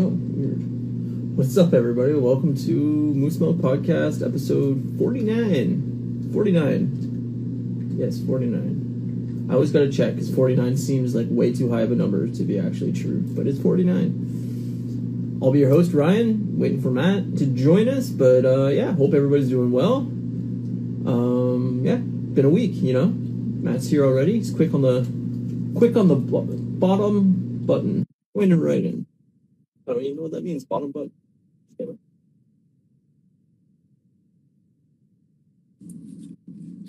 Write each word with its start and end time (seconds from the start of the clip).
Oh, 0.00 0.06
weird. 0.06 1.36
What's 1.36 1.58
up, 1.58 1.74
everybody? 1.74 2.12
Welcome 2.12 2.54
to 2.54 2.70
Moose 2.70 3.40
Milk 3.40 3.56
Podcast, 3.56 4.24
episode 4.24 4.94
49. 4.96 6.30
49. 6.32 7.96
Yes, 7.98 8.20
49. 8.20 9.48
I 9.50 9.54
always 9.54 9.72
gotta 9.72 9.90
check, 9.90 10.14
because 10.14 10.32
49 10.32 10.76
seems 10.76 11.16
like 11.16 11.26
way 11.28 11.52
too 11.52 11.72
high 11.72 11.80
of 11.80 11.90
a 11.90 11.96
number 11.96 12.28
to 12.28 12.42
be 12.44 12.60
actually 12.60 12.92
true, 12.92 13.22
but 13.26 13.48
it's 13.48 13.58
49. 13.58 15.40
I'll 15.42 15.50
be 15.50 15.58
your 15.58 15.70
host, 15.70 15.92
Ryan, 15.92 16.56
waiting 16.60 16.80
for 16.80 16.92
Matt 16.92 17.36
to 17.38 17.46
join 17.46 17.88
us, 17.88 18.08
but 18.08 18.44
uh, 18.44 18.68
yeah, 18.68 18.92
hope 18.92 19.14
everybody's 19.14 19.48
doing 19.48 19.72
well. 19.72 19.96
Um, 19.96 21.80
yeah, 21.82 21.96
been 21.96 22.44
a 22.44 22.50
week, 22.50 22.74
you 22.74 22.92
know. 22.92 23.08
Matt's 23.08 23.90
here 23.90 24.04
already. 24.04 24.34
He's 24.34 24.52
quick 24.52 24.72
on 24.74 24.82
the 24.82 25.04
quick 25.76 25.96
on 25.96 26.06
the 26.06 26.14
bottom 26.14 27.66
button. 27.66 28.06
Pointed 28.32 28.58
right 28.58 28.84
in. 28.84 29.06
I 29.88 29.92
don't 29.94 30.02
even 30.02 30.16
know 30.16 30.22
what 30.24 30.32
that 30.32 30.44
means. 30.44 30.64
Bottom 30.64 30.92
button. 30.92 31.12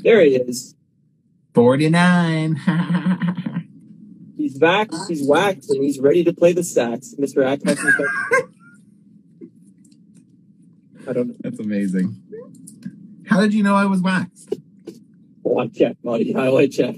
There 0.01 0.21
he 0.21 0.35
is. 0.35 0.75
49. 1.53 2.55
He's 4.37 4.57
back. 4.57 4.89
He's 5.07 5.27
waxed, 5.27 5.69
and 5.69 5.83
he's 5.83 5.99
ready 5.99 6.23
to 6.23 6.33
play 6.33 6.53
the 6.53 6.63
sax. 6.63 7.13
Mr. 7.19 7.45
I 7.45 7.55
don't 11.13 11.27
know. 11.27 11.35
That's 11.41 11.59
amazing. 11.59 12.15
How 13.27 13.41
did 13.41 13.53
you 13.53 13.63
know 13.63 13.75
I 13.75 13.85
was 13.85 14.01
waxed? 14.01 14.55
I 15.59 15.67
check, 15.67 15.97
buddy. 16.03 16.31
Highlight 16.31 16.71
check. 16.71 16.95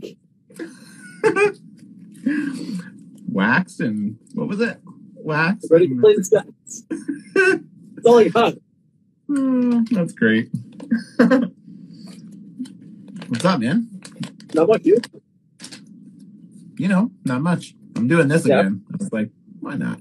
waxed 3.28 3.80
and 3.80 4.18
what 4.34 4.48
was 4.48 4.62
it? 4.62 4.80
Waxed. 5.24 5.68
Ready 5.72 5.88
to 5.90 6.00
play 6.00 6.16
the 6.16 6.24
sax. 6.24 6.84
That's 7.94 8.06
all 8.06 8.20
I 8.20 8.28
got. 8.30 8.56
Mm, 9.30 9.88
that's 9.90 10.14
great. 10.14 10.50
What's 13.30 13.46
up, 13.46 13.60
man? 13.62 13.88
Not 14.54 14.68
much, 14.68 14.82
you. 14.86 14.98
You 16.78 16.88
know, 16.88 17.12
not 17.24 17.42
much. 17.42 17.74
I'm 17.96 18.08
doing 18.08 18.28
this 18.28 18.46
Yeah. 18.46 18.60
again. 18.62 18.84
I 18.92 18.96
was 19.00 19.14
like, 19.14 19.30
why 19.60 19.76
not? 19.76 20.00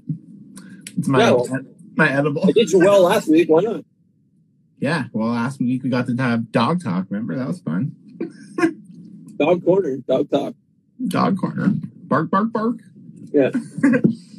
It's 0.97 1.07
my 1.07 1.19
Yeah, 1.19 1.31
well- 1.31 1.59
my 1.95 2.11
edible. 2.11 2.43
I 2.47 2.51
did 2.51 2.71
you 2.71 2.79
well 2.79 3.01
last 3.03 3.27
week. 3.29 3.49
Why 3.49 3.61
not? 3.61 3.83
Yeah. 4.79 5.05
Well, 5.13 5.29
last 5.29 5.59
week 5.59 5.83
we 5.83 5.89
got 5.89 6.07
to 6.07 6.15
have 6.17 6.51
dog 6.51 6.83
talk. 6.83 7.05
Remember 7.09 7.35
that 7.37 7.47
was 7.47 7.61
fun. 7.61 7.95
Dog 9.37 9.63
corner. 9.63 9.97
Dog 10.07 10.29
talk. 10.31 10.55
Dog 11.07 11.37
corner. 11.37 11.69
Bark, 12.07 12.29
bark, 12.31 12.51
bark. 12.51 12.77
Yeah. 13.31 13.51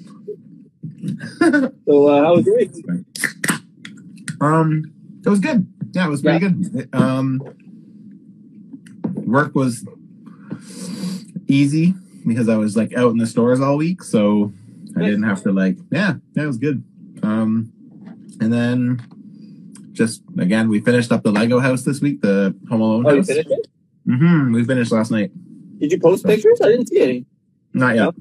So, 1.87 2.07
uh, 2.09 2.23
how 2.23 2.37
was 2.37 2.47
your 2.47 2.57
week? 2.57 2.71
Um, 4.41 4.93
it 5.25 5.29
was 5.29 5.41
good. 5.41 5.67
Yeah, 5.93 6.07
it 6.07 6.11
was 6.11 6.23
pretty 6.23 6.39
good. 6.39 6.89
Um, 6.95 7.41
work 9.25 9.55
was 9.55 9.87
easy 11.49 11.95
because 12.27 12.49
I 12.49 12.57
was 12.57 12.77
like 12.77 12.95
out 12.95 13.11
in 13.13 13.19
the 13.19 13.27
stores 13.27 13.61
all 13.61 13.77
week, 13.77 14.03
so 14.03 14.53
I 14.97 15.01
didn't 15.03 15.25
have 15.25 15.43
to 15.43 15.53
like. 15.53 15.77
Yeah, 15.91 16.15
that 16.35 16.47
was 16.47 16.59
good. 16.59 16.83
Um, 17.23 17.73
and 18.41 18.53
then 18.53 19.01
just 19.93 20.23
again, 20.39 20.69
we 20.69 20.81
finished 20.81 21.13
up 21.13 21.23
the 21.23 21.33
Lego 21.33 21.61
house 21.61 21.83
this 21.83 22.01
week, 22.01 22.21
the 22.23 22.55
Home 22.69 22.81
Alone 22.81 23.07
Oh, 23.07 23.11
you 23.11 23.17
house. 23.19 23.27
finished 23.27 23.51
it? 23.51 23.67
Mm-hmm. 24.09 24.53
We 24.53 24.65
finished 24.65 24.93
last 24.93 25.11
night. 25.11 25.31
Did 25.79 25.93
you 25.93 26.01
post 26.01 26.25
pictures? 26.25 26.61
I 26.63 26.69
didn't 26.69 26.89
see 26.89 27.01
any. 27.01 27.27
Not 27.75 27.97
yet. 27.97 28.15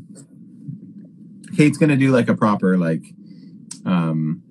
Kate's 1.62 1.78
gonna 1.78 1.96
do 1.96 2.10
like 2.10 2.28
a 2.28 2.34
proper 2.36 2.76
like, 2.76 3.04
um, 3.86 4.42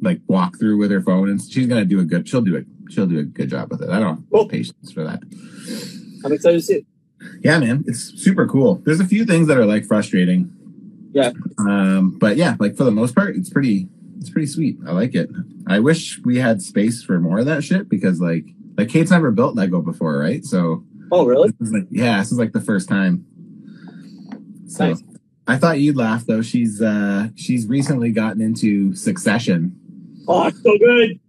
like 0.00 0.18
walkthrough 0.28 0.78
with 0.78 0.90
her 0.90 1.02
phone, 1.02 1.28
and 1.28 1.38
she's 1.42 1.66
gonna 1.66 1.84
do 1.84 2.00
a 2.00 2.04
good. 2.04 2.26
She'll 2.26 2.40
do 2.40 2.56
it. 2.56 2.64
She'll 2.88 3.06
do 3.06 3.18
a 3.18 3.22
good 3.22 3.50
job 3.50 3.70
with 3.70 3.82
it. 3.82 3.90
I 3.90 3.98
don't 4.00 4.24
Cool. 4.30 4.44
have 4.44 4.50
patience 4.50 4.90
for 4.90 5.04
that. 5.04 5.20
I'm 6.24 6.32
excited 6.32 6.56
to 6.56 6.62
see 6.62 6.74
it. 6.76 6.86
Yeah, 7.42 7.58
man, 7.58 7.84
it's 7.86 8.00
super 8.18 8.46
cool. 8.48 8.80
There's 8.86 8.98
a 9.00 9.04
few 9.06 9.26
things 9.26 9.46
that 9.48 9.58
are 9.58 9.66
like 9.66 9.84
frustrating. 9.84 10.50
Yeah. 11.12 11.32
Um, 11.58 12.16
but 12.18 12.38
yeah, 12.38 12.56
like 12.58 12.76
for 12.78 12.84
the 12.84 12.90
most 12.90 13.14
part, 13.14 13.36
it's 13.36 13.50
pretty. 13.50 13.88
It's 14.18 14.30
pretty 14.30 14.46
sweet. 14.46 14.78
I 14.86 14.92
like 14.92 15.14
it. 15.14 15.28
I 15.66 15.80
wish 15.80 16.18
we 16.24 16.38
had 16.38 16.62
space 16.62 17.02
for 17.02 17.20
more 17.20 17.40
of 17.40 17.44
that 17.46 17.62
shit 17.62 17.90
because 17.90 18.22
like 18.22 18.46
like 18.78 18.88
Kate's 18.88 19.10
never 19.10 19.30
built 19.32 19.54
Lego 19.54 19.82
before, 19.82 20.18
right? 20.18 20.42
So 20.46 20.82
Oh, 21.12 21.26
really? 21.26 21.50
this 21.58 21.68
is 21.68 21.74
like 21.74 21.88
yeah, 21.90 22.20
this 22.20 22.32
is 22.32 22.38
like 22.38 22.52
the 22.52 22.60
first 22.62 22.88
time. 22.88 23.26
So 24.66 24.88
Nice. 24.88 25.02
I 25.46 25.56
thought 25.56 25.78
you'd 25.80 25.96
laugh 25.96 26.24
though. 26.26 26.42
She's 26.42 26.80
uh 26.80 27.28
she's 27.34 27.66
recently 27.66 28.10
gotten 28.10 28.40
into 28.40 28.94
Succession. 28.94 29.78
Oh, 30.26 30.46
it's 30.46 30.62
so 30.62 30.78
good. 30.78 31.20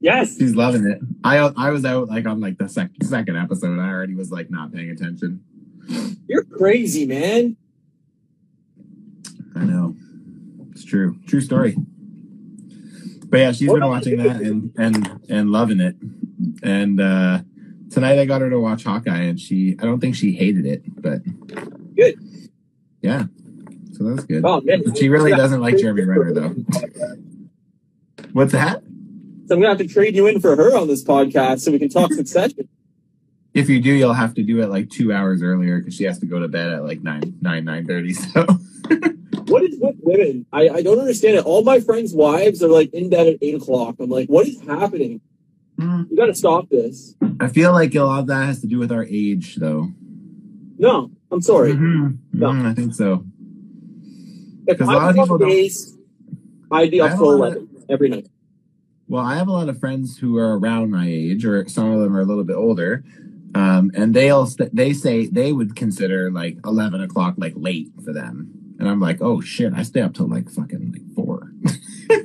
Yes. 0.00 0.36
She's 0.36 0.54
loving 0.54 0.84
it. 0.86 0.98
I 1.24 1.38
I 1.38 1.70
was 1.70 1.84
out 1.84 2.08
like 2.08 2.26
on 2.26 2.40
like 2.40 2.58
the 2.58 2.68
sec- 2.68 2.90
second 3.02 3.36
episode. 3.36 3.78
I 3.78 3.88
already 3.88 4.14
was 4.14 4.30
like 4.30 4.50
not 4.50 4.72
paying 4.72 4.90
attention. 4.90 5.42
You're 6.28 6.44
crazy, 6.44 7.06
man. 7.06 7.56
I 9.56 9.64
know. 9.64 9.94
It's 10.72 10.84
true. 10.84 11.16
True 11.26 11.40
story. 11.40 11.76
But 13.26 13.38
yeah, 13.38 13.52
she's 13.52 13.72
been 13.72 13.86
watching 13.86 14.18
that 14.18 14.40
and 14.42 14.72
and 14.76 15.20
and 15.30 15.50
loving 15.50 15.80
it. 15.80 15.96
And 16.62 17.00
uh 17.00 17.40
tonight 17.90 18.18
I 18.18 18.26
got 18.26 18.42
her 18.42 18.50
to 18.50 18.60
watch 18.60 18.84
Hawkeye 18.84 19.22
and 19.22 19.40
she 19.40 19.76
I 19.80 19.84
don't 19.84 20.00
think 20.00 20.14
she 20.16 20.32
hated 20.32 20.66
it, 20.66 20.82
but 21.00 21.22
Good. 21.94 22.16
Yeah. 23.00 23.24
So 24.02 24.14
that's 24.14 24.24
good. 24.26 24.44
Oh. 24.44 24.60
She 24.98 25.08
really 25.08 25.30
doesn't 25.30 25.60
like 25.60 25.76
Jeremy 25.78 26.04
Renner 26.04 26.32
though. 26.34 26.54
What's 28.32 28.52
that? 28.52 28.82
So 29.46 29.54
I'm 29.56 29.60
going 29.60 29.62
to 29.62 29.68
have 29.68 29.78
to 29.78 29.86
trade 29.88 30.14
you 30.16 30.26
in 30.26 30.40
for 30.40 30.56
her 30.56 30.76
on 30.76 30.88
this 30.88 31.04
podcast 31.04 31.60
so 31.60 31.70
we 31.72 31.78
can 31.78 31.88
talk 31.88 32.12
succession. 32.12 32.68
If 33.54 33.68
you 33.68 33.82
do, 33.82 33.92
you'll 33.92 34.14
have 34.14 34.32
to 34.36 34.42
do 34.42 34.62
it 34.62 34.70
like 34.70 34.88
two 34.88 35.12
hours 35.12 35.42
earlier 35.42 35.78
because 35.78 35.92
she 35.94 36.04
has 36.04 36.18
to 36.20 36.24
go 36.26 36.38
to 36.38 36.48
bed 36.48 36.72
at 36.72 36.84
like 36.84 37.02
nine 37.02 37.36
nine 37.42 37.66
nine 37.66 37.86
thirty. 37.86 38.14
So 38.32 38.46
What 39.46 39.62
is 39.64 39.76
with 39.78 39.96
women? 40.00 40.46
I, 40.54 40.70
I 40.70 40.82
don't 40.82 40.98
understand 40.98 41.36
it. 41.36 41.44
All 41.44 41.62
my 41.62 41.78
friends' 41.78 42.14
wives 42.14 42.62
are 42.62 42.68
like 42.70 42.94
in 42.94 43.10
bed 43.10 43.26
at 43.26 43.36
8 43.42 43.56
o'clock. 43.56 43.96
I'm 44.00 44.08
like, 44.08 44.28
what 44.30 44.48
is 44.48 44.58
happening? 44.62 45.20
Mm, 45.78 46.10
You 46.10 46.16
got 46.16 46.26
to 46.26 46.34
stop 46.34 46.70
this. 46.70 47.14
I 47.40 47.48
feel 47.48 47.72
like 47.72 47.94
a 47.94 48.00
lot 48.04 48.20
of 48.20 48.26
that 48.28 48.46
has 48.46 48.62
to 48.62 48.66
do 48.66 48.78
with 48.78 48.90
our 48.90 49.04
age, 49.04 49.56
though. 49.56 49.90
No, 50.78 51.10
I'm 51.30 51.42
sorry. 51.42 51.72
Mhm. 51.74 52.20
No. 52.32 52.52
Mm, 52.52 52.64
I 52.64 52.72
think 52.72 52.94
so. 52.94 53.26
If 54.72 54.78
'Cause 54.78 54.88
a 54.88 54.90
I 54.90 54.94
lot 54.94 55.10
of 55.10 55.16
was 55.16 55.24
people 55.24 55.34
on 55.34 55.40
don't- 55.40 55.48
days, 55.50 55.96
I'd 56.70 56.90
be 56.90 57.00
up 57.00 57.10
have 57.10 57.18
till 57.18 57.30
a 57.30 57.36
lot 57.36 57.52
11 57.52 57.68
every 57.88 58.08
night. 58.08 58.28
Well, 59.08 59.22
I 59.24 59.36
have 59.36 59.48
a 59.48 59.52
lot 59.52 59.68
of 59.68 59.78
friends 59.78 60.16
who 60.18 60.38
are 60.38 60.58
around 60.58 60.90
my 60.90 61.06
age, 61.06 61.44
or 61.44 61.68
some 61.68 61.90
of 61.90 62.00
them 62.00 62.16
are 62.16 62.20
a 62.20 62.24
little 62.24 62.44
bit 62.44 62.56
older, 62.56 63.04
um, 63.54 63.90
and 63.94 64.14
they'll 64.14 64.46
st- 64.46 64.74
they 64.74 64.92
say 64.94 65.26
they 65.26 65.52
would 65.52 65.76
consider 65.76 66.30
like 66.30 66.56
eleven 66.64 67.00
o'clock 67.02 67.34
like 67.36 67.52
late 67.56 67.90
for 68.02 68.12
them, 68.14 68.48
and 68.78 68.88
I'm 68.88 69.00
like, 69.00 69.18
oh 69.20 69.40
shit, 69.42 69.74
I 69.74 69.82
stay 69.82 70.00
up 70.00 70.14
till 70.14 70.28
like 70.28 70.48
fucking 70.50 70.92
like 70.92 71.14
four. 71.14 71.52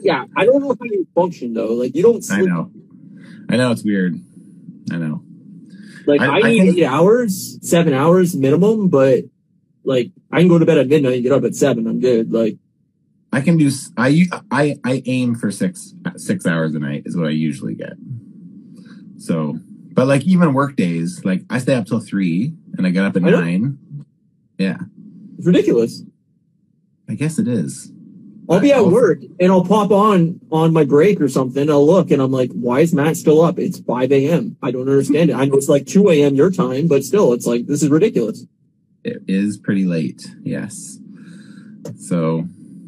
Yeah, 0.02 0.26
I 0.36 0.46
don't 0.46 0.62
know 0.62 0.70
how 0.78 0.86
you 0.86 1.08
function 1.16 1.54
though. 1.54 1.74
Like 1.74 1.96
you 1.96 2.04
don't 2.04 2.18
I 2.18 2.20
sleep. 2.38 2.50
know, 2.50 2.72
I 3.50 3.56
know 3.58 3.72
it's 3.72 3.84
weird. 3.86 4.20
I 4.92 4.98
know. 4.98 5.24
Like 6.06 6.20
I- 6.22 6.26
I, 6.26 6.40
I 6.40 6.42
need 6.50 6.78
eight 6.80 6.84
hours, 6.86 7.58
seven 7.62 7.94
hours 7.94 8.36
minimum, 8.36 8.90
but 8.90 9.24
like 9.88 10.12
I 10.32 10.40
can 10.40 10.48
go 10.50 10.60
to 10.60 10.66
bed 10.66 10.78
at 10.78 10.88
midnight 10.88 11.14
and 11.16 11.24
get 11.24 11.32
up 11.32 11.44
at 11.44 11.56
seven. 11.56 11.88
I'm 11.88 12.00
good. 12.00 12.32
Like 12.32 12.58
I 13.34 13.42
can 13.42 13.58
do. 13.58 13.72
I 13.98 14.26
I 14.52 14.78
I 14.84 15.02
aim 15.06 15.36
for 15.36 15.50
six 15.52 15.94
six 16.18 16.46
hours 16.46 16.76
a 16.76 16.80
night 16.80 17.04
is 17.06 17.16
what 17.18 17.28
I 17.28 17.32
usually 17.32 17.74
get. 17.76 17.94
So, 19.18 19.58
but 19.94 20.08
like 20.08 20.24
even 20.24 20.54
work 20.54 20.76
days, 20.76 21.24
like 21.26 21.44
I 21.50 21.58
stay 21.60 21.74
up 21.76 21.88
till 21.88 22.00
three 22.00 22.54
and 22.78 22.86
I 22.86 22.92
get 22.92 23.06
up 23.06 23.16
at 23.16 23.24
I 23.24 23.30
nine. 23.32 23.78
Yeah, 24.58 24.78
it's 25.38 25.48
ridiculous. 25.48 26.04
I 27.10 27.16
guess 27.16 27.40
it 27.40 27.48
is. 27.48 27.92
I'll 28.50 28.62
be 28.62 28.72
at 28.72 28.80
Also- 28.80 28.92
work 28.92 29.20
and 29.40 29.52
I'll 29.52 29.66
pop 29.66 29.92
on 29.92 30.40
on 30.52 30.72
my 30.72 30.86
break 30.86 31.20
or 31.20 31.28
something. 31.28 31.70
I'll 31.70 31.86
look 31.86 32.12
and 32.12 32.22
I'm 32.22 32.32
like, 32.32 32.52
why 32.52 32.80
is 32.80 32.94
Matt 32.94 33.18
still 33.18 33.42
up? 33.42 33.60
It's 33.60 33.80
5 33.80 34.12
a.m. 34.12 34.56
I 34.64 34.72
don't 34.72 34.88
understand 34.88 35.30
it. 35.32 35.34
I 35.36 35.46
know 35.46 35.56
it's 35.56 35.68
like 35.68 35.86
2 35.86 36.10
a.m. 36.12 36.36
your 36.36 36.50
time, 36.52 36.88
but 36.88 37.04
still, 37.04 37.34
it's 37.34 37.46
like 37.46 37.66
this 37.68 37.84
is 37.84 37.90
ridiculous. 37.90 38.46
It 39.08 39.24
is 39.28 39.58
pretty 39.58 39.86
late. 39.86 40.28
Yes. 40.44 41.00
So, 41.98 42.46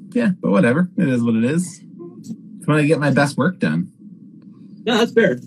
yeah, 0.10 0.31
but 0.42 0.51
whatever. 0.51 0.89
It 0.98 1.07
is 1.07 1.24
what 1.24 1.36
it 1.36 1.45
is. 1.45 1.81
It's 2.19 2.68
when 2.68 2.77
I 2.77 2.86
get 2.86 3.00
my 3.00 3.12
best 3.12 3.38
work 3.38 3.60
done. 3.60 3.92
Yeah, 4.83 4.98
that's 4.98 5.13
fair. 5.13 5.39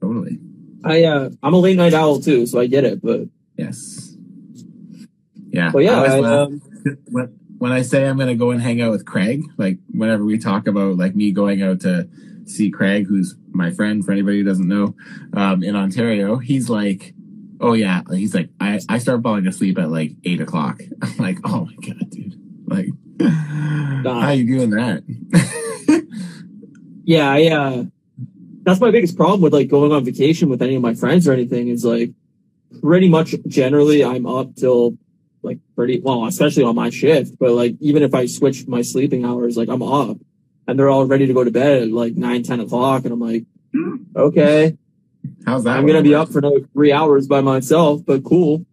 Totally. 0.00 0.38
I 0.84 1.04
uh, 1.04 1.30
I'm 1.42 1.54
a 1.54 1.58
late 1.58 1.76
night 1.76 1.94
owl 1.94 2.20
too, 2.20 2.46
so 2.46 2.60
I 2.60 2.66
get 2.66 2.84
it. 2.84 3.00
But 3.02 3.28
Yes. 3.56 4.16
Yeah. 5.50 5.70
but 5.70 5.80
yeah, 5.80 6.00
I 6.00 6.18
I, 6.18 6.42
um, 6.42 6.60
when, 7.10 7.38
when 7.58 7.72
I 7.72 7.82
say 7.82 8.06
I'm 8.06 8.16
going 8.16 8.28
to 8.28 8.34
go 8.34 8.50
and 8.50 8.60
hang 8.60 8.80
out 8.82 8.90
with 8.90 9.06
Craig, 9.06 9.44
like 9.56 9.78
whenever 9.90 10.24
we 10.24 10.38
talk 10.38 10.66
about 10.66 10.96
like 10.96 11.14
me 11.14 11.32
going 11.32 11.62
out 11.62 11.80
to 11.82 12.08
see 12.46 12.70
Craig, 12.70 13.06
who's 13.06 13.36
my 13.52 13.70
friend 13.70 14.04
for 14.04 14.12
anybody 14.12 14.38
who 14.38 14.44
doesn't 14.44 14.68
know, 14.68 14.94
um, 15.34 15.62
in 15.62 15.76
Ontario, 15.76 16.36
he's 16.36 16.68
like, 16.68 17.14
oh 17.60 17.72
yeah, 17.72 18.02
he's 18.10 18.34
like, 18.34 18.50
I, 18.60 18.80
I 18.88 18.98
start 18.98 19.22
falling 19.22 19.46
asleep 19.46 19.78
at 19.78 19.90
like 19.90 20.12
eight 20.24 20.40
o'clock. 20.40 20.80
I'm 21.02 21.16
like, 21.16 21.38
oh 21.44 21.66
my 21.66 21.74
God, 21.86 22.10
dude. 22.10 22.40
Like, 22.66 22.88
Nah. 23.18 24.20
How 24.20 24.30
you 24.30 24.46
doing 24.46 24.70
that? 24.70 25.02
Yeah, 27.04 27.30
I, 27.30 27.46
uh, 27.48 27.84
that's 28.62 28.80
my 28.80 28.90
biggest 28.90 29.16
problem 29.16 29.42
with 29.42 29.52
like 29.52 29.68
going 29.68 29.92
on 29.92 30.04
vacation 30.04 30.48
with 30.48 30.62
any 30.62 30.74
of 30.74 30.82
my 30.82 30.94
friends 30.94 31.28
or 31.28 31.32
anything 31.32 31.68
is 31.68 31.84
like 31.84 32.12
pretty 32.80 33.08
much 33.08 33.34
generally 33.46 34.02
I'm 34.02 34.26
up 34.26 34.56
till 34.56 34.96
like 35.42 35.58
pretty 35.76 36.00
well, 36.00 36.24
especially 36.24 36.64
on 36.64 36.74
my 36.74 36.88
shift. 36.88 37.38
But 37.38 37.50
like 37.52 37.76
even 37.80 38.02
if 38.02 38.14
I 38.14 38.24
switch 38.24 38.66
my 38.66 38.80
sleeping 38.80 39.24
hours, 39.24 39.56
like 39.58 39.68
I'm 39.68 39.82
up 39.82 40.16
and 40.66 40.78
they're 40.78 40.88
all 40.88 41.04
ready 41.04 41.26
to 41.26 41.34
go 41.34 41.44
to 41.44 41.50
bed 41.50 41.82
at 41.82 41.90
like 41.90 42.14
nine, 42.14 42.42
ten 42.42 42.60
o'clock. 42.60 43.04
And 43.04 43.12
I'm 43.12 43.20
like, 43.20 43.44
okay, 44.16 44.78
How's 45.46 45.64
that? 45.64 45.76
I'm 45.76 45.86
going 45.86 46.02
to 46.02 46.08
be 46.08 46.14
up 46.14 46.28
for 46.30 46.38
another 46.38 46.60
three 46.72 46.92
hours 46.92 47.26
by 47.26 47.40
myself, 47.40 48.04
but 48.04 48.24
cool. 48.24 48.64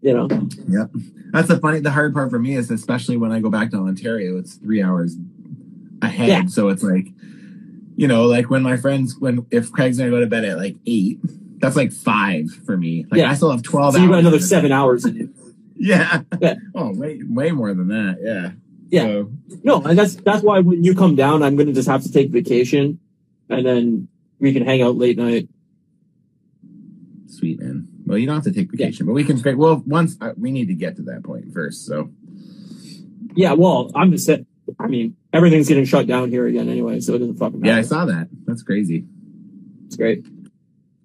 You 0.00 0.14
know, 0.14 0.28
Yep. 0.68 0.90
That's 1.32 1.48
the 1.48 1.58
funny. 1.58 1.80
The 1.80 1.90
hard 1.92 2.12
part 2.12 2.30
for 2.30 2.38
me 2.38 2.56
is 2.56 2.70
especially 2.70 3.16
when 3.16 3.30
I 3.32 3.40
go 3.40 3.50
back 3.50 3.70
to 3.70 3.76
Ontario, 3.78 4.36
it's 4.36 4.54
three 4.56 4.82
hours 4.82 5.16
ahead. 6.02 6.28
Yeah. 6.28 6.46
So 6.46 6.68
it's 6.68 6.82
like, 6.82 7.06
you 7.96 8.08
know, 8.08 8.24
like 8.26 8.50
when 8.50 8.62
my 8.62 8.76
friends, 8.76 9.16
when 9.18 9.46
if 9.50 9.70
Craig's 9.72 9.98
gonna 9.98 10.10
go 10.10 10.20
to 10.20 10.26
bed 10.26 10.44
at 10.44 10.58
like 10.58 10.76
eight, 10.86 11.20
that's 11.60 11.76
like 11.76 11.92
five 11.92 12.50
for 12.66 12.76
me. 12.76 13.06
Like 13.10 13.20
Yeah. 13.20 13.30
I 13.30 13.34
still 13.34 13.50
have 13.52 13.62
twelve. 13.62 13.94
so 13.94 14.00
you 14.00 14.08
got 14.08 14.18
another 14.18 14.40
seven 14.40 14.72
hours 14.72 15.04
in 15.04 15.14
you. 15.16 15.34
Yeah. 15.76 16.22
Yeah. 16.40 16.54
Oh, 16.76 16.92
way 16.94 17.20
way 17.28 17.50
more 17.50 17.72
than 17.74 17.88
that. 17.88 18.18
Yeah. 18.22 18.50
Yeah. 18.90 19.02
So, 19.04 19.30
No, 19.64 19.82
and 19.82 19.98
that's, 19.98 20.14
that's 20.16 20.42
why 20.42 20.60
when 20.60 20.84
you 20.84 20.94
come 20.94 21.16
down, 21.16 21.42
I'm 21.42 21.56
going 21.56 21.66
to 21.66 21.72
just 21.72 21.88
have 21.88 22.02
to 22.04 22.12
take 22.12 22.30
vacation 22.30 23.00
and 23.48 23.66
then 23.66 24.08
we 24.38 24.52
can 24.52 24.64
hang 24.64 24.82
out 24.82 24.96
late 24.96 25.16
night. 25.18 25.48
Sweet 27.42 27.60
man. 27.60 27.88
Well, 28.06 28.18
you 28.18 28.26
don't 28.26 28.36
have 28.36 28.44
to 28.44 28.52
take 28.52 28.70
vacation, 28.70 29.04
but 29.04 29.14
we 29.14 29.24
can. 29.24 29.36
fig- 29.36 29.56
Well, 29.56 29.82
once 29.84 30.16
uh, 30.20 30.32
we 30.36 30.52
need 30.52 30.66
to 30.68 30.74
get 30.74 30.94
to 30.96 31.02
that 31.02 31.24
point 31.24 31.52
first. 31.52 31.84
So 31.86 32.10
Yeah, 33.34 33.54
well, 33.54 33.90
I'm 33.96 34.12
just 34.12 34.26
saying. 34.26 34.46
I 34.78 34.86
mean, 34.86 35.16
everything's 35.32 35.66
getting 35.66 35.84
shut 35.84 36.06
down 36.06 36.30
here 36.30 36.46
again 36.46 36.68
anyway, 36.68 37.00
so 37.00 37.14
it 37.14 37.18
doesn't 37.18 37.36
fucking 37.38 37.60
matter. 37.60 37.72
yeah, 37.72 37.78
I 37.78 37.82
saw 37.82 38.04
that. 38.04 38.28
That's 38.46 38.62
crazy. 38.62 39.06
It's 39.86 39.96
great. 39.96 40.24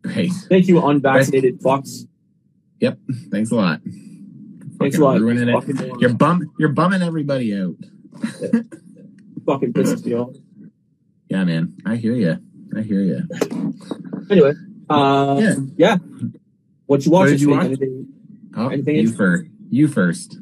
Great. 0.04 0.32
Thank 0.48 0.68
you, 0.68 0.86
unvaccinated 0.86 1.60
fucks. 1.60 2.08
Yep. 2.82 3.00
Thanks 3.32 3.50
a 3.52 3.56
lot. 3.56 3.82
Thanks 3.84 4.96
Fucking 4.98 5.02
a 5.02 5.04
lot. 5.04 5.20
Ruining 5.20 5.50
it. 5.50 5.54
Fucking, 5.54 6.00
You're 6.00 6.14
bum. 6.14 6.52
You're 6.60 6.70
bumming 6.70 7.02
everybody 7.02 7.60
out. 7.60 7.76
fucking 9.48 9.74
pisses 9.74 10.06
me 10.06 10.14
off. 10.14 10.36
Yeah, 11.30 11.44
man. 11.44 11.76
I 11.86 11.96
hear 11.96 12.14
you. 12.14 12.38
I 12.78 12.82
hear 12.82 13.02
you. 13.02 13.22
Anyway, 14.30 14.54
uh, 14.90 15.38
Yeah. 15.42 15.56
yeah. 15.78 15.98
What 16.86 17.06
you 17.06 17.12
watch 17.12 17.20
What 17.20 17.26
did 17.26 17.34
this 17.36 17.42
you 17.42 17.48
week? 17.50 17.58
watch? 17.58 17.66
Anything? 17.68 18.08
Oh, 18.56 18.68
Anything 18.70 18.96
you 18.96 19.12
first. 19.12 19.46
You 19.70 19.88
first. 19.88 20.38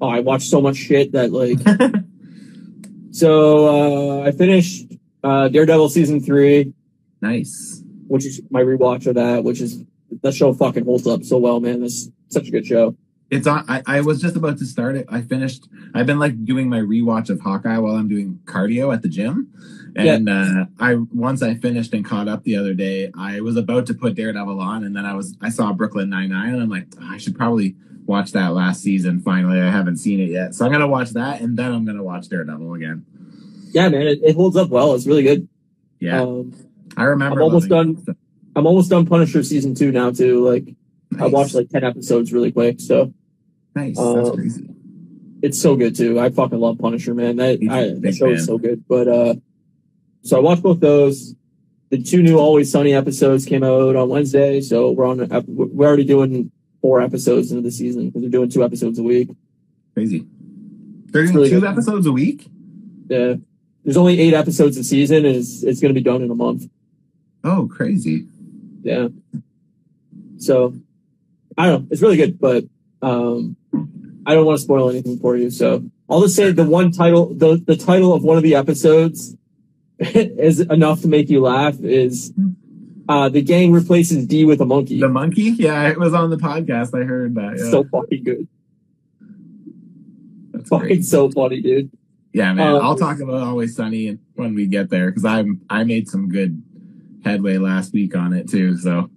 Oh, 0.00 0.08
I 0.08 0.20
watched 0.20 0.48
so 0.48 0.60
much 0.60 0.76
shit 0.76 1.12
that 1.12 1.32
like. 1.32 1.58
so 3.12 4.20
uh, 4.22 4.26
I 4.26 4.32
finished 4.32 4.92
uh, 5.22 5.48
Daredevil 5.48 5.88
season 5.90 6.20
three, 6.20 6.72
nice. 7.20 7.82
which 8.08 8.26
is 8.26 8.40
my 8.50 8.62
rewatch 8.62 9.06
of 9.06 9.14
that. 9.14 9.44
Which 9.44 9.60
is 9.60 9.84
that 10.22 10.34
show 10.34 10.52
fucking 10.52 10.84
holds 10.84 11.06
up 11.06 11.22
so 11.24 11.38
well, 11.38 11.60
man. 11.60 11.80
That's 11.80 12.08
such 12.28 12.48
a 12.48 12.50
good 12.50 12.66
show. 12.66 12.96
It's 13.32 13.46
on. 13.46 13.64
I, 13.66 13.82
I 13.86 14.00
was 14.02 14.20
just 14.20 14.36
about 14.36 14.58
to 14.58 14.66
start 14.66 14.94
it. 14.94 15.06
I 15.08 15.22
finished. 15.22 15.66
I've 15.94 16.04
been 16.04 16.18
like 16.18 16.44
doing 16.44 16.68
my 16.68 16.80
rewatch 16.80 17.30
of 17.30 17.40
Hawkeye 17.40 17.78
while 17.78 17.96
I'm 17.96 18.06
doing 18.06 18.38
cardio 18.44 18.92
at 18.92 19.00
the 19.00 19.08
gym. 19.08 19.50
And 19.96 20.28
uh, 20.28 20.66
I 20.78 20.96
once 21.12 21.42
I 21.42 21.54
finished 21.54 21.94
and 21.94 22.04
caught 22.04 22.28
up 22.28 22.44
the 22.44 22.56
other 22.56 22.74
day, 22.74 23.10
I 23.16 23.40
was 23.40 23.56
about 23.56 23.86
to 23.86 23.94
put 23.94 24.14
Daredevil 24.16 24.60
on, 24.60 24.84
and 24.84 24.94
then 24.94 25.06
I 25.06 25.14
was 25.14 25.34
I 25.40 25.48
saw 25.48 25.72
Brooklyn 25.72 26.10
Nine 26.10 26.28
Nine, 26.28 26.52
and 26.52 26.62
I'm 26.62 26.68
like, 26.68 26.88
"Oh, 27.00 27.08
I 27.10 27.16
should 27.16 27.34
probably 27.36 27.74
watch 28.04 28.32
that 28.32 28.52
last 28.52 28.82
season. 28.82 29.20
Finally, 29.20 29.60
I 29.60 29.70
haven't 29.70 29.96
seen 29.96 30.20
it 30.20 30.28
yet, 30.30 30.54
so 30.54 30.66
I'm 30.66 30.72
gonna 30.72 30.86
watch 30.86 31.10
that, 31.10 31.40
and 31.40 31.56
then 31.58 31.72
I'm 31.72 31.86
gonna 31.86 32.02
watch 32.02 32.28
Daredevil 32.28 32.74
again. 32.74 33.06
Yeah, 33.72 33.88
man, 33.88 34.02
it, 34.02 34.20
it 34.22 34.34
holds 34.36 34.56
up 34.58 34.68
well. 34.68 34.94
It's 34.94 35.06
really 35.06 35.22
good. 35.22 35.48
Yeah, 36.00 36.20
Um, 36.22 36.52
I 36.98 37.04
remember. 37.04 37.40
I'm 37.40 37.44
almost 37.44 37.70
it. 37.70 38.16
I'm 38.56 38.66
almost 38.66 38.90
done 38.90 39.06
Punisher 39.06 39.42
season 39.42 39.74
two 39.74 39.90
now 39.90 40.10
too. 40.10 40.46
Like 40.46 40.74
I 41.18 41.26
watched 41.28 41.54
like 41.54 41.70
ten 41.70 41.84
episodes 41.84 42.32
really 42.32 42.52
quick, 42.52 42.80
so 42.80 43.12
Nice. 43.74 43.98
um, 43.98 44.34
crazy. 44.34 44.68
it's 45.42 45.60
so 45.60 45.76
good 45.76 45.96
too. 45.96 46.20
I 46.20 46.30
fucking 46.30 46.58
love 46.58 46.78
Punisher, 46.78 47.14
man. 47.14 47.36
That 47.36 47.58
I, 47.70 47.98
Big 47.98 48.14
show 48.14 48.28
is 48.30 48.46
so 48.46 48.58
good. 48.58 48.84
But 48.88 49.08
uh, 49.08 49.34
so 50.22 50.36
I 50.36 50.40
watched 50.40 50.62
both 50.62 50.80
those. 50.80 51.34
The 51.90 52.02
two 52.02 52.22
new 52.22 52.38
Always 52.38 52.72
Sunny 52.72 52.94
episodes 52.94 53.44
came 53.44 53.62
out 53.62 53.96
on 53.96 54.08
Wednesday, 54.08 54.60
so 54.62 54.92
we're 54.92 55.06
on. 55.06 55.28
We're 55.46 55.86
already 55.86 56.04
doing 56.04 56.50
four 56.80 57.00
episodes 57.00 57.50
into 57.50 57.62
the 57.62 57.70
season 57.70 58.06
because 58.06 58.22
they're 58.22 58.30
doing 58.30 58.48
two 58.48 58.64
episodes 58.64 58.98
a 58.98 59.02
week. 59.02 59.30
Crazy. 59.94 60.26
They're 61.06 61.24
doing 61.24 61.34
really 61.34 61.50
two 61.50 61.60
good. 61.60 61.68
episodes 61.68 62.06
a 62.06 62.12
week. 62.12 62.48
Yeah, 63.08 63.34
there's 63.84 63.98
only 63.98 64.18
eight 64.20 64.32
episodes 64.32 64.76
a 64.78 64.84
season, 64.84 65.18
and 65.18 65.36
it's 65.36 65.62
it's 65.62 65.80
going 65.80 65.94
to 65.94 66.00
be 66.00 66.04
done 66.04 66.22
in 66.22 66.30
a 66.30 66.34
month. 66.34 66.68
Oh, 67.44 67.68
crazy. 67.70 68.26
Yeah. 68.82 69.08
So 70.38 70.74
I 71.58 71.66
don't 71.66 71.82
know. 71.82 71.88
It's 71.90 72.00
really 72.00 72.16
good, 72.16 72.38
but 72.38 72.64
um, 73.02 73.56
I 74.26 74.34
don't 74.34 74.46
want 74.46 74.58
to 74.58 74.62
spoil 74.62 74.90
anything 74.90 75.18
for 75.18 75.36
you. 75.36 75.50
So 75.50 75.84
I'll 76.08 76.22
just 76.22 76.36
say 76.36 76.52
the 76.52 76.64
one 76.64 76.92
title, 76.92 77.34
the 77.34 77.56
the 77.56 77.76
title 77.76 78.12
of 78.12 78.22
one 78.22 78.36
of 78.36 78.42
the 78.42 78.54
episodes 78.54 79.36
is 79.98 80.60
enough 80.60 81.00
to 81.02 81.08
make 81.08 81.28
you 81.28 81.40
laugh. 81.40 81.80
Is 81.80 82.32
uh, 83.08 83.28
the 83.28 83.42
gang 83.42 83.72
replaces 83.72 84.26
D 84.26 84.44
with 84.44 84.60
a 84.60 84.64
monkey? 84.66 85.00
The 85.00 85.08
monkey? 85.08 85.54
Yeah, 85.56 85.88
it 85.88 85.98
was 85.98 86.14
on 86.14 86.30
the 86.30 86.36
podcast. 86.36 86.98
I 86.98 87.04
heard 87.04 87.34
that. 87.34 87.56
Yeah. 87.58 87.70
So 87.70 87.84
fucking 87.84 88.24
good. 88.24 88.48
That's 90.52 90.68
Fucking 90.68 90.86
great. 90.86 91.04
so 91.04 91.30
funny, 91.30 91.60
dude. 91.60 91.90
Yeah, 92.32 92.52
man. 92.52 92.76
Um, 92.76 92.82
I'll 92.82 92.96
talk 92.96 93.20
about 93.20 93.42
Always 93.42 93.74
Sunny 93.76 94.18
when 94.34 94.54
we 94.54 94.66
get 94.66 94.90
there 94.90 95.10
because 95.10 95.24
I'm 95.24 95.60
I 95.68 95.84
made 95.84 96.08
some 96.08 96.28
good 96.28 96.62
headway 97.24 97.58
last 97.58 97.92
week 97.92 98.16
on 98.16 98.32
it 98.32 98.48
too. 98.48 98.76
So 98.78 99.10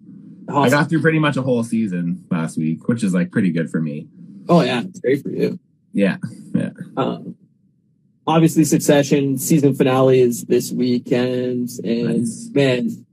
I 0.49 0.69
got 0.69 0.89
through 0.89 1.01
pretty 1.01 1.19
much 1.19 1.37
a 1.37 1.41
whole 1.41 1.63
season 1.63 2.25
last 2.29 2.57
week, 2.57 2.87
which 2.87 3.03
is 3.03 3.13
like 3.13 3.31
pretty 3.31 3.51
good 3.51 3.69
for 3.69 3.81
me. 3.81 4.07
Oh 4.47 4.61
yeah, 4.61 4.81
it's 4.81 4.99
great 4.99 5.21
for 5.23 5.29
you. 5.29 5.59
Yeah. 5.93 6.17
Um, 6.97 7.35
obviously, 8.27 8.63
Succession 8.65 9.37
season 9.37 9.73
finale 9.75 10.19
is 10.21 10.43
this 10.45 10.71
weekend, 10.71 11.69
and 11.83 12.19
Nice. 12.19 12.49
man, 12.53 13.05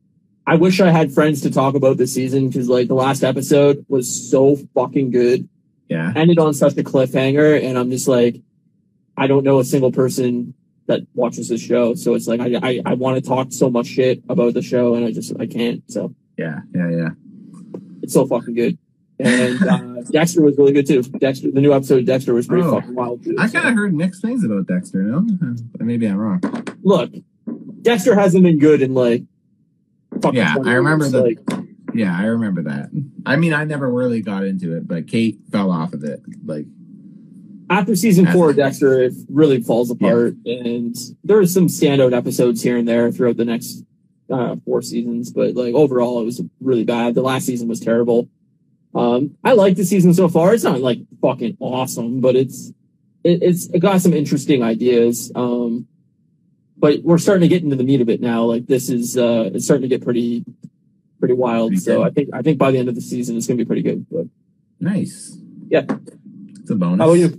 I 0.46 0.56
wish 0.56 0.80
I 0.80 0.90
had 0.90 1.12
friends 1.12 1.40
to 1.42 1.50
talk 1.50 1.74
about 1.74 1.96
this 1.96 2.12
season 2.14 2.48
because 2.48 2.68
like 2.68 2.88
the 2.88 2.94
last 2.94 3.22
episode 3.22 3.84
was 3.88 4.30
so 4.30 4.56
fucking 4.74 5.10
good, 5.10 5.48
Yeah. 5.88 6.12
ended 6.16 6.38
on 6.38 6.54
such 6.54 6.76
a 6.76 6.82
cliffhanger, 6.82 7.62
and 7.62 7.78
I'm 7.78 7.90
just 7.90 8.08
like, 8.08 8.40
I 9.16 9.26
don't 9.26 9.44
know 9.44 9.58
a 9.60 9.64
single 9.64 9.92
person 9.92 10.54
that 10.86 11.00
watches 11.14 11.48
this 11.48 11.60
show, 11.62 11.94
so 11.94 12.14
it's 12.14 12.26
like 12.26 12.40
I 12.40 12.58
I, 12.62 12.80
I 12.86 12.94
want 12.94 13.22
to 13.22 13.28
talk 13.28 13.52
so 13.52 13.70
much 13.70 13.86
shit 13.86 14.22
about 14.28 14.54
the 14.54 14.62
show, 14.62 14.94
and 14.96 15.04
I 15.04 15.12
just 15.12 15.32
I 15.38 15.46
can't. 15.46 15.82
So 15.90 16.14
Yeah. 16.36 16.60
Yeah. 16.74 16.90
Yeah. 16.90 17.08
it's 18.02 18.12
so 18.14 18.26
fucking 18.26 18.54
good. 18.54 18.78
And 19.18 19.62
uh, 19.62 20.02
Dexter 20.10 20.42
was 20.42 20.56
really 20.58 20.72
good 20.72 20.86
too. 20.86 21.02
Dexter, 21.02 21.50
the 21.50 21.60
new 21.60 21.72
episode 21.72 22.00
of 22.00 22.06
Dexter 22.06 22.34
was 22.34 22.46
pretty 22.46 22.64
Oh. 22.64 22.72
fucking 22.80 22.94
wild 22.94 23.22
too. 23.24 23.36
I 23.38 23.48
kind 23.48 23.68
of 23.68 23.74
heard 23.74 23.94
mixed 23.94 24.22
things 24.22 24.42
about 24.44 24.66
Dexter. 24.66 25.02
No, 25.02 25.18
Uh, 25.18 25.54
maybe 25.84 26.06
I'm 26.06 26.16
wrong. 26.16 26.40
look, 26.82 27.12
Dexter 27.82 28.14
hasn't 28.14 28.42
been 28.44 28.58
good 28.58 28.82
in 28.82 28.94
like. 28.94 29.22
fucking 30.20 30.34
Yeah, 30.38 30.56
I 30.64 30.72
remember 30.74 31.04
years, 31.04 31.12
the- 31.12 31.22
Like, 31.22 31.38
Yeah, 31.94 32.16
I 32.18 32.24
remember 32.24 32.62
that. 32.62 32.90
I 33.26 33.36
mean, 33.36 33.52
I 33.52 33.64
never 33.64 33.90
really 33.90 34.22
got 34.22 34.44
into 34.44 34.76
it, 34.76 34.88
but 34.88 35.06
Kate 35.06 35.38
fell 35.50 35.70
off 35.70 35.92
of 35.92 36.02
it. 36.04 36.20
Like, 36.44 36.66
after 37.70 37.94
season 37.96 38.26
four 38.26 38.50
of 38.50 38.56
Dexter, 38.56 39.02
it 39.02 39.12
really 39.30 39.60
falls 39.62 39.90
apart, 39.90 40.34
and 40.44 40.94
there 41.24 41.38
are 41.38 41.46
some 41.46 41.68
standout 41.68 42.12
episodes 42.14 42.62
here 42.62 42.76
and 42.76 42.86
there 42.88 43.10
throughout 43.12 43.36
the 43.36 43.44
next 43.44 43.84
uh, 44.30 44.56
four 44.64 44.80
seasons, 44.82 45.30
but 45.30 45.54
like 45.54 45.74
overall, 45.74 46.20
it 46.20 46.24
was 46.24 46.42
really 46.60 46.84
bad. 46.84 47.14
The 47.14 47.22
last 47.22 47.44
season 47.46 47.68
was 47.68 47.80
terrible. 47.80 48.28
Um, 48.94 49.36
I 49.42 49.52
like 49.52 49.76
the 49.76 49.84
season 49.84 50.12
so 50.14 50.28
far. 50.28 50.54
It's 50.54 50.64
not 50.64 50.80
like 50.80 50.98
fucking 51.20 51.56
awesome, 51.60 52.20
but 52.20 52.36
it's 52.36 52.72
it, 53.24 53.42
it's 53.42 53.66
it 53.70 53.80
got 53.80 54.00
some 54.00 54.12
interesting 54.12 54.62
ideas. 54.62 55.32
Um, 55.34 55.86
but 56.76 57.02
we're 57.02 57.18
starting 57.18 57.42
to 57.42 57.48
get 57.48 57.62
into 57.62 57.76
the 57.76 57.84
meat 57.84 58.00
of 58.00 58.08
it 58.08 58.20
now. 58.20 58.44
Like 58.44 58.66
this 58.66 58.90
is 58.90 59.16
uh, 59.16 59.50
it's 59.54 59.64
starting 59.64 59.82
to 59.82 59.88
get 59.88 60.04
pretty 60.04 60.44
pretty 61.18 61.34
wild. 61.34 61.70
Pretty 61.70 61.84
so. 61.84 62.02
I 62.02 62.10
think 62.10 62.30
I 62.34 62.42
think 62.42 62.58
by 62.58 62.70
the 62.70 62.78
end 62.78 62.88
of 62.88 62.94
the 62.94 63.00
season, 63.00 63.36
it's 63.36 63.46
gonna 63.46 63.58
be 63.58 63.64
pretty 63.64 63.82
good. 63.82 64.06
But 64.10 64.26
nice. 64.80 65.38
Yeah. 65.68 65.84
It's 66.60 66.70
a 66.70 66.74
bonus. 66.74 66.98
how 66.98 67.10
about 67.10 67.18
you? 67.18 67.38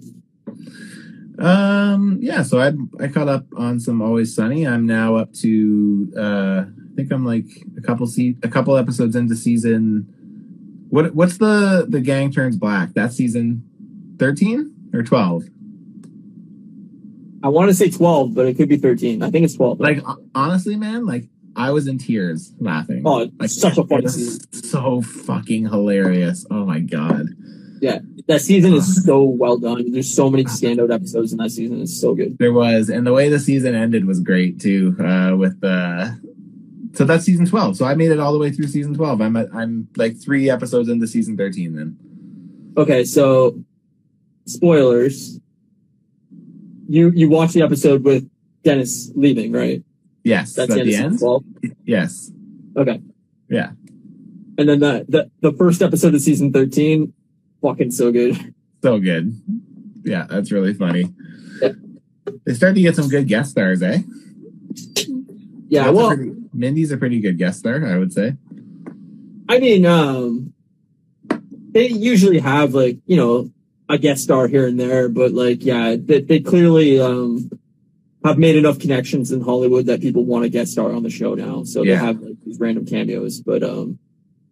Um, 1.39 2.19
yeah, 2.21 2.43
so 2.43 2.59
I 2.59 2.73
I 3.03 3.07
caught 3.09 3.27
up 3.27 3.45
on 3.57 3.79
some 3.79 4.01
Always 4.01 4.35
Sunny. 4.35 4.65
I'm 4.67 4.85
now 4.85 5.15
up 5.15 5.33
to 5.41 6.11
uh 6.17 6.65
I 6.65 6.95
think 6.95 7.11
I'm 7.11 7.25
like 7.25 7.45
a 7.77 7.81
couple 7.81 8.07
se- 8.07 8.37
a 8.43 8.47
couple 8.47 8.77
episodes 8.77 9.15
into 9.15 9.35
season 9.35 10.13
what 10.93 11.15
what's 11.15 11.37
the 11.39 11.85
the 11.89 11.99
gang 12.01 12.31
turns 12.31 12.55
black? 12.55 12.93
That 12.93 13.11
season 13.13 13.63
13 14.19 14.71
or 14.93 15.01
12? 15.03 15.43
I 17.43 17.49
want 17.49 17.69
to 17.69 17.73
say 17.73 17.89
twelve, 17.89 18.33
but 18.35 18.45
it 18.45 18.55
could 18.55 18.69
be 18.69 18.77
thirteen. 18.77 19.21
I 19.21 19.29
think 19.29 19.43
it's 19.43 19.55
twelve. 19.55 19.79
Like 19.79 19.99
honestly, 20.33 20.77
man, 20.77 21.05
like 21.05 21.25
I 21.57 21.71
was 21.71 21.87
in 21.87 21.97
tears 21.97 22.53
laughing. 22.59 23.01
oh, 23.05 23.19
it's 23.23 23.33
Like 23.37 23.49
such 23.49 23.77
a 23.77 23.83
funny 23.85 24.07
season. 24.07 24.53
so 24.53 25.01
fucking 25.01 25.65
hilarious. 25.65 26.45
Oh 26.49 26.63
my 26.65 26.79
god. 26.79 27.25
Yeah. 27.81 27.99
That 28.29 28.39
season 28.39 28.73
is 28.73 29.03
so 29.03 29.23
well 29.23 29.57
done. 29.57 29.91
There's 29.91 30.09
so 30.09 30.29
many 30.29 30.45
standout 30.45 30.93
episodes 30.93 31.33
in 31.33 31.37
that 31.39 31.49
season. 31.51 31.81
It's 31.81 31.99
so 31.99 32.15
good. 32.15 32.37
There 32.37 32.53
was, 32.53 32.87
and 32.87 33.05
the 33.05 33.11
way 33.11 33.27
the 33.27 33.39
season 33.39 33.75
ended 33.75 34.05
was 34.05 34.21
great 34.21 34.61
too. 34.61 34.95
Uh, 34.97 35.35
with 35.35 35.59
the 35.59 36.17
so 36.93 37.05
that's 37.05 37.25
season 37.25 37.45
twelve. 37.45 37.75
So 37.77 37.85
I 37.85 37.95
made 37.95 38.11
it 38.11 38.19
all 38.19 38.33
the 38.33 38.39
way 38.39 38.51
through 38.51 38.67
season 38.67 38.93
twelve. 38.93 39.21
I'm 39.21 39.35
at, 39.35 39.47
I'm 39.53 39.87
like 39.97 40.19
three 40.21 40.49
episodes 40.49 40.89
into 40.89 41.07
season 41.07 41.35
thirteen. 41.37 41.75
Then 41.75 41.97
Okay, 42.77 43.03
so 43.03 43.59
spoilers. 44.45 45.39
You 46.87 47.11
you 47.15 47.29
watch 47.29 47.53
the 47.53 47.61
episode 47.61 48.03
with 48.03 48.29
Dennis 48.63 49.11
leaving, 49.15 49.51
right? 49.51 49.83
yes, 50.23 50.53
That's 50.53 50.71
at 50.71 50.85
the 50.85 50.95
end. 50.95 51.03
end. 51.05 51.13
season 51.13 51.27
12? 51.27 51.43
Yes, 51.85 52.31
Okay. 52.77 53.01
Yeah. 53.49 53.71
And 54.57 54.69
then 54.69 54.79
the, 54.79 55.05
the 55.09 55.31
the 55.41 55.51
first 55.57 55.81
episode 55.81 56.13
of 56.13 56.21
season 56.21 56.51
thirteen, 56.53 57.13
fucking 57.61 57.91
so 57.91 58.11
good. 58.11 58.53
so 58.83 58.99
good. 58.99 59.35
Yeah, 60.03 60.25
that's 60.29 60.51
really 60.51 60.73
funny. 60.73 61.11
Yeah. 61.61 61.69
They 62.45 62.53
started 62.53 62.75
to 62.75 62.81
get 62.81 62.95
some 62.95 63.07
good 63.09 63.27
guest 63.27 63.51
stars, 63.51 63.81
eh? 63.81 63.99
Yeah, 65.69 65.85
That's 65.85 65.95
well, 65.95 66.15
pretty- 66.15 66.31
Mindy's 66.53 66.91
a 66.91 66.97
pretty 66.97 67.19
good 67.19 67.37
guest 67.37 67.59
star, 67.59 67.85
I 67.85 67.97
would 67.97 68.13
say. 68.13 68.35
I 69.49 69.59
mean, 69.59 69.85
um, 69.85 70.53
they 71.71 71.87
usually 71.87 72.39
have 72.39 72.73
like 72.73 72.97
you 73.05 73.17
know 73.17 73.49
a 73.89 73.97
guest 73.97 74.23
star 74.23 74.47
here 74.47 74.67
and 74.67 74.79
there, 74.79 75.09
but 75.09 75.31
like 75.31 75.63
yeah, 75.65 75.95
they, 75.99 76.21
they 76.21 76.39
clearly 76.39 76.99
um 76.99 77.49
have 78.23 78.37
made 78.37 78.55
enough 78.55 78.79
connections 78.79 79.31
in 79.31 79.41
Hollywood 79.41 79.87
that 79.87 79.99
people 80.01 80.23
want 80.23 80.43
to 80.43 80.49
guest 80.49 80.71
star 80.71 80.93
on 80.93 81.03
the 81.03 81.09
show 81.09 81.33
now. 81.35 81.63
So 81.65 81.83
Yeah. 81.83 81.95
they 81.99 82.05
have 82.05 82.21
like 82.21 82.37
these 82.45 82.59
random 82.59 82.85
cameos, 82.85 83.39
but 83.41 83.63
um. 83.63 83.99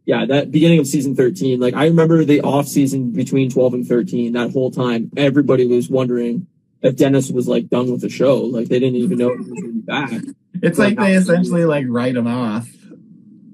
Yeah, 0.03 0.25
that 0.25 0.51
beginning 0.51 0.79
of 0.79 0.87
season 0.87 1.15
13, 1.15 1.59
like 1.59 1.75
I 1.75 1.85
remember 1.85 2.25
the 2.25 2.41
off 2.41 2.67
season 2.67 3.11
between 3.11 3.51
12 3.51 3.73
and 3.75 3.87
13, 3.87 4.33
that 4.33 4.51
whole 4.51 4.71
time, 4.71 5.11
everybody 5.15 5.67
was 5.67 5.91
wondering 5.91 6.47
if 6.81 6.95
Dennis 6.97 7.29
was 7.29 7.47
like 7.47 7.69
done 7.69 7.91
with 7.91 8.01
the 8.01 8.09
show. 8.09 8.41
Like 8.41 8.67
they 8.67 8.79
didn't 8.79 8.95
even 8.95 9.19
know 9.19 9.29
he 9.29 9.37
was 9.37 9.47
going 9.49 9.63
to 9.63 9.71
be 9.73 9.79
back. 9.81 10.21
It's 10.61 10.77
like 10.77 10.97
they 10.97 11.15
essentially 11.15 11.65
like 11.65 11.85
write 11.87 12.13
them 12.13 12.27
off. 12.27 12.69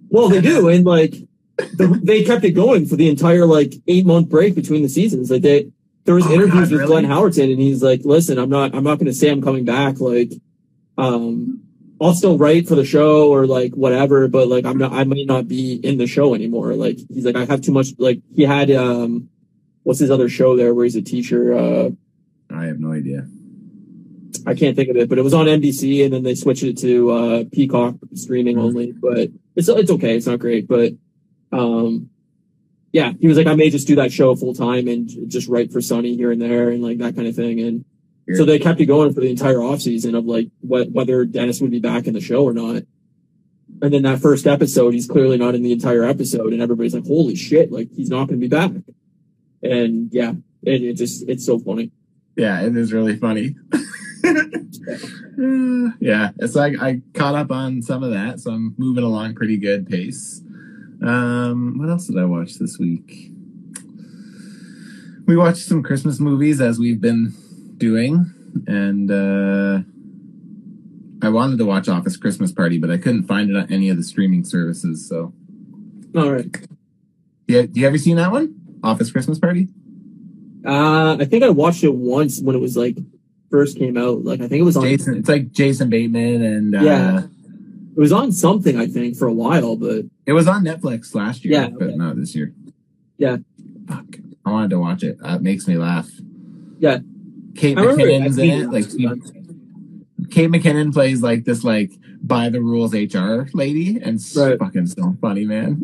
Well, 0.09 0.29
they 0.29 0.41
do, 0.41 0.69
and 0.69 0.85
like 0.85 1.13
the, 1.57 1.99
they 2.03 2.23
kept 2.23 2.43
it 2.43 2.51
going 2.51 2.85
for 2.85 2.95
the 2.95 3.09
entire 3.09 3.45
like 3.45 3.73
eight 3.87 4.05
month 4.05 4.29
break 4.29 4.55
between 4.55 4.83
the 4.83 4.89
seasons. 4.89 5.31
Like 5.31 5.41
they, 5.41 5.71
there 6.05 6.15
was 6.15 6.25
Oh 6.27 6.33
interviews 6.33 6.69
God, 6.69 6.77
with 6.77 6.87
Glenn 6.87 7.07
really? 7.07 7.15
Howerton, 7.15 7.51
and 7.51 7.61
he's 7.61 7.83
like, 7.83 8.01
"Listen, 8.03 8.37
I'm 8.37 8.49
not, 8.49 8.75
I'm 8.75 8.83
not 8.83 8.99
going 8.99 9.07
to 9.07 9.13
say 9.13 9.29
I'm 9.29 9.41
coming 9.41 9.65
back. 9.65 9.99
Like, 9.99 10.31
um, 10.97 11.63
I'll 11.99 12.13
still 12.13 12.37
write 12.37 12.67
for 12.67 12.75
the 12.75 12.85
show 12.85 13.29
or 13.29 13.47
like 13.47 13.73
whatever, 13.73 14.27
but 14.27 14.47
like 14.47 14.65
I'm 14.65 14.77
not, 14.77 14.93
I 14.93 15.03
might 15.03 15.25
not 15.25 15.47
be 15.47 15.75
in 15.75 15.97
the 15.97 16.07
show 16.07 16.35
anymore. 16.35 16.73
Like 16.73 16.97
he's 17.09 17.25
like, 17.25 17.35
I 17.35 17.45
have 17.45 17.61
too 17.61 17.71
much. 17.71 17.87
Like 17.97 18.21
he 18.35 18.43
had, 18.43 18.69
um, 18.71 19.29
what's 19.83 19.99
his 19.99 20.11
other 20.11 20.29
show 20.29 20.55
there 20.55 20.73
where 20.73 20.83
he's 20.83 20.95
a 20.95 21.01
teacher? 21.01 21.57
Uh, 21.57 21.89
I 22.53 22.65
have 22.65 22.79
no 22.79 22.93
idea. 22.93 23.27
I 24.47 24.55
can't 24.55 24.77
think 24.77 24.89
of 24.89 24.95
it, 24.95 25.09
but 25.09 25.17
it 25.17 25.23
was 25.23 25.33
on 25.33 25.45
NBC 25.45 26.05
and 26.05 26.13
then 26.13 26.23
they 26.23 26.33
switched 26.33 26.63
it 26.63 26.77
to 26.77 27.11
uh, 27.11 27.43
Peacock 27.51 27.95
streaming 28.13 28.57
only. 28.57 28.93
But 28.93 29.29
it's 29.57 29.67
it's 29.67 29.91
okay. 29.91 30.15
It's 30.15 30.25
not 30.25 30.39
great, 30.39 30.69
but 30.69 30.93
um, 31.51 32.09
yeah, 32.93 33.11
he 33.19 33.27
was 33.27 33.37
like, 33.37 33.47
I 33.47 33.55
may 33.55 33.69
just 33.69 33.87
do 33.87 33.97
that 33.97 34.13
show 34.13 34.33
full 34.35 34.53
time 34.53 34.87
and 34.87 35.09
just 35.29 35.49
write 35.49 35.73
for 35.73 35.81
Sunny 35.81 36.15
here 36.15 36.31
and 36.31 36.41
there 36.41 36.69
and 36.69 36.81
like 36.81 36.97
that 36.99 37.13
kind 37.13 37.27
of 37.27 37.35
thing. 37.35 37.59
And 37.59 37.85
so 38.37 38.45
they 38.45 38.57
kept 38.57 38.79
it 38.79 38.85
going 38.85 39.13
for 39.13 39.19
the 39.19 39.29
entire 39.29 39.61
off 39.61 39.81
season 39.81 40.15
of 40.15 40.25
like 40.25 40.47
what 40.61 40.91
whether 40.91 41.25
Dennis 41.25 41.59
would 41.59 41.71
be 41.71 41.81
back 41.81 42.07
in 42.07 42.13
the 42.13 42.21
show 42.21 42.45
or 42.45 42.53
not. 42.53 42.83
And 43.81 43.93
then 43.93 44.03
that 44.03 44.19
first 44.19 44.47
episode, 44.47 44.93
he's 44.93 45.07
clearly 45.07 45.37
not 45.37 45.55
in 45.55 45.61
the 45.61 45.73
entire 45.73 46.05
episode, 46.05 46.53
and 46.53 46.61
everybody's 46.61 46.95
like, 46.95 47.05
"Holy 47.05 47.35
shit! 47.35 47.71
Like 47.71 47.89
he's 47.91 48.09
not 48.09 48.27
going 48.27 48.39
to 48.39 48.47
be 48.47 48.47
back." 48.47 48.71
And 49.61 50.09
yeah, 50.11 50.31
it, 50.63 50.81
it 50.81 50.93
just 50.93 51.27
it's 51.27 51.45
so 51.45 51.59
funny. 51.59 51.91
Yeah, 52.35 52.61
it 52.61 52.75
is 52.75 52.93
really 52.93 53.17
funny. 53.17 53.55
Uh, 54.27 55.91
yeah, 55.99 56.31
it's 56.39 56.55
like 56.55 56.81
I 56.81 57.01
caught 57.13 57.35
up 57.35 57.51
on 57.51 57.81
some 57.81 58.03
of 58.03 58.11
that, 58.11 58.39
so 58.39 58.51
I'm 58.51 58.75
moving 58.77 59.03
along 59.03 59.35
pretty 59.35 59.57
good 59.57 59.87
pace. 59.87 60.41
Um, 61.05 61.77
what 61.77 61.89
else 61.89 62.07
did 62.07 62.17
I 62.17 62.25
watch 62.25 62.55
this 62.55 62.77
week? 62.79 63.31
We 65.27 65.35
watched 65.35 65.65
some 65.67 65.83
Christmas 65.83 66.19
movies 66.19 66.61
as 66.61 66.79
we've 66.79 67.01
been 67.01 67.33
doing, 67.77 68.33
and 68.65 69.11
uh, 69.11 69.79
I 71.25 71.29
wanted 71.29 71.57
to 71.59 71.65
watch 71.65 71.89
Office 71.89 72.17
Christmas 72.17 72.51
Party, 72.51 72.77
but 72.79 72.89
I 72.89 72.97
couldn't 72.97 73.23
find 73.23 73.49
it 73.49 73.57
on 73.57 73.71
any 73.71 73.89
of 73.89 73.97
the 73.97 74.03
streaming 74.03 74.43
services. 74.43 75.07
So, 75.07 75.33
All 76.15 76.31
right. 76.31 76.55
yeah, 77.47 77.63
do 77.63 77.79
you 77.79 77.87
ever 77.87 77.97
seen 77.97 78.15
that 78.17 78.31
one? 78.31 78.55
Office 78.83 79.11
Christmas 79.11 79.37
Party? 79.37 79.67
Uh, 80.65 81.17
I 81.19 81.25
think 81.25 81.43
I 81.43 81.49
watched 81.49 81.83
it 81.83 81.93
once 81.93 82.41
when 82.41 82.55
it 82.55 82.59
was 82.59 82.75
like 82.77 82.97
first 83.49 83.77
came 83.77 83.97
out. 83.97 84.23
Like 84.23 84.41
I 84.41 84.47
think 84.47 84.61
it 84.61 84.63
was 84.65 84.77
on 84.77 84.83
Jason, 84.83 85.15
it's 85.17 85.29
like 85.29 85.51
Jason 85.51 85.89
Bateman, 85.89 86.41
and 86.43 86.75
uh, 86.75 86.81
Yeah. 86.81 87.23
it 87.23 87.99
was 87.99 88.11
on 88.11 88.31
something 88.31 88.77
I 88.77 88.87
think 88.87 89.15
for 89.17 89.27
a 89.27 89.33
while, 89.33 89.75
but 89.75 90.05
It 90.25 90.33
was 90.33 90.47
on 90.47 90.63
Netflix 90.63 91.13
last 91.15 91.43
year, 91.45 91.53
Yeah, 91.53 91.69
but 91.69 91.83
okay. 91.87 91.95
not 91.95 92.15
this 92.17 92.35
year. 92.35 92.53
Yeah. 93.17 93.37
Fuck. 93.87 94.05
I 94.45 94.51
wanted 94.51 94.69
to 94.71 94.79
watch 94.79 95.03
it. 95.03 95.17
That 95.19 95.41
makes 95.41 95.67
me 95.67 95.77
laugh. 95.77 96.09
Yeah. 96.79 96.99
Kate 97.55 97.75
McKinnon's 97.77 98.37
in 98.37 98.49
it. 98.49 98.69
Like. 98.71 98.85
Kate 100.29 100.49
McKinnon 100.49 100.93
plays 100.93 101.21
like 101.21 101.45
this 101.45 101.63
like 101.63 101.91
by 102.21 102.49
the 102.49 102.61
rules 102.61 102.93
HR 102.93 103.47
lady, 103.53 103.99
and 104.01 104.19
Right. 104.35 104.59
fucking 104.59 104.87
so 104.87 105.15
funny, 105.21 105.45
man. 105.45 105.83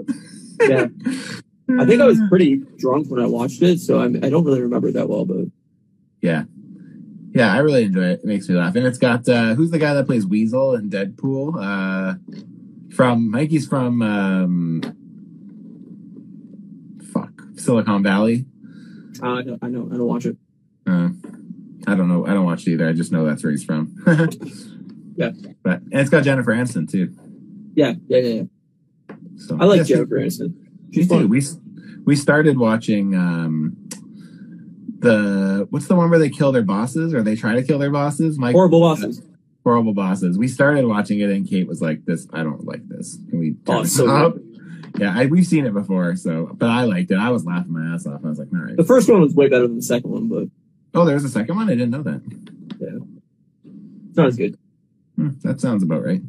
Yeah. 0.61 0.87
I 1.79 1.85
think 1.85 2.01
I 2.01 2.05
was 2.05 2.19
pretty 2.29 2.61
drunk 2.77 3.09
when 3.09 3.21
I 3.21 3.25
watched 3.25 3.61
it, 3.61 3.79
so 3.79 3.99
I'm, 4.01 4.17
I 4.23 4.29
don't 4.29 4.43
really 4.43 4.61
remember 4.61 4.91
that 4.91 5.07
well. 5.09 5.25
But 5.25 5.45
yeah. 6.21 6.43
Yeah, 7.33 7.51
I 7.53 7.57
really 7.59 7.83
enjoy 7.83 8.03
it. 8.05 8.19
It 8.19 8.25
makes 8.25 8.47
me 8.47 8.55
laugh. 8.55 8.75
And 8.75 8.85
it's 8.85 8.97
got 8.97 9.27
uh 9.27 9.55
who's 9.55 9.71
the 9.71 9.79
guy 9.79 9.93
that 9.93 10.05
plays 10.05 10.25
Weasel 10.25 10.75
in 10.75 10.89
Deadpool? 10.89 11.55
Uh 11.59 12.15
from 12.95 13.31
Mikey's 13.31 13.67
from 13.67 14.01
um 14.01 14.81
fuck 17.11 17.31
Silicon 17.55 18.03
Valley. 18.03 18.45
uh, 19.21 19.27
I 19.27 19.41
know 19.41 19.57
I 19.61 19.67
know 19.67 19.89
I 19.91 19.97
don't 19.97 20.07
watch 20.07 20.25
it. 20.25 20.37
Uh, 20.85 21.09
I 21.87 21.95
don't 21.95 22.07
know. 22.09 22.25
I 22.25 22.33
don't 22.33 22.45
watch 22.45 22.67
it 22.67 22.71
either. 22.73 22.87
I 22.87 22.93
just 22.93 23.11
know 23.11 23.25
that's 23.25 23.43
where 23.43 23.51
he's 23.51 23.63
from. 23.63 23.95
Yeah. 25.15 25.29
But 25.61 25.81
and 25.81 25.93
it's 25.93 26.09
got 26.09 26.23
Jennifer 26.23 26.51
Aniston 26.51 26.89
too. 26.89 27.15
Yeah, 27.75 27.93
yeah, 28.07 28.17
yeah. 28.17 28.33
yeah. 29.09 29.15
So 29.37 29.57
I 29.59 29.65
like 29.65 29.77
yeah, 29.77 29.83
Jennifer 29.83 30.19
Aniston. 30.19 30.55
She's. 30.91 31.07
We 31.07 31.41
we 32.03 32.15
started 32.15 32.57
watching 32.57 33.13
um 33.15 33.77
the 35.03 35.67
what's 35.69 35.87
the 35.87 35.95
one 35.95 36.09
where 36.09 36.19
they 36.19 36.29
kill 36.29 36.51
their 36.51 36.63
bosses 36.63 37.13
or 37.13 37.21
they 37.21 37.35
try 37.35 37.53
to 37.55 37.63
kill 37.63 37.77
their 37.79 37.91
bosses? 37.91 38.39
Mike 38.39 38.53
Horrible 38.55 38.79
bosses. 38.81 39.21
horrible 39.63 39.93
bosses. 39.93 40.37
We 40.37 40.47
started 40.47 40.85
watching 40.85 41.19
it 41.19 41.29
and 41.29 41.47
Kate 41.47 41.67
was 41.67 41.81
like, 41.81 42.05
"This 42.05 42.27
I 42.33 42.43
don't 42.43 42.65
like 42.65 42.87
this. 42.87 43.17
Can 43.29 43.39
we 43.39 43.51
turn 43.65 43.75
Oh, 43.77 43.83
so 43.83 44.07
off?" 44.09 44.33
good. 44.33 44.49
Yeah, 44.99 45.13
I, 45.17 45.25
we've 45.25 45.45
seen 45.47 45.65
it 45.65 45.73
before, 45.73 46.15
so 46.15 46.51
but 46.53 46.69
I 46.69 46.83
liked 46.83 47.09
it. 47.11 47.17
I 47.17 47.29
was 47.31 47.45
laughing 47.45 47.73
my 47.73 47.93
ass 47.95 48.05
off. 48.05 48.21
I 48.25 48.29
was 48.29 48.39
like, 48.39 48.49
"All 48.53 48.59
right." 48.59 48.75
The 48.77 48.83
first 48.83 49.09
one 49.09 49.21
was 49.21 49.33
way 49.33 49.47
better 49.49 49.67
than 49.67 49.75
the 49.77 49.81
second 49.81 50.11
one, 50.11 50.27
but 50.27 50.47
Oh, 50.95 51.05
there's 51.05 51.23
a 51.23 51.29
second 51.29 51.55
one. 51.55 51.67
I 51.69 51.73
didn't 51.75 51.89
know 51.91 52.03
that. 52.03 52.21
it's 54.07 54.17
not 54.17 54.27
as 54.27 54.37
good. 54.37 54.57
Hmm, 55.15 55.29
that 55.41 55.59
sounds 55.61 55.81
about 55.83 56.03
right. 56.05 56.21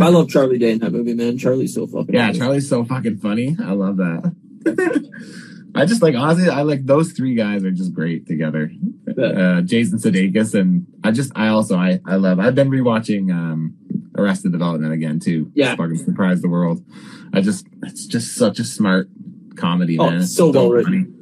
I 0.00 0.08
love 0.08 0.28
Charlie 0.28 0.58
Day 0.58 0.72
in 0.72 0.78
that 0.80 0.90
movie, 0.92 1.14
man. 1.14 1.38
Charlie's 1.38 1.74
so 1.74 1.86
fucking. 1.86 2.14
Yeah, 2.14 2.26
funny. 2.28 2.38
Charlie's 2.38 2.68
so 2.68 2.84
fucking 2.84 3.18
funny. 3.18 3.56
I 3.62 3.72
love 3.72 3.98
that. 3.98 4.34
I 5.74 5.86
just 5.86 6.02
like 6.02 6.14
honestly, 6.14 6.48
I 6.48 6.62
like 6.62 6.84
those 6.84 7.12
three 7.12 7.34
guys 7.34 7.64
are 7.64 7.70
just 7.70 7.94
great 7.94 8.26
together. 8.26 8.70
Uh, 9.08 9.62
Jason 9.62 9.98
Sudeikis 9.98 10.54
and 10.58 10.86
I 11.02 11.10
just 11.10 11.32
I 11.34 11.48
also 11.48 11.76
I 11.76 12.00
I 12.06 12.16
love. 12.16 12.38
I've 12.40 12.54
been 12.54 12.70
rewatching 12.70 13.32
um 13.32 13.74
Arrested 14.16 14.52
Development 14.52 14.92
again 14.92 15.18
too. 15.18 15.50
Yeah. 15.54 15.74
Fucking 15.76 15.96
surprise 15.98 16.42
the 16.42 16.48
world. 16.48 16.84
I 17.32 17.40
just 17.40 17.66
it's 17.82 18.06
just 18.06 18.34
such 18.36 18.58
a 18.58 18.64
smart 18.64 19.08
comedy, 19.56 19.98
Oh, 19.98 20.10
man. 20.10 20.20
It's 20.22 20.36
so 20.36 20.50
well 20.50 20.70
written. 20.70 21.18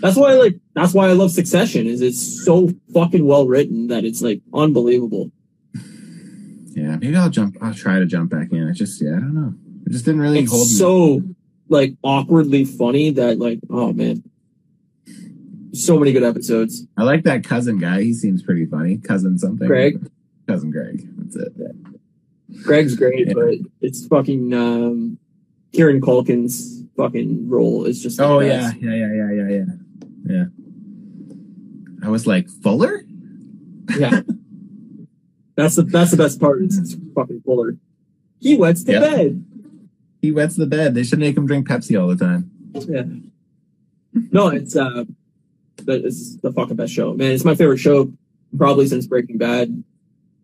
That's 0.00 0.16
why 0.16 0.32
I 0.32 0.34
like. 0.34 0.56
That's 0.74 0.92
why 0.92 1.08
I 1.08 1.12
love 1.12 1.30
Succession. 1.30 1.86
Is 1.86 2.02
it's 2.02 2.44
so 2.44 2.70
fucking 2.92 3.26
well 3.26 3.46
written 3.46 3.86
that 3.88 4.04
it's 4.04 4.20
like 4.20 4.42
unbelievable. 4.52 5.32
Yeah, 6.74 6.96
maybe 6.96 7.16
I'll 7.16 7.30
jump. 7.30 7.56
I'll 7.62 7.72
try 7.72 7.98
to 7.98 8.06
jump 8.06 8.30
back 8.30 8.52
in. 8.52 8.68
I 8.68 8.72
just 8.72 9.00
yeah, 9.00 9.12
I 9.16 9.20
don't 9.20 9.34
know. 9.34 9.54
It 9.86 9.92
just 9.92 10.04
didn't 10.04 10.20
really 10.20 10.44
hold 10.44 10.68
me. 10.68 10.74
Like 11.68 11.94
awkwardly 12.02 12.64
funny 12.64 13.10
that 13.10 13.38
like 13.38 13.58
oh 13.70 13.92
man, 13.92 14.22
so 15.72 15.98
many 15.98 16.12
good 16.12 16.22
episodes. 16.22 16.86
I 16.96 17.02
like 17.02 17.24
that 17.24 17.44
cousin 17.44 17.78
guy. 17.78 18.02
He 18.02 18.14
seems 18.14 18.42
pretty 18.42 18.66
funny. 18.66 18.98
Cousin 18.98 19.38
something. 19.38 19.66
Greg? 19.66 20.08
Cousin 20.46 20.70
Greg. 20.70 21.08
That's 21.18 21.36
it. 21.36 21.52
Greg's 22.62 22.94
great, 22.94 23.26
Yeah. 23.26 23.32
but 23.34 23.54
it's 23.80 24.06
fucking 24.06 24.52
um, 24.54 25.18
Kieran 25.72 26.00
Culkin's 26.00 26.84
fucking 26.96 27.48
role 27.48 27.84
is 27.84 28.00
just 28.02 28.20
Oh 28.20 28.38
yeah, 28.40 28.70
yeah, 28.80 28.94
yeah, 28.94 29.12
yeah, 29.12 29.30
yeah, 29.32 29.48
yeah, 29.48 29.64
yeah. 30.26 30.44
I 32.02 32.08
was 32.08 32.26
like 32.26 32.48
Fuller. 32.48 33.02
yeah. 33.98 34.20
That's 35.56 35.76
the 35.76 35.82
that's 35.84 36.10
the 36.10 36.18
best 36.18 36.38
part. 36.38 36.62
Is 36.62 36.76
it's 36.78 36.96
fucking 37.14 37.40
Fuller. 37.40 37.76
He 38.40 38.56
wets 38.56 38.84
the 38.84 38.92
Yeah. 38.92 39.00
bed. 39.00 39.44
He 40.26 40.32
wets 40.32 40.56
the 40.56 40.66
bed. 40.66 40.92
They 40.96 41.04
should 41.04 41.20
make 41.20 41.36
him 41.36 41.46
drink 41.46 41.68
Pepsi 41.68 41.96
all 42.00 42.08
the 42.08 42.16
time. 42.16 42.50
Yeah. 42.74 43.04
No, 44.32 44.48
it's 44.48 44.74
uh 44.74 45.04
that 45.84 46.04
is 46.04 46.38
the 46.38 46.52
fucking 46.52 46.74
best 46.74 46.92
show, 46.92 47.14
man. 47.14 47.30
It's 47.30 47.44
my 47.44 47.54
favorite 47.54 47.78
show 47.78 48.12
probably 48.58 48.88
since 48.88 49.06
Breaking 49.06 49.38
Bad. 49.38 49.84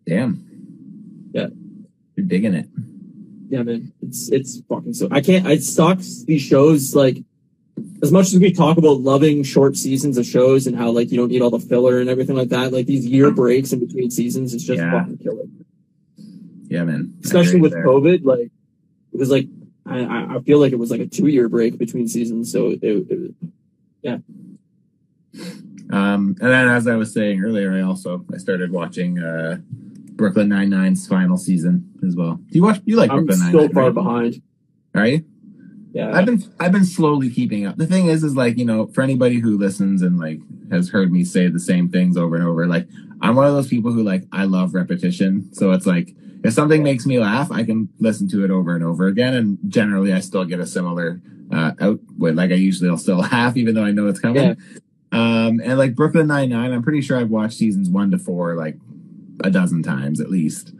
Damn. 0.07 1.29
Yeah. 1.33 1.47
You're 2.15 2.25
digging 2.27 2.53
it. 2.53 2.67
Yeah, 3.49 3.63
man. 3.63 3.91
It's 4.01 4.29
it's 4.31 4.61
fucking 4.69 4.93
so. 4.93 5.09
I 5.11 5.19
can't. 5.19 5.45
It 5.47 5.63
sucks 5.63 6.23
these 6.23 6.41
shows 6.41 6.95
like 6.95 7.17
as 8.01 8.09
much 8.13 8.27
as 8.27 8.39
we 8.39 8.53
talk 8.53 8.77
about 8.77 9.01
loving 9.01 9.43
short 9.43 9.75
seasons 9.75 10.17
of 10.17 10.25
shows 10.25 10.65
and 10.65 10.77
how 10.77 10.91
like 10.91 11.11
you 11.11 11.17
don't 11.17 11.27
need 11.29 11.41
all 11.41 11.49
the 11.49 11.59
filler 11.59 11.99
and 11.99 12.09
everything 12.09 12.37
like 12.37 12.49
that. 12.49 12.71
Like 12.71 12.85
these 12.85 13.05
year 13.05 13.31
breaks 13.31 13.73
in 13.73 13.85
between 13.85 14.11
seasons, 14.11 14.53
it's 14.53 14.63
just 14.63 14.79
Yeah. 14.79 14.91
fucking 14.97 15.17
killer. 15.17 15.43
Yeah, 16.69 16.85
man. 16.85 17.15
Especially 17.21 17.59
with 17.59 17.73
there. 17.73 17.85
COVID, 17.85 18.23
like 18.23 18.49
it 19.13 19.19
was 19.19 19.29
like 19.29 19.47
I, 19.85 20.35
I 20.35 20.39
feel 20.41 20.59
like 20.59 20.71
it 20.71 20.79
was 20.79 20.91
like 20.91 21.01
a 21.01 21.07
two 21.07 21.27
year 21.27 21.49
break 21.49 21.77
between 21.77 22.07
seasons. 22.07 22.51
So 22.51 22.71
it, 22.71 22.79
it, 22.83 23.33
Um, 25.91 26.35
and 26.41 26.49
then, 26.51 26.69
as 26.69 26.87
I 26.87 26.95
was 26.95 27.13
saying 27.13 27.43
earlier, 27.43 27.73
I 27.73 27.81
also 27.81 28.25
I 28.33 28.37
started 28.37 28.71
watching 28.71 29.19
uh, 29.19 29.57
Brooklyn 30.15 30.49
Nine 30.49 30.69
Nine's 30.69 31.07
final 31.07 31.37
season 31.37 31.91
as 32.05 32.15
well. 32.15 32.35
Do 32.35 32.57
you 32.57 32.63
watch? 32.63 32.81
You 32.85 32.95
like 32.95 33.11
I'm 33.11 33.25
Brooklyn 33.25 33.39
Nine 33.39 33.49
still 33.49 33.61
Nine? 33.61 33.73
far 33.73 33.91
behind. 33.91 34.41
Are 34.95 35.05
you? 35.05 35.25
Yeah, 35.93 36.11
I've 36.11 36.25
been 36.25 36.43
I've 36.59 36.71
been 36.71 36.85
slowly 36.85 37.29
keeping 37.29 37.67
up. 37.67 37.77
The 37.77 37.85
thing 37.85 38.07
is, 38.07 38.23
is 38.23 38.35
like 38.35 38.57
you 38.57 38.65
know, 38.65 38.87
for 38.87 39.03
anybody 39.03 39.39
who 39.39 39.57
listens 39.57 40.01
and 40.01 40.17
like 40.17 40.39
has 40.71 40.89
heard 40.89 41.11
me 41.11 41.23
say 41.23 41.47
the 41.47 41.59
same 41.59 41.89
things 41.89 42.17
over 42.17 42.35
and 42.35 42.45
over, 42.45 42.65
like 42.65 42.87
I'm 43.21 43.35
one 43.35 43.45
of 43.45 43.53
those 43.53 43.67
people 43.67 43.91
who 43.91 44.01
like 44.01 44.23
I 44.31 44.45
love 44.45 44.73
repetition. 44.73 45.53
So 45.53 45.71
it's 45.71 45.85
like 45.85 46.15
if 46.43 46.53
something 46.53 46.83
makes 46.83 47.05
me 47.05 47.19
laugh, 47.19 47.51
I 47.51 47.63
can 47.63 47.89
listen 47.99 48.27
to 48.29 48.43
it 48.43 48.51
over 48.51 48.75
and 48.75 48.83
over 48.83 49.07
again, 49.07 49.33
and 49.33 49.57
generally 49.67 50.13
I 50.13 50.19
still 50.19 50.45
get 50.45 50.59
a 50.59 50.67
similar 50.67 51.21
uh, 51.51 51.71
output. 51.79 52.35
Like 52.35 52.51
I 52.51 52.55
usually 52.55 52.89
will 52.89 52.97
still 52.97 53.17
laugh 53.31 53.55
even 53.57 53.75
though 53.75 53.85
I 53.85 53.91
know 53.91 54.07
it's 54.07 54.19
coming. 54.19 54.57
Yeah. 54.57 54.79
Um, 55.11 55.61
and 55.63 55.77
like 55.77 55.95
Brooklyn 55.95 56.27
Nine 56.27 56.49
Nine, 56.49 56.73
I'm 56.73 56.83
pretty 56.83 57.01
sure 57.01 57.17
I've 57.17 57.29
watched 57.29 57.57
seasons 57.57 57.89
one 57.89 58.11
to 58.11 58.17
four 58.17 58.55
like 58.55 58.77
a 59.43 59.49
dozen 59.49 59.83
times 59.83 60.19
at 60.19 60.29
least, 60.29 60.73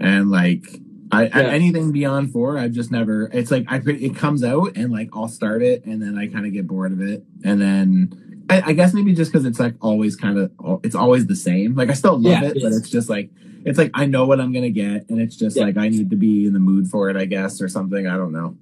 and 0.00 0.30
like 0.30 0.80
I, 1.10 1.24
I 1.24 1.42
anything 1.44 1.92
beyond 1.92 2.32
four, 2.32 2.56
I've 2.56 2.72
just 2.72 2.90
never. 2.90 3.28
It's 3.32 3.50
like 3.50 3.66
I 3.68 3.82
it 3.84 4.16
comes 4.16 4.42
out 4.42 4.76
and 4.76 4.90
like 4.90 5.10
I'll 5.12 5.28
start 5.28 5.62
it 5.62 5.84
and 5.84 6.00
then 6.00 6.16
I 6.16 6.26
kind 6.28 6.46
of 6.46 6.52
get 6.54 6.66
bored 6.66 6.92
of 6.92 7.02
it 7.02 7.22
and 7.44 7.60
then 7.60 8.31
I, 8.52 8.68
I 8.68 8.72
guess 8.72 8.92
maybe 8.94 9.14
just 9.14 9.32
because 9.32 9.44
it's 9.46 9.58
like 9.60 9.74
always 9.80 10.16
kind 10.16 10.38
of 10.38 10.80
it's 10.84 10.94
always 10.94 11.26
the 11.26 11.36
same. 11.36 11.74
Like 11.74 11.90
I 11.90 11.94
still 11.94 12.18
love 12.18 12.32
Yeah, 12.42 12.44
it, 12.50 12.56
it 12.56 12.62
but 12.62 12.72
it's 12.72 12.90
just 12.90 13.08
like 13.08 13.30
it's 13.64 13.78
like 13.78 13.90
I 13.94 14.06
know 14.06 14.26
what 14.26 14.40
I'm 14.40 14.52
gonna 14.52 14.70
get 14.70 15.08
and 15.08 15.20
it's 15.20 15.36
just 15.36 15.56
Yeah. 15.56 15.64
like 15.64 15.76
I 15.76 15.88
need 15.88 16.10
to 16.10 16.16
be 16.16 16.46
in 16.46 16.52
the 16.52 16.58
mood 16.60 16.88
for 16.88 17.08
it, 17.10 17.16
I 17.16 17.24
guess, 17.26 17.60
or 17.62 17.68
something. 17.68 18.06
I 18.06 18.16
don't 18.16 18.32
know, 18.32 18.56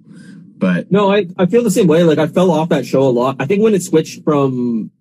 but 0.57 0.91
no, 0.91 1.11
I 1.11 1.27
I 1.37 1.45
feel 1.45 1.63
the 1.63 1.71
same 1.71 1.87
way. 1.87 2.03
Like 2.03 2.17
I 2.19 2.27
fell 2.27 2.51
off 2.51 2.69
that 2.69 2.85
show 2.85 3.03
a 3.03 3.09
lot. 3.11 3.35
I 3.39 3.45
think 3.45 3.61
when 3.63 3.73
it 3.73 3.83
switched 3.83 4.23
from 4.23 4.91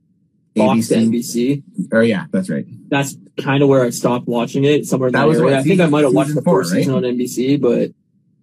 Fox 0.56 0.88
to 0.88 0.96
ABC. 0.96 1.62
NBC, 1.62 1.92
Or 1.92 2.02
yeah, 2.02 2.26
that's 2.32 2.50
right. 2.50 2.66
that's 2.88 3.16
kind 3.40 3.62
of 3.62 3.68
where 3.68 3.84
I 3.84 3.90
stopped 3.90 4.26
watching 4.26 4.64
it. 4.64 4.84
Somewhere 4.86 5.08
in 5.08 5.12
That 5.12 5.20
that, 5.20 5.28
was 5.28 5.38
area. 5.38 5.52
what, 5.52 5.60
I 5.60 5.62
think 5.62 5.80
I 5.80 5.86
might 5.86 6.02
have 6.04 6.12
watched 6.12 6.34
the 6.34 6.42
first 6.42 6.72
right? 6.72 6.78
season 6.78 6.94
on 6.94 7.02
NBC, 7.02 7.60
but 7.60 7.92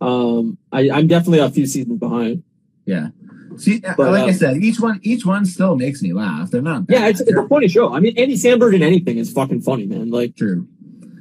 um, 0.05 0.57
I, 0.71 0.89
I'm 0.89 1.07
definitely 1.07 1.39
a 1.39 1.49
few 1.49 1.65
seasons 1.65 1.99
behind. 1.99 2.43
Yeah. 2.85 3.09
See, 3.57 3.79
But, 3.79 3.97
like 4.11 4.23
I 4.23 4.27
um, 4.29 4.33
said, 4.33 4.57
each 4.57 4.79
one 4.79 4.99
each 5.03 5.25
one 5.25 5.45
still 5.45 5.75
makes 5.75 6.01
me 6.01 6.13
laugh. 6.13 6.51
They're 6.51 6.61
not. 6.61 6.83
Yeah, 6.89 7.07
it's, 7.07 7.21
it's 7.21 7.37
a 7.37 7.47
funny 7.47 7.67
show. 7.67 7.93
I 7.93 7.99
mean, 7.99 8.17
Andy 8.17 8.35
Samberg 8.35 8.75
in 8.75 8.83
anything 8.83 9.17
is 9.17 9.31
fucking 9.31 9.61
funny, 9.61 9.85
man. 9.85 10.09
Like 10.11 10.35
true. 10.35 10.67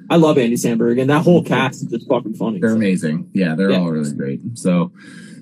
I 0.09 0.17
love 0.17 0.39
Andy 0.39 0.57
Samberg, 0.57 1.01
and 1.01 1.11
that 1.11 1.23
whole 1.25 1.43
cast 1.43 1.83
is 1.83 1.89
just 1.91 2.09
fucking 2.09 2.35
funny. 2.35 2.61
They're 2.61 2.71
So, 2.71 2.77
amazing. 2.77 3.31
Yeah, 3.35 3.55
they're 3.57 3.71
Yeah. 3.71 3.79
all 3.81 3.91
really 3.91 4.13
great. 4.15 4.41
So, 4.55 4.93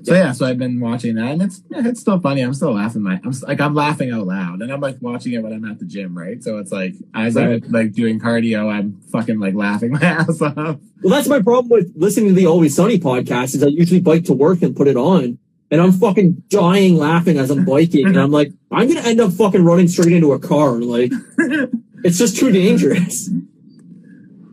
so 0.05 0.15
yeah, 0.15 0.33
so 0.33 0.47
I've 0.47 0.57
been 0.59 0.81
watching 0.81 1.17
that, 1.17 1.33
and 1.33 1.43
it's 1.43 1.63
yeah, 1.71 1.83
it's 1.87 2.01
still 2.01 2.19
funny. 2.21 2.41
I'm 2.43 2.55
still 2.55 2.73
laughing. 2.75 3.03
My, 3.03 3.21
I'm 3.25 3.33
like 3.47 3.61
I'm 3.61 3.75
laughing 3.75 4.11
out 4.11 4.27
loud, 4.27 4.63
and 4.63 4.73
I'm 4.73 4.81
like 4.81 4.97
watching 5.01 5.33
it 5.33 5.43
when 5.43 5.53
I'm 5.53 5.65
at 5.65 5.79
the 5.81 5.85
gym, 5.85 6.17
right? 6.17 6.43
So 6.43 6.59
it's 6.59 6.73
like 6.73 6.95
as 7.15 7.37
I'm 7.37 7.61
like 7.71 7.93
doing 7.93 8.21
cardio, 8.21 8.73
I'm 8.73 9.01
fucking 9.13 9.39
like 9.39 9.55
laughing 9.55 9.93
my 9.99 10.01
ass 10.03 10.41
off. 10.41 10.55
Well, 10.57 10.79
that's 11.03 11.29
my 11.29 11.43
problem 11.43 11.69
with 11.71 11.93
listening 11.97 12.29
to 12.29 12.35
the 12.35 12.47
Always 12.47 12.75
Sunny 12.75 12.99
podcast. 12.99 13.55
Is 13.55 13.63
I 13.63 13.67
usually 13.67 14.01
bike 14.01 14.25
to 14.25 14.33
work 14.33 14.63
and 14.63 14.75
put 14.77 14.89
it 14.89 14.97
on, 14.97 15.39
and 15.75 15.83
I'm 15.83 15.91
fucking 15.91 16.45
dying 16.51 16.97
laughing 16.97 17.37
as 17.37 17.51
I'm 17.51 17.65
biking, 17.65 18.07
and 18.07 18.17
I'm 18.17 18.31
like, 18.31 18.53
I'm 18.71 18.87
gonna 18.87 19.01
end 19.01 19.21
up 19.21 19.33
fucking 19.33 19.65
running 19.65 19.89
straight 19.89 20.13
into 20.13 20.33
a 20.33 20.39
car. 20.39 20.75
Like 20.75 21.11
it's 22.05 22.17
just 22.17 22.37
too 22.37 22.53
dangerous. 22.53 23.29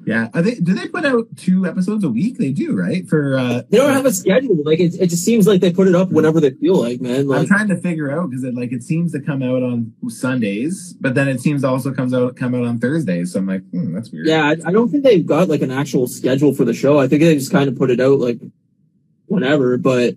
Yeah, 0.04 0.30
are 0.34 0.42
they, 0.42 0.56
do 0.56 0.74
they 0.74 0.88
put 0.88 1.06
out 1.06 1.28
two 1.38 1.68
episodes 1.68 2.04
a 2.04 2.10
week? 2.10 2.40
They 2.40 2.52
do, 2.52 2.76
right? 2.76 3.08
For 3.08 3.38
uh, 3.38 3.62
They 3.70 3.78
don't 3.78 3.94
have 3.94 4.08
a 4.08 4.12
schedule. 4.12 4.58
Like 4.66 4.80
it, 4.80 4.96
it 5.00 5.08
just 5.08 5.24
seems 5.24 5.46
like 5.46 5.62
they 5.62 5.72
put 5.72 5.88
it 5.88 5.94
up 5.94 6.10
whenever 6.10 6.42
they 6.42 6.50
feel 6.50 6.82
like, 6.82 7.02
man. 7.02 7.32
I'm 7.32 7.46
trying 7.46 7.68
to 7.68 7.78
figure 7.78 8.12
out 8.12 8.32
because 8.32 8.44
it 8.44 8.56
like 8.56 8.72
it 8.72 8.82
seems 8.82 9.12
to 9.12 9.20
come 9.22 9.44
out 9.44 9.62
on 9.62 9.94
Sundays, 10.08 10.96
but 11.00 11.14
then 11.14 11.28
it 11.28 11.40
seems 11.40 11.62
to 11.62 11.68
also 11.68 11.94
comes 11.94 12.16
out 12.16 12.36
come 12.36 12.56
out 12.56 12.66
on 12.66 12.80
Thursdays. 12.80 13.34
So 13.34 13.40
I'm 13.40 13.46
like, 13.46 13.62
hmm, 13.70 13.94
that's 13.94 14.12
weird. 14.12 14.26
Yeah, 14.26 14.44
I, 14.44 14.56
I 14.66 14.72
don't 14.72 14.90
think 14.90 15.04
they've 15.04 15.26
got 15.26 15.50
like 15.50 15.62
an 15.62 15.72
actual 15.72 16.08
schedule 16.08 16.56
for 16.56 16.66
the 16.66 16.74
show. 16.74 16.98
I 17.00 17.08
think 17.08 17.22
they 17.22 17.36
just 17.36 17.52
kind 17.52 17.70
of 17.70 17.78
put 17.78 17.92
it 17.92 18.00
out 18.00 18.20
like 18.20 18.40
whenever, 19.28 19.78
but 19.78 20.16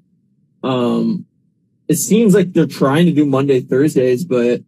um 0.65 1.27
it 1.87 1.97
seems 1.97 2.35
like 2.35 2.53
they're 2.55 2.67
trying 2.67 3.05
to 3.07 3.13
do 3.13 3.27
Monday, 3.27 3.61
Thursdays, 3.61 4.25
but 4.25 4.63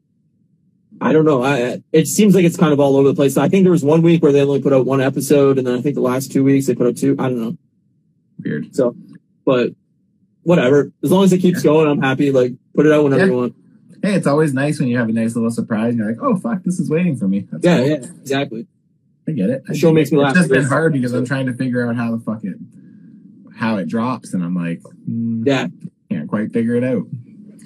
I 1.00 1.12
don't 1.12 1.24
know. 1.24 1.42
I 1.42 1.82
it 1.92 2.06
seems 2.08 2.34
like 2.34 2.44
it's 2.44 2.56
kind 2.56 2.72
of 2.72 2.80
all 2.80 2.96
over 2.96 3.08
the 3.08 3.14
place. 3.14 3.36
I 3.36 3.48
think 3.48 3.64
there 3.64 3.72
was 3.72 3.84
one 3.84 4.02
week 4.02 4.22
where 4.22 4.32
they 4.32 4.42
only 4.42 4.60
put 4.62 4.72
out 4.72 4.84
one 4.86 5.00
episode, 5.00 5.58
and 5.58 5.66
then 5.66 5.74
I 5.78 5.80
think 5.80 5.94
the 5.94 6.00
last 6.02 6.30
two 6.32 6.44
weeks 6.44 6.66
they 6.66 6.74
put 6.74 6.86
out 6.86 6.96
two. 6.96 7.16
I 7.18 7.24
don't 7.28 7.40
know. 7.40 7.56
weird. 8.44 8.74
So, 8.74 8.94
but 9.44 9.70
whatever. 10.42 10.92
As 11.02 11.10
long 11.10 11.24
as 11.24 11.32
it 11.32 11.38
keeps 11.38 11.62
going, 11.62 11.88
I'm 11.88 12.00
happy. 12.02 12.30
Like 12.30 12.52
put 12.74 12.86
it 12.86 12.92
out 12.92 13.04
whenever 13.04 13.22
Yeah. 13.22 13.28
you 13.30 13.36
want. 13.36 13.54
Hey, 14.02 14.14
it's 14.14 14.26
always 14.26 14.52
nice 14.54 14.78
when 14.78 14.88
you 14.88 14.98
have 14.98 15.08
a 15.08 15.12
nice 15.12 15.34
little 15.34 15.50
surprise 15.50 15.90
and 15.90 15.98
you're 15.98 16.08
like, 16.08 16.22
oh 16.22 16.36
fuck, 16.36 16.62
this 16.64 16.78
is 16.78 16.88
waiting 16.90 17.16
for 17.16 17.26
me. 17.26 17.46
That's 17.50 17.64
Yeah, 17.64 17.78
cool. 17.78 17.88
yeah, 17.88 17.94
exactly. 18.20 18.66
I 19.26 19.32
get 19.32 19.50
it. 19.50 19.62
I 19.68 19.72
The 19.72 19.78
show 19.78 19.92
makes 19.92 20.12
it. 20.12 20.16
me 20.16 20.24
It's 20.24 20.34
just 20.38 20.50
been 20.50 20.64
hard 20.64 20.92
because 20.92 21.12
I'm 21.12 21.24
trying 21.24 21.46
to 21.46 21.54
figure 21.54 21.88
out 21.88 21.96
how 21.96 22.14
the 22.14 22.22
fuck 22.22 22.44
it, 22.44 22.56
how 23.56 23.76
it 23.76 23.88
drops, 23.88 24.34
and 24.34 24.44
I'm 24.44 24.54
like, 24.54 24.80
hmm, 25.06 25.42
Yeah. 25.46 25.68
can't 26.10 26.28
quite 26.28 26.52
figure 26.52 26.74
it 26.74 26.84
out. 26.84 27.06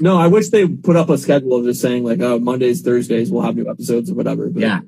No, 0.00 0.16
I 0.16 0.29
wish 0.29 0.48
they 0.48 0.66
put 0.66 0.96
up 0.96 1.11
a 1.11 1.18
schedule 1.18 1.57
of 1.57 1.64
just 1.64 1.81
saying 1.83 2.05
like, 2.05 2.20
oh, 2.20 2.38
Mondays, 2.38 2.81
Thursdays, 2.81 3.31
we'll 3.31 3.42
have 3.42 3.57
new 3.57 3.68
episodes 3.68 4.11
or 4.11 4.14
whatever. 4.14 4.48
But 4.48 4.62
Yeah, 4.62 4.81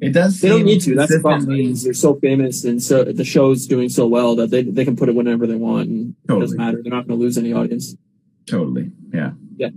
it 0.00 0.10
does. 0.12 0.40
They 0.40 0.48
don't 0.48 0.64
need 0.64 0.80
to. 0.82 0.96
That's 0.96 1.16
problem. 1.20 1.74
They're 1.74 1.94
so 1.94 2.16
famous 2.18 2.64
and 2.64 2.82
so 2.82 3.04
the 3.04 3.24
show's 3.24 3.66
doing 3.66 3.88
so 3.88 4.06
well 4.08 4.34
that 4.36 4.50
they 4.50 4.62
they 4.64 4.84
can 4.84 4.96
put 4.96 5.08
it 5.08 5.14
whenever 5.14 5.46
they 5.46 5.54
want 5.54 5.88
and 5.88 6.14
it 6.28 6.40
doesn't 6.40 6.58
matter. 6.58 6.80
They're 6.82 6.90
not 6.90 7.06
going 7.06 7.18
to 7.20 7.24
lose 7.24 7.38
any 7.38 7.52
audience. 7.52 7.94
Totally. 8.46 8.90
Yeah. 9.12 9.32
Yeah. 9.56 9.70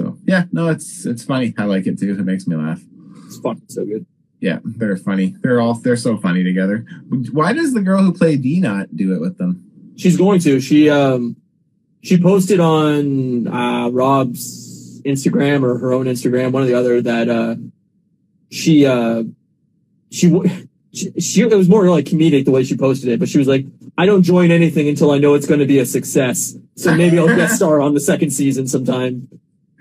So 0.00 0.18
yeah, 0.26 0.44
no, 0.50 0.68
it's 0.68 1.06
it's 1.06 1.22
funny. 1.24 1.54
I 1.56 1.64
like 1.66 1.86
it 1.86 1.98
too. 1.98 2.10
It 2.18 2.24
makes 2.24 2.46
me 2.48 2.56
laugh. 2.56 2.80
It's 3.26 3.38
fucking 3.38 3.66
so 3.68 3.84
good. 3.84 4.04
Yeah, 4.40 4.58
they're 4.64 4.96
funny. 4.96 5.36
They're 5.42 5.60
all 5.60 5.74
they're 5.74 5.96
so 5.96 6.16
funny 6.16 6.42
together. 6.42 6.84
Why 7.30 7.52
does 7.52 7.72
the 7.72 7.80
girl 7.82 8.02
who 8.02 8.12
played 8.12 8.42
D 8.42 8.58
not 8.58 8.96
do 8.96 9.14
it 9.14 9.20
with 9.20 9.38
them? 9.38 9.70
She's 10.02 10.16
going 10.16 10.40
to. 10.40 10.60
She 10.60 10.90
um 10.90 11.36
she 12.02 12.20
posted 12.20 12.58
on 12.58 13.46
uh 13.46 13.88
Rob's 13.90 15.00
Instagram 15.02 15.62
or 15.62 15.78
her 15.78 15.92
own 15.92 16.06
Instagram, 16.06 16.50
one 16.50 16.64
or 16.64 16.66
the 16.66 16.74
other, 16.74 17.00
that 17.02 17.28
uh 17.28 17.54
she 18.50 18.84
uh 18.84 19.22
she 20.10 20.28
she, 20.92 21.12
she 21.20 21.42
it 21.42 21.54
was 21.54 21.68
more 21.68 21.88
like 21.88 22.06
comedic 22.06 22.46
the 22.46 22.50
way 22.50 22.64
she 22.64 22.76
posted 22.76 23.10
it, 23.10 23.20
but 23.20 23.28
she 23.28 23.38
was 23.38 23.46
like, 23.46 23.64
I 23.96 24.06
don't 24.06 24.24
join 24.24 24.50
anything 24.50 24.88
until 24.88 25.12
I 25.12 25.18
know 25.18 25.34
it's 25.34 25.46
going 25.46 25.60
to 25.60 25.66
be 25.66 25.78
a 25.78 25.86
success. 25.86 26.56
So 26.74 26.92
maybe 26.96 27.16
I'll 27.16 27.28
guest 27.28 27.54
star 27.54 27.80
on 27.80 27.94
the 27.94 28.00
second 28.00 28.30
season 28.30 28.66
sometime. 28.66 29.28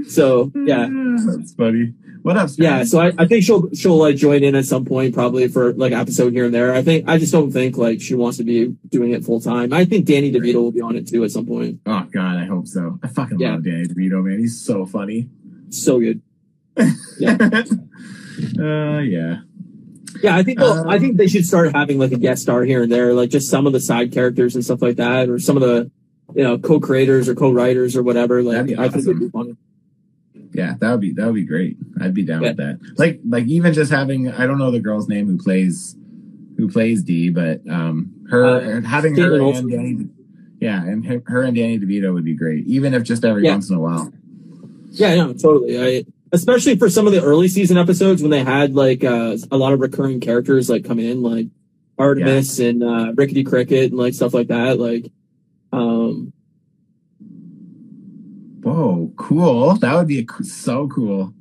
So 0.08 0.52
yeah. 0.54 0.88
that's 1.26 1.54
funny. 1.56 1.96
What 2.24 2.38
up? 2.38 2.50
Stan? 2.50 2.64
Yeah, 2.64 2.84
so 2.84 3.00
I, 3.00 3.12
I 3.18 3.26
think 3.28 3.44
she'll 3.44 3.70
she'll 3.74 3.98
like 3.98 4.16
join 4.16 4.44
in 4.44 4.54
at 4.56 4.66
some 4.66 4.86
point, 4.86 5.14
probably 5.14 5.48
for 5.48 5.74
like 5.74 5.92
episode 5.92 6.34
here 6.34 6.46
and 6.46 6.54
there. 6.54 6.74
I 6.74 6.82
think 6.84 7.08
I 7.10 7.18
just 7.18 7.32
don't 7.32 7.52
think 7.52 7.78
like 7.78 8.00
she 8.02 8.14
wants 8.16 8.38
to 8.38 8.44
be 8.44 8.68
doing 8.90 9.12
it 9.12 9.24
full 9.24 9.40
time. 9.42 9.74
I 9.74 9.86
think 9.86 10.06
Danny 10.06 10.32
DeVito 10.32 10.56
will 10.56 10.72
be 10.72 10.82
on 10.82 10.96
it 10.96 11.08
too 11.08 11.24
at 11.24 11.32
some 11.32 11.46
point. 11.48 11.80
Oh 11.86 12.06
God, 12.12 12.38
I 12.38 12.46
hope 12.46 12.68
so. 12.68 13.00
I 13.04 13.08
fucking 13.08 13.40
Yeah. 13.40 13.54
love 13.54 13.64
Danny 13.64 13.86
DeVito, 13.88 14.24
man. 14.24 14.40
He's 14.40 14.60
so 14.64 14.86
funny. 14.86 15.30
So 15.70 16.00
good. 16.00 16.22
Yeah. 17.20 17.38
uh, 18.60 19.00
yeah. 19.00 19.38
Yeah, 20.24 20.36
I 20.36 20.44
think 20.44 20.60
they'll- 20.60 20.68
Um, 20.72 20.88
I 20.90 21.00
think 21.00 21.18
they 21.18 21.28
should 21.28 21.46
start 21.46 21.74
having 21.76 21.98
like 22.00 22.12
a 22.12 22.18
guest 22.18 22.42
star 22.44 22.64
here 22.64 22.84
and 22.84 22.92
there, 22.92 23.14
like 23.14 23.30
just 23.30 23.50
some 23.50 23.66
of 23.68 23.74
the 23.74 23.80
side 23.80 24.12
characters 24.12 24.56
and 24.56 24.64
stuff 24.64 24.82
like 24.82 24.98
that, 24.98 25.30
or 25.30 25.40
some 25.40 25.58
of 25.58 25.62
the 25.64 25.90
you 26.36 26.44
know 26.44 26.58
co-creators 26.58 27.28
or 27.30 27.36
co-writers 27.36 27.96
or 27.96 28.04
whatever. 28.04 28.42
Like 28.44 28.78
I 28.78 28.90
think 28.90 29.06
it'd 29.08 29.20
be 29.20 29.30
funny. 29.30 29.56
Yeah, 30.54 30.76
that 30.80 30.92
would 30.92 31.02
be 31.02 31.12
that 31.14 31.26
would 31.26 31.36
be 31.36 31.46
great. 31.46 31.78
I'd 32.02 32.14
be 32.14 32.24
down 32.24 32.42
Yeah. 32.44 32.50
with 32.50 32.58
that. 32.58 32.80
Like 32.98 33.20
like 33.28 33.46
even 33.48 33.74
just 33.74 33.92
having 33.92 34.30
I 34.32 34.46
don't 34.46 34.58
know 34.60 34.72
the 34.72 34.80
girl's 34.80 35.08
name 35.08 35.28
who 35.28 35.38
plays 35.38 35.96
who 36.58 36.68
plays 36.70 37.04
D, 37.04 37.30
but 37.30 37.62
um 37.70 38.12
her 38.30 38.46
Uh, 38.46 38.82
having 38.82 39.16
Kaitlin 39.16 39.38
her 39.38 39.42
Olson. 39.42 39.64
and 39.66 39.72
Danny 39.72 40.08
yeah, 40.60 40.84
and 40.86 41.06
her, 41.06 41.24
her 41.26 41.42
and 41.44 41.56
Danny 41.56 41.80
DeVito 41.80 42.14
would 42.14 42.24
be 42.26 42.36
great. 42.36 42.68
Even 42.68 42.94
if 42.94 43.04
just 43.04 43.26
every 43.26 43.44
Yeah. 43.46 43.52
once 43.54 43.70
in 43.70 43.76
a 43.78 43.80
while. 43.80 44.12
Yeah, 44.92 45.16
no, 45.16 45.34
totally. 45.34 45.82
I 45.82 46.06
especially 46.34 46.76
for 46.78 46.90
some 46.90 47.08
of 47.08 47.14
the 47.14 47.22
early 47.24 47.48
season 47.48 47.78
episodes 47.78 48.22
when 48.22 48.32
they 48.32 48.44
had 48.44 48.76
like 48.76 49.04
uh, 49.04 49.38
a 49.52 49.58
lot 49.58 49.74
of 49.74 49.80
recurring 49.80 50.20
characters 50.20 50.70
like 50.70 50.84
come 50.86 51.00
in, 51.00 51.22
like 51.22 51.48
Artemis 51.98 52.60
and 52.60 52.84
uh, 52.84 53.14
Rickety 53.16 53.44
Cricket 53.44 53.92
and 53.92 54.00
like 54.00 54.14
stuff 54.14 54.34
like 54.34 54.48
that. 54.50 54.80
Like, 54.80 55.12
um, 55.72 56.34
Whoa, 58.64 59.12
cool. 59.18 59.76
That 59.76 59.96
would 59.96 60.08
be 60.08 60.20
a, 60.20 60.44
so 60.44 60.88
cool. 60.88 61.34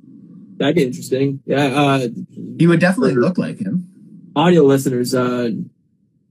That'd 0.57 0.75
be 0.75 0.83
interesting. 0.83 1.41
Yeah. 1.45 1.65
Uh, 1.65 2.07
He 2.57 2.67
would 2.67 2.79
definitely 2.79 3.15
look 3.15 3.37
like 3.37 3.59
him. 3.59 3.87
audio 4.35 4.63
listeners, 4.63 5.13
uh, 5.13 5.51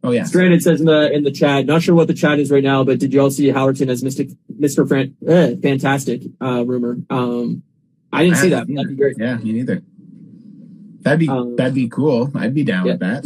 Oh 0.03 0.12
yeah. 0.12 0.24
Stranded 0.24 0.62
says 0.62 0.81
in 0.81 0.87
the 0.87 1.12
in 1.12 1.24
the 1.24 1.31
chat. 1.31 1.66
Not 1.66 1.83
sure 1.83 1.94
what 1.94 2.07
the 2.07 2.14
chat 2.14 2.38
is 2.38 2.50
right 2.50 2.64
now, 2.64 2.83
but 2.85 2.98
did 2.98 3.12
you 3.12 3.20
all 3.20 3.31
see 3.31 3.48
Howerton 3.48 3.90
as 3.90 4.03
Mystic, 4.03 4.31
Mr. 4.59 4.88
Fran- 4.88 5.14
eh, 5.26 5.57
Fantastic 5.62 6.22
uh, 6.40 6.64
rumor? 6.64 6.96
Um, 7.11 7.62
I 8.11 8.22
didn't 8.24 8.38
I 8.38 8.40
see 8.40 8.48
that. 8.48 8.66
That'd 8.66 8.88
be 8.88 8.94
great. 8.96 9.16
Yeah, 9.18 9.37
me 9.37 9.53
neither. 9.53 9.83
That'd 11.03 11.20
be 11.20 11.29
Um, 11.29 11.55
that'd 11.57 11.74
be 11.74 11.88
cool. 11.88 12.31
I'd 12.35 12.55
be 12.55 12.64
down 12.64 12.87
yeah. 12.87 12.92
with 12.92 13.00
that. 13.00 13.24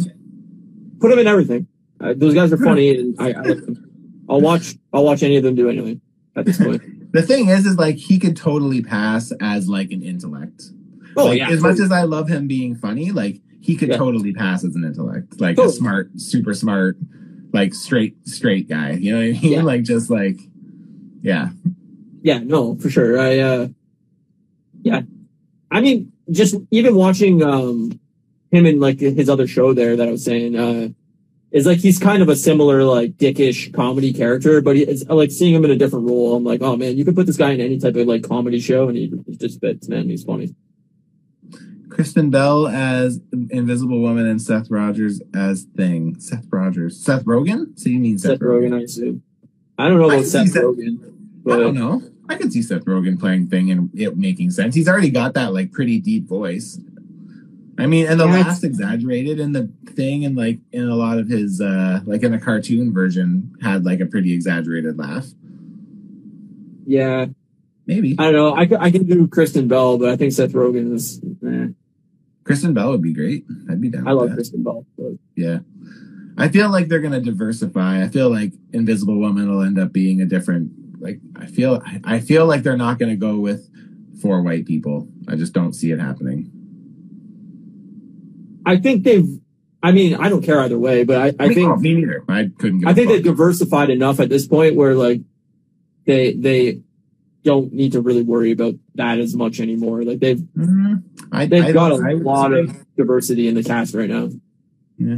Put 0.99 1.09
them 1.09 1.19
in 1.19 1.27
everything. 1.27 1.67
Uh, 2.01 2.13
those 2.15 2.33
guys 2.33 2.51
are 2.51 2.57
funny, 2.57 2.97
and 2.99 3.15
I, 3.19 3.31
I 3.31 3.41
like 3.41 3.65
them. 3.65 4.23
I'll 4.27 4.41
watch. 4.41 4.75
I'll 4.91 5.05
watch 5.05 5.23
any 5.23 5.37
of 5.37 5.43
them 5.43 5.55
do 5.55 5.69
anything 5.69 6.01
at 6.35 6.45
this 6.45 6.57
point. 6.57 6.81
The 7.15 7.21
thing 7.21 7.47
is, 7.47 7.65
is 7.65 7.77
like 7.77 7.95
he 7.95 8.19
could 8.19 8.35
totally 8.35 8.81
pass 8.81 9.31
as 9.39 9.69
like 9.69 9.91
an 9.91 10.03
intellect. 10.03 10.63
Oh 11.15 11.27
like, 11.27 11.37
yeah, 11.37 11.49
As 11.49 11.61
much 11.61 11.79
as 11.79 11.89
I 11.89 12.01
love 12.01 12.27
him 12.27 12.45
being 12.45 12.75
funny, 12.75 13.11
like 13.11 13.39
he 13.61 13.77
could 13.77 13.87
Yeah. 13.87 13.97
totally 13.97 14.33
pass 14.33 14.65
as 14.65 14.75
an 14.75 14.83
intellect, 14.83 15.39
like 15.39 15.57
a 15.57 15.69
smart, 15.69 16.09
super 16.17 16.53
smart, 16.53 16.97
like 17.53 17.73
straight, 17.73 18.17
straight 18.27 18.67
guy. 18.67 18.91
You 18.91 19.13
know 19.13 19.19
what 19.19 19.23
I 19.37 19.41
mean? 19.41 19.51
Yeah. 19.53 19.61
Like 19.71 19.83
just 19.83 20.09
like, 20.09 20.37
yeah, 21.21 21.51
yeah, 22.21 22.39
no, 22.39 22.75
for 22.75 22.89
sure. 22.89 23.17
I 23.17 23.39
uh, 23.39 23.67
yeah, 24.81 25.03
I 25.71 25.79
mean, 25.79 26.11
just 26.29 26.55
even 26.69 26.95
watching 26.95 27.41
um 27.41 27.97
him 28.51 28.65
in 28.65 28.81
like 28.81 28.99
his 28.99 29.29
other 29.29 29.47
show 29.47 29.73
there 29.73 29.95
that 29.95 30.05
I 30.05 30.11
was 30.11 30.25
saying 30.25 30.57
uh 30.57 30.89
is 31.51 31.65
like 31.65 31.79
he's 31.79 31.99
kind 31.99 32.21
of 32.21 32.29
a 32.29 32.35
similar 32.35 32.83
like 32.83 33.13
dickish 33.13 33.73
comedy 33.73 34.13
character, 34.13 34.61
but 34.61 34.75
he, 34.75 34.83
it's 34.83 35.05
like 35.05 35.31
seeing 35.31 35.53
him 35.53 35.65
in 35.65 35.71
a 35.71 35.75
different 35.75 36.07
role. 36.07 36.35
I'm 36.35 36.43
like, 36.43 36.61
oh 36.61 36.75
man, 36.75 36.97
you 36.97 37.05
could 37.05 37.15
put 37.15 37.25
this 37.25 37.37
guy 37.37 37.51
in 37.51 37.61
any 37.61 37.79
type 37.79 37.95
of 37.95 38.07
like 38.07 38.23
comedy 38.23 38.59
show, 38.59 38.87
and 38.87 38.97
he, 38.97 39.13
he 39.25 39.37
just 39.37 39.61
fits. 39.61 39.87
Man, 39.87 40.09
he's 40.09 40.23
funny. 40.23 40.55
Kristen 41.89 42.29
Bell 42.29 42.67
as 42.67 43.21
Invisible 43.51 44.01
Woman 44.01 44.27
and 44.27 44.41
Seth 44.41 44.69
Rogers 44.69 45.21
as 45.33 45.63
Thing. 45.77 46.19
Seth 46.19 46.45
Rogers, 46.51 47.01
Seth 47.01 47.23
Rogen. 47.23 47.79
So 47.79 47.89
you 47.89 47.99
mean 47.99 48.17
Seth, 48.17 48.31
Seth 48.31 48.39
Rogen, 48.41 48.77
I 48.77 48.83
assume. 48.83 49.23
I 49.77 49.87
don't 49.87 49.99
know 49.99 50.09
about 50.09 50.25
Seth 50.25 50.49
Seth- 50.49 50.63
Rogen, 50.63 51.13
I 51.47 51.57
don't 51.57 51.75
know. 51.75 52.01
I 52.27 52.35
could 52.35 52.51
see 52.51 52.63
Seth 52.63 52.83
Rogen 52.85 53.19
playing 53.19 53.47
Thing 53.47 53.71
and 53.71 53.89
it 53.93 54.17
making 54.17 54.51
sense. 54.51 54.75
He's 54.75 54.89
already 54.89 55.09
got 55.09 55.35
that 55.35 55.53
like 55.53 55.71
pretty 55.71 55.99
deep 55.99 56.27
voice. 56.27 56.79
I 57.77 57.87
mean, 57.87 58.07
and 58.07 58.19
the 58.19 58.25
Yeah, 58.25 58.31
last 58.41 58.63
exaggerated 58.63 59.39
in 59.39 59.51
the 59.51 59.69
thing 59.87 60.23
and 60.25 60.35
like 60.35 60.59
in 60.71 60.87
a 60.87 60.95
lot 60.95 61.19
of 61.19 61.27
his 61.27 61.59
uh 61.61 61.99
like 62.05 62.23
in 62.23 62.31
the 62.31 62.39
cartoon 62.39 62.93
version 62.93 63.53
had 63.61 63.83
like 63.85 63.99
a 63.99 64.05
pretty 64.05 64.33
exaggerated 64.33 64.97
laugh. 64.97 65.25
yeah, 66.85 67.25
Maybe. 67.87 68.15
I 68.17 68.31
don't 68.31 68.33
know. 68.33 68.55
I, 68.55 68.85
I 68.85 68.89
can 68.91 69.05
do 69.05 69.27
Kristen 69.27 69.67
Bell, 69.67 69.97
but 69.99 70.09
I 70.09 70.15
think 70.15 70.31
Seth 70.33 70.53
Rogen 70.53 70.93
is. 70.93 71.21
Eh, 71.45 71.67
Kristen 72.43 72.73
Bell 72.73 72.89
would 72.91 73.01
be 73.03 73.13
great. 73.13 73.45
I'd 73.69 73.79
be 73.81 73.89
down. 73.89 74.07
I 74.07 74.11
love 74.11 74.29
that. 74.29 74.35
Kristen 74.35 74.63
Bell. 74.63 74.85
But 74.97 75.13
Yeah. 75.35 75.59
I 76.37 76.49
feel 76.49 76.69
like 76.69 76.87
they're 76.87 76.99
gonna 76.99 77.21
diversify. 77.21 78.03
I 78.03 78.07
feel 78.09 78.29
like 78.29 78.53
Invisible 78.73 79.17
Woman 79.19 79.49
will 79.49 79.61
end 79.61 79.79
up 79.79 79.93
being 79.93 80.19
a 80.21 80.25
different 80.25 80.71
like 80.99 81.19
I 81.35 81.45
feel 81.45 81.81
I 82.03 82.19
feel 82.19 82.45
like 82.45 82.63
they're 82.63 82.75
not 82.77 82.99
gonna 82.99 83.15
go 83.15 83.39
with 83.39 83.69
four 84.21 84.41
white 84.41 84.65
people. 84.65 85.07
I 85.27 85.35
just 85.35 85.53
don't 85.53 85.73
see 85.73 85.91
it 85.91 85.99
happening. 85.99 86.51
I 88.65 88.77
think 88.77 89.03
they've. 89.03 89.27
I 89.83 89.91
mean, 89.91 90.15
I 90.15 90.29
don't 90.29 90.41
care 90.43 90.59
either 90.61 90.79
way, 90.79 91.03
but 91.03 91.17
I, 91.21 91.27
I 91.45 91.53
think 91.53 91.79
me 91.79 91.93
neither. 91.93 92.23
I 92.27 92.49
couldn't 92.57 92.87
I 92.87 92.93
think 92.93 93.09
they've 93.09 93.23
diversified 93.23 93.91
enough 93.91 94.19
at 94.19 94.29
this 94.29 94.47
point 94.47 94.75
where 94.75 94.95
like 94.95 95.21
they 96.05 96.33
they 96.33 96.81
don't 97.43 97.71
need 97.71 97.91
to 97.91 98.01
really 98.01 98.23
worry 98.23 98.51
about 98.51 98.73
that 98.95 99.19
as 99.19 99.35
much 99.35 99.59
anymore. 99.59 100.03
Like 100.03 100.19
they've 100.19 100.39
Mhm. 100.39 101.03
I, 101.31 101.45
they've 101.45 101.65
I- 101.65 101.71
got 101.71 101.91
a 101.91 101.95
lot 102.17 102.51
say- 102.51 102.59
of 102.61 102.85
diversity 102.97 103.47
in 103.47 103.53
the 103.53 103.63
cast 103.63 103.93
right 103.93 104.09
now. 104.09 104.29
Yeah. 104.97 105.17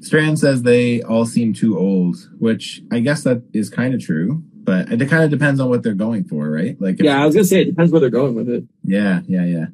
Strand 0.00 0.40
says 0.40 0.62
they 0.62 1.02
all 1.02 1.24
seem 1.26 1.52
too 1.54 1.78
old, 1.78 2.16
which 2.38 2.82
I 2.90 2.98
guess 2.98 3.22
that 3.22 3.42
is 3.52 3.70
kind 3.70 3.94
of 3.94 4.00
true, 4.02 4.42
but 4.64 4.90
it 4.90 5.08
kind 5.08 5.22
of 5.22 5.30
depends 5.30 5.60
on 5.60 5.68
what 5.68 5.84
they're 5.84 5.94
going 5.94 6.24
for, 6.24 6.50
right? 6.50 6.80
Like, 6.80 6.96
if- 6.98 7.04
Yeah, 7.04 7.22
I 7.22 7.26
was 7.26 7.36
gonna 7.36 7.44
say 7.44 7.60
it 7.62 7.66
depends 7.66 7.92
where 7.92 8.00
they're 8.00 8.10
going 8.10 8.34
with 8.34 8.48
it. 8.48 8.64
yeah, 8.82 9.20
yeah, 9.28 9.44
yeah. 9.44 9.66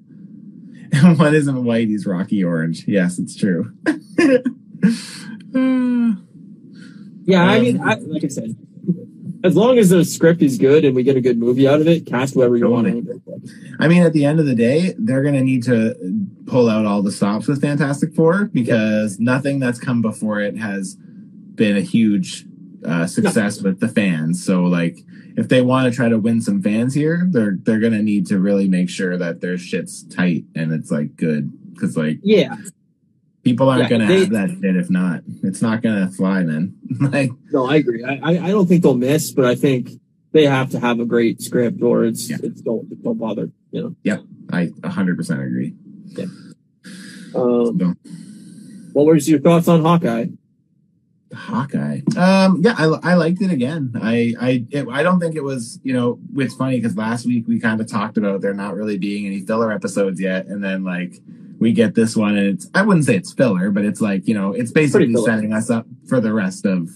One 1.17 1.35
isn't 1.35 1.65
white; 1.65 1.89
he's 1.89 2.07
Rocky 2.07 2.43
Orange. 2.43 2.85
Yes, 2.87 3.19
it's 3.19 3.37
true. 3.37 3.73
Uh, 5.55 6.13
Yeah, 7.29 7.43
I 7.43 7.61
mean, 7.61 7.79
I, 7.83 7.97
like 7.97 8.25
I 8.25 8.29
said, 8.29 8.57
as 9.45 9.55
long 9.55 9.77
as 9.77 9.91
the 9.91 10.03
script 10.03 10.41
is 10.41 10.57
good 10.57 10.87
and 10.87 10.97
we 10.97 11.03
get 11.03 11.15
a 11.15 11.21
good 11.21 11.39
movie 11.39 11.69
out 11.69 11.79
of 11.79 11.87
it, 11.87 12.07
cast 12.07 12.33
whoever 12.33 12.57
you 12.57 12.71
want. 12.71 12.87
I 13.79 13.87
mean, 13.87 14.03
at 14.03 14.15
the 14.15 14.25
end 14.25 14.41
of 14.41 14.47
the 14.47 14.55
day, 14.55 14.95
they're 14.99 15.23
going 15.23 15.35
to 15.35 15.43
need 15.43 15.63
to 15.65 15.95
pull 16.47 16.71
out 16.71 16.87
all 16.87 17.03
the 17.03 17.13
stops 17.13 17.47
with 17.47 17.61
Fantastic 17.61 18.15
Four 18.15 18.47
because 18.47 19.21
nothing 19.21 19.59
that's 19.59 19.79
come 19.79 20.01
before 20.01 20.41
it 20.41 20.57
has 20.57 20.95
been 20.95 21.77
a 21.77 21.83
huge 21.83 22.47
uh, 22.85 23.07
success 23.07 23.61
with 23.63 23.81
the 23.81 23.89
fans. 23.89 24.45
So, 24.45 24.63
like, 24.65 24.99
if 25.37 25.49
they 25.49 25.63
want 25.63 25.91
to 25.91 25.97
try 25.97 26.09
to 26.09 26.19
win 26.19 26.41
some 26.41 26.63
fans 26.63 26.95
here, 26.95 27.27
they're 27.31 27.57
they're 27.63 27.81
going 27.81 27.93
to 27.93 28.03
need 28.03 28.27
to 28.29 28.39
really 28.39 28.69
make 28.69 28.89
sure 28.91 29.17
that 29.19 29.41
their 29.41 29.59
shit's 29.59 30.03
tight 30.05 30.45
and 30.55 30.73
it's 30.73 30.91
like 30.91 31.17
good 31.17 31.53
because 31.75 31.97
like 31.97 32.19
Yeah, 32.23 32.57
people 33.45 33.69
aren't 33.69 33.83
Yeah, 33.83 33.89
going 33.89 34.01
to 34.03 34.07
they- 34.09 34.21
have 34.21 34.31
that 34.31 34.51
shit 34.61 34.77
if 34.77 34.91
not. 34.91 35.23
It's 35.43 35.63
not 35.63 35.83
going 35.83 36.09
to 36.09 36.13
fly, 36.15 36.43
man. 36.43 36.75
like, 37.01 37.31
no, 37.53 37.67
I 37.67 37.77
agree. 37.77 38.05
I, 38.05 38.19
I 38.23 38.31
I 38.47 38.51
don't 38.51 38.67
think 38.67 38.83
they'll 38.83 38.95
miss, 38.97 39.31
but 39.33 39.45
I 39.45 39.55
think 39.55 39.91
they 40.33 40.45
have 40.47 40.71
to 40.71 40.81
have 40.81 41.01
a 41.01 41.05
great 41.07 41.41
script 41.41 41.83
or 41.83 42.05
it's 42.05 42.29
Yeah. 42.29 42.37
it's 42.43 42.61
don't 42.61 43.01
don't 43.03 43.19
bother. 43.19 43.51
You 43.71 43.83
know. 43.83 43.97
Yeah. 44.03 44.19
I 44.51 44.67
100% 44.69 45.47
agree. 45.47 45.75
Um, 47.35 47.79
So- 47.79 47.95
what 48.93 49.07
was 49.07 49.29
your 49.29 49.41
thoughts 49.41 49.69
on 49.69 49.83
Hawkeye? 49.83 50.27
Hawkeye. 51.35 52.01
Um, 52.17 52.63
yeah, 52.63 52.75
I, 52.79 52.85
I 53.03 53.15
liked 53.15 53.43
it 53.43 53.51
again. 53.51 53.93
I 54.03 54.35
I 54.41 54.65
it, 54.71 54.89
I 54.89 55.03
don't 55.03 55.21
think 55.21 55.37
it 55.37 55.45
was 55.45 55.79
you 55.83 55.93
know 55.93 56.19
it's 56.37 56.55
funny 56.55 56.77
because 56.81 56.97
last 56.97 57.27
week 57.27 57.47
we 57.47 57.61
kind 57.61 57.81
of 57.81 57.87
talked 57.87 58.17
about 58.17 58.41
there 58.41 58.55
not 58.55 58.75
really 58.75 58.99
being 58.99 59.27
any 59.27 59.41
filler 59.41 59.71
episodes 59.73 60.21
yet, 60.21 60.47
and 60.47 60.63
then 60.63 60.85
like 60.85 61.21
we 61.59 61.73
get 61.73 61.95
this 61.95 62.17
one 62.17 62.37
and 62.37 62.47
it's 62.47 62.69
I 62.75 62.83
wouldn't 62.83 63.05
say 63.05 63.17
it's 63.17 63.33
filler, 63.33 63.71
but 63.71 63.85
it's 63.85 64.01
like 64.01 64.27
you 64.27 64.35
know 64.35 64.53
it's 64.53 64.73
basically 64.73 65.15
setting 65.17 65.53
us 65.53 65.71
up 65.71 65.87
for 66.09 66.21
the 66.21 66.33
rest 66.33 66.65
of 66.65 66.91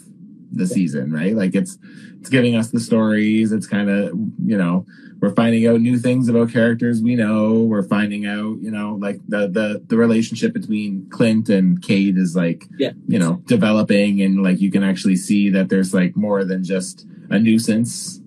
the 0.52 0.66
season, 0.66 1.12
right? 1.12 1.34
Like 1.34 1.54
it's 1.54 1.78
it's 2.20 2.28
giving 2.28 2.54
us 2.56 2.70
the 2.70 2.80
stories. 2.80 3.52
It's 3.52 3.66
kind 3.66 3.90
of 3.90 4.12
you 4.44 4.56
know 4.56 4.86
we're 5.20 5.34
finding 5.34 5.66
out 5.66 5.80
new 5.80 5.98
things 5.98 6.28
about 6.28 6.52
characters 6.52 7.00
we 7.00 7.14
know. 7.14 7.62
We're 7.62 7.82
finding 7.82 8.26
out 8.26 8.58
you 8.60 8.70
know 8.70 8.96
like 9.00 9.20
the 9.28 9.48
the 9.48 9.82
the 9.86 9.96
relationship 9.96 10.52
between 10.52 11.08
Clint 11.10 11.48
and 11.48 11.80
Kate 11.82 12.16
is 12.16 12.36
like 12.36 12.66
Yeah. 12.78 12.92
you 13.08 13.18
know 13.18 13.42
developing 13.46 14.20
and 14.22 14.42
like 14.42 14.60
you 14.60 14.70
can 14.70 14.82
actually 14.84 15.16
see 15.16 15.50
that 15.50 15.68
there's 15.68 15.94
like 15.94 16.16
more 16.16 16.44
than 16.44 16.64
just 16.64 17.06
a 17.30 17.38
nuisance 17.38 18.20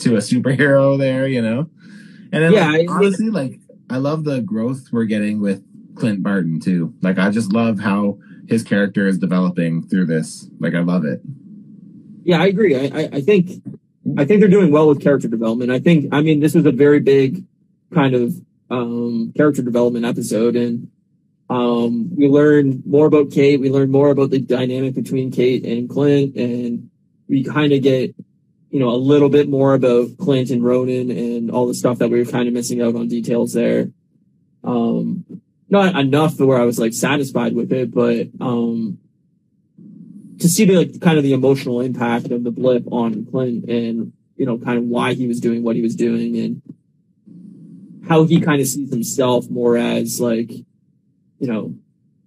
to 0.00 0.14
a 0.16 0.18
superhero 0.18 0.98
there, 0.98 1.26
you 1.26 1.42
know. 1.42 1.70
And 2.32 2.44
then 2.44 2.52
Yeah, 2.52 2.70
like, 2.72 2.90
honestly, 2.90 3.30
like 3.30 3.60
I 3.90 3.96
love 3.96 4.24
the 4.24 4.40
growth 4.40 4.88
we're 4.92 5.04
getting 5.04 5.40
with 5.40 5.62
Clint 5.94 6.22
Barton 6.22 6.60
too. 6.60 6.94
Like 7.02 7.18
I 7.18 7.30
just 7.30 7.52
love 7.52 7.80
how 7.80 8.18
his 8.46 8.62
character 8.62 9.06
is 9.06 9.18
developing 9.18 9.86
through 9.88 10.06
this. 10.06 10.48
Like 10.58 10.74
I 10.74 10.80
love 10.80 11.04
it. 11.04 11.20
Yeah, 12.28 12.42
I 12.42 12.48
agree. 12.48 12.76
I, 12.76 13.08
I, 13.10 13.20
think 13.22 13.52
I 14.18 14.26
think 14.26 14.40
they're 14.40 14.50
doing 14.50 14.70
well 14.70 14.86
with 14.86 15.00
character 15.00 15.28
development. 15.28 15.70
I 15.70 15.78
think 15.78 16.12
I 16.12 16.20
mean 16.20 16.40
this 16.40 16.54
was 16.54 16.66
a 16.66 16.70
very 16.70 17.00
big 17.00 17.42
kind 17.94 18.14
of 18.14 18.34
um, 18.68 19.32
character 19.34 19.62
development 19.62 20.04
episode, 20.04 20.54
and 20.54 20.90
um, 21.48 22.14
we 22.14 22.28
learned 22.28 22.82
more 22.84 23.06
about 23.06 23.30
Kate. 23.30 23.58
We 23.58 23.70
learned 23.70 23.90
more 23.90 24.10
about 24.10 24.28
the 24.28 24.40
dynamic 24.40 24.94
between 24.94 25.30
Kate 25.30 25.64
and 25.64 25.88
Clint, 25.88 26.36
and 26.36 26.90
we 27.30 27.44
kind 27.44 27.72
of 27.72 27.82
get 27.82 28.14
you 28.70 28.78
know 28.78 28.90
a 28.90 29.00
little 29.00 29.30
bit 29.30 29.48
more 29.48 29.72
about 29.72 30.18
Clint 30.18 30.50
and 30.50 30.62
Ronan 30.62 31.10
and 31.10 31.50
all 31.50 31.66
the 31.66 31.72
stuff 31.72 31.96
that 31.96 32.10
we 32.10 32.18
were 32.22 32.30
kind 32.30 32.46
of 32.46 32.52
missing 32.52 32.82
out 32.82 32.94
on 32.94 33.08
details 33.08 33.54
there. 33.54 33.90
Um, 34.62 35.24
not 35.70 35.98
enough 35.98 36.36
to 36.36 36.44
where 36.44 36.60
I 36.60 36.66
was 36.66 36.78
like 36.78 36.92
satisfied 36.92 37.54
with 37.54 37.72
it, 37.72 37.90
but 37.90 38.28
um, 38.38 38.98
to 40.40 40.48
see 40.48 40.64
the 40.64 40.76
like, 40.76 41.00
kind 41.00 41.18
of 41.18 41.24
the 41.24 41.32
emotional 41.32 41.80
impact 41.80 42.30
of 42.30 42.44
the 42.44 42.50
blip 42.50 42.84
on 42.90 43.26
Clint 43.26 43.68
and 43.68 44.12
you 44.36 44.46
know 44.46 44.58
kind 44.58 44.78
of 44.78 44.84
why 44.84 45.14
he 45.14 45.26
was 45.26 45.40
doing 45.40 45.62
what 45.62 45.76
he 45.76 45.82
was 45.82 45.94
doing 45.94 46.36
and 46.38 46.62
how 48.08 48.24
he 48.24 48.40
kind 48.40 48.60
of 48.60 48.66
sees 48.66 48.90
himself 48.90 49.50
more 49.50 49.76
as 49.76 50.20
like 50.20 50.50
you 50.50 50.66
know 51.40 51.74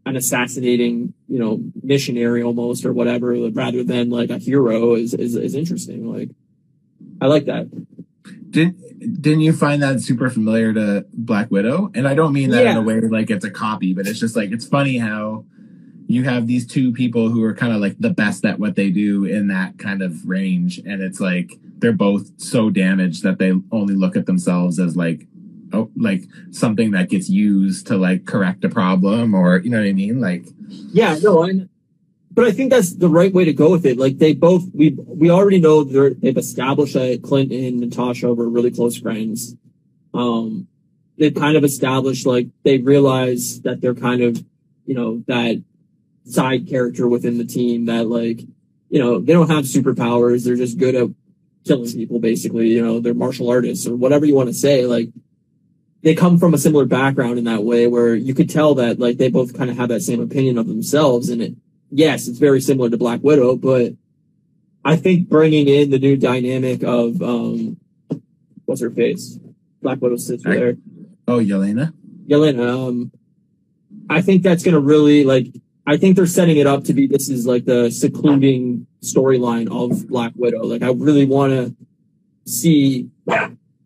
an 0.05 0.15
assassinating 0.15 1.13
you 1.27 1.39
know 1.39 1.59
missionary 1.81 2.43
almost 2.43 2.85
or 2.85 2.93
whatever 2.93 3.33
rather 3.51 3.83
than 3.83 4.09
like 4.09 4.29
a 4.29 4.37
hero 4.37 4.95
is 4.95 5.13
is, 5.13 5.35
is 5.35 5.55
interesting. 5.55 6.11
Like 6.11 6.29
I 7.21 7.27
like 7.27 7.45
that. 7.45 7.69
Didn't 8.49 9.21
didn't 9.21 9.41
you 9.41 9.53
find 9.53 9.81
that 9.81 10.01
super 10.01 10.29
familiar 10.29 10.73
to 10.73 11.05
Black 11.13 11.49
Widow? 11.49 11.91
And 11.93 12.07
I 12.07 12.13
don't 12.13 12.33
mean 12.33 12.49
that 12.51 12.65
in 12.65 12.77
a 12.77 12.81
way 12.81 12.99
like 13.01 13.29
it's 13.29 13.45
a 13.45 13.51
copy, 13.51 13.93
but 13.93 14.05
it's 14.07 14.19
just 14.19 14.35
like 14.35 14.51
it's 14.51 14.67
funny 14.67 14.97
how 14.97 15.45
you 16.13 16.23
have 16.23 16.47
these 16.47 16.65
two 16.65 16.91
people 16.91 17.29
who 17.29 17.43
are 17.43 17.53
kind 17.53 17.73
of 17.73 17.79
like 17.79 17.97
the 17.99 18.09
best 18.09 18.45
at 18.45 18.59
what 18.59 18.75
they 18.75 18.89
do 18.89 19.25
in 19.25 19.47
that 19.47 19.77
kind 19.77 20.01
of 20.01 20.27
range, 20.27 20.79
and 20.79 21.01
it's 21.01 21.19
like 21.19 21.51
they're 21.77 21.91
both 21.91 22.29
so 22.37 22.69
damaged 22.69 23.23
that 23.23 23.39
they 23.39 23.53
only 23.71 23.95
look 23.95 24.15
at 24.15 24.25
themselves 24.25 24.79
as 24.79 24.95
like 24.95 25.27
oh, 25.73 25.89
like 25.95 26.23
something 26.51 26.91
that 26.91 27.09
gets 27.09 27.29
used 27.29 27.87
to 27.87 27.97
like 27.97 28.25
correct 28.25 28.63
a 28.63 28.69
problem 28.69 29.33
or 29.33 29.59
you 29.59 29.69
know 29.69 29.79
what 29.79 29.87
I 29.87 29.93
mean? 29.93 30.19
Like 30.19 30.45
Yeah, 30.67 31.17
no, 31.21 31.43
I. 31.45 31.67
But 32.33 32.45
I 32.45 32.51
think 32.51 32.71
that's 32.71 32.93
the 32.93 33.09
right 33.09 33.33
way 33.33 33.43
to 33.43 33.51
go 33.51 33.71
with 33.71 33.85
it. 33.85 33.97
Like 33.97 34.17
they 34.17 34.33
both, 34.33 34.63
we 34.73 34.91
we 35.05 35.29
already 35.29 35.59
know 35.59 35.83
they're, 35.83 36.13
they've 36.13 36.37
established 36.37 36.93
that 36.93 37.21
Clint 37.23 37.51
and 37.51 37.81
Natasha 37.81 38.33
were 38.33 38.47
really 38.47 38.71
close 38.71 38.97
friends. 38.97 39.55
Um, 40.13 40.67
they've 41.17 41.35
kind 41.35 41.57
of 41.57 41.65
established 41.65 42.25
like 42.25 42.47
they 42.63 42.77
realize 42.77 43.61
that 43.61 43.81
they're 43.81 43.95
kind 43.95 44.21
of, 44.21 44.41
you 44.85 44.95
know, 44.95 45.23
that 45.27 45.61
side 46.25 46.67
character 46.67 47.07
within 47.07 47.37
the 47.37 47.45
team 47.45 47.85
that 47.85 48.07
like, 48.07 48.41
you 48.89 48.99
know, 48.99 49.19
they 49.19 49.33
don't 49.33 49.49
have 49.49 49.65
superpowers. 49.65 50.43
They're 50.43 50.55
just 50.55 50.77
good 50.77 50.95
at 50.95 51.09
killing 51.65 51.91
people, 51.91 52.19
basically. 52.19 52.67
You 52.69 52.85
know, 52.85 52.99
they're 52.99 53.13
martial 53.13 53.49
artists 53.49 53.87
or 53.87 53.95
whatever 53.95 54.25
you 54.25 54.35
want 54.35 54.49
to 54.49 54.53
say. 54.53 54.85
Like 54.85 55.09
they 56.01 56.15
come 56.15 56.37
from 56.37 56.53
a 56.53 56.57
similar 56.57 56.85
background 56.85 57.37
in 57.37 57.45
that 57.45 57.63
way 57.63 57.87
where 57.87 58.15
you 58.15 58.33
could 58.33 58.49
tell 58.49 58.75
that 58.75 58.99
like 58.99 59.17
they 59.17 59.29
both 59.29 59.57
kind 59.57 59.69
of 59.69 59.77
have 59.77 59.89
that 59.89 60.01
same 60.01 60.21
opinion 60.21 60.57
of 60.57 60.67
themselves 60.67 61.29
and 61.29 61.41
it 61.41 61.53
yes 61.91 62.27
it's 62.27 62.39
very 62.39 62.61
similar 62.61 62.89
to 62.89 62.97
black 62.97 63.21
widow 63.23 63.55
but 63.55 63.93
i 64.83 64.95
think 64.95 65.29
bringing 65.29 65.67
in 65.67 65.89
the 65.89 65.99
new 65.99 66.17
dynamic 66.17 66.83
of 66.83 67.21
um 67.21 67.77
what's 68.65 68.81
her 68.81 68.89
face 68.89 69.37
black 69.81 70.01
widow 70.01 70.17
sister 70.17 70.53
there 70.53 70.77
oh 71.27 71.39
Yelena. 71.39 71.93
Yelena, 72.27 72.87
um 72.87 73.11
i 74.09 74.21
think 74.21 74.43
that's 74.43 74.63
gonna 74.63 74.79
really 74.79 75.23
like 75.23 75.47
i 75.87 75.97
think 75.97 76.15
they're 76.15 76.25
setting 76.25 76.57
it 76.57 76.67
up 76.67 76.83
to 76.83 76.93
be 76.93 77.07
this 77.07 77.29
is 77.29 77.45
like 77.45 77.65
the 77.65 77.89
secluding 77.91 78.85
storyline 79.01 79.67
of 79.71 80.07
black 80.07 80.31
widow 80.35 80.63
like 80.63 80.81
i 80.83 80.91
really 80.91 81.25
want 81.25 81.51
to 81.51 81.75
see 82.45 83.09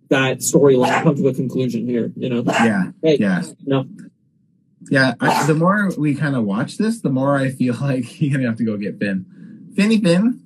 that 0.10 0.38
storyline 0.40 1.04
come 1.04 1.16
to 1.16 1.28
a 1.28 1.34
conclusion 1.34 1.86
here 1.88 2.12
you 2.16 2.30
know 2.30 2.44
Yeah, 2.48 2.92
hey 3.02 3.18
yeah. 3.20 3.44
no 3.66 3.86
Yeah, 4.92 5.14
I, 5.20 5.48
the 5.48 5.56
more 5.56 5.90
we 5.98 6.14
kind 6.14 6.36
of 6.36 6.44
watch 6.44 6.78
this, 6.78 7.02
the 7.02 7.10
more 7.10 7.36
I 7.38 7.50
feel 7.50 7.74
like 7.82 8.22
you're 8.22 8.32
gonna 8.38 8.48
have 8.48 8.58
to 8.58 8.64
go 8.66 8.78
get 8.78 9.00
Finn. 9.00 9.26
Finny 9.76 10.00
Finn, 10.00 10.40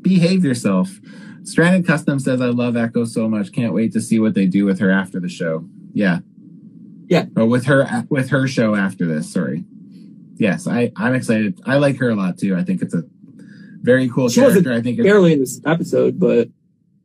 behave 0.00 0.44
yourself. 0.44 0.98
Stranded 1.42 1.86
Custom 1.86 2.18
says, 2.18 2.40
"I 2.40 2.46
love 2.46 2.74
Echo 2.76 3.04
so 3.04 3.28
much. 3.28 3.52
Can't 3.52 3.74
wait 3.74 3.92
to 3.92 4.00
see 4.00 4.18
what 4.18 4.32
they 4.34 4.46
do 4.46 4.64
with 4.64 4.78
her 4.80 4.90
after 4.90 5.20
the 5.20 5.28
show." 5.28 5.68
Yeah, 5.92 6.20
Yeah. 7.08 7.26
Or 7.36 7.44
with 7.46 7.66
her 7.66 8.06
with 8.08 8.30
her 8.30 8.48
show 8.48 8.74
after 8.74 9.04
this. 9.06 9.30
Sorry. 9.30 9.64
Yes, 10.38 10.66
I 10.66 10.92
I'm 10.96 11.14
excited. 11.14 11.60
I 11.66 11.76
like 11.76 11.96
her 11.98 12.10
a 12.10 12.14
lot 12.14 12.38
too. 12.38 12.56
I 12.56 12.62
think 12.62 12.82
it's 12.82 12.94
a 12.94 13.02
very 13.82 14.08
cool 14.08 14.28
She 14.28 14.40
character. 14.40 14.72
I 14.72 14.80
think 14.82 15.02
barely 15.02 15.32
in 15.34 15.40
this 15.40 15.60
episode, 15.64 16.18
but 16.18 16.48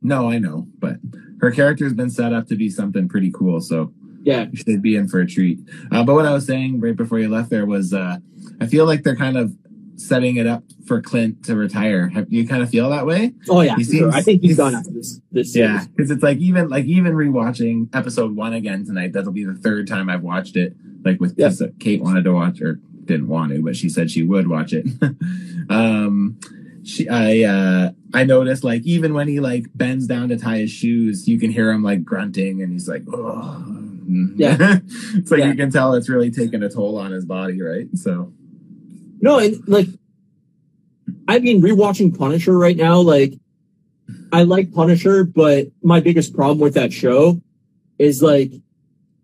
no, 0.02 0.30
I 0.30 0.38
know, 0.38 0.66
but 0.78 0.96
her 1.40 1.50
character 1.50 1.84
has 1.84 1.92
been 1.92 2.10
set 2.10 2.32
up 2.32 2.46
to 2.48 2.56
be 2.56 2.68
something 2.70 3.08
pretty 3.08 3.30
cool. 3.32 3.60
So 3.60 3.92
yeah, 4.22 4.46
you 4.50 4.56
should 4.56 4.82
be 4.82 4.96
in 4.96 5.08
for 5.08 5.20
a 5.20 5.26
treat. 5.26 5.60
Uh, 5.90 6.04
but 6.04 6.14
what 6.14 6.26
I 6.26 6.32
was 6.32 6.46
saying 6.46 6.80
right 6.80 6.96
before 6.96 7.18
you 7.18 7.28
left 7.28 7.50
there 7.50 7.66
was, 7.66 7.92
uh, 7.94 8.18
I 8.60 8.66
feel 8.66 8.86
like 8.86 9.02
they're 9.02 9.16
kind 9.16 9.36
of 9.36 9.52
setting 9.96 10.36
it 10.36 10.46
up 10.46 10.64
for 10.86 11.00
Clint 11.00 11.44
to 11.44 11.54
retire. 11.54 12.08
Have 12.08 12.32
you 12.32 12.46
kind 12.48 12.62
of 12.62 12.70
feel 12.70 12.90
that 12.90 13.06
way? 13.06 13.32
oh 13.48 13.60
yeah, 13.60 13.76
He 13.76 13.84
for 13.84 13.92
sure. 13.96 14.10
I 14.12 14.20
think 14.22 14.42
he's 14.42 14.56
done 14.56 14.74
after 14.74 14.90
this. 14.90 15.20
This 15.30 15.54
Yeah, 15.54 15.84
because 15.96 16.10
it's 16.10 16.22
like 16.22 16.38
even 16.38 16.68
like 16.68 16.84
even 16.86 17.12
rewatching 17.14 17.88
episode 17.94 18.34
one 18.34 18.52
again 18.52 18.84
tonight. 18.84 19.12
That'll 19.12 19.32
be 19.32 19.44
the 19.44 19.54
third 19.54 19.86
time 19.86 20.10
I've 20.10 20.22
watched 20.22 20.56
it. 20.56 20.74
Like 21.04 21.20
with 21.20 21.34
Yeah. 21.36 21.48
'cause 21.48 21.62
Kate 21.80 22.02
wanted 22.02 22.24
to 22.24 22.32
watch 22.32 22.60
or 22.60 22.80
didn't 23.04 23.28
want 23.28 23.52
to, 23.52 23.62
but 23.62 23.76
she 23.76 23.88
said 23.88 24.10
she 24.10 24.22
would 24.22 24.48
watch 24.48 24.72
it. 24.72 24.86
um, 25.70 26.38
she 26.84 27.08
I 27.08 27.42
uh 27.42 27.90
I 28.14 28.24
noticed 28.24 28.64
like 28.64 28.82
even 28.82 29.14
when 29.14 29.28
he 29.28 29.40
like 29.40 29.66
bends 29.74 30.06
down 30.06 30.28
to 30.30 30.36
tie 30.38 30.58
his 30.58 30.70
shoes, 30.70 31.28
you 31.28 31.38
can 31.38 31.50
hear 31.50 31.70
him 31.70 31.82
like 31.82 32.04
grunting, 32.04 32.62
and 32.62 32.72
he's 32.72 32.88
like, 32.88 33.04
oh. 33.12 33.78
Yeah. 34.34 34.78
it's 35.14 35.30
like 35.30 35.40
Yeah. 35.40 35.46
you 35.46 35.54
can 35.54 35.70
tell 35.70 35.94
it's 35.94 36.08
really 36.08 36.30
taking 36.30 36.62
a 36.62 36.68
toll 36.68 36.98
on 36.98 37.12
his 37.12 37.24
body, 37.24 37.62
right? 37.62 37.86
So 37.94 38.32
No, 39.20 39.38
and 39.38 39.56
like, 39.68 39.86
I 41.28 41.38
mean, 41.38 41.62
rewatching 41.62 42.18
Punisher 42.18 42.58
right 42.58 42.76
now, 42.76 43.00
like, 43.00 43.34
I 44.32 44.42
like 44.42 44.72
Punisher, 44.72 45.24
but 45.24 45.68
my 45.82 46.00
biggest 46.00 46.34
problem 46.34 46.58
with 46.58 46.74
that 46.74 46.92
show 46.92 47.40
is 47.98 48.22
like, 48.22 48.52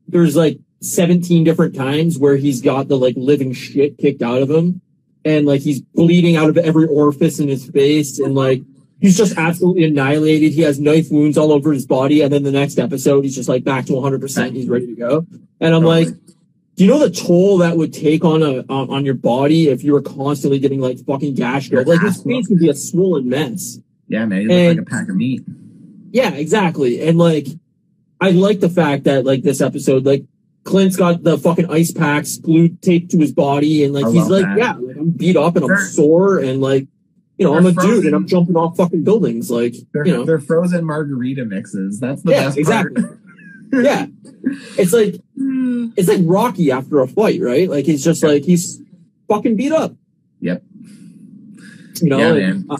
there's 0.07 0.37
like 0.37 0.59
17 0.81 1.45
different 1.45 1.75
times 1.75 2.19
where 2.19 2.37
he's 2.37 2.61
got 2.61 2.89
the 2.89 2.97
like 2.97 3.15
living 3.17 3.53
shit 3.53 3.99
kicked 3.99 4.23
out 4.23 4.43
of 4.43 4.51
him, 4.51 4.81
and 5.25 5.47
like 5.47 5.61
he's 5.61 5.81
bleeding 5.81 6.37
out 6.37 6.49
of 6.51 6.59
every 6.59 6.87
orifice 6.87 7.39
in 7.41 7.49
his 7.49 7.69
face, 7.69 8.19
and 8.19 8.35
like. 8.35 8.63
He's 9.01 9.17
just 9.17 9.39
absolutely 9.39 9.85
annihilated. 9.85 10.51
He 10.55 10.63
has 10.63 10.81
knife 10.81 11.07
wounds 11.09 11.39
all 11.39 11.53
over 11.53 11.73
his 11.73 11.87
body, 11.87 12.21
and 12.23 12.33
then 12.33 12.43
the 12.43 12.51
next 12.51 12.81
episode, 12.81 13.23
he's 13.23 13.37
just 13.37 13.49
like 13.49 13.63
back 13.63 13.87
to 13.87 13.93
100%. 13.93 14.55
He's 14.55 14.69
ready 14.69 14.89
to 14.89 14.97
go. 14.97 15.25
And 15.61 15.73
I'm 15.73 15.85
like, 15.85 16.09
do 16.09 16.85
you 16.85 16.89
know 16.91 16.99
the 16.99 17.09
toll 17.09 17.59
that 17.59 17.77
would 17.77 17.93
take 17.93 18.25
on 18.25 18.43
a 18.43 18.65
on, 18.69 18.91
on 18.91 19.05
your 19.05 19.15
body 19.15 19.69
if 19.69 19.85
you 19.85 19.93
were 19.93 20.03
constantly 20.03 20.59
getting 20.59 20.81
like 20.81 20.99
fucking 21.07 21.37
gashed 21.37 21.71
Your 21.71 21.83
up? 21.83 21.87
Like 21.87 22.01
his 22.01 22.21
face 22.25 22.49
would 22.49 22.59
be 22.59 22.71
a 22.71 22.75
swollen 22.75 23.29
mess. 23.29 23.79
yeah, 24.09 24.27
man, 24.27 24.41
he 24.41 24.47
looks 24.49 24.57
And- 24.59 24.79
like 24.79 24.87
a 24.89 24.91
pack 24.91 25.09
of 25.09 25.15
meat. 25.15 25.45
Yeah, 26.11 26.31
exactly. 26.33 27.07
And 27.07 27.19
like, 27.19 27.47
I 28.21 28.33
like 28.33 28.59
the 28.59 28.69
fact 28.69 29.05
that 29.05 29.25
like 29.25 29.45
this 29.45 29.61
episode, 29.61 30.05
like 30.07 30.25
Clint's 30.69 30.97
got 30.97 31.23
the 31.23 31.39
fucking 31.39 31.71
ice 31.71 31.91
packs 31.91 32.37
glued 32.39 32.81
taped 32.83 33.11
to 33.13 33.19
his 33.19 33.33
body, 33.33 33.85
and 33.85 33.93
like 33.95 34.05
I 34.07 34.11
he's 34.11 34.29
like, 34.29 34.45
that. 34.45 34.59
yeah, 34.59 34.73
like, 34.75 34.97
I'm 34.97 35.11
beat 35.11 35.37
up 35.37 35.57
and 35.57 35.65
I'm 35.65 35.69
They're- 35.69 35.87
sore, 35.87 36.39
and 36.39 36.61
like, 36.61 36.87
you 37.39 37.47
know, 37.47 37.55
I'm 37.57 37.67
a 37.67 37.73
they're 37.73 37.85
dude 37.87 38.05
and. 38.07 38.15
I'm 38.15 38.27
jumping 38.27 38.57
off 38.57 38.77
fucking 38.77 39.05
buildings, 39.05 39.51
like, 39.51 39.75
They're, 39.93 40.07
you 40.07 40.13
know, 40.13 40.25
they're 40.25 40.41
frozen 40.41 40.85
margarita 40.85 41.45
mixes. 41.45 42.01
That's 42.01 42.23
the 42.23 42.33
Yeah, 42.33 42.45
best 42.47 42.59
exactly. 42.59 43.03
part. 43.03 43.19
yeah. 43.73 44.07
It's 44.79 44.93
like 44.93 45.17
it's 45.97 46.09
like 46.09 46.21
Rocky 46.23 46.71
after 46.71 47.01
a 47.01 47.07
fight, 47.09 47.41
right? 47.41 47.69
Like 47.69 47.85
he's 47.87 48.03
just 48.05 48.23
like 48.23 48.45
he's 48.45 48.81
fucking 49.29 49.57
beat 49.57 49.73
up. 49.73 49.95
Yep. 50.41 50.63
You 52.03 52.11
know, 52.11 52.19
Yeah, 52.19 52.27
and, 52.49 52.67
man. 52.67 52.67
uh, 52.71 52.77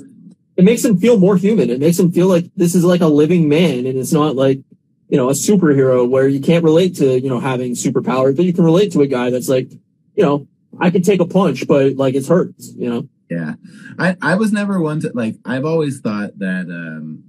it 0.57 0.65
makes 0.65 0.85
him 0.85 0.99
feel 0.99 1.19
more 1.19 1.37
human. 1.37 1.71
It 1.71 1.79
makes 1.81 1.99
him 1.99 2.11
feel 2.13 2.27
like 2.29 2.51
this 2.57 2.75
is 2.75 2.85
like 2.85 3.01
a 3.01 3.07
living 3.07 3.49
man, 3.49 3.87
and 3.87 3.99
it's 3.99 4.13
not 4.13 4.35
like 4.35 4.61
you 5.09 5.17
know 5.17 5.29
a 5.31 5.33
superhero 5.33 6.09
where 6.09 6.29
you 6.29 6.41
can't 6.41 6.65
relate 6.65 6.97
to 6.97 7.19
you 7.21 7.29
know 7.29 7.41
having 7.41 7.73
superpowers, 7.73 8.37
but 8.37 8.45
you 8.45 8.53
can 8.53 8.65
relate 8.65 8.93
to 8.93 9.01
a 9.03 9.07
guy 9.07 9.31
that's 9.31 9.49
like 9.49 9.71
you 10.15 10.25
know 10.25 10.47
I 10.81 10.91
can 10.91 11.03
take 11.03 11.21
a 11.21 11.27
punch, 11.27 11.67
but 11.67 11.97
like 11.97 12.15
it's 12.15 12.29
hurts. 12.29 12.73
You 12.77 12.91
know, 12.91 13.09
Yeah. 13.31 13.55
I, 13.99 14.17
I 14.21 14.35
was 14.37 14.53
never 14.53 14.81
one 14.81 15.01
to 15.01 15.11
like 15.15 15.37
I've 15.45 15.65
always 15.65 16.01
thought 16.01 16.39
that 16.39 16.67
um 16.71 17.25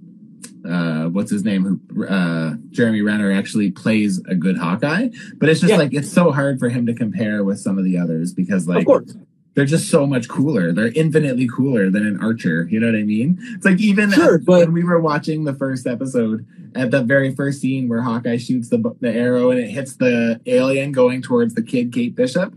uh 0.67 1.05
what's 1.09 1.31
his 1.31 1.45
name 1.45 1.63
who 1.63 2.05
uh 2.05 2.55
Jeremy 2.69 3.01
Renner 3.01 3.31
actually 3.31 3.71
plays 3.71 4.19
a 4.27 4.35
good 4.35 4.57
Hawkeye, 4.57 5.09
but 5.37 5.47
it's 5.49 5.61
just 5.61 5.71
Yeah. 5.71 5.77
like 5.77 5.93
it's 5.93 6.11
so 6.11 6.31
hard 6.31 6.59
for 6.59 6.67
him 6.69 6.85
to 6.85 6.93
compare 6.93 7.43
with 7.45 7.59
some 7.59 7.77
of 7.77 7.85
the 7.85 7.97
others 7.97 8.33
because 8.33 8.67
like 8.67 8.79
of 8.79 8.85
course, 8.85 9.15
they're 9.59 9.65
just 9.65 9.89
so 9.89 10.07
much 10.07 10.29
cooler. 10.29 10.71
They're 10.71 10.93
infinitely 10.95 11.45
cooler 11.49 11.89
than 11.89 12.07
an 12.07 12.17
Archer. 12.23 12.65
You 12.71 12.79
know 12.79 12.85
what 12.87 12.95
I 12.95 13.03
mean? 13.03 13.37
It's 13.55 13.65
like 13.65 13.79
even 13.81 14.09
Sure, 14.09 14.35
at- 14.35 14.45
but- 14.45 14.59
when 14.67 14.71
we 14.73 14.85
were 14.85 15.01
watching 15.01 15.43
the 15.43 15.53
first 15.53 15.85
episode, 15.85 16.45
at 16.75 16.91
the 16.91 17.03
very 17.03 17.35
first 17.35 17.59
scene 17.59 17.89
where 17.89 18.01
Hawkeye 18.01 18.37
shoots 18.37 18.69
the 18.69 18.77
the 19.01 19.11
arrow 19.11 19.51
and 19.51 19.59
it 19.59 19.69
hits 19.69 19.97
the 19.97 20.39
alien 20.45 20.93
going 20.93 21.21
towards 21.21 21.55
the 21.55 21.61
kid 21.61 21.91
Kate 21.91 22.15
Bishop, 22.15 22.53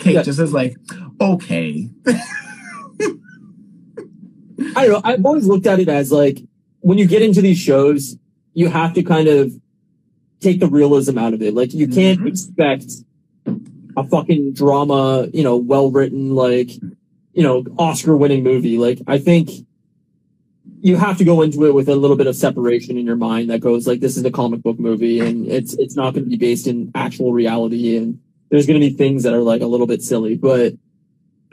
Kate 0.00 0.14
Yeah. 0.14 0.22
just 0.22 0.40
is 0.40 0.52
like, 0.52 0.76
okay, 1.20 1.88
I 4.76 4.86
don't 4.86 4.92
know. 4.92 5.00
I've 5.04 5.24
always 5.24 5.46
looked 5.46 5.66
at 5.66 5.78
it 5.80 5.88
as 5.88 6.10
like 6.12 6.40
when 6.80 6.98
you 6.98 7.06
get 7.06 7.22
into 7.22 7.40
these 7.40 7.58
shows, 7.58 8.16
you 8.54 8.68
have 8.68 8.92
to 8.94 9.02
kind 9.02 9.28
of 9.28 9.52
take 10.40 10.58
the 10.58 10.66
realism 10.66 11.16
out 11.18 11.32
of 11.34 11.42
it. 11.42 11.54
Like 11.54 11.72
you 11.74 11.86
can't 11.86 12.20
Mhm. 12.20 12.26
expect 12.28 12.90
a 13.96 14.04
fucking 14.04 14.52
drama, 14.54 15.28
you 15.32 15.42
know, 15.42 15.56
well 15.56 15.90
written, 15.90 16.34
like, 16.34 16.70
you 17.32 17.42
know, 17.42 17.64
Oscar 17.78 18.16
winning 18.16 18.42
movie. 18.42 18.78
Like 18.78 19.00
I 19.06 19.18
think 19.18 19.50
you 20.82 20.96
have 20.96 21.18
to 21.18 21.24
go 21.24 21.42
into 21.42 21.66
it 21.66 21.74
with 21.74 21.88
a 21.88 21.96
little 21.96 22.16
bit 22.16 22.26
of 22.26 22.34
separation 22.36 22.96
in 22.96 23.04
your 23.06 23.16
mind 23.16 23.50
that 23.50 23.60
goes 23.60 23.86
like 23.86 24.00
this 24.00 24.16
is 24.16 24.24
a 24.24 24.30
comic 24.30 24.62
book 24.62 24.78
movie 24.78 25.20
and 25.20 25.46
it's 25.46 25.74
it's 25.74 25.94
not 25.94 26.14
going 26.14 26.24
to 26.24 26.30
be 26.30 26.36
based 26.36 26.66
in 26.66 26.90
actual 26.94 27.32
reality 27.32 27.96
and 27.96 28.18
there's 28.50 28.66
going 28.66 28.80
to 28.80 28.86
be 28.88 28.94
things 28.94 29.22
that 29.24 29.34
are 29.34 29.42
like 29.42 29.60
a 29.60 29.66
little 29.66 29.86
bit 29.86 30.00
silly 30.02 30.36
but 30.36 30.72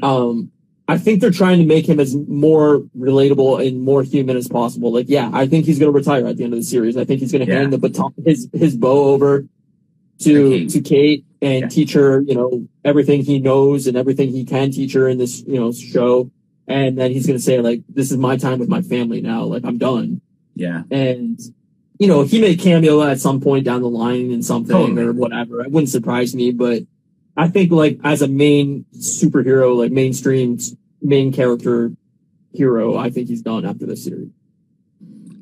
um 0.01 0.51
I 0.87 0.97
think 0.97 1.19
they're 1.19 1.31
trying 1.31 1.59
to 1.59 1.65
make 1.65 1.85
him 1.87 1.99
as 1.99 2.15
more 2.15 2.79
relatable 2.97 3.65
and 3.67 3.81
more 3.81 4.03
human 4.03 4.37
as 4.37 4.47
possible. 4.47 4.93
Like, 4.93 5.07
yeah, 5.09 5.29
I 5.33 5.45
think 5.45 5.65
he's 5.65 5.79
going 5.79 5.91
to 5.91 5.97
retire 5.97 6.25
at 6.25 6.37
the 6.37 6.45
end 6.45 6.53
of 6.53 6.59
the 6.59 6.63
series. 6.65 6.95
I 6.95 7.03
think 7.03 7.19
he's 7.19 7.33
going 7.33 7.45
to 7.45 7.51
Yeah. 7.51 7.59
hand 7.59 7.73
the 7.73 7.77
baton, 7.77 8.13
his 8.23 8.47
his 8.53 8.77
bow 8.77 9.03
over 9.13 9.45
To 10.19 10.67
to 10.69 10.79
Kate. 10.81 11.25
And 11.41 11.69
teach 11.69 11.93
her, 11.93 12.21
you 12.21 12.35
know, 12.35 12.67
everything 12.83 13.23
he 13.23 13.39
knows 13.39 13.87
and 13.87 13.95
everything 13.97 14.29
he 14.31 14.43
can 14.45 14.71
teach 14.71 14.93
her 14.93 15.07
in 15.07 15.17
this, 15.17 15.41
you 15.47 15.59
know, 15.59 15.71
show. 15.71 16.31
And 16.67 16.97
then 16.97 17.11
he's 17.11 17.25
going 17.27 17.37
to 17.37 17.43
say, 17.43 17.61
like, 17.61 17.81
this 17.89 18.11
is 18.11 18.17
my 18.17 18.37
time 18.37 18.59
with 18.59 18.69
my 18.69 18.81
family 18.81 19.21
now. 19.21 19.43
Like, 19.43 19.63
I'm 19.65 19.77
done. 19.77 20.21
yeah, 20.55 20.83
And 20.91 21.39
you 21.99 22.07
know, 22.07 22.21
he 22.23 22.39
may 22.41 22.55
cameo 22.55 23.01
at 23.01 23.19
some 23.19 23.39
point 23.41 23.65
down 23.65 23.81
the 23.81 23.89
line 23.89 24.29
in 24.31 24.43
something 24.43 24.75
Totally. 24.75 25.01
or 25.01 25.13
whatever. 25.13 25.61
It 25.61 25.71
wouldn't 25.71 25.89
surprise 25.89 26.35
me, 26.35 26.51
but 26.51 26.83
I 27.35 27.47
think 27.47 27.71
like 27.71 27.99
as 28.03 28.21
a 28.21 28.27
main 28.27 28.85
superhero, 28.95 29.75
like 29.75 29.91
mainstream 29.91 30.59
main 31.01 31.31
character 31.33 31.91
hero, 32.53 32.97
I 32.97 33.09
think 33.09 33.29
he's 33.29 33.41
done 33.41 33.65
after 33.65 33.85
this 33.87 34.03
series. 34.03 34.29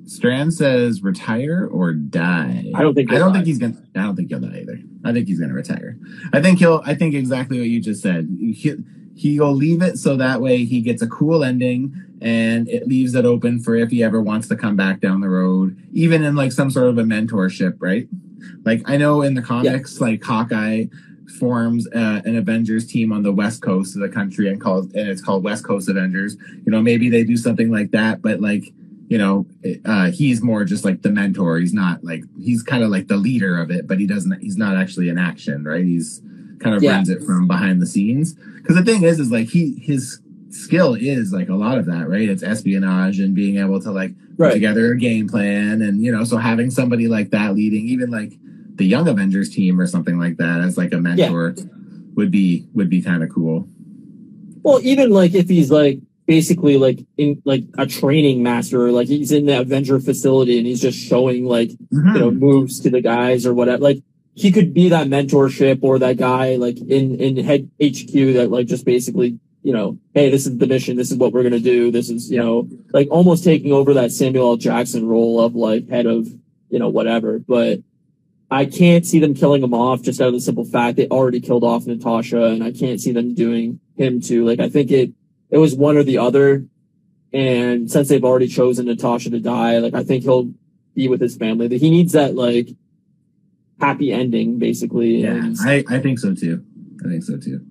Strand 0.06 0.54
says 0.54 1.02
retire 1.02 1.68
or 1.72 1.94
die. 1.94 2.72
I 2.76 2.82
don't 2.82 2.94
think. 2.94 3.12
I 3.12 3.18
don't 3.18 3.30
he'll 3.30 3.34
think 3.34 3.48
he's 3.48 3.58
gonna. 3.58 3.82
I 3.96 4.04
don't 4.04 4.16
think 4.16 4.30
he'll 4.30 4.40
die 4.40 4.60
either. 4.62 4.80
I 5.04 5.14
think 5.14 5.28
he's 5.28 5.40
gonna 5.40 5.54
retire. 5.54 5.98
I 6.34 6.42
think 6.42 6.60
he'll. 6.60 6.82
I 6.86 6.94
think 6.94 7.16
exactly 7.16 7.60
what 7.60 7.68
you 7.68 7.82
just 7.82 8.02
said. 8.02 8.28
He, 8.40 8.76
he'll 9.16 9.54
leave 9.54 9.82
it 9.82 9.98
so 9.98 10.18
that 10.18 10.42
way 10.42 10.66
he 10.66 10.82
gets 10.82 11.02
a 11.02 11.08
cool 11.08 11.44
ending 11.44 11.94
and 12.22 12.68
it 12.70 12.88
leaves 12.88 13.16
it 13.16 13.26
open 13.26 13.62
for 13.62 13.76
if 13.76 13.90
he 13.90 14.04
ever 14.04 14.22
wants 14.22 14.48
to 14.50 14.56
come 14.56 14.76
back 14.76 15.00
down 15.00 15.22
the 15.22 15.30
road, 15.30 15.78
even 15.94 16.24
in 16.24 16.36
like 16.36 16.52
some 16.52 16.70
sort 16.70 16.88
of 16.88 16.98
a 16.98 17.04
mentorship, 17.04 17.76
right? 17.80 18.08
Like 18.64 18.82
I 18.86 18.98
know 18.98 19.22
in 19.22 19.34
the 19.34 19.42
comics, 19.42 20.00
like 20.02 20.24
Hawkeye 20.24 20.86
forms 21.40 21.88
uh, 21.88 22.22
an 22.26 22.36
Avengers 22.36 22.86
team 22.88 23.12
on 23.12 23.24
the 23.24 23.32
west 23.32 23.62
coast 23.62 23.96
of 23.96 24.02
the 24.02 24.10
country 24.10 24.48
and 24.48 24.62
calls 24.62 24.86
and 24.94 25.10
it's 25.10 25.22
called 25.22 25.44
West 25.44 25.66
Coast 25.66 25.90
Avengers. 25.90 26.36
You 26.66 26.72
know, 26.72 26.82
maybe 26.82 27.10
they 27.10 27.24
do 27.24 27.38
something 27.38 27.72
like 27.72 27.92
that, 27.92 28.22
but 28.22 28.42
like 28.42 28.74
you 29.08 29.18
know, 29.18 29.46
uh, 29.86 30.10
he's 30.12 30.42
more 30.42 30.66
just 30.66 30.84
like 30.86 31.02
the 31.04 31.10
mentor. 31.12 31.58
He's 31.60 31.74
not 31.74 32.04
like 32.04 32.24
he's 32.42 32.64
kind 32.64 32.84
of 32.84 32.90
like 32.90 33.08
the 33.08 33.18
leader 33.18 33.60
of 33.60 33.70
it, 33.72 33.88
but 33.88 34.00
he 34.00 34.08
doesn't. 34.08 34.42
He's 34.42 34.58
not 34.58 34.76
actually 34.78 35.10
in 35.10 35.18
action, 35.18 35.64
right? 35.64 35.84
He's 35.86 36.22
kind 36.60 36.76
of 36.76 36.82
Yeah. 36.82 36.92
runs 36.96 37.10
it 37.10 37.22
from 37.24 37.48
behind 37.48 37.82
the 37.82 37.86
scenes. 37.86 38.34
Because 38.58 38.76
the 38.78 38.84
thing 38.84 39.04
is, 39.04 39.20
is 39.20 39.32
like 39.32 39.48
he 39.50 39.76
his 39.80 40.20
skill 40.50 40.96
is 40.96 41.32
like 41.34 41.50
a 41.50 41.54
lot 41.56 41.78
of 41.78 41.86
that, 41.86 42.10
right? 42.10 42.28
It's 42.28 42.42
espionage 42.44 43.20
and 43.20 43.36
being 43.36 43.58
able 43.58 43.80
to 43.82 43.92
like 43.92 44.16
put 44.18 44.40
Right. 44.40 44.54
together 44.54 44.92
a 44.94 44.98
game 44.98 45.28
plan, 45.30 45.82
and 45.82 46.02
you 46.04 46.12
know, 46.12 46.24
so 46.24 46.38
having 46.38 46.72
somebody 46.72 47.08
like 47.08 47.30
that 47.32 47.56
leading, 47.56 47.88
even 47.88 48.10
like 48.10 48.34
the 48.76 48.86
Young 48.86 49.08
Avengers 49.08 49.50
team 49.50 49.80
or 49.80 49.86
something 49.88 50.18
like 50.18 50.38
that, 50.38 50.62
as 50.62 50.78
like 50.78 50.94
a 50.94 51.00
mentor, 51.00 51.56
would 52.16 52.32
be 52.32 52.68
would 52.74 52.90
be 52.90 53.02
kind 53.02 53.22
of 53.24 53.30
cool. 53.30 53.68
Well, 54.64 54.80
even 54.82 55.12
like 55.12 55.36
if 55.36 55.48
he's 55.48 55.70
like 55.72 56.00
basically 56.26 56.78
like 56.78 57.00
in 57.18 57.42
like 57.46 57.64
a 57.78 57.86
training 57.86 58.44
master, 58.44 58.92
like 58.92 59.08
he's 59.08 59.32
in 59.32 59.46
the 59.46 59.60
Avenger 59.60 60.00
facility 60.00 60.58
and 60.58 60.68
he's 60.68 60.82
just 60.82 60.98
showing 60.98 61.46
like 61.46 61.72
you 61.72 61.78
know 61.92 62.30
mm-hmm. 62.30 62.40
moves 62.40 62.80
to 62.82 62.90
the 62.90 63.02
guys 63.02 63.46
or 63.46 63.54
whatever. 63.54 63.84
Like 63.84 64.04
he 64.34 64.52
could 64.52 64.74
be 64.74 64.90
that 64.90 65.08
mentorship 65.08 65.80
or 65.82 66.00
that 66.00 66.18
guy 66.18 66.56
like 66.56 66.78
in 66.78 67.20
in 67.20 67.38
head 67.44 67.70
HQ 67.82 68.12
that 68.36 68.50
like 68.50 68.68
just 68.68 68.86
basically 68.86 69.40
you 69.66 69.74
know, 69.74 69.98
hey, 70.14 70.30
this 70.30 70.46
is 70.46 70.56
the 70.60 70.68
mission. 70.68 70.96
This 70.96 71.10
is 71.10 71.18
what 71.18 71.34
we're 71.34 71.42
gonna 71.42 71.60
do. 71.60 71.90
This 71.90 72.12
is 72.12 72.30
you 72.30 72.38
know 72.38 72.70
like 72.94 73.08
almost 73.10 73.44
taking 73.44 73.72
over 73.72 73.96
that 73.96 74.12
Samuel 74.12 74.50
L. 74.50 74.58
Jackson 74.58 75.08
role 75.08 75.42
of 75.42 75.56
like 75.56 75.90
head 75.90 76.06
of 76.06 76.28
you 76.70 76.78
know 76.78 76.90
whatever. 76.90 77.40
But 77.40 77.80
I 78.52 78.66
can't 78.66 79.06
see 79.08 79.20
them 79.20 79.34
killing 79.34 79.64
him 79.64 79.74
off 79.74 80.04
just 80.04 80.22
out 80.22 80.28
of 80.28 80.34
the 80.34 80.40
simple 80.40 80.66
fact 80.66 80.98
they 80.98 81.08
already 81.08 81.40
killed 81.40 81.64
off 81.64 81.88
Natasha, 81.88 82.44
and 82.44 82.64
I 82.64 82.72
can't 82.72 83.02
see 83.02 83.12
them 83.12 83.34
doing 83.34 83.80
him 83.98 84.22
too. 84.22 84.46
Like 84.46 84.60
I 84.60 84.70
think 84.70 84.92
it 84.92 85.12
it 85.50 85.58
was 85.58 85.76
one 85.76 85.98
or 85.98 86.04
the 86.04 86.18
other. 86.18 86.66
And 87.34 87.92
since 87.92 88.08
they've 88.08 88.24
already 88.24 88.48
chosen 88.48 88.86
Natasha 88.86 89.30
to 89.30 89.40
die, 89.40 89.80
like 89.80 89.94
I 89.94 90.04
think 90.04 90.24
he'll 90.24 90.54
be 90.94 91.08
with 91.08 91.22
his 91.22 91.36
family. 91.36 91.68
That 91.68 91.82
he 91.82 91.90
needs 91.90 92.14
that 92.14 92.36
like 92.36 92.70
happy 93.80 94.12
ending, 94.12 94.58
basically. 94.58 95.24
Yeah, 95.24 95.32
And 95.32 95.58
I, 95.62 95.84
I 95.90 96.00
think 96.00 96.20
so 96.20 96.34
too. 96.34 96.64
I 97.04 97.10
think 97.10 97.24
so 97.24 97.38
too. 97.38 97.66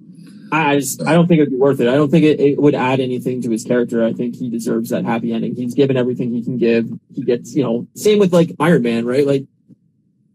I, 0.52 0.76
just 0.76 1.02
I 1.02 1.14
don't 1.14 1.26
think 1.26 1.40
it'd 1.40 1.50
be 1.50 1.56
worth 1.56 1.80
it. 1.80 1.88
I 1.88 1.94
don't 1.94 2.10
think 2.10 2.24
it, 2.24 2.38
it 2.38 2.58
would 2.58 2.74
add 2.74 3.00
anything 3.00 3.42
to 3.42 3.50
his 3.50 3.64
character. 3.64 4.04
I 4.04 4.12
think 4.12 4.36
he 4.36 4.48
deserves 4.48 4.90
that 4.90 5.04
happy 5.04 5.32
ending. 5.32 5.56
He's 5.56 5.74
given 5.74 5.96
everything 5.96 6.32
he 6.32 6.44
can 6.44 6.58
give. 6.58 6.88
He 7.12 7.22
gets, 7.22 7.54
you 7.56 7.62
know, 7.62 7.88
same 7.96 8.18
with 8.18 8.32
like 8.32 8.52
Iron 8.60 8.82
Man, 8.82 9.04
right? 9.04 9.26
Like 9.26 9.46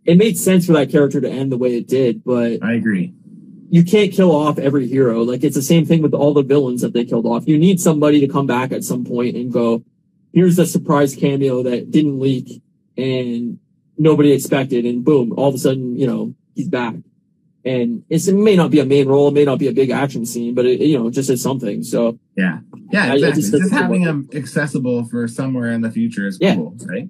it 0.05 0.17
made 0.17 0.37
sense 0.37 0.65
for 0.65 0.73
that 0.73 0.89
character 0.89 1.21
to 1.21 1.29
end 1.29 1.51
the 1.51 1.57
way 1.57 1.77
it 1.77 1.87
did, 1.87 2.23
but 2.23 2.63
I 2.63 2.73
agree. 2.73 3.13
You 3.71 3.83
can't 3.83 4.11
kill 4.11 4.31
off 4.35 4.57
every 4.57 4.87
hero. 4.87 5.21
Like 5.23 5.43
it's 5.43 5.55
the 5.55 5.61
same 5.61 5.85
thing 5.85 6.01
with 6.01 6.13
all 6.13 6.33
the 6.33 6.43
villains 6.43 6.81
that 6.81 6.93
they 6.93 7.05
killed 7.05 7.25
off. 7.25 7.47
You 7.47 7.57
need 7.57 7.79
somebody 7.79 8.19
to 8.21 8.27
come 8.27 8.47
back 8.47 8.71
at 8.71 8.83
some 8.83 9.05
point 9.05 9.35
and 9.35 9.51
go, 9.51 9.83
here's 10.33 10.55
the 10.55 10.65
surprise 10.65 11.15
cameo 11.15 11.63
that 11.63 11.91
didn't 11.91 12.19
leak 12.19 12.61
and 12.97 13.59
nobody 13.97 14.31
expected. 14.31 14.85
And 14.85 15.03
boom, 15.03 15.33
all 15.37 15.49
of 15.49 15.55
a 15.55 15.57
sudden, 15.59 15.95
you 15.97 16.07
know, 16.07 16.33
he's 16.55 16.67
back. 16.67 16.95
And 17.65 18.03
it's, 18.09 18.27
it 18.27 18.35
may 18.35 18.55
not 18.55 18.71
be 18.71 18.79
a 18.79 18.85
main 18.85 19.07
role, 19.07 19.27
it 19.27 19.33
may 19.33 19.43
not 19.45 19.59
be 19.59 19.67
a 19.67 19.73
big 19.73 19.89
action 19.91 20.25
scene, 20.25 20.55
but 20.55 20.65
it, 20.65 20.79
you 20.79 20.97
know, 20.97 21.09
just 21.11 21.29
is 21.29 21.41
something. 21.43 21.83
So 21.83 22.17
Yeah, 22.37 22.59
yeah, 22.91 23.11
I- 23.11 23.15
I 23.15 23.31
just 23.31 23.51
Just, 23.51 23.71
having 23.71 24.03
them 24.03 24.29
accessible 24.33 25.03
for 25.05 25.27
somewhere 25.27 25.71
in 25.71 25.81
the 25.81 25.91
future 25.91 26.25
is 26.25 26.37
Yeah. 26.41 26.55
cool, 26.55 26.75
right? 26.87 27.07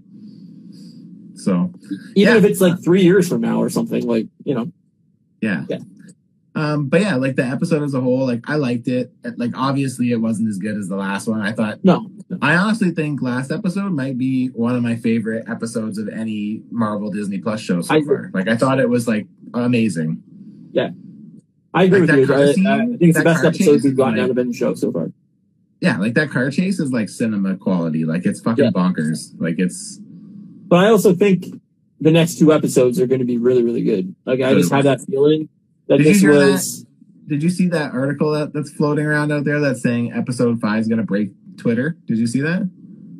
So 1.35 1.71
even 2.15 2.33
Yeah. 2.33 2.37
if 2.37 2.43
it's 2.43 2.59
like 2.59 2.83
three 2.83 3.03
years 3.03 3.29
from 3.29 3.41
now 3.41 3.61
or 3.61 3.69
something, 3.69 4.05
like, 4.05 4.27
you 4.43 4.55
know, 4.55 4.71
yeah. 5.41 5.65
Yeah. 5.69 5.77
Um, 6.59 6.87
but 6.89 7.01
yeah, 7.01 7.15
like 7.15 7.35
the 7.35 7.45
episode 7.45 7.83
as 7.83 7.93
a 7.93 8.01
whole, 8.01 8.25
like 8.25 8.41
I 8.49 8.55
liked 8.55 8.87
it. 8.87 9.11
Like 9.37 9.51
obviously, 9.55 10.11
it 10.11 10.17
wasn't 10.17 10.49
as 10.49 10.57
good 10.57 10.75
as 10.77 10.87
the 10.89 10.95
last 10.95 11.27
one. 11.27 11.41
I 11.41 11.51
thought. 11.53 11.79
no, 11.83 12.09
I 12.41 12.55
honestly 12.55 12.91
think 12.91 13.21
last 13.21 13.51
episode 13.51 13.91
might 13.93 14.17
be 14.17 14.47
one 14.47 14.75
of 14.75 14.83
my 14.83 14.95
favorite 14.95 15.47
episodes 15.47 15.97
of 15.97 16.09
any 16.09 16.61
Marvel 16.71 17.11
Disney 17.11 17.37
Plus 17.39 17.61
show 17.61 17.81
so 17.81 17.95
I- 17.95 18.01
far. 18.03 18.31
Like 18.33 18.47
I 18.47 18.57
thought 18.57 18.79
it 18.79 18.89
was 18.89 19.07
like 19.07 19.27
amazing. 19.53 20.21
Yeah, 20.71 20.89
I 21.73 21.83
agree 21.83 22.01
Like 22.01 22.09
with 22.19 22.29
you. 22.29 22.35
I, 22.35 22.51
scene- 22.53 22.67
I 22.67 22.77
think 22.85 23.01
it's 23.01 23.17
the 23.17 23.23
best 23.23 23.45
episode 23.45 23.83
we've 23.83 23.95
gotten 23.95 24.15
like- 24.15 24.23
out 24.25 24.29
of 24.31 24.37
any 24.37 24.53
show 24.53 24.73
so 24.73 24.91
far. 24.91 25.11
Yeah, 25.81 25.97
like 25.97 26.13
that 26.15 26.29
car 26.29 26.49
chase 26.51 26.79
is 26.79 26.91
like 26.91 27.07
cinema 27.09 27.55
quality. 27.55 28.03
Like 28.05 28.25
it's 28.25 28.41
fucking 28.41 28.65
Yeah. 28.65 28.71
bonkers. 28.71 29.33
Like 29.39 29.59
it's 29.59 29.97
But 30.67 30.77
I 30.85 30.89
also 30.89 31.13
think 31.13 31.45
the 32.01 32.11
next 32.11 32.37
two 32.39 32.51
episodes 32.51 32.99
are 32.99 33.07
going 33.07 33.19
to 33.19 33.25
be 33.25 33.37
really, 33.37 33.63
really 33.63 33.83
good. 33.83 34.13
Like 34.25 34.41
I 34.41 34.53
just 34.55 34.71
have 34.73 34.83
that 34.83 34.99
feeling 35.09 35.47
that 35.89 35.97
Did 35.97 36.05
you 36.05 36.13
this 36.13 36.21
hear 36.21 36.33
that? 36.35 36.85
Did 37.27 37.43
you 37.43 37.49
see 37.49 37.67
that 37.67 37.91
article 37.91 38.31
that, 38.31 38.53
that's 38.53 38.71
floating 38.71 39.05
around 39.05 39.31
out 39.31 39.43
there 39.43 39.59
that's 39.59 39.81
saying 39.81 40.13
episode 40.13 40.61
five 40.61 40.79
is 40.79 40.87
going 40.87 40.99
to 40.99 41.03
break 41.03 41.31
Twitter? 41.57 41.97
Did 42.05 42.17
you 42.17 42.27
see 42.27 42.41
that? 42.41 42.69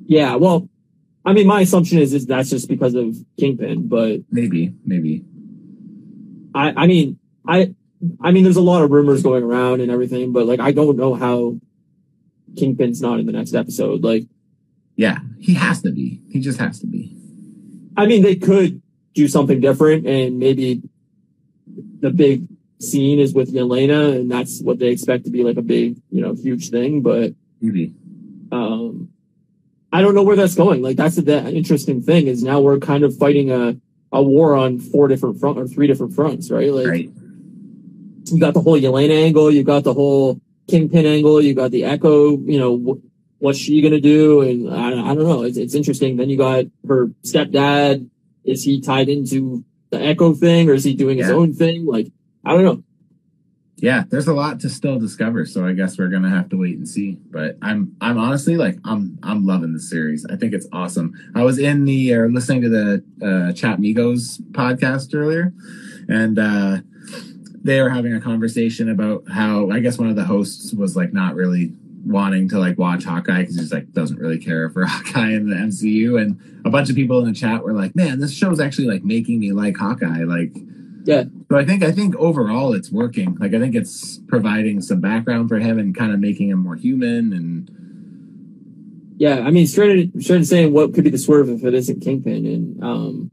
Yeah, 0.08 0.36
well, 0.36 0.68
I 1.26 1.34
mean, 1.34 1.46
my 1.46 1.62
assumption 1.62 2.00
is, 2.00 2.14
is 2.14 2.26
that's 2.26 2.50
just 2.50 2.68
because 2.70 2.96
of 2.96 3.16
Kingpin, 3.40 3.88
but 3.88 4.22
Maybe, 4.32 4.74
maybe. 4.86 5.26
I, 6.56 6.74
I 6.76 6.88
mean, 6.88 7.20
I, 7.48 7.76
I 8.22 8.32
mean, 8.32 8.44
there's 8.44 8.56
a 8.56 8.62
lot 8.62 8.82
of 8.82 8.90
rumors 8.90 9.22
going 9.22 9.44
around 9.44 9.82
and 9.82 9.92
everything, 9.92 10.32
but 10.32 10.48
like, 10.48 10.60
I 10.60 10.72
don't 10.72 10.98
know 10.98 11.14
how 11.14 11.60
Kingpin's 12.58 13.02
not 13.02 13.20
in 13.20 13.26
the 13.26 13.32
next 13.32 13.54
episode. 13.54 14.04
Like, 14.04 14.24
Yeah, 14.96 15.20
he 15.40 15.54
has 15.54 15.82
to 15.84 15.92
be. 15.92 16.22
He 16.32 16.40
just 16.40 16.60
has 16.60 16.80
to 16.80 16.88
be. 16.88 17.16
I 17.98 18.08
mean, 18.08 18.24
they 18.24 18.36
could 18.36 18.82
do 19.14 19.28
something 19.28 19.60
different 19.60 20.08
and 20.08 20.40
maybe 20.40 20.82
the 22.00 22.10
big 22.10 22.48
scene 22.80 23.20
is 23.20 23.34
with 23.34 23.54
Yelena 23.54 24.16
and 24.16 24.32
that's 24.32 24.62
what 24.62 24.80
they 24.80 24.88
expect 24.88 25.26
to 25.26 25.32
be 25.32 25.44
like 25.44 25.58
a 25.58 25.62
big, 25.62 25.98
you 26.12 26.22
know, 26.22 26.34
huge 26.34 26.70
thing, 26.70 27.02
but 27.02 27.34
Maybe. 27.62 27.94
um, 28.52 29.10
I 29.92 30.02
don't 30.02 30.16
know 30.16 30.24
where 30.24 30.36
that's 30.36 30.56
going. 30.56 30.82
Like 30.82 30.96
that's 30.98 31.16
the, 31.18 31.24
the 31.24 31.52
interesting 31.52 32.02
thing 32.02 32.28
is 32.28 32.44
now 32.44 32.62
we're 32.62 32.80
kind 32.80 33.04
of 33.04 33.16
fighting 33.18 33.52
a, 33.52 33.76
a 34.12 34.24
war 34.24 34.56
on 34.56 34.80
four 34.80 35.08
different 35.08 35.40
front 35.40 35.58
or 35.58 35.68
three 35.68 35.88
different 35.88 36.14
fronts, 36.14 36.50
right? 36.52 36.72
Like 36.74 36.88
Right. 36.88 37.10
you 38.26 38.40
got 38.40 38.54
the 38.54 38.62
whole 38.62 38.80
Yelena 38.80 39.24
angle, 39.26 39.52
you 39.52 39.64
got 39.64 39.84
the 39.84 39.94
whole 39.94 40.40
Kingpin 40.68 41.06
angle, 41.06 41.42
you 41.42 41.54
got 41.54 41.72
the 41.72 41.84
Echo, 41.86 42.38
you 42.38 42.60
know, 42.60 42.78
wh- 42.78 43.42
what's 43.44 43.58
she 43.60 43.82
gonna 43.82 44.00
do? 44.00 44.42
And 44.42 44.74
I, 44.74 44.90
I 45.12 45.16
don't 45.16 45.28
know. 45.28 45.42
It's, 45.44 45.58
it's 45.58 45.74
interesting. 45.76 46.16
Then 46.18 46.30
you 46.30 46.38
got 46.38 46.66
her 46.88 47.08
stepdad. 47.26 48.08
Is 48.46 48.64
he 48.64 48.80
tied 48.80 49.10
into 49.10 49.66
the 49.90 50.00
Echo 50.02 50.34
thing 50.34 50.70
or 50.70 50.74
is 50.74 50.84
he 50.84 50.94
doing 50.94 51.18
his 51.18 51.30
own 51.30 51.54
thing? 51.54 51.86
Like, 51.86 52.12
I 52.50 52.54
don't 52.54 52.64
know. 52.64 52.84
Yeah, 53.78 54.04
there's 54.10 54.28
a 54.28 54.34
lot 54.34 54.60
to 54.62 54.70
still 54.70 55.00
discover, 55.00 55.46
so 55.46 55.66
I 55.66 55.74
guess 55.74 55.98
we're 55.98 56.10
gonna 56.10 56.30
have 56.30 56.50
to 56.50 56.58
wait 56.58 56.78
and 56.78 56.88
see. 56.88 57.18
But 57.30 57.58
I'm 57.62 57.96
I'm 58.02 58.18
honestly 58.18 58.58
like 58.58 58.78
I'm 58.84 59.18
I'm 59.24 59.46
loving 59.46 59.72
the 59.74 59.80
series. 59.80 60.26
I 60.26 60.36
think 60.36 60.54
it's 60.54 60.68
awesome. 60.74 61.14
I 61.36 61.44
was 61.44 61.60
in 61.60 61.86
the 61.86 62.14
or 62.14 62.30
listening 62.30 62.64
to 62.64 62.70
the 62.70 63.04
uh, 63.22 63.54
Chat 63.54 63.80
Migos 63.80 64.42
podcast 64.52 65.16
earlier, 65.16 65.54
and 66.10 66.40
uh, 66.40 66.78
they 67.64 67.82
were 67.82 67.90
having 67.90 68.14
a 68.14 68.20
conversation 68.20 68.90
about 68.90 69.24
how 69.30 69.70
I 69.70 69.80
guess 69.80 69.98
one 69.98 70.10
of 70.10 70.16
the 70.16 70.26
hosts 70.26 70.74
was 70.74 70.96
like 70.96 71.14
not 71.14 71.36
really 71.36 71.72
wanting 72.06 72.50
to 72.50 72.60
like 72.60 72.78
watch 72.78 73.04
Hawkeye 73.04 73.42
because 73.42 73.58
he's 73.58 73.72
like 73.72 73.92
doesn't 73.94 74.18
really 74.18 74.40
care 74.40 74.70
for 74.72 74.86
Hawkeye 74.88 75.32
in 75.34 75.50
the 75.50 75.56
MCU, 75.56 76.20
and 76.20 76.62
a 76.66 76.70
bunch 76.70 76.90
of 76.90 76.96
people 76.96 77.20
in 77.20 77.26
the 77.26 77.34
chat 77.34 77.64
were 77.64 77.74
like, 77.74 77.96
"Man, 77.96 78.20
this 78.20 78.34
show's 78.34 78.60
actually 78.60 78.88
like 78.88 79.04
making 79.04 79.40
me 79.40 79.54
like 79.54 79.78
Hawkeye." 79.78 80.24
Like, 80.24 80.54
Yeah. 81.10 81.24
so 81.50 81.58
I 81.58 81.66
think 81.66 81.84
I 81.84 81.92
think 81.92 82.16
overall 82.16 82.74
it's 82.74 82.92
working. 82.92 83.36
Like 83.40 83.54
I 83.54 83.60
think 83.60 83.76
it's 83.76 84.20
providing 84.28 84.82
some 84.82 85.02
background 85.02 85.50
for 85.50 85.60
him 85.60 85.80
and 85.80 85.96
kind 85.96 86.14
of 86.14 86.20
making 86.20 86.50
him 86.50 86.60
more 86.60 86.76
human 86.76 87.34
and 87.34 87.70
Yeah, 89.18 89.40
I 89.40 89.50
mean, 89.52 89.68
straight 89.68 90.12
straight 90.22 90.46
saying 90.46 90.72
what 90.74 90.94
could 90.94 91.04
be 91.04 91.10
the 91.10 91.18
swerve 91.18 91.50
if 91.50 91.64
it 91.64 91.74
isn't 91.74 92.00
Kingpin, 92.02 92.46
and 92.46 92.84
um, 92.84 93.32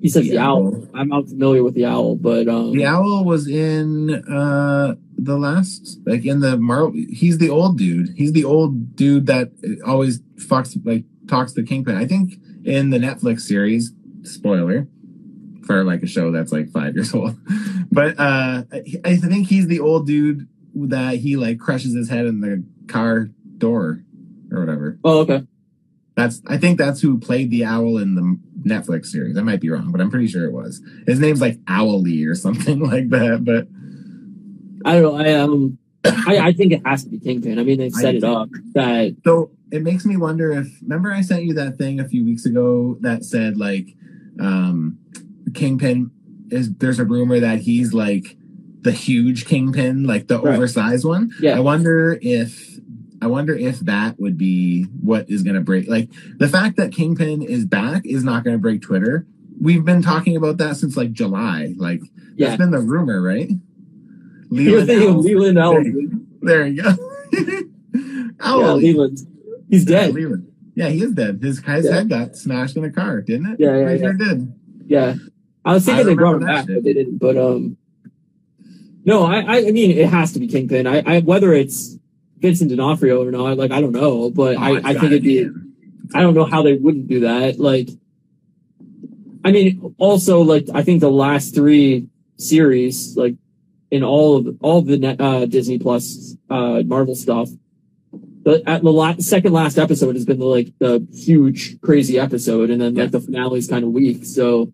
he 0.00 0.08
says 0.08 0.24
the, 0.24 0.30
The 0.32 0.38
owl. 0.38 0.66
owl. 0.74 0.88
I'm 0.94 1.08
not 1.08 1.28
familiar 1.28 1.62
with 1.62 1.74
the 1.74 1.84
owl, 1.86 2.16
but 2.16 2.48
um, 2.48 2.72
the 2.72 2.84
owl 2.84 3.24
was 3.24 3.46
in 3.48 4.10
uh 4.28 4.94
the 5.18 5.36
last 5.38 5.98
like 6.04 6.24
in 6.26 6.40
the 6.40 6.56
Mar 6.58 6.90
he's 6.92 7.38
the 7.38 7.50
old 7.50 7.78
dude. 7.78 8.10
He's 8.16 8.32
the 8.32 8.44
old 8.44 8.96
dude 8.96 9.26
that 9.26 9.50
always 9.86 10.20
fucks 10.48 10.76
like 10.84 11.04
talks 11.28 11.52
to 11.54 11.62
Kingpin. 11.62 11.96
I 11.96 12.06
think 12.06 12.34
in 12.64 12.90
the 12.90 12.98
Netflix 12.98 13.40
series, 13.42 13.92
spoiler 14.22 14.88
for 15.66 15.84
like 15.84 16.02
a 16.02 16.06
show 16.06 16.30
that's 16.32 16.52
like 16.52 16.70
five 16.70 16.94
years 16.94 17.14
old. 17.14 17.36
But 17.92 18.18
uh 18.18 18.64
I 19.04 19.16
think 19.16 19.46
he's 19.48 19.68
the 19.68 19.80
old 19.80 20.06
dude 20.06 20.48
that 20.74 21.14
he 21.16 21.36
like 21.36 21.58
crushes 21.58 21.94
his 21.94 22.10
head 22.10 22.26
in 22.26 22.40
the 22.40 22.64
car 22.92 23.30
door 23.58 24.02
or 24.52 24.60
whatever. 24.60 24.98
oh 25.04 25.20
okay, 25.20 25.46
That's 26.14 26.42
I 26.46 26.58
think 26.58 26.78
that's 26.78 27.00
who 27.00 27.18
played 27.18 27.50
the 27.50 27.64
owl 27.64 27.98
in 27.98 28.14
the 28.14 28.38
Netflix 28.68 29.06
series. 29.06 29.38
I 29.38 29.42
might 29.42 29.60
be 29.60 29.70
wrong, 29.70 29.92
but 29.92 30.00
I'm 30.00 30.10
pretty 30.10 30.26
sure 30.26 30.44
it 30.44 30.52
was. 30.52 30.82
His 31.06 31.20
name's 31.20 31.40
like 31.40 31.58
Owly 31.68 32.24
or 32.24 32.34
something 32.34 32.80
like 32.92 33.08
that. 33.10 33.44
But 33.44 33.68
I 34.84 35.00
don't 35.00 35.02
know. 35.02 35.16
I 35.16 35.32
um, 35.34 35.78
I, 36.04 36.48
I 36.48 36.52
think 36.52 36.72
it 36.72 36.82
has 36.84 37.04
to 37.04 37.10
be 37.10 37.18
Kingpin. 37.18 37.58
I 37.58 37.62
mean, 37.62 37.78
they 37.78 37.90
set 37.90 38.14
it 38.14 38.24
up 38.24 38.48
that. 38.74 39.16
So 39.24 39.50
it 39.70 39.82
makes 39.82 40.04
me 40.04 40.16
wonder 40.16 40.52
if 40.52 40.66
remember 40.82 41.12
I 41.12 41.22
sent 41.22 41.44
you 41.44 41.54
that 41.54 41.78
thing 41.78 42.00
a 42.00 42.08
few 42.08 42.24
weeks 42.24 42.44
ago 42.46 42.96
that 43.00 43.24
said 43.24 43.56
like 43.56 43.88
um 44.40 44.98
Kingpin 45.54 46.10
is 46.50 46.72
there's 46.74 46.98
a 46.98 47.04
rumor 47.04 47.40
that 47.40 47.60
he's 47.60 47.92
like 47.94 48.36
the 48.82 48.92
huge 48.92 49.46
kingpin, 49.46 50.04
like 50.04 50.28
the 50.28 50.40
Right. 50.40 50.54
oversized 50.54 51.04
one. 51.04 51.30
Yeah. 51.40 51.56
I 51.56 51.60
wonder 51.60 52.18
if 52.22 52.78
I 53.22 53.26
wonder 53.28 53.54
if 53.54 53.80
that 53.80 54.20
would 54.20 54.36
be 54.38 54.84
what 55.00 55.28
is 55.30 55.42
going 55.42 55.54
to 55.56 55.60
break. 55.62 55.88
Like 55.88 56.10
the 56.38 56.48
fact 56.48 56.76
that 56.76 56.92
Kingpin 56.92 57.42
is 57.42 57.64
back 57.64 58.04
is 58.04 58.22
not 58.22 58.44
going 58.44 58.54
to 58.54 58.60
break 58.60 58.82
Twitter. 58.82 59.26
We've 59.60 59.84
been 59.84 60.02
talking 60.02 60.36
about 60.36 60.58
that 60.58 60.76
since 60.76 60.96
like 60.96 61.12
July. 61.12 61.74
Like 61.78 62.02
Yeah. 62.36 62.48
that's 62.48 62.58
been 62.58 62.70
the 62.70 62.78
rumor, 62.80 63.22
right? 63.22 63.50
Leland 64.50 64.90
of 64.90 65.16
Leland 65.24 65.56
There 65.56 65.82
you- 65.82 66.26
There 66.42 66.66
you 66.66 66.82
go. 66.82 66.96
Yeah, 67.94 68.22
Owl. 68.40 68.76
Leland. 68.76 69.18
He's 69.70 69.84
dead. 69.86 70.12
Leland. 70.14 70.46
Yeah, 70.74 70.88
he 70.90 71.02
is 71.02 71.12
dead. 71.12 71.40
His, 71.42 71.58
his 71.60 71.86
Yeah. 71.86 71.92
head 71.92 72.08
got 72.10 72.36
smashed 72.36 72.76
in 72.76 72.84
a 72.84 72.90
car, 72.92 73.22
didn't 73.22 73.52
it? 73.52 73.60
Yeah, 73.60 73.78
yeah, 73.78 73.90
yeah. 73.92 73.96
sure 73.98 74.12
did. 74.12 74.52
Yeah. 74.86 75.14
I 75.66 75.74
was 75.74 75.86
I 75.88 75.96
thinking 75.96 76.06
they 76.06 76.14
brought 76.14 76.36
him 76.36 76.46
back, 76.46 76.66
shit. 76.66 76.76
but 76.76 76.84
they 76.84 76.92
didn't. 76.92 77.18
But 77.18 77.36
um, 77.36 77.76
no, 79.04 79.24
I 79.24 79.40
I 79.40 79.56
I 79.66 79.70
mean 79.72 79.90
it 79.90 80.08
has 80.08 80.32
to 80.32 80.38
be 80.38 80.46
Kingpin. 80.46 80.86
I, 80.86 81.02
I 81.04 81.20
whether 81.20 81.52
it's 81.52 81.98
Vincent 82.38 82.70
D'Onofrio 82.70 83.26
or 83.26 83.32
not, 83.32 83.58
like 83.58 83.72
I 83.72 83.80
don't 83.80 83.92
know, 83.92 84.30
but 84.30 84.56
Oh, 84.56 84.60
I 84.60 84.80
I 84.84 84.92
think 84.94 85.04
it'd 85.06 85.22
be. 85.24 85.50
I 86.14 86.20
don't 86.22 86.34
know 86.34 86.44
how 86.44 86.62
they 86.62 86.74
wouldn't 86.74 87.08
do 87.08 87.20
that. 87.20 87.58
Like, 87.58 87.88
I 89.44 89.50
mean, 89.50 89.96
also 89.98 90.42
like 90.42 90.66
I 90.72 90.82
think 90.84 91.00
the 91.00 91.10
last 91.10 91.52
three 91.52 92.06
series, 92.36 93.16
like 93.16 93.34
in 93.90 94.04
all 94.04 94.36
of 94.36 94.56
all 94.60 94.78
of 94.78 94.86
the 94.86 95.16
uh, 95.20 95.46
Disney 95.46 95.80
Plus 95.80 96.36
uh, 96.48 96.82
Marvel 96.86 97.16
stuff, 97.16 97.48
the 98.44 98.62
at 98.66 98.84
the 98.84 98.92
la- 98.92 99.16
second 99.18 99.52
last 99.52 99.78
episode 99.78 100.14
has 100.14 100.24
been 100.24 100.38
the 100.38 100.44
like 100.44 100.72
the 100.78 101.04
huge 101.12 101.80
crazy 101.80 102.20
episode, 102.20 102.70
and 102.70 102.80
then 102.80 102.94
like 102.94 103.10
the 103.10 103.20
finale's 103.20 103.66
kind 103.66 103.82
of 103.84 103.90
weak. 103.90 104.24
So. 104.24 104.72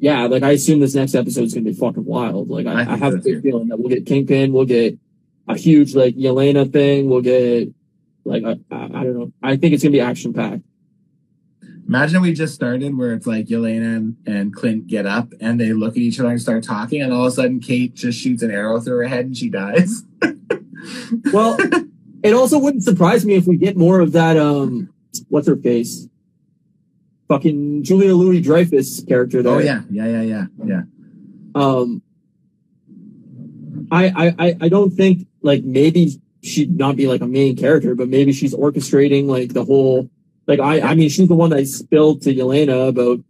Yeah, 0.00 0.26
like 0.26 0.42
I 0.42 0.52
assume 0.52 0.80
this 0.80 0.94
next 0.94 1.14
episode 1.14 1.44
is 1.44 1.54
gonna 1.54 1.64
be 1.64 1.72
fucking 1.72 2.04
wild. 2.04 2.48
Like 2.48 2.66
I 2.66 2.82
I, 2.82 2.92
I, 2.92 2.96
have 2.96 3.14
a 3.14 3.18
big 3.18 3.42
feeling 3.42 3.68
that 3.68 3.78
we'll 3.78 3.88
get 3.88 4.06
Kingpin, 4.06 4.52
we'll 4.52 4.64
get 4.64 4.96
a 5.48 5.56
huge 5.56 5.94
like 5.94 6.14
Yelena 6.14 6.72
thing, 6.72 7.08
we'll 7.08 7.20
get 7.20 7.68
like 8.24 8.44
I, 8.44 8.56
I, 8.70 8.84
I 8.84 9.04
don't 9.04 9.18
know. 9.18 9.32
I 9.42 9.56
think 9.56 9.74
it's 9.74 9.82
gonna 9.82 9.92
be 9.92 10.00
action 10.00 10.32
packed. 10.32 10.62
Imagine 11.88 12.20
we 12.20 12.34
just 12.34 12.54
started 12.54 12.96
where 12.96 13.14
it's 13.14 13.26
like 13.26 13.46
Yelena 13.46 13.96
and, 13.96 14.16
and 14.26 14.54
Clint 14.54 14.86
get 14.86 15.06
up 15.06 15.32
and 15.40 15.58
they 15.58 15.72
look 15.72 15.92
at 15.92 15.98
each 15.98 16.20
other 16.20 16.28
and 16.28 16.40
start 16.40 16.62
talking, 16.62 17.02
and 17.02 17.12
all 17.12 17.26
of 17.26 17.32
a 17.32 17.34
sudden 17.34 17.60
Kate 17.60 17.94
just 17.94 18.20
shoots 18.20 18.42
an 18.42 18.50
arrow 18.50 18.78
through 18.78 18.98
her 18.98 19.08
head 19.08 19.26
and 19.26 19.36
she 19.36 19.48
dies. 19.48 20.04
Well, 21.32 21.56
it 22.22 22.34
also 22.34 22.58
wouldn't 22.58 22.84
surprise 22.84 23.24
me 23.24 23.34
if 23.34 23.46
we 23.46 23.56
get 23.56 23.76
more 23.76 24.00
of 24.00 24.12
that. 24.12 24.36
Um, 24.36 24.92
what's 25.28 25.48
her 25.48 25.56
face? 25.56 26.06
Fucking 27.28 27.84
Julia 27.84 28.14
Louis 28.14 28.40
Dreyfus 28.40 29.04
character 29.06 29.42
there. 29.42 29.52
oh 29.52 29.58
yeah, 29.58 29.82
yeah, 29.90 30.06
yeah, 30.06 30.22
yeah, 30.22 30.46
yeah. 30.64 30.82
Um, 31.54 32.02
I, 33.90 34.08
I, 34.08 34.34
I, 34.38 34.56
I 34.62 34.68
don't 34.68 34.90
think 34.90 35.26
like 35.42 35.62
maybe 35.64 36.20
she'd 36.42 36.76
not 36.76 36.96
be 36.96 37.06
like 37.06 37.20
a 37.20 37.26
main 37.26 37.56
character, 37.56 37.94
but 37.94 38.08
maybe 38.08 38.32
she's 38.32 38.54
orchestrating 38.54 39.26
like 39.26 39.52
the 39.52 39.64
whole. 39.64 40.08
Like 40.46 40.60
I, 40.60 40.80
I 40.80 40.94
mean, 40.94 41.10
she's 41.10 41.28
the 41.28 41.34
one 41.34 41.50
that 41.50 41.58
I 41.58 41.64
spilled 41.64 42.22
to 42.22 42.34
Yelena 42.34 42.88
about 42.88 43.20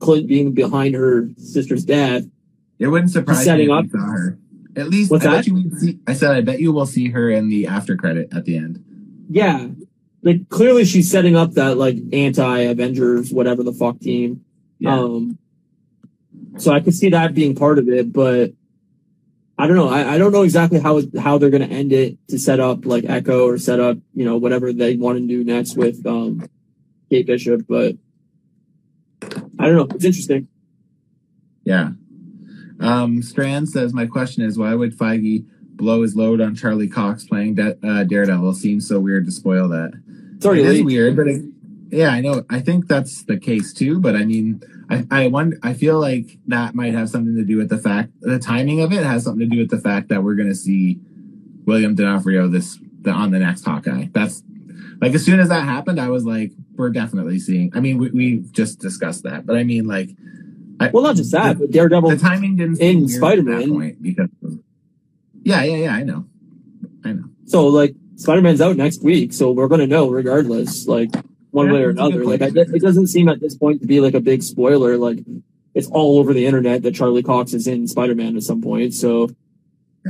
Clint 0.00 0.26
being 0.26 0.52
behind 0.52 0.94
her 0.94 1.28
sister's 1.36 1.84
death. 1.84 2.24
It 2.78 2.88
wouldn't 2.88 3.12
surprise 3.12 3.44
Setting 3.44 3.68
me 3.68 3.72
up. 3.72 3.84
if 3.84 3.92
we 3.92 3.98
saw 4.00 4.06
her. 4.06 4.38
At 4.76 4.88
least 4.88 5.10
What's 5.10 5.26
I 5.26 5.36
bet 5.36 5.46
you 5.46 5.70
see. 5.78 5.98
I 6.06 6.14
said 6.14 6.30
I 6.32 6.40
bet 6.40 6.60
you 6.60 6.72
will 6.72 6.86
see 6.86 7.10
her 7.10 7.30
in 7.30 7.48
the 7.48 7.66
after 7.66 7.96
credit 7.96 8.28
at 8.32 8.44
the 8.44 8.56
end. 8.56 8.84
Yeah. 9.28 9.68
Like 10.22 10.48
clearly 10.48 10.84
she's 10.84 11.10
setting 11.10 11.36
up 11.36 11.52
that 11.52 11.76
like 11.76 11.96
anti 12.12 12.58
Avengers, 12.58 13.32
whatever 13.32 13.62
the 13.62 13.72
fuck 13.72 14.00
team. 14.00 14.44
Yeah. 14.78 14.98
Um, 14.98 15.38
so 16.58 16.72
I 16.72 16.80
could 16.80 16.94
see 16.94 17.10
that 17.10 17.34
being 17.34 17.54
part 17.54 17.78
of 17.78 17.88
it, 17.88 18.12
but 18.12 18.52
I 19.56 19.66
don't 19.66 19.76
know. 19.76 19.88
I, 19.88 20.14
I 20.14 20.18
don't 20.18 20.32
know 20.32 20.42
exactly 20.42 20.80
how 20.80 21.00
how 21.18 21.38
they're 21.38 21.50
going 21.50 21.68
to 21.68 21.74
end 21.74 21.92
it 21.92 22.16
to 22.28 22.38
set 22.38 22.60
up 22.60 22.84
like 22.84 23.04
Echo 23.04 23.46
or 23.46 23.58
set 23.58 23.80
up 23.80 23.98
you 24.14 24.24
know 24.24 24.36
whatever 24.36 24.72
they 24.72 24.96
want 24.96 25.18
to 25.18 25.26
do 25.26 25.44
next 25.44 25.76
with 25.76 26.04
um 26.06 26.48
Kate 27.10 27.26
Bishop, 27.26 27.66
but 27.68 27.96
I 29.58 29.66
don't 29.66 29.76
know. 29.76 29.88
It's 29.94 30.04
interesting. 30.04 30.48
Yeah. 31.64 31.90
Um, 32.80 33.22
Strand 33.22 33.68
says, 33.68 33.92
My 33.92 34.06
question 34.06 34.42
is, 34.42 34.56
why 34.56 34.74
would 34.74 34.96
Feige 34.96 35.44
blow 35.60 36.02
his 36.02 36.16
load 36.16 36.40
on 36.40 36.54
Charlie 36.54 36.88
Cox 36.88 37.24
playing 37.24 37.56
Da- 37.56 37.74
uh, 37.82 38.04
Daredevil? 38.04 38.54
Seems 38.54 38.88
so 38.88 38.98
weird 38.98 39.26
to 39.26 39.32
spoil 39.32 39.68
that. 39.68 39.92
It's 40.40 40.46
already 40.46 40.62
it 40.62 40.66
is 40.68 40.72
leaked. 40.76 40.86
weird, 40.86 41.16
but 41.16 41.28
it, 41.28 41.42
yeah, 41.90 42.08
I 42.08 42.22
know. 42.22 42.44
I 42.48 42.60
think 42.60 42.88
that's 42.88 43.24
the 43.24 43.38
case 43.38 43.74
too. 43.74 44.00
But 44.00 44.16
I 44.16 44.24
mean, 44.24 44.62
I, 44.88 45.06
I 45.10 45.26
wonder. 45.26 45.58
I 45.62 45.74
feel 45.74 46.00
like 46.00 46.38
that 46.46 46.74
might 46.74 46.94
have 46.94 47.10
something 47.10 47.36
to 47.36 47.44
do 47.44 47.58
with 47.58 47.68
the 47.68 47.76
fact 47.76 48.12
the 48.22 48.38
timing 48.38 48.80
of 48.80 48.90
it 48.92 49.04
has 49.04 49.24
something 49.24 49.40
to 49.48 49.54
do 49.54 49.60
with 49.60 49.70
the 49.70 49.78
fact 49.78 50.08
that 50.08 50.22
we're 50.22 50.34
going 50.34 50.48
to 50.48 50.54
see 50.54 50.98
William 51.66 51.94
D'Onofrio 51.94 52.48
this 52.48 52.78
the, 53.02 53.10
on 53.10 53.32
the 53.32 53.38
next 53.38 53.64
Hawkeye. 53.66 54.06
That's 54.12 54.42
like 55.02 55.12
as 55.14 55.22
soon 55.24 55.40
as 55.40 55.50
that 55.50 55.64
happened, 55.64 56.00
I 56.00 56.08
was 56.08 56.24
like, 56.24 56.52
we're 56.74 56.88
definitely 56.90 57.38
seeing. 57.38 57.70
I 57.74 57.80
mean, 57.80 57.98
we, 57.98 58.10
we 58.10 58.38
just 58.52 58.78
discussed 58.78 59.24
that, 59.24 59.44
but 59.44 59.56
I 59.56 59.64
mean, 59.64 59.86
like, 59.86 60.08
Well, 60.92 61.02
not 61.02 61.16
just 61.16 61.32
that, 61.32 61.58
but 61.58 61.70
Daredevil. 61.70 62.08
the 62.08 62.16
timing 62.16 62.56
didn't 62.56 62.80
in 62.80 63.08
Spider-Man- 63.08 63.58
that 63.60 63.68
point 63.68 64.02
because. 64.02 64.28
Yeah, 65.42 65.62
yeah, 65.64 65.76
yeah. 65.76 65.94
I 65.94 66.02
know. 66.02 66.26
I 67.04 67.12
know. 67.12 67.24
So 67.46 67.66
like 67.68 67.94
Spider 68.20 68.42
Man's 68.42 68.60
out 68.60 68.76
next 68.76 69.02
week, 69.02 69.32
so 69.32 69.50
we're 69.50 69.66
gonna 69.68 69.86
know 69.86 70.10
regardless, 70.10 70.86
like 70.86 71.10
one 71.52 71.66
Yeah, 71.68 71.72
way 71.72 71.82
or 71.84 71.92
that's 71.94 72.08
a 72.08 72.12
good 72.12 72.20
another. 72.20 72.38
Like 72.38 72.42
I, 72.42 72.60
it 72.76 72.82
doesn't 72.82 73.06
seem 73.06 73.28
at 73.30 73.40
this 73.40 73.54
point 73.56 73.80
to 73.80 73.86
be 73.86 74.00
like 74.00 74.12
a 74.14 74.20
big 74.20 74.42
spoiler. 74.42 74.98
Like 74.98 75.20
it's 75.74 75.86
all 75.88 76.18
over 76.18 76.34
the 76.34 76.44
internet 76.46 76.82
that 76.82 76.94
Charlie 76.94 77.22
Cox 77.22 77.54
is 77.54 77.66
in 77.66 77.88
Spider 77.88 78.14
Man 78.14 78.36
at 78.36 78.42
some 78.42 78.60
point. 78.60 78.92
So 78.92 79.30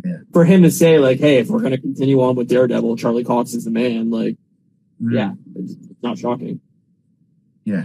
Yeah. 0.05 0.19
for 0.33 0.45
him 0.45 0.63
to 0.63 0.71
say 0.73 0.99
like, 0.99 1.21
hey, 1.21 1.39
if 1.39 1.49
we're 1.49 1.61
gonna 1.61 1.79
continue 1.79 2.21
on 2.21 2.35
with 2.35 2.49
Daredevil, 2.49 2.97
Charlie 2.97 3.25
Cox 3.25 3.55
is 3.55 3.65
the 3.65 3.71
man. 3.71 4.11
Like, 4.11 4.37
Mm. 5.01 5.15
yeah, 5.15 5.33
it's 5.55 5.77
not 6.03 6.19
shocking. 6.19 6.61
Yeah. 7.65 7.85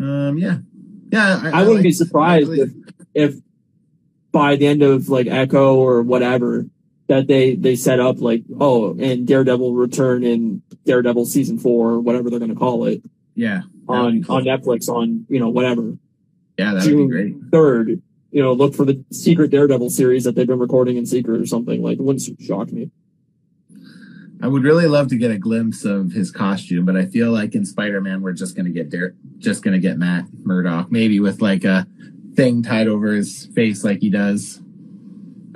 Um. 0.00 0.38
Yeah. 0.38 0.58
Yeah. 1.10 1.50
I, 1.52 1.62
wouldn't 1.64 1.82
be 1.82 1.88
like- 1.88 1.94
surprised 1.96 2.50
I 2.50 2.54
if 2.62 2.70
if 3.14 3.34
by 4.32 4.56
the 4.56 4.66
end 4.66 4.82
of 4.82 5.08
like 5.08 5.26
Echo 5.26 5.76
or 5.76 6.02
whatever 6.02 6.66
that 7.08 7.26
they 7.28 7.54
they 7.54 7.76
set 7.76 8.00
up 8.00 8.20
like 8.20 8.42
oh 8.60 8.96
and 8.98 9.26
Daredevil 9.26 9.74
return 9.74 10.24
in 10.24 10.62
Daredevil 10.84 11.26
season 11.26 11.58
four 11.58 11.90
or 11.92 12.00
whatever 12.00 12.30
they're 12.30 12.38
gonna 12.40 12.54
call 12.54 12.84
it. 12.86 13.02
Yeah. 13.34 13.62
on 13.88 14.22
cool. 14.24 14.36
on 14.36 14.44
Netflix 14.44 14.88
on 14.88 15.26
you 15.28 15.38
know 15.40 15.48
whatever 15.48 15.96
Yeah, 16.58 16.74
that 16.74 16.74
would 16.74 16.82
be 16.84 16.88
June 16.88 17.08
great. 17.08 17.34
third. 17.52 18.02
You 18.32 18.42
know, 18.42 18.52
look 18.52 18.74
for 18.74 18.84
the 18.84 19.02
secret 19.12 19.50
Daredevil 19.50 19.88
series 19.90 20.24
that 20.24 20.34
they've 20.34 20.46
been 20.46 20.58
recording 20.58 20.96
in 20.96 21.06
secret 21.06 21.40
or 21.40 21.46
something. 21.46 21.82
Like, 21.82 21.98
it 21.98 22.02
wouldn't 22.02 22.42
shock 22.42 22.70
me. 22.70 22.90
I 24.42 24.48
would 24.48 24.62
really 24.62 24.86
love 24.86 25.08
to 25.08 25.16
get 25.16 25.30
a 25.30 25.38
glimpse 25.38 25.86
of 25.86 26.12
his 26.12 26.30
costume, 26.30 26.84
but 26.84 26.96
I 26.96 27.06
feel 27.06 27.32
like 27.32 27.54
in 27.54 27.64
Spider-Man 27.64 28.20
we're 28.20 28.34
just 28.34 28.54
gonna 28.54 28.70
get 28.70 28.90
Dare, 28.90 29.14
just 29.38 29.62
gonna 29.62 29.78
get 29.78 29.96
Matt 29.96 30.26
Murdock, 30.44 30.90
maybe 30.92 31.20
with 31.20 31.40
like 31.40 31.64
a 31.64 31.86
thing 32.34 32.62
tied 32.62 32.88
over 32.88 33.12
his 33.14 33.46
face 33.54 33.82
like 33.82 34.00
he 34.00 34.10
does. 34.10 34.60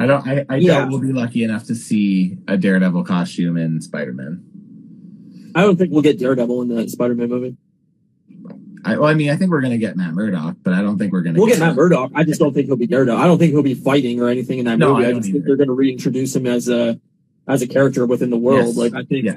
I 0.01 0.07
don't. 0.07 0.27
I, 0.27 0.47
I 0.49 0.57
Yeah. 0.57 0.79
doubt 0.79 0.89
we'll 0.91 0.99
be 1.01 1.13
lucky 1.13 1.45
enough 1.45 1.65
to 1.67 1.75
see 1.75 2.39
a 2.49 2.57
Daredevil 2.57 3.05
costume 3.05 3.57
in 3.59 3.81
Spider-Man. 3.83 5.53
I 5.55 5.63
don't 5.63 5.77
think 5.77 5.93
we'll 5.93 6.03
get 6.03 6.19
Daredevil 6.19 6.63
in 6.63 6.69
the 6.69 6.89
Spider-Man 6.89 7.29
movie. 7.29 7.57
I, 8.83 8.97
well, 8.97 9.09
I 9.11 9.15
mean, 9.15 9.29
I 9.29 9.37
think 9.37 9.51
we're 9.51 9.61
gonna 9.61 9.77
get 9.77 9.95
Matt 9.97 10.15
Murdock, 10.15 10.57
but 10.63 10.73
I 10.73 10.81
don't 10.81 10.97
think 10.97 11.13
we're 11.13 11.21
gonna. 11.21 11.39
We'll 11.39 11.49
get 11.49 11.59
Matt 11.59 11.77
Murdock. 11.77 12.13
I 12.15 12.25
just 12.25 12.41
don't 12.41 12.55
think 12.55 12.67
he'll 12.67 12.77
be 12.77 12.87
Daredevil. 12.87 13.21
I 13.21 13.27
don't 13.27 13.37
think 13.39 13.53
he'll 13.53 13.63
be 13.63 13.75
fighting 13.75 14.21
or 14.23 14.29
anything 14.29 14.59
in 14.59 14.65
that 14.65 14.79
No, 14.79 14.95
movie. 14.95 15.05
I 15.05 15.09
I, 15.11 15.13
don't 15.13 15.23
think 15.23 15.45
they're 15.45 15.57
going 15.57 15.69
to 15.69 15.75
reintroduce 15.75 16.35
him 16.35 16.47
as 16.47 16.69
a 16.71 16.99
as 17.47 17.61
a 17.61 17.67
character 17.67 18.07
within 18.07 18.31
the 18.31 18.39
world. 18.39 18.69
Yes. 18.69 18.77
Like, 18.77 18.95
I 18.95 19.05
think 19.05 19.27
Yeah. 19.27 19.37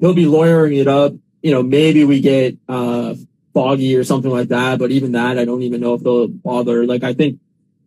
he'll 0.00 0.12
be 0.14 0.26
lawyering 0.26 0.74
it 0.74 0.88
up. 0.88 1.14
You 1.42 1.52
know, 1.52 1.62
maybe 1.62 2.04
we 2.04 2.20
get 2.20 2.58
uh 2.68 3.14
Foggy 3.54 3.96
or 3.96 4.04
something 4.04 4.30
like 4.30 4.48
that. 4.48 4.78
But 4.78 4.90
even 4.90 5.12
that, 5.12 5.38
I 5.38 5.44
don't 5.46 5.62
even 5.62 5.80
know 5.80 5.94
if 5.94 6.02
they'll 6.02 6.28
bother. 6.28 6.84
Like, 6.86 7.02
I 7.02 7.14
think 7.14 7.38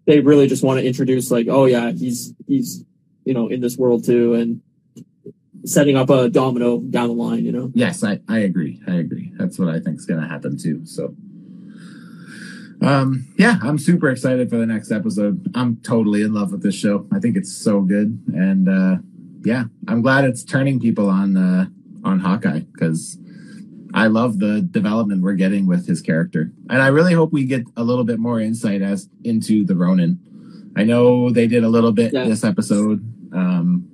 they 0.08 0.22
really 0.22 0.48
just 0.48 0.64
want 0.64 0.80
to 0.80 0.88
introduce, 0.88 1.30
like, 1.30 1.48
oh 1.50 1.66
yeah, 1.66 1.92
he's 1.92 2.34
he's 2.48 2.84
you 3.26 3.34
know 3.34 3.48
in 3.50 3.62
this 3.62 3.78
world 3.78 4.06
too, 4.06 4.34
and 4.34 4.62
setting 5.66 5.98
up 5.98 6.10
a 6.10 6.30
domino 6.30 6.80
down 6.80 7.10
the 7.10 7.14
line. 7.14 7.46
You 7.46 7.52
know, 7.52 7.72
Yes, 7.76 8.04
I, 8.04 8.20
I 8.28 8.40
agree. 8.40 8.82
I 8.88 8.96
agree. 8.96 9.34
That's 9.36 9.60
what 9.60 9.68
I 9.68 9.80
think 9.80 10.00
is 10.00 10.06
going 10.06 10.22
to 10.22 10.28
happen 10.28 10.58
too. 10.58 10.86
So, 10.86 11.14
um, 12.82 13.28
yeah, 13.38 13.58
I'm 13.62 13.78
super 13.78 14.10
excited 14.10 14.50
for 14.50 14.56
the 14.56 14.66
next 14.66 14.92
episode. 14.92 15.46
I'm 15.54 15.76
totally 15.78 16.22
in 16.22 16.34
love 16.34 16.54
with 16.54 16.64
this 16.64 16.76
show. 16.76 17.06
I 17.14 17.20
think 17.20 17.36
it's 17.36 17.54
so 17.56 17.82
good, 17.82 18.24
and 18.34 18.70
uh, 18.70 18.96
yeah, 19.44 19.66
I'm 19.90 20.02
glad 20.02 20.24
it's 20.24 20.44
turning 20.44 20.80
people 20.80 21.10
on 21.10 21.36
uh, 21.36 21.66
on 22.06 22.20
Hawkeye 22.22 22.62
because 22.72 23.18
I 23.94 24.08
love 24.08 24.40
the 24.40 24.62
development 24.62 25.22
we're 25.24 25.34
getting 25.34 25.66
with 25.66 25.88
his 25.88 26.02
character, 26.02 26.52
and 26.70 26.82
I 26.82 26.88
really 26.88 27.14
hope 27.14 27.32
we 27.32 27.46
get 27.46 27.64
a 27.78 27.84
little 27.84 28.04
bit 28.04 28.20
more 28.20 28.40
insight 28.40 28.82
as 28.82 29.10
into 29.24 29.66
the 29.66 29.76
Ronin. 29.76 30.20
I 30.76 30.84
know 30.84 31.30
they 31.30 31.48
did 31.48 31.64
a 31.64 31.70
little 31.70 31.92
bit 31.92 32.14
Yeah. 32.14 32.26
this 32.26 32.44
episode, 32.44 33.02
um, 33.34 33.86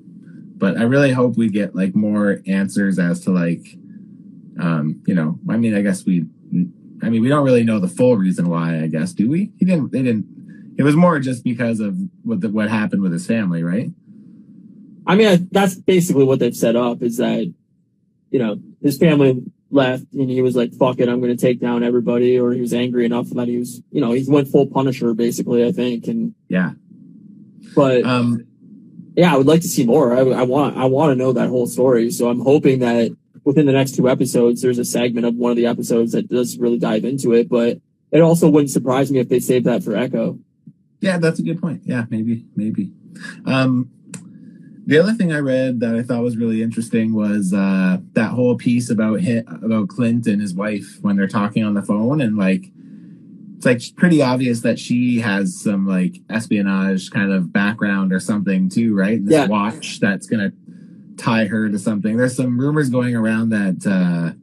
but 0.58 0.78
I 0.78 0.84
really 0.84 1.12
hope 1.12 1.38
we 1.38 1.50
get 1.50 1.76
like 1.76 1.96
more 1.96 2.42
answers 2.48 3.00
as 3.00 3.22
to 3.22 3.32
like, 3.32 3.78
um, 4.60 5.02
you 5.08 5.14
know, 5.16 5.40
I 5.50 5.58
mean, 5.58 5.76
I 5.76 5.82
guess 5.82 6.06
we, 6.06 6.26
I 7.02 7.10
mean, 7.10 7.22
we 7.22 7.30
don't 7.30 7.46
really 7.46 7.64
know 7.64 7.80
the 7.80 7.88
full 7.88 8.18
reason 8.18 8.50
why. 8.50 8.82
I 8.82 8.88
guess 8.88 9.14
do 9.14 9.30
we? 9.30 9.52
He 9.58 9.66
didn't. 9.66 9.92
They 9.92 10.02
didn't. 10.02 10.26
It 10.78 10.84
was 10.84 10.96
more 10.96 11.20
just 11.20 11.44
because 11.44 11.80
of 11.80 11.96
what 12.24 12.42
the, 12.42 12.50
what 12.50 12.70
happened 12.70 13.02
with 13.02 13.14
his 13.14 13.28
family, 13.28 13.62
right? 13.64 13.92
I 15.06 15.16
mean, 15.16 15.28
I, 15.28 15.40
that's 15.52 15.76
basically 15.76 16.24
what 16.24 16.40
they've 16.40 16.56
set 16.56 16.76
up 16.76 17.02
is 17.04 17.18
that, 17.18 17.54
you 18.32 18.40
know, 18.40 18.58
his 18.82 18.98
family 18.98 19.42
left 19.74 20.06
and 20.14 20.30
he 20.30 20.42
was 20.42 20.56
like, 20.56 20.74
fuck 20.74 21.00
it, 21.00 21.10
I'm 21.10 21.20
going 21.20 21.36
to 21.36 21.42
take 21.42 21.60
down 21.60 21.84
everybody. 21.84 22.40
Or 22.40 22.52
he 22.52 22.62
was 22.62 22.74
angry 22.74 23.06
enough 23.06 23.28
that 23.32 23.48
he 23.48 23.58
was, 23.58 23.82
you 23.92 24.00
know, 24.02 24.12
he 24.12 24.24
went 24.28 24.48
full 24.48 24.68
Punisher 24.68 25.14
basically, 25.14 25.66
I 25.66 25.72
think. 25.72 26.08
And, 26.08 26.36
Yeah. 26.48 26.72
but 27.76 28.04
Um, 28.06 28.46
yeah, 29.16 29.34
I 29.34 29.38
would 29.38 29.48
like 29.48 29.62
to 29.62 29.68
see 29.68 29.86
more. 29.86 30.16
I, 30.16 30.22
I 30.22 30.44
want, 30.44 30.78
I 30.78 30.86
want 30.86 31.12
to 31.12 31.16
know 31.16 31.34
that 31.34 31.50
whole 31.50 31.68
story. 31.68 32.10
So 32.12 32.30
I'm 32.30 32.40
hoping 32.40 32.80
that 32.80 33.16
within 33.44 33.66
the 33.66 33.74
next 33.74 33.96
two 33.96 34.10
episodes, 34.10 34.62
there's 34.62 34.80
a 34.80 34.86
segment 34.86 35.26
of 35.26 35.36
one 35.36 35.52
of 35.52 35.58
the 35.58 35.66
episodes 35.68 36.14
that 36.14 36.30
does 36.30 36.58
really 36.58 36.80
dive 36.80 37.04
into 37.06 37.34
it. 37.34 37.50
But 37.50 37.80
it 38.12 38.22
also 38.22 38.50
wouldn't 38.50 38.72
surprise 38.72 39.12
me 39.12 39.20
if 39.20 39.30
they 39.30 39.40
saved 39.40 39.66
that 39.66 39.84
for 39.84 39.96
Echo. 39.96 40.40
Yeah, 41.02 41.18
that's 41.18 41.40
a 41.40 41.44
good 41.44 41.60
point. 41.60 41.82
Yeah, 41.84 42.06
maybe, 42.10 42.46
maybe. 42.56 42.92
Um, 43.46 43.90
the 44.86 45.00
other 45.00 45.14
thing 45.14 45.32
I 45.32 45.40
read 45.40 45.80
that 45.80 45.96
I 45.96 46.04
thought 46.04 46.24
was 46.24 46.38
really 46.38 46.62
interesting 46.62 47.14
was 47.14 47.54
uh, 47.54 47.98
that 48.14 48.32
whole 48.32 48.58
piece 48.58 48.90
about 48.90 49.22
hit, 49.22 49.46
about 49.48 49.88
Clint 49.88 50.28
and 50.28 50.42
his 50.42 50.54
wife 50.54 50.98
when 51.02 51.16
they're 51.16 51.28
talking 51.28 51.64
on 51.64 51.74
the 51.74 51.82
phone, 51.82 52.22
and 52.22 52.38
like 52.38 52.66
it's 53.58 53.66
like 53.66 53.82
pretty 53.96 54.22
obvious 54.22 54.60
that 54.62 54.78
she 54.78 55.20
has 55.20 55.58
some 55.62 55.88
like 55.88 56.18
espionage 56.30 57.12
kind 57.12 57.32
of 57.32 57.54
background 57.54 58.12
or 58.12 58.20
something 58.20 58.70
too, 58.70 58.94
right? 58.94 59.24
This 59.24 59.34
Yeah. 59.34 59.48
watch 59.48 60.00
that's 60.02 60.28
gonna 60.28 60.52
tie 61.16 61.46
her 61.46 61.70
to 61.70 61.80
something. 61.80 62.18
There's 62.18 62.36
some 62.36 62.60
rumors 62.60 62.90
going 62.90 63.16
around 63.16 63.50
that 63.50 63.86
uh, 63.88 64.34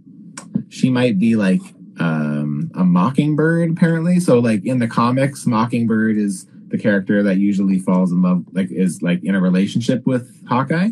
she 0.71 0.89
might 0.89 1.19
be 1.19 1.37
like 1.37 1.61
um, 1.99 2.71
a 2.75 2.83
mockingbird, 2.85 3.73
apparently. 3.73 4.21
So 4.21 4.39
like 4.39 4.65
in 4.65 4.79
the 4.79 4.89
comics, 4.89 5.47
Mockingbird 5.47 6.17
is 6.17 6.47
the 6.71 6.79
character 6.79 7.23
that 7.23 7.39
usually 7.39 7.79
falls 7.79 8.13
in 8.13 8.23
love, 8.23 8.45
like 8.53 8.71
is 8.71 9.03
like 9.03 9.23
in 9.25 9.35
a 9.35 9.41
relationship 9.41 10.07
with 10.07 10.47
Hawkeye. 10.49 10.91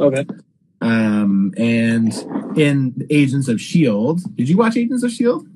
Okay. 0.00 0.26
Um, 0.80 1.54
and 1.56 2.12
in 2.58 3.06
Agents 3.08 3.48
of 3.48 3.60
Shield, 3.60 4.20
did 4.36 4.48
you 4.48 4.56
watch 4.56 4.76
Agents 4.76 5.04
of 5.04 5.12
Shield? 5.12 5.46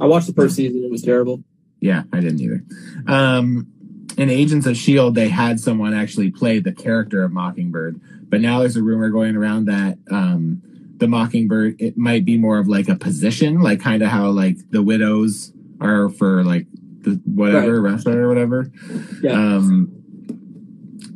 I 0.00 0.06
watched 0.06 0.26
the 0.26 0.32
first 0.32 0.56
season. 0.56 0.82
It 0.82 0.90
was 0.90 1.02
terrible. 1.02 1.44
Yeah, 1.80 2.04
I 2.12 2.20
didn't 2.20 2.40
either. 2.40 2.64
Um, 3.06 3.66
in 4.16 4.30
Agents 4.30 4.66
of 4.66 4.76
Shield, 4.76 5.14
they 5.14 5.28
had 5.28 5.60
someone 5.60 5.94
actually 5.94 6.30
play 6.30 6.58
the 6.58 6.72
character 6.72 7.22
of 7.22 7.32
Mockingbird, 7.32 8.00
but 8.28 8.40
now 8.40 8.60
there's 8.60 8.76
a 8.76 8.82
rumor 8.82 9.10
going 9.10 9.36
around 9.36 9.66
that 9.66 9.98
um, 10.10 10.62
the 10.96 11.08
Mockingbird 11.08 11.80
it 11.80 11.96
might 11.96 12.24
be 12.24 12.38
more 12.38 12.58
of 12.58 12.68
like 12.68 12.88
a 12.88 12.96
position, 12.96 13.60
like 13.60 13.80
kind 13.80 14.02
of 14.02 14.08
how 14.08 14.28
like 14.30 14.56
the 14.70 14.82
widows 14.82 15.52
are 15.80 16.08
for 16.08 16.44
like 16.44 16.66
the 17.02 17.20
whatever 17.24 17.80
Russia 17.80 18.16
or 18.16 18.28
whatever. 18.28 18.70
Yeah. 19.22 19.32
Um, 19.32 20.00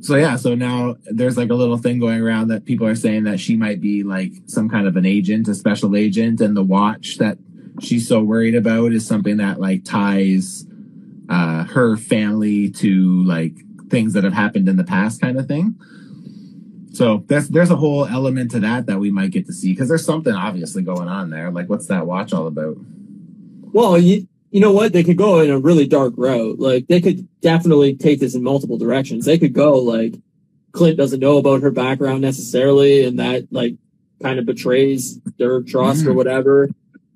so 0.00 0.16
yeah, 0.16 0.36
so 0.36 0.54
now 0.54 0.96
there's 1.06 1.38
like 1.38 1.50
a 1.50 1.54
little 1.54 1.78
thing 1.78 1.98
going 1.98 2.20
around 2.20 2.48
that 2.48 2.66
people 2.66 2.86
are 2.86 2.94
saying 2.94 3.24
that 3.24 3.40
she 3.40 3.56
might 3.56 3.80
be 3.80 4.02
like 4.02 4.32
some 4.46 4.68
kind 4.68 4.86
of 4.86 4.96
an 4.96 5.06
agent, 5.06 5.48
a 5.48 5.54
special 5.54 5.96
agent, 5.96 6.42
and 6.42 6.54
the 6.54 6.62
watch 6.62 7.16
that 7.16 7.38
she's 7.80 8.06
so 8.06 8.22
worried 8.22 8.54
about 8.54 8.92
is 8.92 9.06
something 9.06 9.38
that 9.38 9.58
like 9.60 9.84
ties 9.84 10.66
uh, 11.30 11.64
her 11.64 11.96
family 11.96 12.70
to 12.70 13.24
like 13.24 13.54
things 13.88 14.12
that 14.12 14.24
have 14.24 14.34
happened 14.34 14.68
in 14.68 14.76
the 14.76 14.84
past, 14.84 15.20
kind 15.20 15.38
of 15.38 15.46
thing. 15.46 15.74
So 16.92 17.24
there's 17.26 17.48
there's 17.48 17.70
a 17.70 17.76
whole 17.76 18.06
element 18.06 18.50
to 18.52 18.60
that 18.60 18.86
that 18.86 18.98
we 18.98 19.10
might 19.10 19.30
get 19.30 19.46
to 19.46 19.52
see 19.52 19.72
because 19.72 19.88
there's 19.88 20.04
something 20.04 20.34
obviously 20.34 20.82
going 20.82 21.08
on 21.08 21.30
there. 21.30 21.50
Like, 21.50 21.68
what's 21.68 21.86
that 21.86 22.06
watch 22.06 22.32
all 22.32 22.46
about? 22.46 22.76
Well, 23.72 23.98
you, 23.98 24.28
you 24.54 24.60
know 24.60 24.70
what? 24.70 24.92
They 24.92 25.02
could 25.02 25.16
go 25.18 25.40
in 25.40 25.50
a 25.50 25.58
really 25.58 25.84
dark 25.88 26.14
route. 26.16 26.60
Like 26.60 26.86
they 26.86 27.00
could 27.00 27.26
definitely 27.40 27.96
take 27.96 28.20
this 28.20 28.36
in 28.36 28.44
multiple 28.44 28.78
directions. 28.78 29.24
They 29.24 29.36
could 29.36 29.52
go 29.52 29.78
like 29.80 30.14
Clint 30.70 30.96
doesn't 30.96 31.18
know 31.18 31.38
about 31.38 31.62
her 31.62 31.72
background 31.72 32.20
necessarily, 32.20 33.04
and 33.04 33.18
that 33.18 33.48
like 33.50 33.74
kind 34.22 34.38
of 34.38 34.46
betrays 34.46 35.18
their 35.38 35.60
trust 35.60 36.06
or 36.06 36.12
Mhm. 36.12 36.14
whatever. 36.14 36.70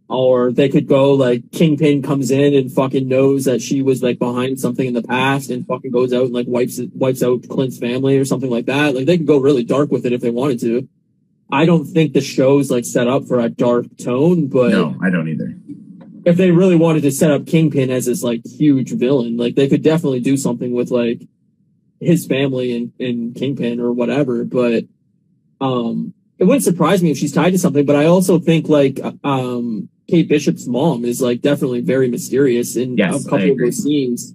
Or 0.09 0.51
they 0.51 0.68
could 0.68 0.89
go 0.89 1.12
like 1.14 1.53
Kingpin 1.53 2.03
comes 2.03 2.32
in 2.32 2.55
and 2.55 2.72
fucking 2.72 3.07
knows 3.07 3.45
that 3.45 3.62
she 3.62 3.82
was 3.82 4.03
like 4.03 4.18
behind 4.18 4.59
something 4.59 4.86
in 4.89 4.95
the 4.95 5.03
past 5.03 5.49
and 5.49 5.64
fucking 5.64 5.93
goes 5.93 6.12
out 6.12 6.24
and 6.24 6.32
like 6.34 6.47
wipes 6.49 6.80
it, 6.80 6.91
wipes 6.93 7.22
out 7.22 7.47
Clint's 7.49 7.78
family 7.78 8.18
or 8.18 8.24
something 8.24 8.51
like 8.51 8.66
that. 8.66 8.97
Like 8.97 9.07
they 9.07 9.16
could 9.16 9.26
go 9.28 9.39
really 9.39 9.62
dark 9.62 9.93
with 9.93 10.05
it 10.07 10.12
if 10.12 10.20
they 10.22 10.30
wanted 10.30 10.59
to. 10.62 10.89
I 11.53 11.66
don't 11.66 11.84
think 11.84 12.14
the 12.14 12.20
show's 12.20 12.68
like 12.68 12.84
set 12.84 13.07
up 13.07 13.26
for 13.26 13.39
a 13.39 13.49
dark 13.49 13.86
tone, 13.97 14.49
but 14.49 14.70
No, 14.72 14.97
I 15.01 15.09
don't 15.11 15.28
either. 15.28 15.55
If 16.24 16.36
they 16.36 16.50
really 16.50 16.76
wanted 16.76 17.02
to 17.02 17.10
set 17.12 17.30
up 17.30 17.46
Kingpin 17.46 17.90
as 17.90 18.06
this 18.06 18.22
like 18.22 18.44
huge 18.44 18.92
villain, 18.92 19.36
like 19.36 19.54
they 19.54 19.68
could 19.68 19.82
definitely 19.82 20.20
do 20.20 20.36
something 20.36 20.72
with 20.72 20.90
like 20.90 21.22
his 22.00 22.26
family 22.26 22.76
and, 22.76 22.92
and 23.00 23.34
Kingpin 23.34 23.80
or 23.80 23.92
whatever. 23.92 24.44
But 24.44 24.84
um 25.60 26.14
it 26.38 26.44
wouldn't 26.44 26.62
surprise 26.64 27.02
me 27.02 27.10
if 27.10 27.18
she's 27.18 27.32
tied 27.32 27.50
to 27.50 27.58
something, 27.58 27.84
but 27.84 27.96
I 27.96 28.06
also 28.06 28.38
think 28.38 28.68
like 28.68 29.00
um 29.24 29.88
Kate 30.08 30.28
Bishop's 30.28 30.66
mom 30.66 31.04
is 31.04 31.20
like 31.20 31.40
definitely 31.42 31.80
very 31.80 32.08
mysterious 32.08 32.76
in 32.76 32.96
Yes, 32.96 33.26
a 33.26 33.28
couple 33.28 33.50
of 33.50 33.58
those 33.58 33.82
scenes. 33.82 34.34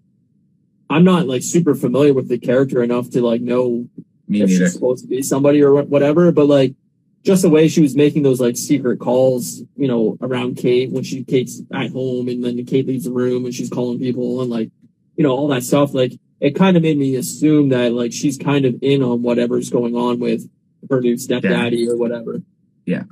I'm 0.89 1.03
not 1.03 1.27
like 1.27 1.41
super 1.41 1.73
familiar 1.73 2.13
with 2.13 2.27
the 2.29 2.38
character 2.38 2.84
enough 2.84 3.09
to 3.11 3.21
like 3.21 3.41
know 3.41 3.88
Me 4.27 4.41
if 4.41 4.49
neither. 4.49 4.65
she's 4.65 4.73
supposed 4.73 5.03
to 5.03 5.09
be 5.09 5.23
somebody 5.23 5.63
or 5.63 5.81
whatever, 5.84 6.31
but 6.31 6.45
like 6.47 6.75
just 7.24 7.41
the 7.41 7.49
way 7.49 7.67
she 7.67 7.82
was 7.82 7.95
making 7.95 8.24
those 8.24 8.41
like 8.41 8.57
secret 8.57 8.99
calls, 8.99 9.61
you 9.76 9.88
know, 9.88 10.17
around 10.21 10.57
Kate 10.57 10.91
when 10.91 11.03
she 11.03 11.24
Kate's 11.24 11.61
at 11.74 11.91
home 11.91 12.28
and 12.28 12.43
then 12.43 12.63
Kate 12.65 12.86
leaves 12.86 13.05
the 13.05 13.11
room 13.11 13.45
and 13.45 13.53
she's 13.53 13.69
calling 13.69 13.97
people 13.97 14.41
and 14.41 14.49
like, 14.49 14.69
you 15.15 15.24
know, 15.24 15.32
all 15.32 15.47
that 15.47 15.63
stuff. 15.63 15.93
Like 15.93 16.13
it 16.41 16.55
kind 16.55 16.76
of 16.76 16.84
made 16.84 16.97
me 16.97 17.15
assume 17.15 17.69
that 17.69 17.93
like 17.93 18.11
she's 18.11 18.38
kind 18.38 18.65
of 18.65 18.76
in 18.82 19.01
on 19.01 19.21
whatever's 19.21 19.69
going 19.69 19.95
on 19.95 20.19
with 20.19 20.49
her 20.89 20.99
new 20.99 21.17
stepdaddy 21.17 21.88
or 21.88 21.95
whatever. 21.95 22.41
Yeah. 22.86 23.03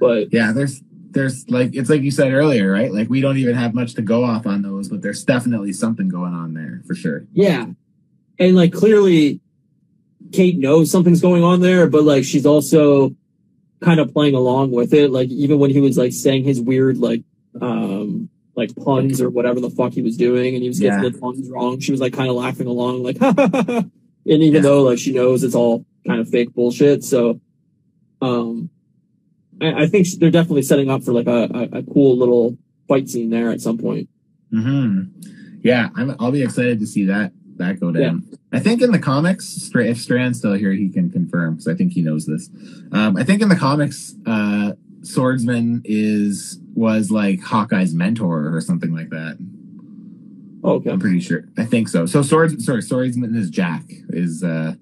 But 0.00 0.32
Yeah, 0.32 0.52
there's 0.52 0.82
there's 1.10 1.48
like 1.48 1.74
it's 1.74 1.88
like 1.88 2.02
you 2.02 2.10
said 2.10 2.32
earlier, 2.32 2.72
right? 2.72 2.92
Like 2.92 3.08
we 3.08 3.20
don't 3.20 3.36
even 3.36 3.54
have 3.54 3.74
much 3.74 3.94
to 3.94 4.02
go 4.02 4.24
off 4.24 4.46
on 4.46 4.62
those, 4.62 4.88
but 4.88 5.02
there's 5.02 5.24
definitely 5.24 5.72
something 5.72 6.08
going 6.08 6.34
on 6.34 6.54
there 6.54 6.82
for 6.86 6.94
sure. 6.94 7.26
yeah. 7.32 7.66
And 8.38 8.54
like 8.56 8.72
clearly 8.72 9.40
Kate 10.32 10.58
knows 10.58 10.90
something's 10.90 11.22
going 11.22 11.44
on 11.44 11.60
there, 11.60 11.88
but 11.88 12.02
like 12.02 12.24
she's 12.24 12.44
also 12.44 13.14
kind 13.86 14.00
of 14.00 14.12
playing 14.12 14.34
along 14.34 14.72
with 14.72 14.92
it. 14.92 15.12
Like 15.12 15.28
even 15.28 15.60
when 15.60 15.70
he 15.70 15.80
was 15.80 15.96
like 15.96 16.12
saying 16.12 16.42
his 16.42 16.60
weird 16.60 16.98
like 16.98 17.22
um 17.62 18.28
like 18.56 18.74
puns 18.74 19.20
or 19.20 19.30
whatever 19.30 19.60
the 19.60 19.70
fuck 19.70 19.92
he 19.92 20.02
was 20.02 20.16
doing 20.16 20.54
and 20.54 20.62
he 20.64 20.68
was 20.68 20.80
getting 20.80 21.02
Yeah. 21.04 21.08
the 21.10 21.18
puns 21.18 21.48
wrong, 21.48 21.78
she 21.78 21.92
was 21.92 22.00
like 22.00 22.12
kind 22.12 22.28
of 22.28 22.34
laughing 22.34 22.66
along 22.66 23.04
like 23.04 23.18
and 23.22 23.90
even 24.26 24.54
Yeah. 24.54 24.60
though 24.60 24.82
like 24.82 24.98
she 24.98 25.12
knows 25.14 25.44
it's 25.44 25.54
all 25.54 25.86
kind 26.06 26.20
of 26.20 26.28
fake 26.28 26.52
bullshit. 26.52 27.04
So 27.04 27.40
um 28.20 28.70
I, 29.62 29.84
I 29.84 29.86
think 29.86 30.08
they're 30.18 30.30
definitely 30.32 30.62
setting 30.62 30.90
up 30.90 31.04
for 31.04 31.12
like 31.12 31.28
a, 31.28 31.44
a, 31.54 31.78
a 31.78 31.82
cool 31.84 32.16
little 32.18 32.58
fight 32.88 33.08
scene 33.08 33.30
there 33.30 33.50
at 33.52 33.60
some 33.60 33.78
point. 33.78 34.08
hmm 34.50 35.02
Yeah, 35.62 35.90
I'm, 35.94 36.16
I'll 36.18 36.32
be 36.32 36.42
excited 36.42 36.80
to 36.80 36.86
see 36.88 37.04
that 37.06 37.32
that 37.58 37.80
go 37.80 37.90
down. 37.92 38.24
I 38.52 38.60
think 38.60 38.82
in 38.82 38.92
the 38.92 38.98
comics, 38.98 39.70
if 39.74 39.98
Strand's 40.00 40.38
still 40.38 40.54
here, 40.54 40.72
he 40.72 40.88
can 40.88 41.10
confirm 41.10 41.54
because 41.54 41.68
I 41.68 41.74
think 41.74 41.92
he 41.92 42.02
knows 42.02 42.26
this. 42.26 42.48
Um, 42.92 43.16
I 43.16 43.24
think 43.24 43.42
in 43.42 43.48
the 43.48 43.56
comics, 43.56 44.14
uh, 44.26 44.72
Swordsman 45.02 45.82
is 45.84 46.58
was 46.74 47.10
like 47.10 47.40
Hawkeye's 47.40 47.94
mentor 47.94 48.54
or 48.54 48.60
something 48.60 48.92
like 48.94 49.10
that. 49.10 49.38
Oh, 50.64 50.72
okay. 50.74 50.90
I'm 50.90 50.98
pretty 50.98 51.20
sure. 51.20 51.44
I 51.56 51.64
think 51.64 51.88
so. 51.88 52.06
So 52.06 52.22
swords, 52.22 52.64
sorry, 52.64 52.82
swordsman 52.82 53.36
is 53.36 53.50
Jack. 53.50 53.84
Is 54.10 54.42
uh, 54.42 54.74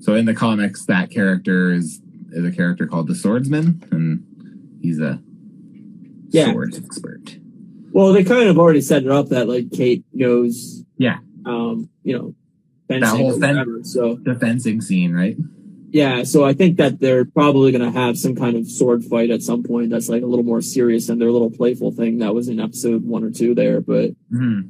so 0.00 0.14
in 0.14 0.24
the 0.24 0.34
comics 0.34 0.84
that 0.86 1.10
character 1.10 1.72
is 1.72 2.00
is 2.32 2.44
a 2.44 2.50
character 2.50 2.86
called 2.86 3.06
the 3.06 3.14
Swordsman, 3.14 3.82
and 3.90 4.24
he's 4.82 4.98
a 5.00 5.20
Yeah. 6.30 6.52
sword 6.52 6.74
expert. 6.76 7.38
Well, 7.92 8.12
they 8.12 8.22
kind 8.24 8.48
of 8.48 8.58
already 8.58 8.80
set 8.80 9.04
it 9.04 9.10
up 9.10 9.28
that 9.28 9.48
like 9.48 9.70
Kate 9.72 10.04
knows. 10.12 10.84
Yeah. 10.98 11.18
Um, 11.48 11.88
you 12.02 12.16
know, 12.16 12.34
fencing 12.88 13.18
whole 13.20 13.32
fen- 13.40 13.56
whatever. 13.56 13.80
So 13.82 14.16
The 14.22 14.34
fencing 14.34 14.80
scene, 14.80 15.12
right? 15.12 15.36
yeah, 15.90 16.22
so 16.24 16.44
I 16.44 16.52
think 16.52 16.76
that 16.76 17.00
they're 17.00 17.24
probably 17.24 17.72
going 17.72 17.90
to 17.92 17.98
have 17.98 18.18
some 18.18 18.36
kind 18.36 18.56
of 18.56 18.70
sword 18.70 19.02
fight 19.04 19.30
at 19.30 19.42
some 19.42 19.62
point 19.62 19.88
that's 19.90 20.08
like 20.10 20.22
a 20.22 20.26
little 20.26 20.44
more 20.44 20.60
serious 20.60 21.06
than 21.06 21.18
their 21.18 21.30
little 21.32 21.50
playful 21.50 21.90
thing 21.92 22.18
that 22.18 22.34
was 22.34 22.48
in 22.48 22.60
episode 22.60 23.04
one 23.04 23.24
or 23.24 23.30
two 23.30 23.54
there. 23.54 23.80
But 23.80 24.10
hmm 24.30 24.60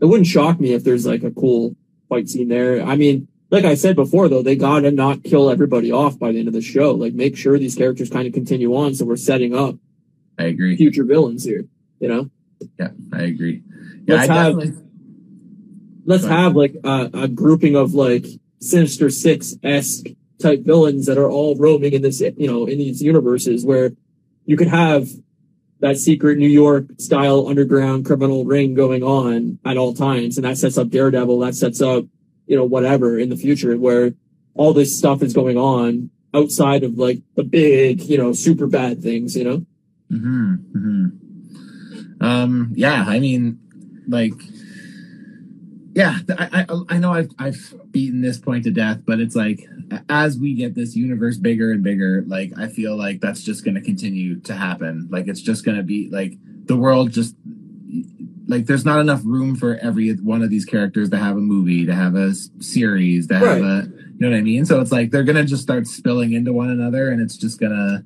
it 0.00 0.04
wouldn't 0.04 0.26
shock 0.26 0.60
me 0.60 0.72
if 0.74 0.84
there's 0.84 1.06
like 1.06 1.22
a 1.22 1.30
cool 1.30 1.74
fight 2.10 2.28
scene 2.28 2.48
there. 2.48 2.82
I 2.82 2.96
mean, 2.96 3.28
like 3.50 3.64
I 3.64 3.74
said 3.74 3.96
before, 3.96 4.28
though, 4.28 4.42
they 4.42 4.54
gotta 4.56 4.90
not 4.90 5.24
kill 5.24 5.48
everybody 5.50 5.90
off 5.90 6.18
by 6.18 6.32
the 6.32 6.38
end 6.38 6.48
of 6.48 6.54
the 6.54 6.60
show. 6.60 6.92
Like, 6.92 7.14
make 7.14 7.34
sure 7.36 7.58
these 7.58 7.74
characters 7.74 8.10
kind 8.10 8.26
of 8.26 8.34
continue 8.34 8.74
on, 8.76 8.94
so 8.94 9.06
we're 9.06 9.16
setting 9.16 9.54
up 9.54 9.76
I 10.38 10.44
agree. 10.44 10.76
future 10.76 11.04
villains 11.04 11.44
here. 11.44 11.64
You 12.00 12.08
know, 12.08 12.30
Yeah, 12.78 12.90
I 13.12 13.22
agree. 13.22 13.62
Yeah, 14.06 14.16
Let's 14.16 14.28
I 14.30 14.34
have- 14.34 14.82
let's 16.06 16.24
ahead. 16.24 16.38
have 16.38 16.56
like 16.56 16.74
a, 16.84 17.10
a 17.12 17.28
grouping 17.28 17.76
of 17.76 17.94
like 17.94 18.24
Sinister 18.60 19.10
Six 19.10 19.54
esque 19.62 20.06
type 20.40 20.60
villains 20.64 21.06
that 21.06 21.18
are 21.18 21.30
all 21.30 21.56
roaming 21.56 21.92
in 21.92 22.02
this, 22.02 22.20
you 22.20 22.46
know, 22.46 22.66
in 22.66 22.78
these 22.78 23.02
universes 23.02 23.64
where 23.64 23.92
you 24.44 24.56
could 24.56 24.68
have 24.68 25.08
that 25.80 25.98
secret 25.98 26.38
New 26.38 26.48
York 26.48 26.86
style 26.98 27.48
underground 27.48 28.06
criminal 28.06 28.44
ring 28.44 28.74
going 28.74 29.02
on 29.02 29.58
at 29.64 29.76
all 29.76 29.92
times, 29.92 30.38
and 30.38 30.46
that 30.46 30.56
sets 30.56 30.78
up 30.78 30.88
Daredevil. 30.88 31.38
That 31.40 31.54
sets 31.54 31.82
up, 31.82 32.04
you 32.46 32.56
know, 32.56 32.64
whatever 32.64 33.18
in 33.18 33.28
the 33.28 33.36
future 33.36 33.76
where 33.76 34.14
all 34.54 34.72
this 34.72 34.98
stuff 34.98 35.22
is 35.22 35.34
going 35.34 35.58
on 35.58 36.10
outside 36.32 36.82
of 36.82 36.96
like 36.98 37.20
the 37.34 37.44
big, 37.44 38.02
you 38.02 38.16
know, 38.16 38.32
super 38.32 38.66
bad 38.66 39.02
things. 39.02 39.36
You 39.36 39.44
know, 39.44 39.66
hmm 40.08 40.54
hmm 40.54 41.06
Um, 42.20 42.72
yeah, 42.74 43.04
I 43.06 43.20
mean, 43.20 43.58
like, 44.08 44.32
yeah, 45.96 46.18
I, 46.38 46.66
I, 46.68 46.80
I 46.90 46.98
know 46.98 47.10
I've, 47.14 47.30
I've 47.38 47.74
beaten 47.90 48.20
this 48.20 48.36
point 48.38 48.64
to 48.64 48.70
death, 48.70 49.00
but 49.06 49.18
it's 49.18 49.34
like, 49.34 49.66
as 50.10 50.38
we 50.38 50.52
get 50.52 50.74
this 50.74 50.94
universe 50.94 51.38
bigger 51.38 51.72
and 51.72 51.82
bigger, 51.82 52.22
like, 52.26 52.52
I 52.58 52.68
feel 52.68 52.98
like 52.98 53.22
that's 53.22 53.42
just 53.42 53.64
going 53.64 53.76
to 53.76 53.80
continue 53.80 54.38
to 54.40 54.54
happen. 54.54 55.08
Like, 55.10 55.26
it's 55.26 55.40
just 55.40 55.64
going 55.64 55.78
to 55.78 55.82
be 55.82 56.10
like 56.10 56.34
the 56.66 56.76
world 56.76 57.12
just, 57.12 57.34
like, 58.46 58.66
there's 58.66 58.84
not 58.84 59.00
enough 59.00 59.22
room 59.24 59.56
for 59.56 59.78
every 59.78 60.12
one 60.16 60.42
of 60.42 60.50
these 60.50 60.66
characters 60.66 61.08
to 61.10 61.16
have 61.16 61.38
a 61.38 61.40
movie, 61.40 61.86
to 61.86 61.94
have 61.94 62.14
a 62.14 62.34
series, 62.60 63.26
to 63.28 63.38
have 63.38 63.62
Right. 63.62 63.62
a, 63.62 63.86
you 63.86 64.20
know 64.20 64.30
what 64.30 64.36
I 64.36 64.42
mean? 64.42 64.66
So 64.66 64.82
it's 64.82 64.92
like 64.92 65.12
they're 65.12 65.24
going 65.24 65.36
to 65.36 65.44
just 65.44 65.62
start 65.62 65.86
spilling 65.86 66.34
into 66.34 66.52
one 66.52 66.68
another 66.68 67.08
and 67.08 67.22
it's 67.22 67.38
just 67.38 67.58
going 67.58 67.72
to, 67.72 68.04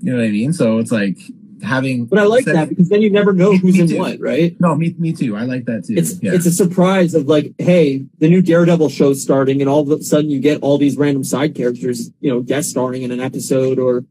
you 0.00 0.10
know 0.10 0.18
what 0.18 0.26
I 0.26 0.30
mean? 0.30 0.54
So 0.54 0.78
it's 0.78 0.90
like 0.92 1.18
having. 1.64 2.06
but 2.06 2.18
I 2.18 2.24
like 2.24 2.44
that 2.46 2.68
because 2.68 2.88
then 2.88 3.02
you 3.02 3.10
never 3.10 3.32
know 3.32 3.56
who's 3.56 3.78
in 3.78 3.88
too. 3.88 3.98
what, 3.98 4.20
right? 4.20 4.58
No, 4.60 4.74
me, 4.74 4.94
me 4.98 5.12
too. 5.12 5.36
I 5.36 5.42
like 5.42 5.64
that 5.64 5.84
too. 5.86 5.94
It's 5.96 6.22
yeah. 6.22 6.32
it's 6.34 6.46
a 6.46 6.52
surprise 6.52 7.14
of 7.14 7.26
like, 7.26 7.54
hey, 7.58 8.04
the 8.18 8.28
new 8.28 8.42
Daredevil 8.42 8.88
show's 8.90 9.22
starting, 9.22 9.60
and 9.60 9.68
all 9.68 9.80
of 9.80 10.00
a 10.00 10.02
sudden 10.02 10.30
you 10.30 10.40
get 10.40 10.62
all 10.62 10.78
these 10.78 10.96
random 10.96 11.24
side 11.24 11.54
characters, 11.54 12.10
you 12.20 12.30
know, 12.30 12.40
guest 12.40 12.70
starring 12.70 13.02
in 13.02 13.10
an 13.10 13.20
episode 13.20 13.78
or 13.78 14.04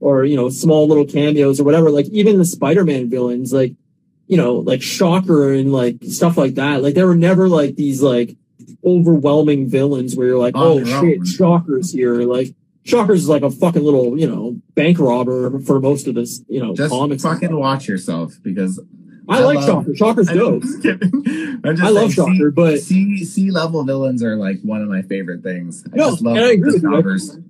or 0.00 0.24
you 0.24 0.36
know, 0.36 0.48
small 0.48 0.88
little 0.88 1.06
cameos 1.06 1.60
or 1.60 1.64
whatever. 1.64 1.90
Like 1.90 2.06
even 2.06 2.38
the 2.38 2.44
Spider-Man 2.44 3.10
villains, 3.10 3.52
like 3.52 3.74
you 4.26 4.36
know, 4.36 4.54
like 4.54 4.82
Shocker 4.82 5.52
and 5.52 5.72
like 5.72 5.96
stuff 6.04 6.36
like 6.36 6.54
that. 6.54 6.82
Like 6.82 6.94
there 6.94 7.06
were 7.06 7.16
never 7.16 7.48
like 7.48 7.76
these 7.76 8.02
like 8.02 8.36
overwhelming 8.84 9.68
villains 9.68 10.16
where 10.16 10.28
you're 10.28 10.38
like, 10.38 10.54
On 10.54 10.62
oh, 10.62 10.80
oh 10.80 11.02
shit. 11.02 11.26
Shocker's 11.26 11.92
here. 11.92 12.14
Like 12.22 12.54
Shocker's 12.84 13.28
like 13.28 13.42
a 13.42 13.50
fucking 13.50 13.82
little, 13.82 14.18
you 14.18 14.26
know, 14.28 14.60
bank 14.74 14.98
robber 14.98 15.58
for 15.60 15.80
most 15.80 16.06
of 16.06 16.14
this, 16.14 16.42
you 16.48 16.60
know, 16.60 16.74
just 16.74 16.90
comics. 16.90 17.22
fucking 17.22 17.54
watch 17.54 17.86
yourself 17.88 18.34
because 18.42 18.80
I, 19.28 19.38
I 19.38 19.40
like 19.40 19.56
love- 19.58 19.66
Shocker. 19.66 19.94
Shocker's 19.96 20.28
I'm 20.30 20.36
dope. 20.38 20.62
just 20.62 20.82
kidding. 20.82 21.10
I'm 21.64 21.76
just 21.76 21.82
I 21.82 21.90
love 21.90 22.12
Shocker, 22.12 22.50
but 22.50 22.80
C 22.80 23.24
C 23.24 23.50
level 23.50 23.84
villains 23.84 24.22
are 24.22 24.36
like 24.36 24.60
one 24.62 24.80
of 24.82 24.88
my 24.88 25.02
favorite 25.02 25.42
things. 25.42 25.84
I 25.92 25.96
No, 25.96 26.10
just 26.10 26.22
love 26.22 26.36
and 26.36 26.44
I 26.46 26.50
agree 26.52 26.72
you. 26.80 27.44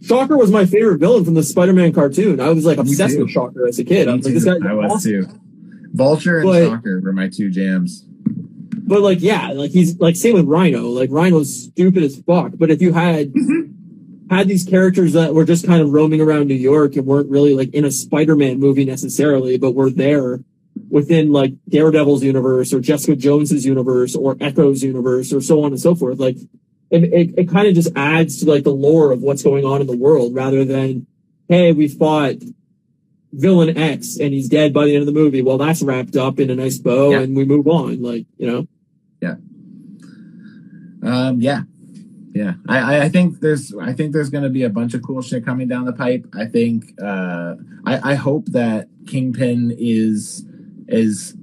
Shocker 0.00 0.36
was 0.36 0.50
my 0.50 0.64
favorite 0.64 0.98
villain 0.98 1.24
from 1.24 1.34
the 1.34 1.42
Spider-Man 1.42 1.92
cartoon. 1.92 2.38
I 2.40 2.50
was 2.50 2.64
like 2.64 2.78
obsessed 2.78 3.18
with 3.18 3.30
Shocker 3.30 3.66
as 3.66 3.78
a 3.80 3.84
kid. 3.84 4.06
I 4.06 4.12
Me 4.12 4.16
was 4.18 4.26
like, 4.26 4.34
this 4.34 4.44
too. 4.44 4.60
guy's 4.60 4.70
I 4.70 4.74
was 4.74 4.92
awesome. 4.92 5.10
too. 5.10 5.40
Vulture 5.94 6.38
and 6.40 6.46
But- 6.48 6.68
Shocker 6.68 7.00
were 7.00 7.12
my 7.12 7.28
two 7.28 7.50
jams. 7.50 8.04
But 8.86 9.00
like, 9.02 9.20
yeah, 9.20 9.48
like 9.52 9.70
he's 9.72 9.98
like 9.98 10.16
same 10.16 10.34
with 10.34 10.46
Rhino. 10.46 10.82
Like 10.88 11.10
Rhino's 11.10 11.64
stupid 11.64 12.02
as 12.04 12.16
fuck. 12.22 12.52
But 12.56 12.70
if 12.70 12.80
you 12.80 12.92
had 12.92 13.32
mm-hmm. 13.32 13.72
Had 14.30 14.48
these 14.48 14.64
characters 14.64 15.12
that 15.14 15.34
were 15.34 15.44
just 15.44 15.66
kind 15.66 15.80
of 15.82 15.90
roaming 15.90 16.20
around 16.20 16.46
New 16.48 16.54
York 16.54 16.96
and 16.96 17.06
weren't 17.06 17.30
really 17.30 17.54
like 17.54 17.72
in 17.74 17.84
a 17.84 17.90
Spider-Man 17.90 18.60
movie 18.60 18.84
necessarily, 18.84 19.56
but 19.58 19.74
were 19.74 19.90
there 19.90 20.40
within 20.90 21.32
like 21.32 21.54
Daredevil's 21.68 22.22
universe 22.22 22.72
or 22.72 22.80
Jessica 22.80 23.16
Jones's 23.16 23.64
universe 23.66 24.14
or 24.14 24.36
Echo's 24.40 24.82
universe 24.82 25.32
or 25.32 25.40
so 25.40 25.64
on 25.64 25.72
and 25.72 25.80
so 25.80 25.94
forth, 25.94 26.18
like 26.18 26.36
it, 26.90 27.04
it, 27.04 27.34
it 27.38 27.48
kind 27.50 27.68
of 27.68 27.74
just 27.74 27.90
adds 27.96 28.38
to 28.40 28.50
like 28.50 28.64
the 28.64 28.70
lore 28.70 29.12
of 29.12 29.20
what's 29.20 29.42
going 29.42 29.64
on 29.64 29.80
in 29.80 29.86
the 29.86 29.96
world 29.96 30.34
rather 30.34 30.64
than, 30.64 31.06
hey, 31.48 31.72
we 31.72 31.88
fought 31.88 32.34
villain 33.32 33.76
X 33.76 34.18
and 34.18 34.32
he's 34.32 34.48
dead 34.48 34.72
by 34.72 34.84
the 34.86 34.94
end 34.94 35.00
of 35.00 35.06
the 35.06 35.12
movie. 35.12 35.42
Well, 35.42 35.58
that's 35.58 35.82
wrapped 35.82 36.16
up 36.16 36.38
in 36.38 36.48
a 36.50 36.54
nice 36.54 36.78
bow 36.78 37.10
Yeah. 37.12 37.20
and 37.20 37.36
we 37.36 37.44
move 37.44 37.66
on. 37.66 38.00
Like, 38.02 38.26
you 38.36 38.46
know, 38.46 38.66
Yeah. 39.20 39.36
Um, 41.02 41.40
yeah, 41.40 41.62
yeah. 42.34 42.54
I, 42.68 43.02
I, 43.02 43.08
think 43.08 43.40
there's, 43.40 43.74
I 43.74 43.92
think 43.92 44.12
there's 44.12 44.30
going 44.30 44.44
to 44.44 44.50
be 44.50 44.62
a 44.62 44.70
bunch 44.70 44.94
of 44.94 45.02
cool 45.02 45.22
shit 45.22 45.44
coming 45.44 45.68
down 45.68 45.84
the 45.84 45.92
pipe. 45.92 46.26
I 46.36 46.46
think, 46.46 46.84
uh, 47.02 47.54
I, 47.86 48.12
I 48.12 48.14
hope 48.14 48.46
that 48.46 48.88
Kingpin 49.06 49.74
is 49.78 50.44
is 50.88 51.34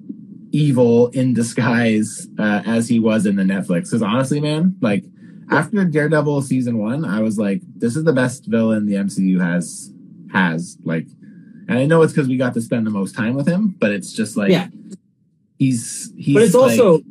evil 0.51 1.07
in 1.09 1.33
disguise 1.33 2.27
uh, 2.39 2.61
as 2.65 2.87
he 2.87 2.99
was 2.99 3.25
in 3.25 3.35
the 3.35 3.43
Netflix. 3.43 3.85
Because 3.85 4.01
honestly, 4.01 4.39
man, 4.39 4.75
like 4.81 5.03
after 5.51 5.83
Daredevil 5.85 6.41
season 6.43 6.77
one, 6.77 7.03
I 7.05 7.21
was 7.21 7.37
like, 7.37 7.61
this 7.75 7.95
is 7.95 8.03
the 8.03 8.13
best 8.13 8.45
villain 8.45 8.85
the 8.85 8.93
MCU 8.95 9.41
has 9.41 9.91
has. 10.31 10.77
Like, 10.83 11.07
and 11.67 11.77
I 11.79 11.85
know 11.85 12.01
it's 12.03 12.13
because 12.13 12.27
we 12.27 12.37
got 12.37 12.53
to 12.53 12.61
spend 12.61 12.85
the 12.85 12.91
most 12.91 13.15
time 13.15 13.35
with 13.35 13.47
him, 13.47 13.75
but 13.79 13.91
it's 13.91 14.13
just 14.13 14.37
like, 14.37 14.51
Yeah. 14.51 14.67
he's 15.57 16.13
he's. 16.17 16.35
but 16.35 16.43
it's 16.43 16.53
like- 16.53 16.79
also 16.79 17.01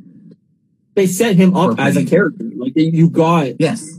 they 0.94 1.06
set 1.06 1.36
him 1.36 1.56
up 1.56 1.78
as 1.78 1.96
a 1.96 2.04
character. 2.04 2.44
Like 2.56 2.72
you 2.76 3.08
got 3.10 3.60
yes. 3.60 3.98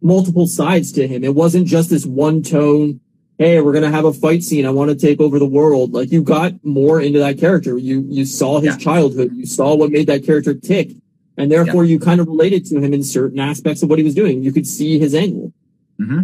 multiple 0.00 0.46
sides 0.46 0.92
to 0.92 1.06
him. 1.06 1.24
It 1.24 1.34
wasn't 1.34 1.66
just 1.66 1.90
this 1.90 2.06
one 2.06 2.42
tone. 2.42 3.00
Hey, 3.38 3.60
we're 3.60 3.72
gonna 3.72 3.90
have 3.90 4.04
a 4.04 4.12
fight 4.12 4.42
scene. 4.42 4.66
I 4.66 4.70
want 4.70 4.90
to 4.90 4.96
take 4.96 5.20
over 5.20 5.38
the 5.38 5.46
world. 5.46 5.92
Like 5.92 6.12
you 6.12 6.22
got 6.22 6.52
more 6.64 7.00
into 7.00 7.18
that 7.18 7.38
character. 7.38 7.76
You 7.78 8.04
you 8.08 8.24
saw 8.24 8.60
his 8.60 8.74
Yeah. 8.74 8.78
childhood. 8.78 9.32
You 9.34 9.46
saw 9.46 9.74
what 9.74 9.90
made 9.90 10.06
that 10.06 10.24
character 10.24 10.54
tick, 10.54 10.92
and 11.36 11.50
therefore 11.50 11.84
you 11.84 11.98
kind 11.98 12.20
of 12.20 12.28
related 12.28 12.64
to 12.66 12.78
him 12.78 12.94
in 12.94 13.02
certain 13.02 13.40
aspects 13.40 13.82
of 13.82 13.90
what 13.90 13.98
he 13.98 14.04
was 14.04 14.14
doing. 14.14 14.42
You 14.42 14.52
could 14.52 14.66
see 14.66 14.98
his 14.98 15.14
angle. 15.14 15.52
hmm 15.98 16.22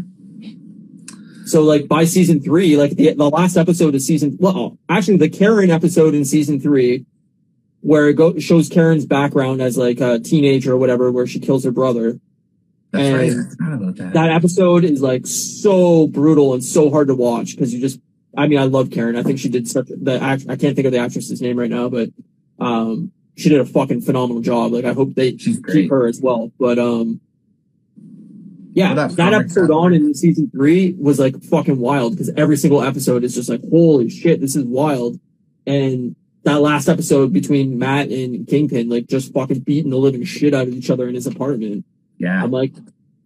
So 1.47 1.63
like 1.63 1.89
by 1.89 2.05
season 2.05 2.41
three, 2.41 2.77
like 2.77 2.93
the, 2.93 3.15
the 3.15 3.29
last 3.31 3.57
episode 3.57 3.95
of 3.95 4.03
season, 4.03 4.37
well, 4.39 4.79
actually 4.89 5.17
the 5.17 5.31
Karen 5.31 5.71
episode 5.71 6.15
in 6.15 6.25
season 6.25 6.61
three, 6.61 7.07
where 7.81 8.09
it 8.09 8.15
go, 8.15 8.39
shows 8.39 8.69
Karen's 8.69 9.07
background 9.07 9.61
as 9.63 9.77
like 9.79 10.01
a 10.01 10.19
teenager 10.19 10.73
or 10.73 10.77
whatever, 10.77 11.11
where 11.13 11.27
she 11.27 11.39
kills 11.41 11.65
her 11.65 11.71
brother. 11.71 12.19
That's 12.91 13.05
And 13.05 13.17
right. 13.17 13.31
I 13.31 13.51
forgot 13.51 13.73
about 13.75 13.97
that. 13.97 14.13
That 14.15 14.31
episode 14.31 14.85
is 14.85 15.03
like 15.03 15.27
so 15.27 16.07
brutal 16.07 16.55
and 16.55 16.65
so 16.65 16.91
hard 16.91 17.09
to 17.09 17.15
watch 17.15 17.53
because 17.55 17.73
you 17.75 17.81
just, 17.81 18.01
I 18.37 18.47
mean, 18.47 18.59
I 18.59 18.65
love 18.65 18.91
Karen. 18.91 19.17
I 19.17 19.23
think 19.23 19.39
she 19.39 19.49
did 19.49 19.69
such 19.69 19.89
the 19.89 20.19
act. 20.21 20.47
I 20.49 20.57
can't 20.57 20.75
think 20.75 20.87
of 20.87 20.93
the 20.93 20.99
actress's 20.99 21.41
name 21.43 21.59
right 21.59 21.71
now, 21.71 21.89
but 21.89 22.11
um, 22.59 23.13
she 23.37 23.49
did 23.51 23.61
a 23.61 23.65
fucking 23.67 24.01
phenomenal 24.01 24.43
job. 24.43 24.73
Like 24.73 24.85
I 24.85 24.93
hope 24.95 25.15
they 25.15 25.37
She's 25.37 25.61
great. 25.61 25.75
keep 25.75 25.91
her 25.91 26.07
as 26.07 26.21
well. 26.21 26.51
But 26.59 26.79
um, 26.79 27.21
yeah, 28.73 28.95
Well, 28.95 29.09
that 29.09 29.17
that 29.17 29.35
episode 29.35 29.71
on 29.71 29.93
in 29.93 30.15
season 30.15 30.51
three 30.51 30.95
was 30.99 31.19
like 31.19 31.43
fucking 31.43 31.79
wild 31.79 32.13
because 32.13 32.31
every 32.37 32.57
single 32.57 32.83
episode 32.83 33.25
is 33.25 33.35
just 33.35 33.49
like, 33.49 33.61
holy 33.71 34.09
shit, 34.09 34.41
this 34.41 34.57
is 34.57 34.65
wild. 34.65 35.19
And 35.67 36.17
that 36.49 36.61
last 36.61 36.89
episode 36.89 37.33
between 37.33 37.79
Matt 37.79 38.09
and 38.09 38.47
Kingpin, 38.47 38.89
like 38.89 39.07
just 39.07 39.33
fucking 39.33 39.61
beating 39.61 39.91
the 39.91 39.97
living 39.97 40.25
shit 40.25 40.55
out 40.55 40.67
of 40.69 40.75
each 40.75 40.91
other 40.91 41.09
in 41.09 41.15
his 41.15 41.27
apartment. 41.27 41.85
Yeah. 42.19 42.43
I'm 42.43 42.51
like, 42.51 42.73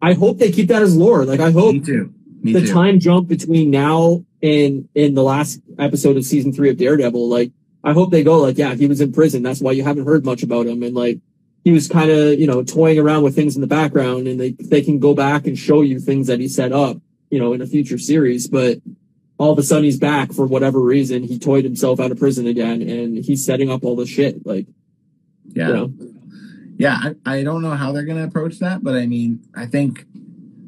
I 0.00 0.14
hope 0.14 0.38
they 0.38 0.50
keep 0.50 0.68
that 0.68 0.82
as 0.82 0.96
lore. 0.96 1.24
Like 1.24 1.40
I 1.40 1.50
hope 1.50 1.74
Me 1.74 1.80
too. 1.80 2.14
Me 2.42 2.52
the 2.52 2.62
too. 2.62 2.72
time 2.72 2.98
jump 2.98 3.28
between 3.28 3.70
now 3.70 4.24
and 4.42 4.88
in 4.94 5.14
the 5.14 5.22
last 5.22 5.60
episode 5.78 6.16
of 6.16 6.24
season 6.24 6.52
three 6.52 6.70
of 6.70 6.76
Daredevil, 6.76 7.28
like 7.28 7.52
I 7.84 7.92
hope 7.92 8.10
they 8.10 8.24
go 8.24 8.38
like, 8.38 8.58
yeah, 8.58 8.74
he 8.74 8.86
was 8.86 9.00
in 9.00 9.12
prison. 9.12 9.42
That's 9.42 9.60
why 9.60 9.72
you 9.72 9.84
haven't 9.84 10.06
heard 10.06 10.24
much 10.24 10.42
about 10.42 10.66
him. 10.66 10.82
And 10.82 10.94
like 10.94 11.18
he 11.64 11.70
was 11.70 11.88
kind 11.88 12.10
of, 12.10 12.38
you 12.38 12.46
know, 12.46 12.62
toying 12.64 12.98
around 12.98 13.22
with 13.22 13.34
things 13.36 13.54
in 13.54 13.60
the 13.60 13.68
background 13.68 14.26
and 14.26 14.40
they, 14.40 14.50
they 14.52 14.82
can 14.82 14.98
go 14.98 15.14
back 15.14 15.46
and 15.46 15.56
show 15.56 15.82
you 15.82 16.00
things 16.00 16.26
that 16.26 16.40
he 16.40 16.48
set 16.48 16.72
up, 16.72 16.96
you 17.30 17.38
know, 17.38 17.52
in 17.52 17.62
a 17.62 17.66
future 17.66 17.98
series. 17.98 18.48
But 18.48 18.78
all 19.42 19.50
of 19.50 19.58
a 19.58 19.62
sudden 19.64 19.82
he's 19.82 19.98
back 19.98 20.32
for 20.32 20.46
whatever 20.46 20.78
reason. 20.78 21.24
He 21.24 21.36
toyed 21.36 21.64
himself 21.64 21.98
out 21.98 22.12
of 22.12 22.18
prison 22.18 22.46
again 22.46 22.80
and 22.80 23.18
he's 23.18 23.44
setting 23.44 23.72
up 23.72 23.82
all 23.82 23.96
the 23.96 24.06
shit. 24.06 24.46
Like, 24.46 24.66
yeah. 25.48 25.66
you 25.66 25.74
know, 25.74 25.92
Yeah. 26.76 26.98
I, 27.26 27.38
I 27.38 27.42
don't 27.42 27.60
know 27.60 27.72
how 27.72 27.90
they're 27.90 28.04
going 28.04 28.18
to 28.18 28.24
approach 28.24 28.60
that, 28.60 28.84
but 28.84 28.94
I 28.94 29.06
mean, 29.06 29.44
I 29.56 29.66
think 29.66 30.06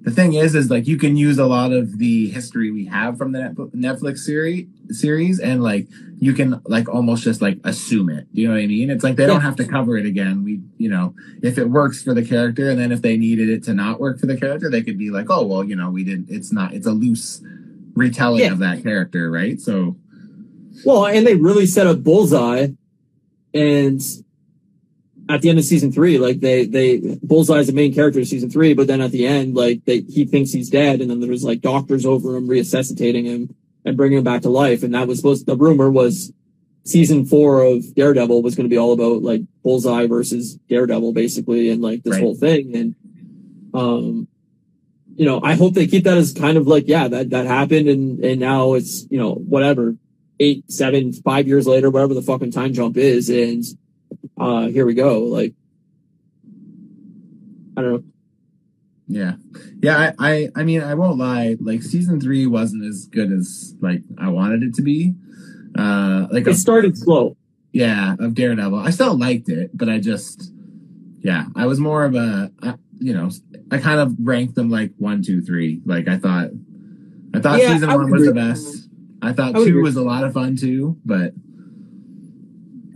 the 0.03 0.11
thing 0.11 0.35
is, 0.35 0.57
is 0.57 0.71
like 0.73 0.89
you 0.89 0.97
can 0.99 1.17
use 1.17 1.39
a 1.39 1.47
lot 1.47 1.71
of 1.71 1.99
the 1.99 2.31
history 2.31 2.73
we 2.73 2.85
have 2.87 3.17
from 3.17 3.31
the 3.31 3.55
Netflix 3.77 4.19
series 4.19 4.67
series 4.91 5.39
and 5.41 5.63
like 5.63 5.87
you 6.19 6.35
can 6.35 6.61
like 6.65 6.89
almost 6.89 7.23
just 7.23 7.41
like 7.41 7.59
assume 7.63 8.11
it. 8.11 8.27
You 8.33 8.49
know 8.49 8.55
what 8.55 8.63
I 8.63 8.67
mean? 8.67 8.91
It's 8.91 9.05
like 9.05 9.15
they 9.15 9.27
don't 9.27 9.41
have 9.41 9.57
to 9.57 9.69
cover 9.69 9.97
it 9.97 10.05
again. 10.05 10.43
We, 10.43 10.61
you 10.79 10.91
know, 10.91 11.15
if 11.43 11.59
it 11.59 11.71
works 11.71 12.03
for 12.03 12.13
the 12.13 12.25
character 12.25 12.71
and 12.71 12.79
then 12.81 12.91
if 12.91 13.03
they 13.03 13.17
needed 13.17 13.49
it 13.49 13.63
to 13.65 13.73
not 13.73 14.01
work 14.01 14.19
for 14.19 14.27
the 14.27 14.37
character, 14.37 14.69
they 14.69 14.83
could 14.83 14.99
be 14.99 15.11
like, 15.11 15.27
oh, 15.31 15.47
well, 15.47 15.63
you 15.63 15.77
know, 15.77 15.91
we 15.91 16.03
didn't, 16.03 16.27
it's 16.29 16.53
not, 16.53 16.75
it's 16.75 16.87
a 16.87 16.93
loose 16.93 17.41
retelling 17.95 18.41
Yeah. 18.41 18.53
of 18.53 18.59
that 18.61 18.83
character. 18.83 19.31
Right. 19.31 19.61
So, 19.61 19.97
Well, 20.85 21.07
and 21.07 21.27
they 21.27 21.35
really 21.37 21.67
set 21.67 21.87
up 21.87 22.03
Bullseye, 22.03 22.69
and 23.55 24.01
at 25.29 25.41
the 25.41 25.49
end 25.49 25.59
of 25.59 25.65
season 25.65 25.91
three, 25.93 26.19
like 26.19 26.41
they 26.41 26.67
they 26.67 26.99
Bullseye's 27.23 27.69
the 27.69 27.73
main 27.73 27.95
character 27.95 28.21
of 28.21 28.27
season 28.27 28.51
three, 28.51 28.75
but 28.75 28.87
then 28.87 29.01
at 29.01 29.11
the 29.11 29.27
end, 29.27 29.55
like 29.55 29.85
they 29.87 30.01
he 30.01 30.25
thinks 30.27 30.51
he's 30.53 30.69
dead, 30.69 31.01
and 31.01 31.11
then 31.11 31.21
there's 31.21 31.45
like 31.45 31.61
doctors 31.63 32.05
over 32.05 32.37
him 32.37 32.47
resuscitating 32.49 33.25
him 33.25 33.55
and 33.87 33.97
bringing 33.97 34.19
him 34.19 34.25
back 34.25 34.43
to 34.43 34.51
life, 34.51 34.83
and 34.83 34.93
that 34.95 35.09
was 35.09 35.19
supposed. 35.19 35.47
The 35.47 35.57
rumor 35.57 35.91
was 35.91 36.33
season 36.87 37.25
four 37.25 37.63
of 37.65 37.95
Daredevil 37.95 38.43
was 38.43 38.55
going 38.55 38.69
to 38.69 38.75
be 38.75 38.77
all 38.77 38.93
about 38.93 39.23
like 39.23 39.41
Bullseye 39.63 40.07
versus 40.07 40.57
Daredevil, 40.69 41.13
basically, 41.15 41.71
and 41.71 41.81
like 41.81 42.03
this 42.03 42.13
Right. 42.15 42.23
whole 42.23 42.35
thing, 42.35 42.77
and 42.77 42.95
um, 43.73 44.29
you 45.17 45.25
know, 45.25 45.41
I 45.43 45.55
hope 45.55 45.75
they 45.75 45.87
keep 45.87 46.05
that 46.05 46.17
as 46.17 46.33
kind 46.33 46.57
of 46.57 46.67
like 46.67 46.89
yeah, 46.89 47.09
that 47.09 47.31
that 47.31 47.47
happened, 47.47 47.89
and 47.89 48.25
and 48.25 48.41
now 48.41 48.75
it's 48.75 49.07
you 49.11 49.19
know 49.19 49.35
whatever 49.35 49.97
eight, 50.41 50.71
seven, 50.71 51.13
five 51.13 51.47
years 51.47 51.67
later, 51.67 51.91
whatever 51.91 52.15
the 52.15 52.23
fucking 52.23 52.51
time 52.51 52.73
jump 52.73 52.97
is, 52.97 53.29
and 53.31 53.65
uh 54.39 54.67
here 54.67 54.87
we 54.87 54.95
go. 54.95 55.21
Like 55.21 55.55
I 57.77 57.83
don't 57.83 57.93
know. 57.93 58.05
Yeah, 59.07 59.35
yeah. 59.83 60.13
I, 60.19 60.33
I, 60.33 60.49
I 60.57 60.63
mean, 60.65 60.81
I 60.83 60.95
won't 60.95 61.19
lie. 61.19 61.57
Like 61.61 61.83
season 61.83 62.21
three 62.21 62.47
wasn't 62.47 62.85
as 62.85 63.07
good 63.07 63.31
as 63.33 63.75
like 63.81 64.03
I 64.19 64.29
wanted 64.29 64.63
it 64.63 64.75
to 64.75 64.83
be. 64.83 65.15
Uh, 65.77 66.27
like 66.31 66.47
It 66.47 66.55
started 66.55 66.97
slow. 66.97 67.37
yeah, 67.73 68.15
of 68.19 68.35
Daredevil. 68.35 68.79
I 68.79 68.91
still 68.91 69.19
liked 69.19 69.49
it, 69.49 69.77
but 69.77 69.89
I 69.89 69.99
just, 69.99 70.53
yeah, 71.21 71.47
I 71.57 71.67
was 71.67 71.81
more 71.81 72.05
of 72.05 72.15
a, 72.15 72.51
I, 72.63 72.75
you 73.05 73.13
know, 73.13 73.29
I 73.71 73.77
kind 73.79 74.01
of 74.01 74.17
ranked 74.19 74.55
them 74.55 74.71
like 74.71 74.93
one, 74.97 75.23
two, 75.23 75.43
three. 75.43 75.83
Like 75.85 76.09
I 76.09 76.17
thought, 76.17 76.49
I 77.35 77.41
thought 77.41 77.59
Yeah, 77.61 77.75
season 77.75 77.91
I 77.91 77.97
one 77.97 78.11
was 78.11 78.25
the 78.25 78.33
best. 78.33 78.89
I 79.21 79.33
thought 79.35 79.55
I 79.57 79.65
two 79.65 79.83
was 79.83 79.97
a 79.97 80.03
lot 80.03 80.25
of 80.25 80.33
fun 80.33 80.57
too, 80.57 80.97
but 81.05 81.35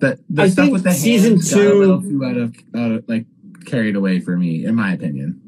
the 0.00 0.18
the 0.30 0.42
I 0.44 0.48
stuff 0.48 0.70
with 0.70 0.84
the 0.84 0.92
season 0.92 1.32
hands 1.32 1.50
got 1.52 1.60
a 1.60 1.62
two- 1.70 1.78
little 1.78 2.00
too 2.00 2.24
out 2.24 2.36
of, 2.38 2.56
out 2.74 2.90
of 2.92 3.04
like 3.06 3.26
carried 3.66 3.96
away 3.96 4.18
for 4.20 4.34
me, 4.34 4.64
in 4.64 4.74
my 4.74 4.94
opinion. 4.94 5.42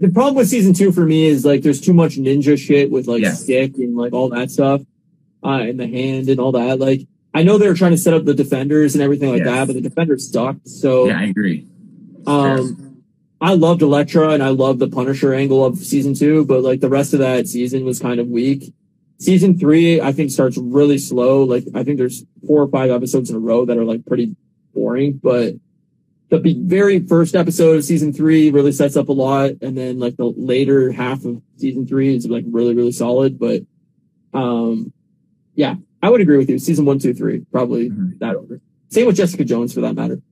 The 0.00 0.10
problem 0.10 0.34
with 0.34 0.48
season 0.48 0.74
two 0.74 0.92
for 0.92 1.06
me 1.06 1.24
is 1.24 1.46
like 1.46 1.62
there's 1.62 1.80
too 1.80 1.94
much 1.94 2.16
ninja 2.16 2.58
shit 2.58 2.90
with 2.90 3.06
like 3.06 3.22
Yes. 3.22 3.42
stick 3.42 3.78
and 3.78 3.96
like 3.96 4.12
all 4.12 4.28
that 4.30 4.50
stuff, 4.50 4.82
uh, 5.42 5.48
and 5.62 5.80
the 5.80 5.86
hand 5.86 6.28
and 6.28 6.38
all 6.38 6.52
that. 6.52 6.78
Like 6.78 7.06
I 7.32 7.42
know 7.42 7.56
they 7.56 7.68
were 7.68 7.74
trying 7.74 7.92
to 7.92 7.98
set 7.98 8.12
up 8.12 8.26
the 8.26 8.34
defenders 8.34 8.94
and 8.94 9.02
everything 9.02 9.30
like 9.30 9.44
Yes. 9.44 9.46
that, 9.46 9.66
but 9.68 9.72
the 9.76 9.80
defenders 9.80 10.30
sucked. 10.30 10.68
So 10.68 11.06
Yeah, 11.06 11.20
I 11.20 11.24
agree. 11.24 11.66
um, 12.26 12.83
I 13.44 13.52
loved 13.52 13.82
Elektra 13.82 14.30
and 14.30 14.42
I 14.42 14.48
loved 14.48 14.78
the 14.78 14.88
Punisher 14.88 15.34
angle 15.34 15.62
of 15.66 15.76
season 15.76 16.14
two, 16.14 16.46
but 16.46 16.62
like 16.62 16.80
the 16.80 16.88
rest 16.88 17.12
of 17.12 17.18
that 17.18 17.46
season 17.46 17.84
was 17.84 18.00
kind 18.00 18.18
of 18.18 18.26
weak. 18.28 18.72
Season 19.18 19.58
three, 19.58 20.00
I 20.00 20.12
think 20.12 20.30
starts 20.30 20.56
really 20.56 20.96
slow. 20.96 21.44
Like 21.44 21.64
I 21.74 21.84
think 21.84 21.98
there's 21.98 22.24
four 22.46 22.62
or 22.62 22.68
five 22.68 22.90
episodes 22.90 23.28
in 23.28 23.36
a 23.36 23.38
row 23.38 23.66
that 23.66 23.76
are 23.76 23.84
like 23.84 24.06
pretty 24.06 24.34
boring, 24.72 25.20
but 25.22 25.56
the 26.30 26.54
very 26.58 27.00
first 27.00 27.36
episode 27.36 27.76
of 27.76 27.84
season 27.84 28.14
three 28.14 28.50
really 28.50 28.72
sets 28.72 28.96
up 28.96 29.10
a 29.10 29.12
lot. 29.12 29.50
And 29.60 29.76
then 29.76 29.98
like 29.98 30.16
the 30.16 30.32
later 30.36 30.90
half 30.90 31.26
of 31.26 31.42
season 31.58 31.86
three 31.86 32.16
is 32.16 32.26
like 32.26 32.46
really, 32.48 32.74
really 32.74 32.92
solid. 32.92 33.38
But, 33.38 33.60
um, 34.32 34.90
yeah, 35.54 35.74
I 36.02 36.08
would 36.08 36.22
agree 36.22 36.38
with 36.38 36.48
you. 36.48 36.58
Season 36.58 36.86
one, 36.86 36.98
two, 36.98 37.12
three, 37.12 37.44
probably 37.52 37.90
Mhm. 37.90 38.18
that 38.20 38.36
order. 38.36 38.62
Same 38.88 39.06
with 39.06 39.16
Jessica 39.16 39.44
Jones 39.44 39.74
for 39.74 39.82
that 39.82 39.94
matter. 39.94 40.22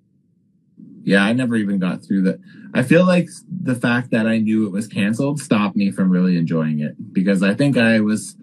Yeah, 1.05 1.24
I 1.24 1.32
never 1.32 1.57
even 1.57 1.78
got 1.78 2.05
through 2.05 2.22
that. 2.22 2.40
I 2.74 2.82
feel 2.82 3.05
like 3.07 3.28
the 3.62 3.74
fact 3.74 4.11
that 4.12 4.26
I 4.26 4.38
knew 4.38 4.66
it 4.66 4.72
was 4.72 4.86
canceled 4.86 5.40
stopped 5.40 5.76
me 5.76 5.90
from 5.90 6.11
really 6.11 6.36
enjoying 6.36 6.80
it 6.80 7.12
because 7.12 7.42
I 7.42 7.55
think 7.55 7.76
I 7.76 8.00
was, 8.00 8.36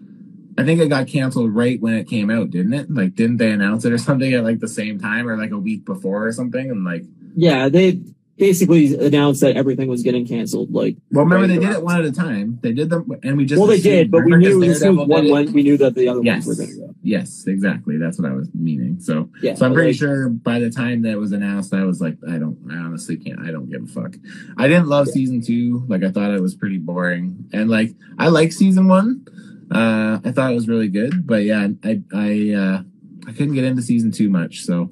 I 0.58 0.64
think 0.64 0.80
it 0.80 0.88
got 0.88 1.06
canceled 1.06 1.54
right 1.54 1.80
when 1.80 1.94
it 1.94 2.06
came 2.08 2.30
out, 2.30 2.50
didn't 2.50 2.74
it? 2.74 2.90
Like, 2.90 3.14
didn't 3.14 3.38
they 3.38 3.50
announce 3.50 3.84
it 3.84 3.92
or 3.92 3.98
something 4.08 4.32
at 4.34 4.44
like 4.44 4.60
the 4.60 4.68
same 4.68 4.98
time 4.98 5.28
or 5.28 5.36
like 5.36 5.50
a 5.52 5.58
week 5.58 5.84
before 5.84 6.26
or 6.26 6.32
something? 6.32 6.70
And 6.70 6.84
like, 6.84 7.04
Yeah, 7.34 7.68
they 7.68 8.00
basically 8.36 8.94
announced 8.94 9.40
that 9.42 9.56
everything 9.56 9.88
was 9.88 10.02
getting 10.02 10.26
canceled. 10.26 10.70
Like, 10.72 10.96
well, 11.10 11.24
remember 11.24 11.46
right 11.46 11.60
they 11.60 11.66
did 11.66 11.76
it 11.76 11.82
one 11.82 11.98
at 11.98 12.04
a 12.04 12.12
time. 12.12 12.58
They 12.62 12.72
did 12.72 12.88
them, 12.90 13.10
and 13.22 13.36
we 13.36 13.44
just 13.46 13.58
well, 13.58 13.68
they 13.68 13.80
did, 13.80 14.10
but 14.10 14.24
we 14.24 14.34
knew 14.36 14.60
'cause 14.60 14.68
as 14.70 14.80
soon 14.80 14.98
as 15.00 15.06
one 15.08 15.28
went, 15.30 15.50
we 15.50 15.62
knew 15.62 15.76
that 15.78 15.94
the 15.94 16.08
other 16.08 16.20
Yes. 16.22 16.46
ones 16.46 16.58
were 16.58 16.64
going 16.64 16.76
to 16.76 16.86
go. 16.86 16.89
Yes, 17.02 17.46
exactly. 17.46 17.96
That's 17.96 18.18
what 18.18 18.30
I 18.30 18.34
was 18.34 18.48
meaning. 18.54 19.00
So, 19.00 19.30
Yeah, 19.42 19.54
so 19.54 19.64
I'm 19.64 19.72
pretty 19.72 19.90
like, 19.92 19.98
sure 19.98 20.28
by 20.28 20.58
the 20.58 20.70
time 20.70 21.02
that 21.02 21.16
was 21.18 21.32
announced, 21.32 21.72
I 21.72 21.84
was 21.84 22.00
like, 22.00 22.16
I 22.28 22.36
don't, 22.38 22.58
I 22.70 22.76
honestly 22.76 23.16
can't, 23.16 23.40
I 23.40 23.50
don't 23.50 23.70
give 23.70 23.84
a 23.84 23.86
fuck. 23.86 24.14
I 24.58 24.68
didn't 24.68 24.86
love 24.88 25.06
Yeah. 25.06 25.14
season 25.14 25.40
two. 25.40 25.84
Like, 25.88 26.04
I 26.04 26.10
thought 26.10 26.30
it 26.34 26.42
was 26.42 26.54
pretty 26.54 26.76
boring. 26.78 27.48
And 27.54 27.70
like, 27.70 27.92
I 28.18 28.28
like 28.28 28.52
season 28.52 28.86
one. 28.88 29.24
Uh, 29.70 30.20
I 30.24 30.32
thought 30.32 30.50
it 30.52 30.54
was 30.54 30.68
really 30.68 30.88
good, 30.88 31.26
but 31.26 31.44
yeah, 31.44 31.68
I, 31.84 32.02
I, 32.12 32.52
uh, 32.54 32.82
I 33.26 33.32
couldn't 33.32 33.54
get 33.54 33.64
into 33.64 33.82
season 33.82 34.10
two 34.10 34.28
much. 34.28 34.60
So 34.64 34.90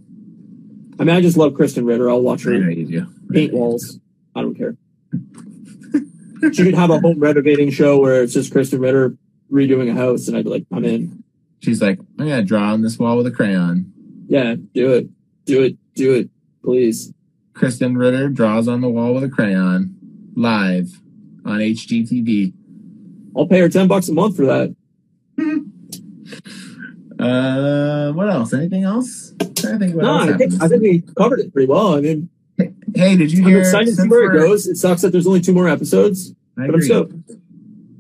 I 1.01 1.05
mean, 1.05 1.15
I 1.15 1.21
just 1.21 1.37
love 1.37 1.53
Krysten 1.53 1.87
Ritter. 1.87 2.09
I'll 2.11 2.23
watch 2.23 2.47
I 2.47 2.51
know 2.53 2.63
her 2.63 2.71
you 2.71 2.87
do. 2.87 3.07
paint 3.31 3.53
walls. 3.53 3.99
I 4.35 4.43
don't 4.43 4.55
care. 4.55 4.77
she 6.53 6.65
could 6.65 6.75
have 6.75 6.91
a 6.91 7.01
home 7.01 7.19
renovating 7.19 7.71
show 7.71 7.99
where 7.99 8.23
it's 8.23 8.33
just 8.33 8.53
Krysten 8.53 8.81
Ritter 8.81 9.17
redoing 9.53 9.91
a 9.91 9.95
house, 9.95 10.29
and 10.29 10.37
I'd 10.37 10.45
be 10.45 10.51
like, 10.51 10.67
I'm 10.73 10.85
in. 10.85 11.25
She's 11.69 11.83
like, 11.83 11.99
I'm 12.19 12.27
gonna 12.29 12.43
draw 12.43 12.73
on 12.73 12.81
this 12.81 12.99
wall 12.99 13.19
with 13.19 13.27
a 13.27 13.31
crayon. 13.31 13.93
Yeah, 14.27 14.55
do 14.73 14.95
it, 14.95 15.09
do 15.45 15.63
it, 15.63 15.77
do 15.95 16.15
it, 16.15 16.31
please. 16.65 17.13
Krysten 17.53 17.99
Ritter 17.99 18.31
draws 18.31 18.69
on 18.69 18.81
the 18.81 18.89
wall 18.89 19.13
with 19.13 19.25
a 19.25 19.29
crayon 19.29 19.95
live 20.35 20.89
on 21.45 21.59
HGTV. 21.59 22.55
I'll 23.37 23.47
pay 23.47 23.61
her 23.61 23.69
ten 23.69 23.87
bucks 23.87 24.09
a 24.09 24.15
month 24.15 24.37
for 24.37 24.47
that. 24.47 24.75
Uh, 27.19 28.13
what 28.13 28.31
else? 28.31 28.53
Anything 28.55 28.85
else? 28.85 29.33
I'm 29.41 29.53
to 29.55 29.79
think 29.79 29.95
No, 29.97 30.19
I 30.19 30.37
think. 30.37 30.63
I 30.63 30.69
think 30.69 30.83
we 30.83 31.01
covered 31.17 31.41
it 31.41 31.53
pretty 31.53 31.67
well. 31.69 31.97
I 31.97 32.01
mean, 32.01 32.29
Hey, 32.95 33.17
did 33.17 33.33
you 33.33 33.43
I'm 33.43 33.49
hear? 33.51 33.59
excited 33.59 33.87
to 33.97 34.03
see 34.03 34.09
where 34.09 34.31
it 34.33 34.39
goes. 34.39 34.69
It 34.69 34.77
sucks 34.77 35.03
that 35.03 35.11
there's 35.11 35.27
only 35.27 35.41
two 35.41 35.53
more 35.53 35.69
episodes, 35.69 36.31
I 36.57 36.61
but 36.61 36.63
I'm 36.63 36.71
agree. 36.77 36.87
stoked. 36.87 37.15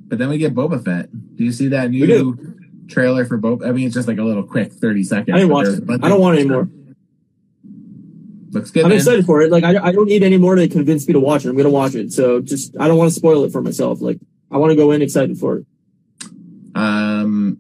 But 0.09 0.19
then 0.19 0.29
we 0.29 0.39
get 0.39 0.55
Boba 0.55 0.85
Fett. 0.85 1.09
Do 1.37 1.43
you 1.43 1.51
see 1.51 1.67
that 1.69 1.91
new. 1.91 2.57
Trailer 2.89 3.25
for 3.25 3.37
both. 3.37 3.63
I 3.63 3.73
mean, 3.73 3.87
it's 3.87 3.95
just 3.95 4.09
like 4.09 4.19
a 4.19 4.25
little 4.25 4.43
quick 4.43 4.73
thirty 4.73 5.05
seconds. 5.05 5.35
I 5.35 5.39
didn't 5.39 5.53
watch 5.53 5.69
it. 5.69 5.85
I 6.03 6.09
don't 6.09 6.21
want 6.21 6.39
any 6.39 6.49
more. 6.49 6.69
Looks 8.51 8.71
good. 8.71 8.85
I'm 8.85 8.89
man. 8.89 8.99
excited 8.99 9.27
for 9.27 9.43
it. 9.43 9.53
Like 9.53 9.65
I, 9.65 9.89
I 9.89 9.93
don't 9.93 10.07
need 10.07 10.23
any 10.23 10.39
more 10.39 10.55
to 10.55 10.69
convince 10.69 11.07
me 11.07 11.13
to 11.13 11.21
watch 11.21 11.45
it. 11.45 11.51
I'm 11.51 11.57
gonna 11.57 11.71
watch 11.71 11.95
it. 11.95 12.13
So 12.13 12.41
just 12.41 12.77
I 12.81 12.89
don't 12.89 12.97
want 12.97 13.11
to 13.11 13.15
spoil 13.15 13.45
it 13.45 13.53
for 13.53 13.61
myself. 13.61 14.01
Like 14.01 14.19
I 14.51 14.57
want 14.57 14.71
to 14.71 14.77
go 14.77 14.91
in 14.91 15.03
excited 15.03 15.39
for 15.39 15.59
it. 15.59 15.67
Um, 16.75 17.59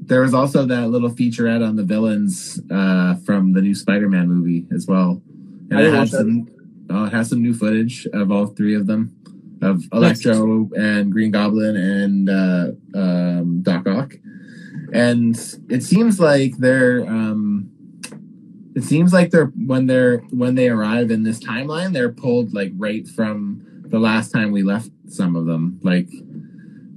there 0.00 0.22
was 0.22 0.34
also 0.34 0.64
that 0.64 0.88
little 0.88 1.10
featurette 1.10 1.66
on 1.66 1.76
the 1.76 1.84
villains 1.84 2.60
uh, 2.70 3.16
from 3.26 3.52
the 3.52 3.60
new 3.60 3.74
Spider-Man 3.74 4.28
movie 4.28 4.66
as 4.74 4.86
well, 4.86 5.22
and 5.70 5.78
I 5.78 5.82
it 5.82 5.92
has 5.92 6.10
some. 6.10 6.48
Oh, 6.90 7.04
it 7.04 7.12
has 7.12 7.28
some 7.28 7.42
new 7.42 7.52
footage 7.52 8.06
of 8.14 8.32
all 8.32 8.46
three 8.46 8.74
of 8.74 8.86
them, 8.86 9.14
of 9.62 9.82
Electro 9.92 10.70
and 10.76 11.10
Green 11.12 11.30
Goblin 11.30 11.76
and 11.76 12.30
uh, 12.30 12.70
um, 12.94 13.60
Doc 13.62 13.86
Ock, 13.88 14.14
and 14.92 15.36
it 15.68 15.82
seems 15.82 16.20
like 16.20 16.56
they're. 16.58 17.06
Um, 17.06 17.70
it 18.74 18.84
seems 18.84 19.12
like 19.12 19.30
they're 19.30 19.46
when 19.46 19.86
they're 19.86 20.18
when 20.30 20.54
they 20.54 20.68
arrive 20.68 21.10
in 21.10 21.24
this 21.24 21.40
timeline, 21.40 21.92
they're 21.92 22.12
pulled 22.12 22.54
like 22.54 22.72
right 22.76 23.08
from 23.08 23.62
the 23.86 23.98
last 23.98 24.30
time 24.30 24.52
we 24.52 24.62
left 24.62 24.90
some 25.08 25.34
of 25.34 25.46
them. 25.46 25.80
Like, 25.82 26.08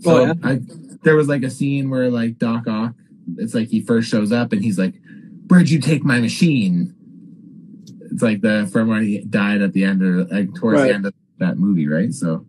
so 0.02 0.18
Oh, 0.18 0.26
yeah? 0.28 0.34
I 0.44 0.62
there 1.04 1.16
was 1.16 1.28
like 1.28 1.42
a 1.42 1.50
scene 1.50 1.90
where 1.90 2.12
like 2.12 2.38
Doc 2.38 2.68
Ock, 2.68 2.94
it's 3.38 3.56
like 3.56 3.70
he 3.70 3.82
first 3.82 4.10
shows 4.12 4.32
up 4.32 4.54
and 4.54 4.64
he's 4.64 4.78
like, 4.78 4.94
"Where'd 5.48 5.70
you 5.72 5.80
take 5.80 6.04
my 6.04 6.20
machine?" 6.20 6.94
It's 8.12 8.22
like 8.22 8.42
the 8.42 8.70
from 8.72 8.90
where 8.90 9.02
he 9.02 9.20
died 9.22 9.62
at 9.62 9.74
the 9.74 9.84
end 9.84 10.04
of 10.04 10.30
like 10.30 10.54
towards 10.54 10.82
Right. 10.82 10.90
the 10.90 10.94
end 10.94 11.06
of 11.08 11.14
that 11.40 11.58
movie, 11.58 11.88
right? 11.88 12.14
So, 12.14 12.46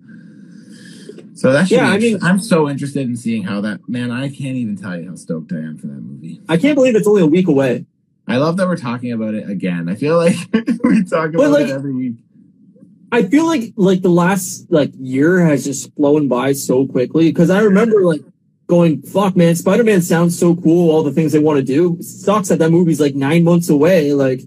so 1.34 1.52
that's 1.52 1.70
Yeah, 1.70 1.88
I 1.88 1.98
mean, 1.98 2.18
I'm 2.22 2.38
so 2.38 2.68
interested 2.68 3.06
in 3.06 3.16
seeing 3.16 3.42
how 3.42 3.60
that 3.62 3.88
man. 3.88 4.10
I 4.10 4.28
can't 4.28 4.56
even 4.56 4.76
tell 4.76 4.98
you 4.98 5.08
how 5.08 5.16
stoked 5.16 5.52
I 5.52 5.56
am 5.56 5.78
for 5.78 5.86
that 5.86 6.00
movie. 6.00 6.40
I 6.48 6.56
can't 6.56 6.74
believe 6.74 6.94
it's 6.94 7.06
only 7.06 7.22
a 7.22 7.26
week 7.26 7.48
away. 7.48 7.86
I 8.28 8.36
love 8.36 8.56
that 8.58 8.68
we're 8.68 8.76
talking 8.76 9.12
about 9.12 9.34
it 9.34 9.48
again. 9.48 9.88
I 9.88 9.94
feel 9.94 10.16
like 10.16 10.36
we 10.84 11.04
talk 11.04 11.30
about 11.34 11.50
like- 11.50 11.66
it 11.66 11.70
every 11.70 11.92
week. 11.92 12.14
I 13.10 13.24
feel 13.24 13.46
like 13.46 13.74
like 13.76 14.00
the 14.00 14.08
last 14.08 14.70
like 14.70 14.90
year 14.98 15.44
has 15.44 15.64
just 15.64 15.94
flown 15.96 16.28
by 16.28 16.54
so 16.54 16.86
quickly 16.86 17.28
because 17.28 17.50
I 17.50 17.60
remember 17.60 18.06
like 18.06 18.22
going, 18.68 19.02
"Fuck, 19.02 19.36
man, 19.36 19.54
Spider 19.54 19.84
Man 19.84 20.00
sounds 20.00 20.38
so 20.38 20.56
cool. 20.56 20.90
All 20.90 21.02
the 21.02 21.12
things 21.12 21.32
they 21.32 21.38
want 21.38 21.58
to 21.58 21.62
do 21.62 21.98
sucks 22.00 22.48
that 22.48 22.58
that 22.60 22.70
movie's 22.70 23.00
like 23.00 23.14
nine 23.14 23.44
months 23.44 23.68
away. 23.68 24.14
Like, 24.14 24.40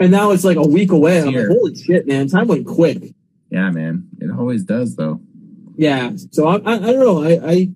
and 0.00 0.10
now 0.10 0.30
it's 0.30 0.42
like 0.42 0.56
a 0.56 0.66
week 0.66 0.90
away. 0.90 1.20
I'm 1.20 1.34
like, 1.34 1.48
holy 1.48 1.74
shit, 1.74 2.06
man, 2.06 2.28
time 2.28 2.46
went 2.46 2.66
quick. 2.66 3.14
Yeah, 3.50 3.70
man. 3.70 4.08
It 4.20 4.30
always 4.30 4.64
does, 4.64 4.96
though. 4.96 5.20
Yeah. 5.76 6.12
So 6.32 6.46
I, 6.46 6.56
I, 6.56 6.74
I 6.74 6.78
don't 6.78 6.98
know. 6.98 7.24
I, 7.24 7.52
I, 7.52 7.70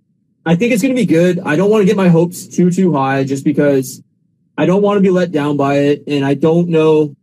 I 0.47 0.57
think 0.57 0.73
it's 0.73 0.83
going 0.83 0.95
to 0.95 1.01
be 1.01 1.07
good. 1.07 1.39
I 1.41 1.57
don't 1.57 1.71
want 1.71 1.83
to 1.83 1.87
get 1.87 1.97
my 1.97 2.09
hopes 2.09 2.47
too, 2.47 2.71
too 2.71 2.93
high 2.95 3.25
just 3.25 3.45
because 3.45 4.03
I 4.57 4.67
don't 4.67 4.83
want 4.83 4.97
to 4.99 5.03
be 5.03 5.11
let 5.11 5.33
down 5.33 5.57
by 5.57 5.77
it. 5.79 6.05
And 6.07 6.25
I 6.25 6.35
don't 6.35 6.69
know 6.69 7.15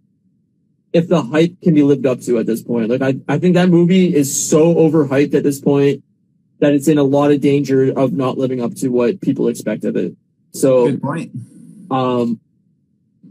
if 0.94 1.08
the 1.08 1.22
hype 1.22 1.60
can 1.62 1.74
be 1.74 1.84
lived 1.84 2.06
up 2.06 2.22
to 2.22 2.38
at 2.40 2.46
this 2.46 2.62
point. 2.64 2.90
Like, 2.90 3.02
I, 3.02 3.16
I 3.28 3.40
think 3.40 3.56
that 3.56 3.70
movie 3.70 4.16
is 4.16 4.50
so 4.50 4.74
overhyped 4.76 5.34
at 5.34 5.44
this 5.44 5.60
point 5.60 6.04
that 6.60 6.74
it's 6.74 6.88
in 6.88 6.98
a 6.98 7.04
lot 7.04 7.32
of 7.32 7.42
danger 7.42 7.92
of 7.98 8.14
not 8.14 8.38
living 8.38 8.62
up 8.62 8.74
to 8.76 8.90
what 8.90 9.22
people 9.22 9.48
expect 9.48 9.84
of 9.84 9.96
it. 9.96 10.16
So, 10.54 10.92
Good 10.92 11.02
point. 11.02 11.32
um, 11.92 12.40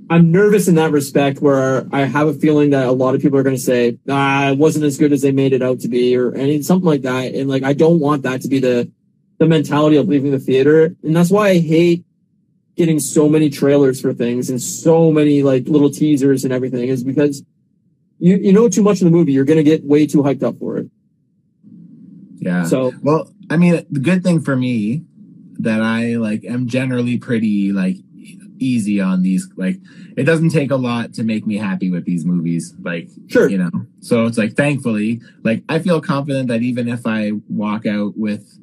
I'm 0.09 0.31
nervous 0.31 0.69
in 0.69 0.77
that 0.77 0.93
respect 0.93 1.41
where 1.41 1.87
I 1.93 2.03
have 2.03 2.29
a 2.29 2.35
feeling 2.35 2.71
that 2.71 2.87
a 2.87 2.93
lot 2.93 3.15
of 3.15 3.21
people 3.21 3.39
are 3.39 3.43
going 3.43 3.57
to 3.57 3.63
say, 3.63 3.99
ah, 4.09 4.51
it 4.51 4.59
wasn't 4.59 4.85
as 4.85 4.99
good 4.99 5.13
as 5.13 5.23
they 5.23 5.33
made 5.33 5.53
it 5.53 5.63
out 5.63 5.81
to 5.81 5.89
be 5.89 6.17
or 6.17 6.35
any, 6.35 6.63
something 6.63 6.87
like 6.87 7.03
that. 7.03 7.35
And 7.35 7.51
like, 7.51 7.65
I 7.65 7.73
don't 7.73 7.99
want 7.99 8.23
that 8.23 8.43
to 8.43 8.49
be 8.49 8.61
the, 8.61 8.91
the 9.39 9.47
mentality 9.47 9.97
of 9.97 10.07
leaving 10.07 10.31
the 10.31 10.39
theater. 10.39 10.95
And 11.03 11.17
that's 11.17 11.31
why 11.31 11.49
I 11.49 11.59
hate 11.59 12.05
getting 12.77 13.01
so 13.01 13.29
many 13.29 13.51
trailers 13.51 14.01
for 14.01 14.15
things 14.15 14.49
and 14.49 14.63
so 14.63 15.11
many 15.11 15.43
like 15.43 15.67
little 15.67 15.91
teasers 15.91 16.45
and 16.45 16.53
everything 16.53 16.89
is 16.89 17.03
because 17.03 17.43
you, 18.19 18.37
you 18.37 18.53
know 18.53 18.69
too 18.69 18.83
much 18.83 19.01
of 19.01 19.07
the 19.07 19.11
movie. 19.11 19.33
You're 19.33 19.45
going 19.45 19.59
to 19.59 19.65
get 19.65 19.85
way 19.85 20.07
too 20.07 20.23
hyped 20.23 20.43
up 20.43 20.59
for 20.59 20.79
it. 20.79 20.91
Yeah. 22.37 22.65
So, 22.65 22.93
well, 23.03 23.29
I 23.51 23.57
mean, 23.57 23.85
the 23.91 24.01
good 24.01 24.23
thing 24.23 24.41
for 24.41 24.55
me 24.55 25.03
that 25.59 25.83
I 25.83 26.17
like 26.17 26.45
am 26.45 26.69
generally 26.69 27.19
pretty 27.19 27.73
like 27.73 27.97
easy 28.59 29.01
on 29.01 29.23
these. 29.23 29.49
Like, 29.57 29.79
it 30.17 30.25
doesn't 30.25 30.51
take 30.51 30.71
a 30.71 30.77
lot 30.77 31.13
to 31.15 31.25
make 31.25 31.47
me 31.47 31.57
happy 31.57 31.91
with 31.91 32.05
these 32.05 32.25
movies. 32.25 32.75
Like, 32.83 33.09
Sure. 33.29 33.49
you 33.49 33.59
know. 33.59 33.71
So 34.01 34.27
it's 34.27 34.39
like, 34.39 34.55
thankfully, 34.55 35.21
like 35.43 35.63
I 35.69 35.79
feel 35.79 36.01
confident 36.01 36.49
that 36.49 36.63
even 36.63 36.89
if 36.89 37.07
I 37.07 37.33
walk 37.49 37.87
out 37.87 38.17
with, 38.17 38.59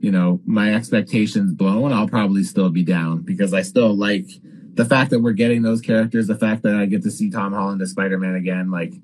you 0.00 0.10
know, 0.12 0.40
my 0.46 0.74
expectations 0.74 1.52
blown, 1.52 1.92
I'll 1.92 2.08
probably 2.08 2.44
still 2.44 2.70
be 2.70 2.82
down 2.84 3.22
because 3.22 3.52
I 3.52 3.62
still 3.62 3.94
like 3.96 4.26
the 4.74 4.84
fact 4.84 5.10
that 5.10 5.20
we're 5.20 5.32
getting 5.32 5.62
those 5.62 5.80
characters, 5.80 6.28
the 6.28 6.36
fact 6.38 6.62
that 6.62 6.76
I 6.76 6.86
get 6.86 7.02
to 7.02 7.10
see 7.10 7.30
Tom 7.30 7.52
Holland 7.52 7.82
as 7.82 7.90
Spider 7.90 8.16
Man 8.18 8.36
again. 8.36 8.70
Like, 8.70 8.94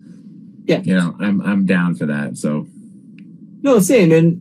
Yeah. 0.67 0.81
you 0.83 0.95
know, 0.95 1.17
I'm 1.21 1.41
I'm 1.43 1.67
down 1.67 1.97
for 1.97 2.07
that. 2.07 2.39
So 2.39 2.67
No, 3.63 3.81
same. 3.81 4.13
And 4.13 4.41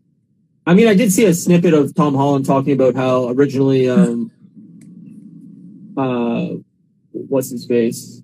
I 0.68 0.74
mean, 0.76 0.88
I 0.88 0.94
did 0.94 1.12
see 1.12 1.26
a 1.26 1.34
snippet 1.34 1.74
of 1.74 1.94
Tom 1.96 2.14
Holland 2.16 2.46
talking 2.46 2.74
about 2.74 2.96
how 2.96 3.30
originally, 3.30 3.89
um, 3.89 4.32
uh, 5.98 6.48
what's 7.12 7.52
his 7.52 7.66
face? 7.66 8.22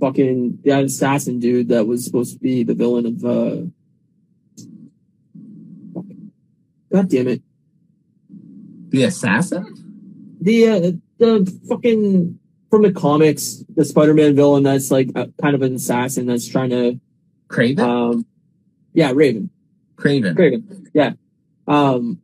Fucking 0.00 0.58
that 0.64 0.84
assassin 0.84 1.38
dude 1.38 1.68
that 1.68 1.86
was 1.86 2.04
supposed 2.04 2.34
to 2.34 2.38
be 2.40 2.62
the 2.62 2.74
villain 2.74 3.06
of, 3.06 3.24
uh, 3.24 3.62
God 6.92 7.08
damn 7.08 7.28
it. 7.28 7.42
the 8.90 9.04
assassin. 9.04 10.36
The, 10.40 10.68
uh, 10.68 10.92
the 11.18 11.60
fucking, 11.68 12.38
from 12.70 12.82
the 12.82 12.92
comics, 12.92 13.64
the 13.74 13.84
Spider-Man 13.84 14.36
villain 14.36 14.62
that's 14.62 14.90
like 14.90 15.10
a, 15.14 15.28
kind 15.40 15.54
of 15.54 15.62
an 15.62 15.74
assassin 15.74 16.26
that's 16.26 16.46
trying 16.46 16.70
to, 16.70 17.00
Kraven? 17.48 17.78
um, 17.80 18.26
yeah, 18.92 19.12
Raven. 19.14 19.50
Kraven. 19.96 20.34
Kraven. 20.34 20.88
Yeah. 20.92 21.12
Um, 21.66 22.20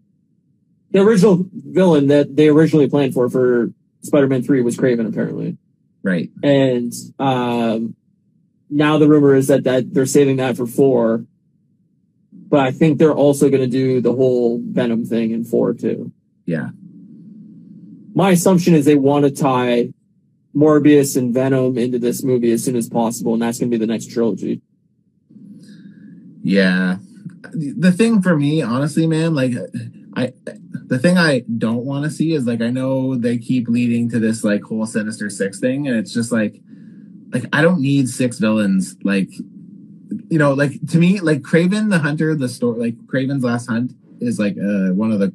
the 0.90 1.00
original 1.00 1.46
villain 1.52 2.08
that 2.08 2.36
they 2.36 2.48
originally 2.48 2.88
planned 2.88 3.14
for 3.14 3.28
for 3.28 3.72
Spider-Man 4.02 4.42
3 4.42 4.62
was 4.62 4.76
Kraven, 4.76 5.08
apparently. 5.08 5.58
Right. 6.02 6.30
And 6.42 6.92
um, 7.18 7.94
now 8.68 8.98
the 8.98 9.08
rumor 9.08 9.34
is 9.34 9.48
that, 9.48 9.64
that 9.64 9.92
they're 9.92 10.06
saving 10.06 10.36
that 10.36 10.56
for 10.56 10.66
4. 10.66 11.24
But 12.32 12.60
I 12.60 12.72
think 12.72 12.98
they're 12.98 13.12
also 13.12 13.48
going 13.48 13.62
to 13.62 13.68
do 13.68 14.00
the 14.00 14.12
whole 14.12 14.60
Venom 14.62 15.04
thing 15.04 15.30
in 15.30 15.44
4 15.44 15.74
too. 15.74 16.12
Yeah. 16.46 16.70
My 18.14 18.30
assumption 18.30 18.74
is 18.74 18.84
they 18.84 18.96
want 18.96 19.24
to 19.24 19.30
tie 19.30 19.92
Morbius 20.54 21.16
and 21.16 21.32
Venom 21.32 21.78
into 21.78 21.98
this 21.98 22.24
movie 22.24 22.50
as 22.50 22.64
soon 22.64 22.76
as 22.76 22.88
possible, 22.88 23.34
and 23.34 23.42
that's 23.42 23.58
going 23.58 23.70
to 23.70 23.78
be 23.78 23.80
the 23.80 23.90
next 23.90 24.10
trilogy. 24.10 24.62
Yeah. 26.42 26.96
The 27.52 27.92
thing 27.92 28.20
for 28.20 28.36
me, 28.36 28.62
honestly, 28.62 29.06
man, 29.06 29.34
like 29.34 29.52
I 30.16 30.32
the 30.90 30.98
thing 30.98 31.16
I 31.16 31.44
don't 31.56 31.84
want 31.84 32.04
to 32.04 32.10
see 32.10 32.32
is 32.34 32.46
like 32.46 32.60
I 32.60 32.68
know 32.68 33.14
they 33.14 33.38
keep 33.38 33.68
leading 33.68 34.10
to 34.10 34.18
this 34.18 34.42
like 34.42 34.62
whole 34.62 34.84
Sinister 34.86 35.30
Six 35.30 35.60
thing, 35.60 35.86
and 35.86 35.96
it's 35.96 36.12
just 36.12 36.32
like 36.32 36.60
like 37.32 37.44
I 37.52 37.62
don't 37.62 37.80
need 37.80 38.08
six 38.08 38.38
villains. 38.38 38.96
Like 39.04 39.30
you 40.28 40.38
know, 40.38 40.52
like 40.52 40.84
to 40.88 40.98
me, 40.98 41.20
like 41.20 41.42
Kraven 41.42 41.90
the 41.90 42.00
Hunter, 42.00 42.34
the 42.34 42.48
story 42.48 42.80
like 42.80 42.96
Kraven's 43.06 43.44
Last 43.44 43.68
Hunt 43.68 43.92
is 44.20 44.40
like 44.40 44.56
uh 44.58 44.92
one 44.92 45.12
of 45.12 45.20
the 45.20 45.32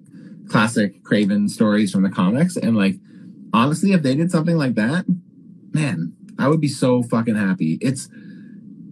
classic 0.50 1.02
Kraven 1.04 1.50
stories 1.50 1.90
from 1.90 2.04
the 2.04 2.10
comics. 2.10 2.58
And 2.58 2.76
like 2.76 2.98
honestly, 3.54 3.94
if 3.94 4.04
they 4.04 4.14
did 4.14 4.32
something 4.32 4.58
like 4.58 4.76
that, 4.76 5.06
man, 5.72 6.14
I 6.38 6.50
would 6.50 6.60
be 6.60 6.68
so 6.68 7.02
fucking 7.02 7.36
happy. 7.38 7.78
It's 7.80 8.10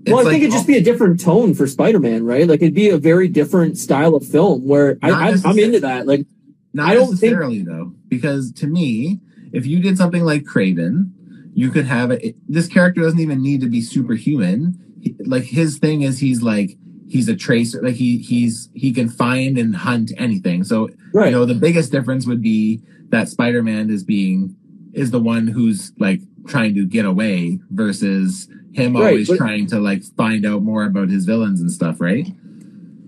well, 0.07 0.19
I 0.19 0.23
like- 0.23 0.31
think 0.31 0.43
it'd 0.43 0.53
just 0.53 0.67
be 0.67 0.77
a 0.77 0.81
different 0.81 1.19
tone 1.19 1.53
for 1.53 1.67
Spider-Man, 1.67 2.25
right? 2.25 2.47
Like 2.47 2.61
it'd 2.61 2.73
be 2.73 2.89
a 2.89 2.97
very 2.97 3.27
different 3.27 3.77
style 3.77 4.15
of 4.15 4.25
film 4.25 4.65
where 4.65 4.97
I, 5.01 5.11
I, 5.11 5.35
I'm 5.43 5.59
into 5.59 5.81
that. 5.81 6.07
Like, 6.07 6.25
Not 6.73 6.89
I 6.89 6.93
don't 6.95 7.07
think- 7.07 7.21
necessarily 7.33 7.61
though, 7.63 7.93
because 8.07 8.51
to 8.53 8.67
me, 8.67 9.19
if 9.51 9.65
you 9.65 9.79
did 9.79 9.97
something 9.97 10.23
like 10.25 10.43
Kraven, 10.43 11.11
you 11.53 11.69
could 11.69 11.85
have 11.85 12.09
it. 12.11 12.35
This 12.47 12.67
character 12.67 13.01
doesn't 13.01 13.19
even 13.19 13.41
need 13.43 13.61
to 13.61 13.69
be 13.69 13.81
superhuman. 13.81 14.79
He, 15.01 15.15
like 15.25 15.43
his 15.43 15.77
thing 15.77 16.01
is, 16.01 16.19
he's 16.19 16.41
like 16.41 16.77
he's 17.07 17.29
a 17.29 17.35
tracer. 17.35 17.81
Like 17.81 17.95
he 17.95 18.17
he's 18.17 18.69
he 18.73 18.91
can 18.91 19.07
find 19.09 19.57
and 19.59 19.75
hunt 19.75 20.11
anything. 20.17 20.63
So 20.63 20.89
right? 21.13 21.27
you 21.27 21.31
know 21.31 21.45
the 21.45 21.53
biggest 21.53 21.91
difference 21.91 22.25
would 22.25 22.41
be 22.41 22.81
that 23.09 23.29
Spider-Man 23.29 23.91
is 23.91 24.03
being 24.03 24.55
is 24.93 25.11
the 25.11 25.19
one 25.19 25.45
who's 25.47 25.91
like 25.99 26.21
trying 26.47 26.73
to 26.75 26.85
get 26.85 27.05
away 27.05 27.59
versus 27.69 28.47
him 28.73 28.95
Right, 28.95 29.09
always 29.09 29.27
but- 29.27 29.37
trying 29.37 29.67
to 29.67 29.79
like 29.79 30.03
find 30.17 30.45
out 30.47 30.63
more 30.63 30.85
about 30.85 31.09
his 31.09 31.25
villains 31.25 31.61
and 31.61 31.71
stuff, 31.71 32.01
right? 32.01 32.27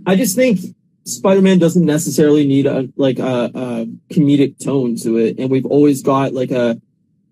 I 0.05 0.16
just 0.16 0.36
think 0.36 0.59
Spider-Man 1.06 1.60
doesn't 1.60 1.86
necessarily 1.86 2.47
need 2.47 2.66
a 2.66 2.89
like 2.95 3.20
a, 3.20 3.51
a 3.53 3.86
comedic 4.12 4.64
tone 4.64 4.95
to 4.97 5.18
it, 5.18 5.38
and 5.38 5.51
we've 5.51 5.66
always 5.66 6.01
got 6.01 6.34
like 6.34 6.51
a 6.51 6.82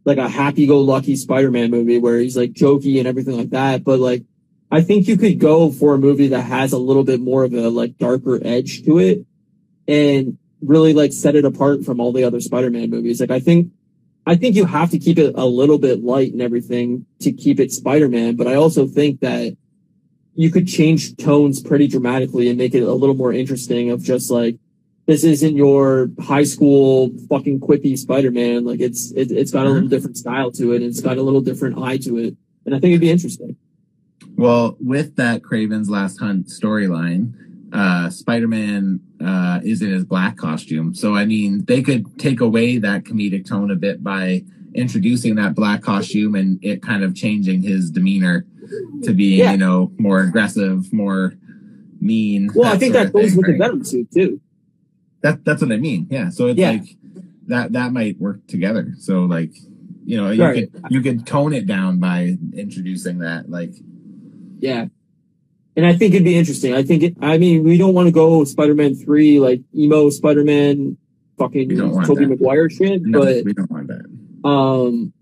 like 0.05 0.19
a 0.19 0.29
happy-go-lucky 0.29 1.15
Spider-Man 1.15 1.71
movie 1.71 1.97
where 1.97 2.19
he's 2.19 2.37
like 2.37 2.51
jokey 2.51 2.99
and 2.99 3.07
everything 3.07 3.37
like 3.37 3.49
that. 3.51 3.83
But 3.83 3.99
like, 3.99 4.23
I 4.69 4.81
think 4.81 5.07
you 5.07 5.17
could 5.17 5.39
go 5.39 5.71
for 5.71 5.95
a 5.95 5.97
movie 5.97 6.27
that 6.27 6.41
has 6.41 6.73
a 6.73 6.77
little 6.77 7.03
bit 7.03 7.19
more 7.19 7.43
of 7.43 7.53
a 7.53 7.69
like 7.69 7.97
darker 7.97 8.39
edge 8.45 8.83
to 8.85 8.99
it, 8.99 9.25
and 9.87 10.37
really 10.61 10.93
like 10.93 11.11
set 11.11 11.35
it 11.35 11.43
apart 11.43 11.83
from 11.83 11.99
all 11.99 12.13
the 12.13 12.25
other 12.25 12.39
Spider-Man 12.39 12.89
movies. 12.89 13.19
Like, 13.19 13.31
I 13.31 13.39
think. 13.39 13.71
I 14.25 14.37
think 14.37 14.55
you 14.55 14.63
have 14.63 14.89
to 14.91 14.99
keep 14.99 15.17
it 15.17 15.35
a 15.35 15.45
little 15.45 15.77
bit 15.77 16.01
light 16.01 16.31
and 16.31 16.41
everything 16.41 17.05
to 17.19 17.33
keep 17.33 17.59
it 17.59 17.73
Spider-Man, 17.73 18.37
but 18.37 18.47
I 18.47 18.55
also 18.55 18.87
think 18.87 19.19
that 19.19 19.57
you 20.35 20.51
could 20.51 20.67
change 20.67 21.15
tones 21.17 21.61
pretty 21.61 21.87
dramatically 21.87 22.49
and 22.49 22.57
make 22.57 22.73
it 22.73 22.81
a 22.81 22.93
little 22.93 23.15
more 23.15 23.33
interesting 23.33 23.91
of 23.91 24.01
just 24.01 24.31
like 24.31 24.57
this 25.05 25.23
isn't 25.23 25.55
your 25.55 26.09
high 26.21 26.43
school 26.43 27.11
fucking 27.29 27.59
quippy 27.59 27.97
Spider-Man. 27.97 28.65
Like 28.65 28.79
it's 28.79 29.11
it, 29.11 29.31
it's 29.31 29.51
got 29.51 29.65
a 29.65 29.69
little 29.69 29.89
different 29.89 30.17
style 30.17 30.51
to 30.51 30.71
it. 30.73 30.77
And 30.77 30.85
it's 30.85 31.01
got 31.01 31.17
a 31.17 31.21
little 31.21 31.41
different 31.41 31.77
eye 31.77 31.97
to 31.97 32.17
it, 32.17 32.35
and 32.65 32.73
I 32.73 32.79
think 32.79 32.91
it'd 32.91 33.01
be 33.01 33.11
interesting. 33.11 33.57
Well, 34.35 34.77
with 34.79 35.15
that 35.17 35.41
Kraven's 35.43 35.89
Last 35.89 36.19
Hunt 36.19 36.47
storyline, 36.47 37.33
uh, 37.71 38.09
Spider-Man 38.09 38.99
uh, 39.23 39.59
is 39.63 39.81
in 39.81 39.91
his 39.91 40.05
black 40.05 40.37
costume. 40.37 40.95
So, 40.95 41.15
I 41.15 41.25
mean, 41.25 41.65
they 41.65 41.81
could 41.81 42.19
take 42.19 42.41
away 42.41 42.77
that 42.79 43.03
comedic 43.03 43.47
tone 43.47 43.69
a 43.69 43.75
bit 43.75 44.03
by 44.03 44.43
introducing 44.73 45.35
that 45.35 45.53
black 45.53 45.81
costume 45.81 46.33
and 46.33 46.63
it 46.63 46.81
kind 46.81 47.03
of 47.03 47.15
changing 47.15 47.61
his 47.61 47.91
demeanor 47.91 48.45
to 49.03 49.13
being, 49.13 49.39
Yeah. 49.39 49.51
you 49.51 49.57
know, 49.57 49.91
more 49.97 50.21
aggressive, 50.21 50.91
more 50.93 51.33
mean. 51.99 52.49
Well, 52.53 52.71
I 52.73 52.77
think 52.77 52.93
that 52.93 53.13
goes 53.13 53.29
thing, 53.29 53.37
with 53.37 53.45
the 53.47 53.51
right? 53.53 53.61
Venom 53.71 53.83
suit 53.83 54.11
too. 54.11 54.41
That, 55.21 55.43
that's 55.45 55.61
what 55.61 55.71
I 55.71 55.77
mean. 55.77 56.07
Yeah. 56.09 56.29
So 56.29 56.47
it's 56.47 56.59
Yeah. 56.59 56.71
like 56.71 56.97
that, 57.47 57.73
that 57.73 57.93
might 57.93 58.19
work 58.19 58.45
together. 58.47 58.93
So, 58.99 59.23
like, 59.25 59.51
you 60.05 60.17
know, 60.17 60.31
you 60.31 60.41
Right. 60.43 60.71
could, 60.71 60.83
you 60.89 61.01
could 61.01 61.25
tone 61.25 61.53
it 61.53 61.65
down 61.65 61.99
by 61.99 62.37
introducing 62.53 63.19
that, 63.19 63.49
like, 63.49 63.73
Yeah. 64.59 64.87
And 65.75 65.85
I 65.85 65.93
think 65.93 66.13
it'd 66.13 66.23
be 66.25 66.35
interesting. 66.35 66.73
I 66.73 66.83
think 66.83 67.03
it, 67.03 67.15
I 67.21 67.37
mean, 67.37 67.63
we 67.63 67.77
don't 67.77 67.93
want 67.95 68.07
to 68.07 68.11
go 68.11 68.43
Spider-Man 68.43 68.95
3, 68.95 69.39
like 69.39 69.61
emo 69.75 70.09
Spider-Man, 70.09 70.97
fucking 71.37 71.69
Tobey. 72.05 72.25
Maguire 72.27 72.69
shit, 72.69 73.01
no, 73.01 73.21
but 73.21 73.43
we 73.43 73.53
don't 73.53 73.71
want 73.71 73.87
that. 73.87 74.47
Um, 74.47 75.12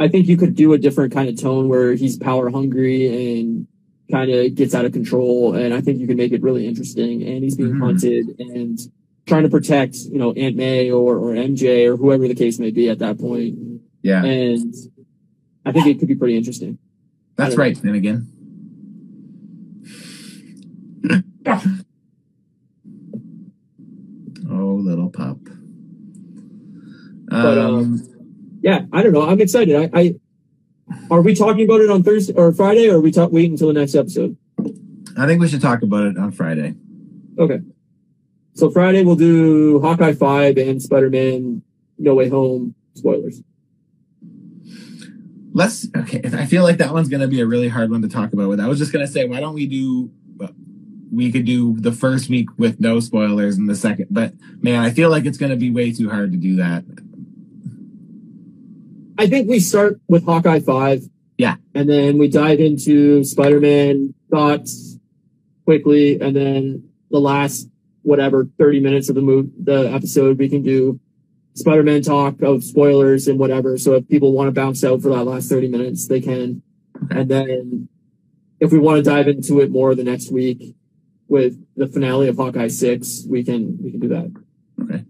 I 0.00 0.08
think 0.08 0.26
you 0.28 0.36
could 0.38 0.56
do 0.56 0.72
a 0.72 0.78
different 0.78 1.12
kind 1.12 1.28
of 1.28 1.38
tone 1.38 1.68
where 1.68 1.92
he's 1.92 2.16
power 2.16 2.48
hungry 2.50 3.38
and 3.40 3.66
kind 4.10 4.30
of 4.30 4.54
gets 4.54 4.74
out 4.74 4.86
of 4.86 4.92
control. 4.92 5.54
And 5.54 5.74
I 5.74 5.80
think 5.82 5.98
you 6.00 6.06
can 6.06 6.16
make 6.16 6.32
it 6.32 6.42
really 6.42 6.66
interesting. 6.66 7.22
And 7.22 7.44
he's 7.44 7.54
being 7.54 7.74
Mhm. 7.74 7.80
hunted 7.80 8.34
and 8.40 8.78
trying 9.26 9.42
to 9.42 9.50
protect, 9.50 9.96
you 9.96 10.18
know, 10.18 10.32
Aunt 10.32 10.56
May 10.56 10.90
or, 10.90 11.16
or 11.18 11.34
MJ 11.36 11.84
or 11.86 11.96
whoever 11.96 12.26
the 12.26 12.34
case 12.34 12.58
may 12.58 12.70
be 12.70 12.88
at 12.88 12.98
that 13.00 13.18
point. 13.18 13.58
Yeah. 14.02 14.24
And 14.24 14.74
I 15.66 15.72
think 15.72 15.86
it 15.86 15.98
could 15.98 16.08
be 16.08 16.14
pretty 16.16 16.36
interesting. 16.36 16.78
That's 17.36 17.56
right, 17.56 17.76
right, 17.76 17.78
Finnegan. 17.82 18.26
oh, 24.50 24.80
little 24.82 25.10
pup. 25.10 25.38
But, 27.28 27.58
Um, 27.58 27.74
um, 27.74 28.09
Yeah, 28.60 28.82
I 28.92 29.02
don't 29.02 29.12
know. 29.12 29.22
I'm 29.22 29.40
excited. 29.40 29.74
I, 29.74 29.98
I 29.98 30.14
are 31.10 31.22
we 31.22 31.34
talking 31.34 31.64
about 31.64 31.80
it 31.80 31.90
on 31.90 32.02
Thursday 32.02 32.34
or 32.34 32.52
Friday, 32.52 32.88
or 32.88 32.96
are 32.96 33.00
we 33.00 33.12
talk 33.12 33.32
wait 33.32 33.50
until 33.50 33.68
the 33.68 33.74
next 33.74 33.94
episode? 33.94 34.36
I 35.16 35.26
think 35.26 35.40
we 35.40 35.48
should 35.48 35.60
talk 35.62 35.82
about 35.82 36.04
it 36.04 36.18
on 36.18 36.32
Friday. 36.32 36.74
Okay. 37.38 37.60
So 38.54 38.70
Friday 38.70 39.02
we'll 39.04 39.16
do 39.16 39.80
Hawkeye 39.80 40.14
five 40.14 40.56
and 40.58 40.82
Spider 40.82 41.10
Man 41.10 41.62
No 41.98 42.14
Way 42.14 42.28
Home 42.28 42.74
spoilers. 42.94 43.42
let's 45.52 45.88
okay. 45.96 46.20
I 46.24 46.46
feel 46.46 46.62
like 46.62 46.78
that 46.78 46.92
one's 46.92 47.08
gonna 47.08 47.28
be 47.28 47.40
a 47.40 47.46
really 47.46 47.68
hard 47.68 47.90
one 47.90 48.02
to 48.02 48.08
talk 48.08 48.32
about. 48.32 48.48
With 48.48 48.60
I 48.60 48.68
was 48.68 48.78
just 48.78 48.92
gonna 48.92 49.06
say, 49.06 49.26
why 49.26 49.40
don't 49.40 49.54
we 49.54 49.66
do? 49.66 50.10
We 51.12 51.32
could 51.32 51.44
do 51.44 51.76
the 51.80 51.90
first 51.90 52.28
week 52.28 52.48
with 52.56 52.78
no 52.78 53.00
spoilers 53.00 53.58
and 53.58 53.68
the 53.68 53.74
second, 53.74 54.06
but 54.10 54.32
man, 54.62 54.80
I 54.80 54.90
feel 54.90 55.10
like 55.10 55.24
it's 55.24 55.38
gonna 55.38 55.56
be 55.56 55.70
way 55.70 55.92
too 55.92 56.08
hard 56.08 56.32
to 56.32 56.38
do 56.38 56.56
that. 56.56 56.84
I 59.20 59.26
think 59.26 59.50
we 59.50 59.60
start 59.60 60.00
with 60.08 60.24
Hawkeye 60.24 60.60
five. 60.60 61.02
Yeah. 61.36 61.56
And 61.74 61.90
then 61.90 62.16
we 62.16 62.26
dive 62.26 62.58
into 62.58 63.22
Spider 63.22 63.60
Man 63.60 64.14
thoughts 64.30 64.98
quickly, 65.66 66.18
and 66.18 66.34
then 66.34 66.88
the 67.10 67.20
last 67.20 67.68
whatever 68.00 68.48
thirty 68.58 68.80
minutes 68.80 69.10
of 69.10 69.16
the 69.16 69.20
move 69.20 69.50
the 69.62 69.92
episode 69.92 70.38
we 70.38 70.48
can 70.48 70.62
do 70.62 70.98
Spider 71.52 71.82
Man 71.82 72.00
talk 72.00 72.40
of 72.40 72.64
spoilers 72.64 73.28
and 73.28 73.38
whatever. 73.38 73.76
So 73.76 73.92
if 73.92 74.08
people 74.08 74.32
want 74.32 74.48
to 74.48 74.52
bounce 74.52 74.82
out 74.84 75.02
for 75.02 75.10
that 75.10 75.24
last 75.24 75.50
thirty 75.50 75.68
minutes, 75.68 76.08
they 76.08 76.22
can. 76.22 76.62
And 77.10 77.28
then 77.28 77.90
if 78.58 78.72
we 78.72 78.78
want 78.78 79.04
to 79.04 79.10
dive 79.10 79.28
into 79.28 79.60
it 79.60 79.70
more 79.70 79.94
the 79.94 80.02
next 80.02 80.32
week 80.32 80.74
with 81.28 81.62
the 81.76 81.88
finale 81.88 82.28
of 82.28 82.36
Hawkeye 82.38 82.68
six, 82.68 83.26
we 83.28 83.44
can 83.44 83.76
we 83.82 83.90
can 83.90 84.00
do 84.00 84.08
that. 84.08 84.32
Okay, 84.82 85.04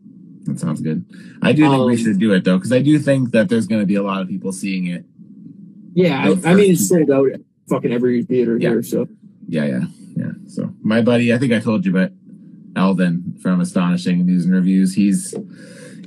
that 0.50 0.60
sounds 0.60 0.80
good. 0.80 1.04
I 1.42 1.52
do 1.52 1.62
think 1.68 1.84
we 1.86 1.92
Um, 1.92 1.96
should 1.96 2.18
do 2.18 2.32
it 2.32 2.44
though, 2.44 2.58
because 2.58 2.72
I 2.72 2.82
do 2.82 2.98
think 2.98 3.30
that 3.32 3.48
there's 3.48 3.66
going 3.66 3.80
to 3.80 3.86
be 3.86 3.94
a 3.94 4.02
lot 4.02 4.20
of 4.22 4.28
people 4.28 4.52
seeing 4.52 4.86
it. 4.86 5.04
Yeah, 5.94 6.34
I, 6.44 6.50
I 6.50 6.54
mean 6.54 6.72
it's 6.72 6.88
sold 6.88 7.10
out 7.10 7.30
at 7.32 7.40
fucking 7.68 7.92
every 7.92 8.22
theater 8.22 8.56
Yeah. 8.58 8.70
here. 8.70 8.82
So 8.82 9.08
Yeah, 9.48 9.64
yeah, 9.64 9.84
yeah. 10.16 10.32
So 10.46 10.72
my 10.82 11.00
buddy, 11.02 11.32
I 11.32 11.38
think 11.38 11.52
I 11.52 11.60
told 11.60 11.84
you, 11.84 11.92
but 11.92 12.12
Alvin 12.76 13.36
from 13.42 13.60
Astonishing 13.60 14.24
News 14.26 14.44
and 14.44 14.54
Reviews, 14.54 14.94
he's 14.94 15.34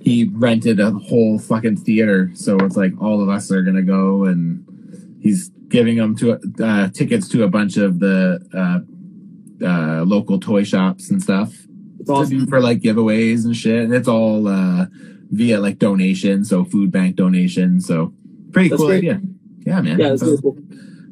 he 0.02 0.26
rented 0.34 0.80
a 0.82 0.92
whole 0.92 1.40
fucking 1.40 1.78
theater, 1.78 2.30
so 2.34 2.58
it's 2.58 2.76
like 2.76 2.94
all 3.02 3.22
of 3.22 3.30
us 3.30 3.52
are 3.52 3.62
gonna 3.64 3.82
go, 3.82 4.26
and 4.26 4.64
he's 5.22 5.50
giving 5.70 5.98
them 5.98 6.16
to 6.18 6.40
uh, 6.64 6.90
tickets 6.90 7.28
to 7.30 7.44
a 7.44 7.48
bunch 7.48 7.78
of 7.78 8.00
the 8.00 8.40
uh, 8.54 9.66
uh, 9.66 10.04
local 10.04 10.40
toy 10.40 10.64
shops 10.64 11.10
and 11.10 11.22
stuff. 11.24 11.63
It's 12.08 12.30
do 12.30 12.46
for 12.48 12.60
like 12.62 12.80
giveaways 12.80 13.46
and 13.46 13.56
shit. 13.56 13.84
And 13.84 13.94
it's 13.94 14.08
all 14.08 14.48
uh, 14.48 14.86
via 15.32 15.60
like 15.60 15.80
donation, 15.80 16.44
so 16.46 16.64
food 16.66 16.92
bank 16.92 17.16
donation. 17.16 17.80
So 17.82 18.14
pretty 18.52 18.70
That's 18.70 18.80
cool 18.80 18.88
great. 18.90 18.98
idea. 19.00 19.22
Yeah, 19.66 19.82
man. 19.82 20.00
Yeah, 20.00 20.10
that's 20.10 20.22
thought, 20.22 20.28
really 20.30 20.42
cool. 20.42 20.58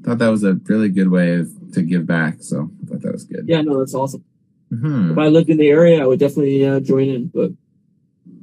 thought 0.03 0.17
that 0.19 0.27
was 0.29 0.43
a 0.43 0.53
really 0.65 0.89
good 0.89 1.09
way 1.09 1.35
of, 1.35 1.49
to 1.73 1.81
give 1.81 2.05
back. 2.05 2.37
So 2.41 2.69
I 2.83 2.85
thought 2.87 3.01
that 3.01 3.11
was 3.13 3.23
good. 3.23 3.45
Yeah, 3.47 3.61
no, 3.61 3.79
that's 3.79 3.93
awesome. 3.95 4.23
Mhm. 4.71 5.11
If 5.13 5.17
I 5.17 5.27
lived 5.27 5.49
in 5.49 5.57
the 5.57 5.67
area, 5.69 6.01
I 6.01 6.05
would 6.07 6.19
definitely 6.19 6.65
uh, 6.65 6.79
join 6.79 7.09
in. 7.09 7.27
But 7.27 7.51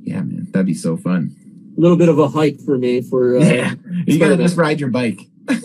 Yeah, 0.03 0.21
man. 0.23 0.49
That'd 0.53 0.67
be 0.67 0.75
so 0.75 0.97
fun. 0.97 1.35
a 1.77 1.81
little 1.81 1.97
bit 1.97 2.09
of 2.09 2.19
a 2.19 2.29
hike 2.29 2.61
for 2.61 2.77
me. 2.79 3.01
For 3.03 3.37
uh, 3.39 3.45
yeah. 3.45 3.75
You 4.07 4.19
gotta 4.19 4.37
just 4.37 4.57
ride 4.57 4.81
your 4.81 4.91
bike. 4.91 5.21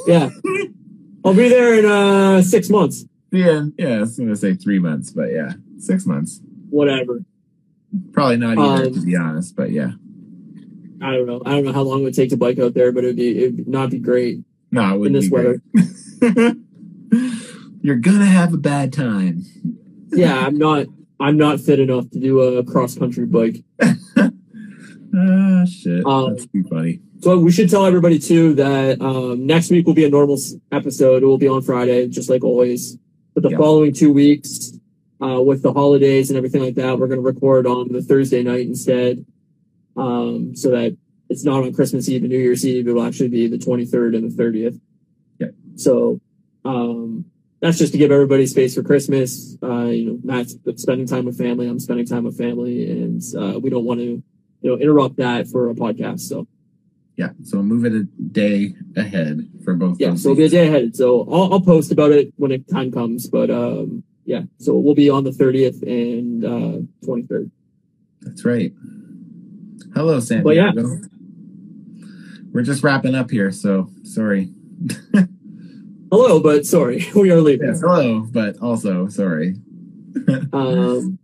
yeah. 0.08 0.30
I'll 1.26 1.34
be 1.34 1.48
there 1.50 1.80
in 1.80 1.86
uh, 1.86 2.42
six 2.42 2.70
months. 2.70 3.06
Yeah, 3.32 3.66
yeah. 3.78 3.96
I 3.96 4.00
was 4.02 4.18
gonna 4.20 4.36
say 4.36 4.54
three 4.56 4.78
months, 4.80 5.10
but 5.12 5.32
yeah, 5.32 5.54
six 5.80 6.06
months. 6.06 6.40
Whatever. 6.74 7.24
Probably 8.14 8.38
not 8.38 8.58
either, 8.58 8.88
Um, 8.88 8.94
to 8.96 9.02
be 9.02 9.16
honest. 9.16 9.56
But 9.56 9.70
yeah, 9.72 9.92
I 11.02 11.12
don't 11.12 11.28
know. 11.28 11.42
I 11.46 11.52
don't 11.52 11.66
know 11.66 11.72
how 11.72 11.84
long 11.84 12.02
it 12.02 12.04
would 12.06 12.16
take 12.16 12.32
to 12.32 12.38
bike 12.38 12.58
out 12.58 12.74
there, 12.74 12.92
but 12.92 13.04
it'd 13.04 13.16
be 13.16 13.38
it'd 13.44 13.68
not 13.68 13.92
be 13.92 14.00
great 14.00 14.40
no, 14.72 14.82
it 14.82 14.94
in 14.94 15.00
wouldn't 15.00 15.22
this 15.22 15.30
weather. 15.30 15.62
You're 17.82 17.98
gonna 17.98 18.26
have 18.26 18.54
a 18.54 18.58
bad 18.58 18.92
time. 18.94 19.44
yeah, 20.12 20.40
I'm 20.40 20.58
not. 20.58 20.88
I'm 21.20 21.38
not 21.38 21.60
fit 21.60 21.80
enough 21.80 22.10
to 22.12 22.20
do 22.20 22.40
a 22.42 22.64
cross 22.64 22.98
country 22.98 23.26
bike. 23.26 23.64
Ah, 25.16 25.64
shit. 25.66 26.04
Um, 26.08 26.32
That's 26.34 26.48
too 26.48 26.64
funny. 26.64 27.00
So 27.22 27.38
we 27.38 27.52
should 27.52 27.70
tell 27.70 27.86
everybody 27.86 28.18
too 28.18 28.56
that 28.56 29.00
um, 29.00 29.46
next 29.46 29.70
week 29.70 29.86
will 29.86 29.94
be 29.94 30.06
a 30.06 30.10
normal 30.10 30.40
episode. 30.72 31.22
It 31.22 31.28
will 31.28 31.38
be 31.38 31.48
on 31.48 31.62
Friday, 31.62 32.08
just 32.08 32.32
like 32.32 32.44
always. 32.44 32.98
But 33.36 33.44
the 33.44 33.52
Yeah. 33.52 33.58
following 33.60 33.94
two 33.94 34.12
weeks, 34.12 34.74
uh, 35.24 35.42
with 35.42 35.62
the 35.64 35.72
holidays 35.72 36.30
and 36.30 36.38
everything 36.38 36.62
like 36.62 36.76
that, 36.76 37.00
we're 37.00 37.08
going 37.08 37.22
to 37.22 37.26
record 37.26 37.66
on 37.66 37.92
the 37.92 38.02
Thursday 38.02 38.44
night 38.44 38.68
instead, 38.68 39.26
um, 39.96 40.56
so 40.56 40.72
that 40.72 40.98
it's 41.30 41.46
not 41.46 41.64
on 41.64 41.74
Christmas 41.74 42.10
Eve 42.10 42.24
and 42.24 42.32
New 42.32 42.38
Year's 42.38 42.66
Eve. 42.66 42.88
It 42.88 42.92
will 42.92 43.06
actually 43.06 43.30
be 43.30 43.48
the 43.48 43.58
23rd 43.58 44.18
and 44.18 44.30
the 44.30 44.44
30th. 44.44 44.80
Yeah. 45.40 45.48
So 45.76 46.20
um, 46.66 47.26
that's 47.62 47.78
just 47.78 47.94
to 47.94 47.98
give 47.98 48.12
everybody 48.12 48.46
space 48.48 48.76
for 48.76 48.84
Christmas. 48.84 49.58
Uh, 49.64 49.86
you 49.86 50.06
know, 50.06 50.20
Matt's 50.24 50.58
spending 50.76 51.08
time 51.08 51.26
with 51.26 51.38
family. 51.38 51.68
I'm 51.68 51.80
spending 51.80 52.06
time 52.06 52.26
with 52.26 52.38
family, 52.38 52.92
and 52.92 53.22
uh, 53.38 53.60
we 53.60 53.70
don't 53.70 53.86
want 53.86 54.02
to, 54.02 54.22
you 54.62 54.70
know, 54.70 54.78
interrupt 54.78 55.18
that 55.18 55.48
for 55.48 55.70
a 55.70 55.74
podcast. 55.74 56.22
So. 56.22 56.48
Yeah, 57.16 57.30
so 57.44 57.62
move 57.62 57.86
it 57.86 57.94
a 57.94 58.04
day 58.04 58.74
ahead 58.98 59.48
for 59.64 59.76
both. 59.76 60.00
Yeah, 60.00 60.16
so 60.16 60.32
it'll 60.32 60.38
be 60.38 60.46
a 60.46 60.50
day 60.50 60.68
ahead. 60.68 60.96
So 60.96 61.22
I'll, 61.32 61.54
I'll 61.54 61.62
post 61.62 61.92
about 61.92 62.12
it 62.12 62.34
when 62.38 62.52
it 62.52 62.68
time 62.68 62.92
comes. 62.92 63.28
But 63.28 63.52
um, 63.52 64.04
yeah, 64.26 64.44
so 64.60 64.76
we'll 64.78 64.96
be 64.96 65.10
on 65.10 65.24
the 65.24 65.32
30th 65.32 65.82
and 65.84 66.46
uh, 66.46 67.06
23rd. 67.06 67.52
That's 68.22 68.46
right. 68.46 68.74
Hello, 69.94 70.20
San 70.20 70.44
But 70.44 70.56
yeah. 70.56 70.72
We're 72.52 72.62
just 72.62 72.84
wrapping 72.84 73.16
up 73.16 73.32
here, 73.32 73.52
so 73.52 73.90
sorry. 74.04 74.52
Hello, 76.12 76.40
but 76.40 76.66
sorry, 76.66 77.08
we 77.16 77.32
are 77.32 77.42
leaving. 77.42 77.70
Yes, 77.70 77.82
hello, 77.82 78.20
but 78.32 78.60
also 78.62 79.08
sorry. 79.08 79.56
Um, 80.54 81.18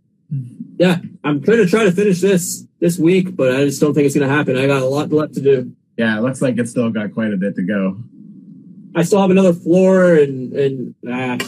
yeah, 0.78 0.98
I'm 1.22 1.40
going 1.40 1.58
to 1.58 1.66
try 1.66 1.84
to 1.84 1.92
finish 1.92 2.20
this 2.20 2.66
this 2.80 2.98
week, 2.98 3.36
but 3.36 3.54
I 3.54 3.64
just 3.64 3.80
don't 3.80 3.94
think 3.94 4.06
it's 4.06 4.16
going 4.16 4.28
to 4.28 4.34
happen. 4.34 4.56
I 4.56 4.66
got 4.66 4.82
a 4.82 4.86
lot 4.86 5.12
left 5.12 5.34
to 5.34 5.40
do. 5.40 5.72
Yeah, 5.96 6.18
it 6.18 6.22
looks 6.22 6.42
like 6.42 6.58
it's 6.58 6.72
still 6.72 6.90
got 6.90 7.14
quite 7.14 7.32
a 7.32 7.36
bit 7.36 7.54
to 7.56 7.62
go. 7.62 8.02
I 8.96 9.04
still 9.04 9.20
have 9.20 9.30
another 9.30 9.52
floor, 9.52 10.14
and 10.14 10.52
and 10.54 10.94
ah, 11.08 11.38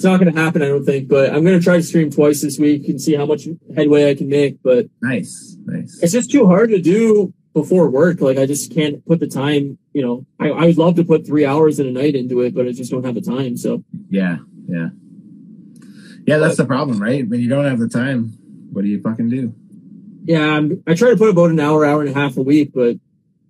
it's 0.00 0.04
not 0.06 0.18
going 0.18 0.34
to 0.34 0.40
happen. 0.40 0.62
I 0.62 0.68
don't 0.68 0.86
think, 0.86 1.08
but 1.10 1.28
I'm 1.28 1.44
going 1.44 1.58
to 1.58 1.62
try 1.62 1.76
to 1.76 1.82
stream 1.82 2.10
twice 2.10 2.40
this 2.40 2.58
week 2.58 2.88
and 2.88 2.98
see 2.98 3.14
how 3.16 3.26
much 3.26 3.46
headway 3.76 4.08
I 4.10 4.14
can 4.14 4.28
make. 4.30 4.62
But 4.62 4.86
Nice, 5.02 5.58
nice. 5.66 6.00
it's 6.02 6.14
just 6.14 6.30
too 6.30 6.46
hard 6.46 6.70
to 6.70 6.80
do 6.80 7.34
before 7.52 7.90
work. 7.90 8.22
Like 8.22 8.38
I 8.38 8.46
just 8.46 8.72
can't 8.72 9.04
put 9.04 9.20
the 9.20 9.26
time. 9.26 9.76
You 9.92 10.00
know, 10.00 10.26
I, 10.40 10.48
I 10.48 10.64
would 10.64 10.78
love 10.78 10.96
to 10.96 11.04
put 11.04 11.26
three 11.26 11.44
hours 11.44 11.78
in 11.80 11.86
a 11.86 11.90
night 11.90 12.14
into 12.14 12.40
it, 12.40 12.54
but 12.54 12.66
I 12.66 12.72
just 12.72 12.90
don't 12.90 13.04
have 13.04 13.14
the 13.14 13.20
time. 13.20 13.58
So 13.58 13.84
Yeah, 14.08 14.38
yeah. 14.66 14.88
Yeah, 16.26 16.38
that's 16.38 16.56
the 16.56 16.64
problem, 16.64 16.98
right? 16.98 17.28
When 17.28 17.40
you 17.40 17.50
don't 17.50 17.66
have 17.66 17.78
the 17.78 17.88
time, 17.88 18.32
what 18.72 18.80
do 18.80 18.88
you 18.88 19.02
fucking 19.02 19.28
do? 19.28 19.54
yeah, 20.24 20.46
I'm, 20.46 20.82
I 20.86 20.94
try 20.94 21.10
to 21.10 21.16
put 21.18 21.28
about 21.28 21.50
an 21.50 21.60
hour, 21.60 21.84
hour 21.84 22.00
and 22.00 22.08
a 22.08 22.18
half 22.18 22.38
a 22.38 22.42
week, 22.42 22.72
but 22.74 22.96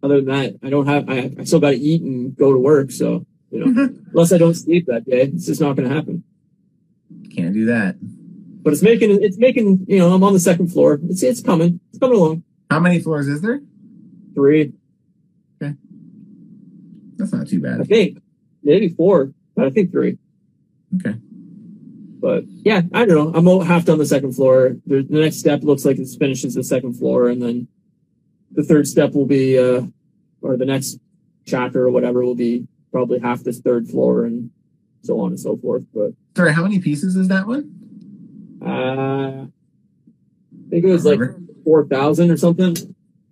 other 0.03 0.17
than 0.21 0.27
that, 0.27 0.57
I 0.65 0.71
don't 0.71 0.87
have. 0.89 1.09
I, 1.09 1.31
I 1.39 1.45
still 1.45 1.61
got 1.61 1.71
to 1.71 1.77
eat 1.77 2.03
and 2.03 2.35
go 2.37 2.53
to 2.53 2.59
work. 2.59 2.91
So 2.91 3.25
you 3.53 3.65
know, 3.65 3.89
unless 4.13 4.33
I 4.33 4.39
don't 4.39 4.55
sleep 4.55 4.87
that 4.87 5.05
day, 5.05 5.23
it's 5.23 5.47
just 5.47 5.61
not 5.61 5.77
going 5.77 5.89
to 5.89 5.95
happen. 5.95 6.25
Can't 7.35 7.55
do 7.55 7.67
that. 7.67 7.97
But 8.63 8.73
it's 8.73 8.83
making 8.83 9.23
it's 9.23 9.39
making 9.39 9.87
you 9.89 9.99
know 9.99 10.13
I'm 10.13 10.23
on 10.23 10.33
the 10.33 10.41
second 10.41 10.69
floor. 10.69 11.01
It's 11.09 11.23
it's 11.23 11.41
coming. 11.41 11.81
It's 11.91 11.99
coming 11.99 12.19
along. 12.19 12.45
How 12.71 12.81
many 12.81 13.01
floors 13.01 13.27
is 13.27 13.41
there? 13.41 13.61
Three, 14.35 14.73
Okay. 15.63 15.75
That's 17.17 17.33
not 17.33 17.49
too 17.49 17.61
bad. 17.61 17.81
I 17.81 17.85
think, 17.85 18.23
maybe 18.63 18.89
four, 18.89 19.33
but 19.55 19.67
I 19.67 19.71
think 19.71 19.91
three. 19.91 20.19
Okay. 20.97 21.17
But 22.21 22.45
yeah, 22.47 22.83
I 22.93 23.05
don't 23.05 23.33
know. 23.33 23.59
I'm 23.59 23.67
half 23.67 23.85
done 23.85 23.99
the 23.99 24.07
second 24.07 24.35
floor. 24.35 24.77
The, 24.87 25.03
the 25.03 25.21
next 25.21 25.37
step 25.37 25.63
looks 25.63 25.85
like 25.85 25.99
it 25.99 26.09
finishes 26.19 26.55
the 26.55 26.65
second 26.65 26.95
floor, 26.95 27.29
and 27.29 27.43
then 27.43 27.69
the 28.53 28.63
third 28.63 28.87
step 28.87 29.13
will 29.13 29.27
be, 29.27 29.59
uh, 29.59 29.83
or 30.43 30.57
the 30.57 30.67
next 30.67 30.99
chapter 31.47 31.87
or 31.87 31.91
whatever 31.91 32.25
will 32.25 32.35
be 32.35 32.67
probably 32.93 33.19
half 33.19 33.41
this 33.41 33.61
third 33.61 33.89
floor, 33.89 34.25
and 34.25 34.51
so 35.03 35.21
on 35.21 35.31
and 35.31 35.41
so 35.41 35.57
forth. 35.57 35.85
But 35.95 36.13
Sorry, 36.37 36.53
how 36.53 36.63
many 36.63 36.79
pieces 36.79 37.17
is 37.17 37.29
that 37.29 37.47
one? 37.47 37.71
uh, 38.65 39.47
I 39.47 40.71
think 40.71 40.85
it 40.85 40.91
was 40.93 41.05
like 41.05 41.21
four 41.65 41.87
thousand 41.87 42.31
or 42.31 42.37
something. 42.37 42.77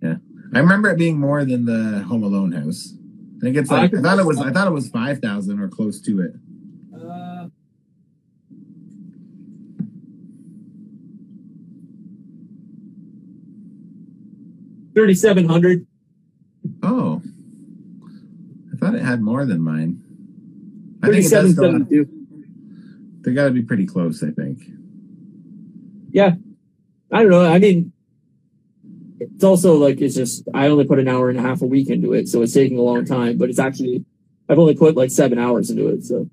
Yeah, 0.01 0.15
I 0.53 0.59
remember 0.59 0.89
it 0.89 0.97
being 0.97 1.19
more 1.19 1.45
than 1.45 1.65
the 1.65 2.03
Home 2.07 2.23
Alone 2.23 2.51
house. 2.51 2.93
I 3.37 3.39
think 3.41 3.55
it's 3.57 3.69
like 3.71 3.83
I 3.83 3.87
could- 3.87 4.03
thought 4.03 4.19
it 4.19 4.25
was 4.25 4.39
I 4.39 4.51
thought 4.51 4.67
it 4.67 4.73
was 4.73 4.89
five 4.89 5.19
thousand 5.19 5.59
or 5.59 5.69
close 5.69 6.01
to 6.01 6.21
it. 6.21 6.31
Uh, 6.93 7.47
Thirty-seven 14.95 15.47
hundred. 15.47 15.85
Oh, 16.83 17.21
I 18.73 18.77
thought 18.77 18.95
it 18.95 19.01
had 19.03 19.21
more 19.21 19.45
than 19.45 19.61
mine. 19.61 20.01
I 21.09 21.13
think 21.13 21.25
it 21.25 21.29
Thirty-seven 21.29 21.45
does. 21.45 21.53
Still 21.53 21.63
have, 21.71 21.73
seventy-two. 21.87 23.21
they 23.21 23.33
got 23.33 23.45
to 23.45 23.51
be 23.51 23.61
pretty 23.63 23.85
close. 23.85 24.23
I 24.23 24.31
think. 24.31 24.59
Yeah. 26.11 26.35
I 27.11 27.21
don't 27.23 27.31
know. 27.31 27.45
I 27.45 27.59
mean, 27.59 27.91
it's 29.19 29.43
also 29.43 29.75
like 29.75 29.99
it's 30.01 30.15
just 30.15 30.47
I 30.53 30.67
only 30.67 30.85
put 30.85 30.99
an 30.99 31.07
hour 31.07 31.29
and 31.29 31.37
a 31.39 31.41
half 31.41 31.61
a 31.61 31.65
week 31.65 31.89
into 31.89 32.13
it, 32.13 32.27
so 32.27 32.41
it's 32.41 32.53
taking 32.53 32.77
a 32.77 32.81
long 32.81 33.05
time. 33.05 33.37
But 33.37 33.49
it's 33.49 33.59
actually 33.59 34.05
I've 34.47 34.59
only 34.59 34.75
put 34.75 34.95
like 34.95 35.11
seven 35.11 35.37
hours 35.39 35.69
into 35.69 35.87
it. 35.89 36.03
So 36.03 36.29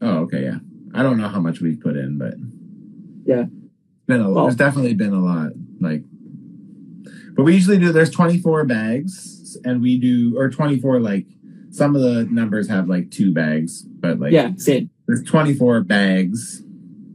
Oh, 0.00 0.18
okay, 0.20 0.44
yeah. 0.44 0.58
I 0.94 1.02
don't 1.02 1.16
know 1.18 1.28
how 1.28 1.40
much 1.40 1.60
we've 1.60 1.80
put 1.80 1.96
in, 1.96 2.18
but 2.18 2.34
Yeah. 3.24 3.46
Been 4.06 4.20
a 4.20 4.30
Well- 4.30 4.44
there's 4.44 4.56
definitely 4.56 4.94
been 4.94 5.12
a 5.12 5.20
lot. 5.22 5.52
Like, 5.80 6.02
but 7.34 7.44
we 7.44 7.54
usually 7.54 7.78
do. 7.78 7.92
There's 7.92 8.10
24 8.10 8.64
bags, 8.64 9.56
and 9.64 9.80
we 9.80 9.98
do 9.98 10.36
or 10.38 10.50
24 10.50 11.00
like 11.00 11.26
some 11.78 11.94
of 11.94 12.02
the 12.02 12.24
numbers 12.30 12.68
have 12.68 12.88
like 12.88 13.10
two 13.10 13.32
bags, 13.32 13.82
but 13.82 14.18
like 14.18 14.32
Yeah, 14.32 14.50
same. 14.56 14.90
there's 15.06 15.22
24 15.22 15.82
bags, 15.82 16.62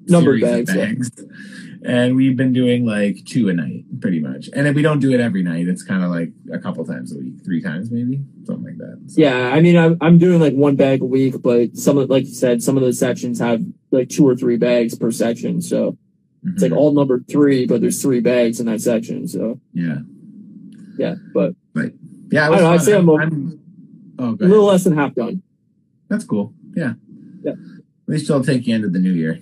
Numbered 0.08 0.40
series 0.42 0.70
of 0.70 0.76
bags, 0.76 1.12
yeah. 1.18 1.92
and 1.92 2.16
we've 2.16 2.36
been 2.36 2.54
doing 2.54 2.86
like 2.86 3.24
two 3.26 3.50
a 3.50 3.54
night, 3.54 3.84
pretty 4.02 4.20
much. 4.20 4.50
And 4.54 4.68
if 4.68 4.76
we 4.76 4.82
don't 4.82 5.00
do 5.00 5.12
it 5.14 5.20
every 5.20 5.44
night, 5.44 5.68
it's 5.68 5.84
kind 5.84 6.04
of 6.04 6.10
like 6.10 6.32
a 6.52 6.60
couple 6.60 6.86
times 6.86 7.14
a 7.16 7.20
week, 7.20 7.36
three 7.46 7.62
times 7.62 7.92
maybe, 7.92 8.22
something 8.46 8.64
like 8.66 8.78
that. 8.78 9.02
So, 9.08 9.22
Yeah, 9.22 9.50
I 9.54 9.60
mean, 9.62 9.78
I'm, 9.78 9.98
I'm 10.02 10.18
doing 10.18 10.40
like 10.40 10.54
one 10.54 10.76
bag 10.78 11.02
a 11.02 11.06
week, 11.06 11.36
but 11.42 11.76
some 11.78 11.98
of, 11.98 12.10
like 12.10 12.26
you 12.26 12.34
said, 12.34 12.64
some 12.64 12.78
of 12.78 12.84
the 12.84 12.94
sections 12.94 13.40
have 13.40 13.62
like 13.92 14.10
two 14.10 14.28
or 14.28 14.36
three 14.36 14.58
bags 14.58 14.96
per 14.98 15.12
section. 15.12 15.62
So 15.62 15.98
mhm. 16.46 16.54
it's 16.54 16.64
like 16.64 16.72
all 16.72 16.94
number 16.94 17.20
three, 17.30 17.66
but 17.66 17.82
there's 17.82 18.02
three 18.02 18.22
bags 18.22 18.60
in 18.60 18.66
that 18.68 18.82
section. 18.82 19.28
So 19.28 19.60
yeah, 19.74 19.98
yeah, 20.98 21.16
but 21.34 21.54
yeah. 22.32 22.48
I 22.48 22.50
was 22.50 22.60
don't 22.60 22.68
know, 22.68 22.74
I'd 22.74 22.82
say 22.82 22.98
I'm 22.98 23.10
I'm- 23.10 23.60
oh, 24.24 24.38
a 24.40 24.48
little 24.48 24.66
less 24.66 24.84
than 24.84 24.96
half 24.96 25.14
done. 25.14 25.44
That's 26.10 26.24
cool. 26.24 26.54
Yeah. 26.76 26.94
Yeah. 27.44 27.52
At 27.52 27.58
least 28.08 28.30
you'll 28.30 28.44
take 28.44 28.68
you 28.68 28.76
into 28.76 28.90
the 28.90 29.00
new 29.00 29.12
year. 29.12 29.40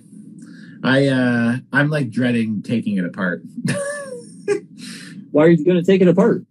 I 0.82 1.08
uh 1.08 1.56
I'm 1.72 1.90
like 1.90 2.10
dreading 2.10 2.62
taking 2.62 2.96
it 2.96 3.04
apart. 3.04 3.42
Why 5.30 5.44
are 5.44 5.48
you 5.48 5.64
going 5.64 5.78
to 5.78 5.84
take 5.84 6.02
it 6.02 6.08
apart? 6.08 6.44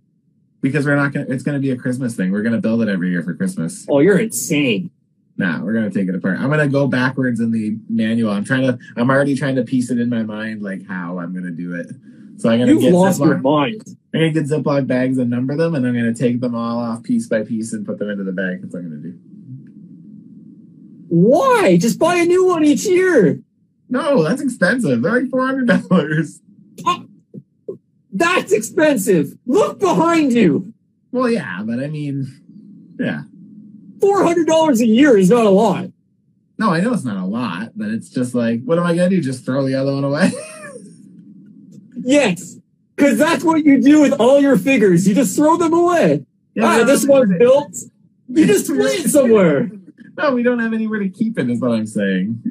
because 0.61 0.86
we're 0.86 0.95
not 0.95 1.11
gonna 1.11 1.25
it's 1.27 1.43
gonna 1.43 1.59
be 1.59 1.71
a 1.71 1.75
Christmas 1.75 2.15
thing. 2.15 2.32
We're 2.32 2.43
gonna 2.43 2.61
build 2.61 2.82
it 2.82 2.88
every 2.88 3.09
year 3.09 3.23
for 3.23 3.34
Christmas. 3.34 3.86
Oh, 3.89 3.99
you're 3.99 4.19
insane. 4.19 4.91
Nah, 5.38 5.61
we're 5.61 5.73
gonna 5.73 5.89
take 5.89 6.07
it 6.07 6.15
apart. 6.15 6.39
I'm 6.39 6.49
gonna 6.49 6.67
go 6.67 6.88
backwards 6.88 7.39
in 7.39 7.51
the 7.51 7.77
manual. 7.89 8.32
I'm 8.32 8.45
trying 8.45 8.63
to 8.63 8.77
I'm 8.95 9.09
already 9.09 9.36
trying 9.36 9.55
to 9.55 9.63
piece 9.63 9.89
it 9.89 9.99
in 9.99 10.09
my 10.09 10.23
mind 10.23 10.61
like 10.61 10.88
how 10.88 11.19
I'm 11.19 11.34
gonna 11.34 11.51
do 11.51 11.73
it. 11.73 11.88
So 12.41 12.49
I'm 12.49 12.57
gonna 12.57 12.71
You've 12.71 12.81
get 12.81 12.93
lost 12.93 13.19
your 13.19 13.35
Ziploc, 13.35 13.43
mind. 13.43 13.83
I'm 14.15 14.19
gonna 14.19 14.31
get 14.31 14.45
Ziploc 14.45 14.87
bags 14.87 15.19
and 15.19 15.29
number 15.29 15.55
them 15.55 15.75
and 15.75 15.85
I'm 15.85 15.93
gonna 15.93 16.11
take 16.11 16.41
them 16.41 16.55
all 16.55 16.79
off 16.79 17.03
piece 17.03 17.27
by 17.27 17.43
piece 17.43 17.71
and 17.71 17.85
put 17.85 17.99
them 17.99 18.09
into 18.09 18.23
the 18.23 18.31
bag. 18.31 18.63
That's 18.63 18.73
what 18.73 18.79
I'm 18.79 18.89
gonna 18.89 19.01
do. 19.03 19.19
Why? 21.09 21.77
Just 21.77 21.99
buy 21.99 22.15
a 22.15 22.25
new 22.25 22.47
one 22.47 22.65
each 22.65 22.83
year. 22.83 23.39
No, 23.89 24.23
that's 24.23 24.41
expensive. 24.41 25.03
They're 25.03 25.21
like 25.21 25.29
four 25.29 25.45
hundred 25.45 25.67
dollars. 25.67 26.41
That's 28.11 28.51
expensive. 28.51 29.37
Look 29.45 29.79
behind 29.79 30.33
you. 30.33 30.73
Well, 31.11 31.29
yeah, 31.29 31.61
but 31.63 31.79
I 31.79 31.87
mean, 31.87 32.25
yeah. 32.99 33.21
Four 33.99 34.23
hundred 34.23 34.47
dollars 34.47 34.81
a 34.81 34.87
year 34.87 35.15
is 35.15 35.29
not 35.29 35.45
a 35.45 35.49
lot. 35.49 35.91
No, 36.57 36.71
I 36.71 36.79
know 36.79 36.93
it's 36.93 37.05
not 37.05 37.17
a 37.17 37.25
lot, 37.25 37.73
but 37.75 37.89
it's 37.89 38.09
just 38.09 38.33
like, 38.33 38.63
what 38.63 38.79
am 38.79 38.85
I 38.85 38.95
gonna 38.95 39.09
do? 39.09 39.21
Just 39.21 39.45
throw 39.45 39.63
the 39.63 39.75
other 39.75 39.93
one 39.93 40.03
away? 40.03 40.31
Yes, 42.04 42.58
because 42.95 43.18
that's 43.18 43.43
what 43.43 43.64
you 43.66 43.82
do 43.82 44.02
with 44.02 44.14
all 44.14 44.39
your 44.39 44.58
figures. 44.58 45.08
You 45.08 45.16
just 45.16 45.36
throw 45.36 45.58
them 45.58 45.74
away. 45.74 46.26
Yeah, 46.54 46.66
ah, 46.66 46.84
this 46.84 47.06
one's 47.06 47.38
built. 47.38 47.76
You 48.28 48.45
just 48.45 48.68
put 48.70 48.80
it 48.80 49.10
somewhere. 49.10 49.70
No, 50.18 50.34
we 50.34 50.43
don't 50.43 50.60
have 50.60 50.74
anywhere 50.74 50.99
to 50.99 51.10
keep 51.10 51.38
it. 51.39 51.49
Is 51.49 51.60
what 51.60 51.72
I'm 51.72 51.88
saying. 51.88 52.41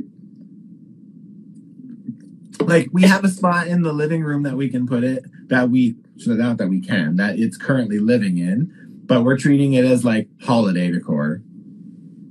Like 2.61 2.89
we 2.93 3.03
have 3.03 3.25
a 3.25 3.29
spot 3.29 3.69
in 3.69 3.83
the 3.83 3.93
living 3.93 4.23
room 4.23 4.43
that 4.43 4.57
we 4.57 4.69
can 4.69 4.87
put 4.87 5.05
it. 5.05 5.25
That 5.49 5.71
we 5.71 5.97
so 6.17 6.33
not 6.33 6.59
that 6.59 6.69
we 6.69 6.81
can 6.81 7.17
that 7.17 7.39
it's 7.39 7.57
currently 7.57 7.99
living 7.99 8.39
in, 8.39 8.73
but 9.07 9.25
we're 9.25 9.39
treating 9.39 9.73
it 9.75 9.85
as 9.85 10.05
like 10.05 10.29
holiday 10.43 10.91
decor. 10.91 11.43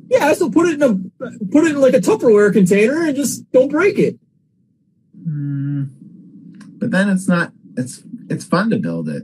Yeah, 0.09 0.33
so 0.33 0.49
put 0.49 0.67
it 0.67 0.81
in 0.81 0.83
a 0.83 0.95
put 1.51 1.65
it 1.65 1.71
in 1.71 1.81
like 1.81 1.93
a 1.93 1.99
Tupperware 1.99 2.51
container 2.51 3.05
and 3.05 3.15
just 3.15 3.49
don't 3.51 3.69
break 3.69 3.99
it. 3.99 4.17
Hmm. 5.23 5.85
But 6.79 6.91
then 6.91 7.09
it's 7.09 7.27
not. 7.27 7.51
It's 7.77 8.01
it's 8.29 8.45
fun 8.45 8.69
to 8.71 8.77
build 8.77 9.09
it. 9.09 9.23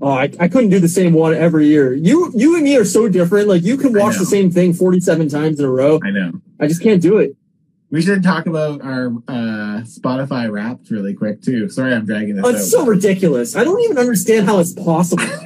Oh, 0.00 0.12
I, 0.12 0.30
I 0.38 0.46
couldn't 0.48 0.70
do 0.70 0.78
the 0.78 0.88
same 0.88 1.12
one 1.12 1.34
every 1.34 1.66
year. 1.66 1.92
You 1.92 2.30
you 2.34 2.54
and 2.54 2.64
me 2.64 2.76
are 2.76 2.84
so 2.84 3.08
different. 3.08 3.48
Like 3.48 3.62
you 3.64 3.76
can 3.76 3.92
watch 3.92 4.16
the 4.16 4.26
same 4.26 4.50
thing 4.50 4.72
forty 4.72 5.00
seven 5.00 5.28
times 5.28 5.58
in 5.58 5.64
a 5.66 5.70
row. 5.70 5.98
I 6.04 6.10
know. 6.10 6.32
I 6.60 6.66
just 6.68 6.82
can't 6.82 7.02
do 7.02 7.18
it. 7.18 7.36
We 7.90 8.02
should 8.02 8.22
talk 8.22 8.46
about 8.46 8.82
our 8.82 9.06
uh, 9.28 9.80
Spotify 9.84 10.50
Wrapped 10.50 10.90
really 10.90 11.14
quick 11.14 11.40
too. 11.42 11.68
Sorry, 11.70 11.94
I'm 11.94 12.04
dragging 12.04 12.36
this 12.36 12.44
Oh, 12.44 12.50
out. 12.50 12.54
it's 12.56 12.70
so 12.70 12.84
ridiculous. 12.84 13.56
I 13.56 13.64
don't 13.64 13.80
even 13.80 13.96
understand 13.98 14.46
how 14.46 14.58
it's 14.58 14.72
possible. 14.74 15.24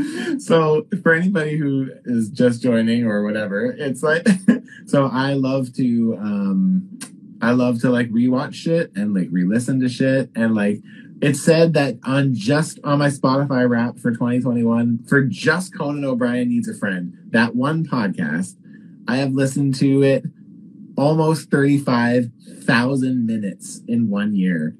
so 0.38 0.86
for 1.02 1.12
anybody 1.12 1.56
who 1.56 1.90
is 2.04 2.30
just 2.30 2.62
joining 2.62 3.04
or 3.04 3.22
whatever, 3.22 3.66
it's 3.66 4.02
like 4.02 4.26
so 4.86 5.06
I 5.12 5.34
love 5.34 5.74
to 5.74 6.16
um 6.20 6.98
I 7.42 7.52
love 7.52 7.80
to 7.80 7.90
like 7.90 8.10
rewatch 8.10 8.54
shit 8.54 8.92
and 8.94 9.14
like 9.14 9.28
re-listen 9.30 9.80
to 9.80 9.88
shit 9.88 10.30
and 10.36 10.54
like 10.54 10.80
it 11.22 11.36
said 11.36 11.74
that 11.74 11.98
on 12.04 12.34
just 12.34 12.78
on 12.84 12.98
my 12.98 13.08
Spotify 13.08 13.68
rap 13.68 13.98
for 13.98 14.10
2021 14.10 15.04
for 15.08 15.22
just 15.24 15.76
Conan 15.76 16.04
O'Brien 16.04 16.48
needs 16.48 16.68
a 16.68 16.74
friend 16.74 17.16
that 17.30 17.54
one 17.54 17.84
podcast 17.86 18.56
I 19.08 19.16
have 19.16 19.32
listened 19.32 19.74
to 19.76 20.02
it 20.02 20.24
almost 20.96 21.50
35,000 21.50 23.26
minutes 23.26 23.80
in 23.88 24.10
one 24.10 24.34
year 24.34 24.74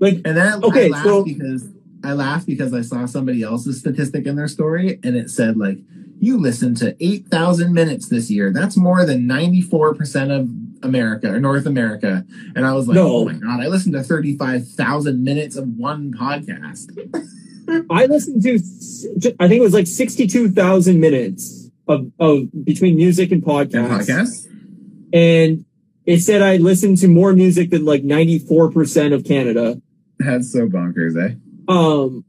Like 0.00 0.20
and 0.24 0.36
then 0.36 0.64
Okay, 0.64 0.86
I 0.86 0.88
laughed 0.88 1.06
so- 1.06 1.24
because 1.24 1.68
I 2.04 2.12
laughed 2.12 2.46
because 2.46 2.72
I 2.72 2.82
saw 2.82 3.06
somebody 3.06 3.42
else's 3.42 3.80
statistic 3.80 4.26
in 4.26 4.36
their 4.36 4.46
story, 4.46 5.00
and 5.02 5.16
it 5.16 5.28
said 5.28 5.56
like 5.56 5.78
you 6.20 6.38
listened 6.38 6.76
to 6.78 6.94
eight 7.00 7.26
thousand 7.28 7.72
minutes 7.74 8.08
this 8.08 8.30
year. 8.30 8.52
That's 8.52 8.76
more 8.76 9.04
than 9.04 9.26
ninety 9.26 9.60
four 9.60 9.92
percent 9.92 10.30
of 10.30 10.48
America 10.86 11.32
or 11.34 11.38
North 11.40 11.66
America. 11.66 12.24
And 12.54 12.64
I 12.66 12.72
was 12.72 12.88
like, 12.88 12.94
No. 12.94 13.16
oh 13.18 13.24
my 13.26 13.34
god, 13.34 13.60
I 13.60 13.66
listened 13.68 13.94
to 13.94 14.02
thirty 14.02 14.36
five 14.36 14.66
thousand 14.66 15.22
minutes 15.22 15.56
of 15.56 15.68
one 15.76 16.12
podcast. 16.14 16.90
I 17.90 18.06
listened 18.06 18.42
to 18.42 19.34
I 19.40 19.48
think 19.48 19.58
it 19.60 19.62
was 19.62 19.74
like 19.74 19.86
sixty 19.86 20.26
two 20.26 20.50
thousand 20.50 21.00
minutes 21.00 21.68
of, 21.88 22.10
of 22.18 22.48
between 22.64 22.96
music 22.96 23.30
and 23.32 23.42
podcasts. 23.42 24.06
podcasts? 24.08 24.46
And 25.12 25.64
it 26.04 26.20
said 26.20 26.42
I 26.42 26.56
listened 26.56 26.98
to 26.98 27.08
more 27.08 27.32
music 27.32 27.70
than 27.70 27.84
like 27.84 28.02
ninety 28.04 28.38
four 28.38 28.70
percent 28.70 29.12
of 29.12 29.24
Canada. 29.24 29.80
That's 30.18 30.52
so 30.52 30.68
bonkers, 30.68 31.14
eh? 31.22 31.34
um 31.68 32.24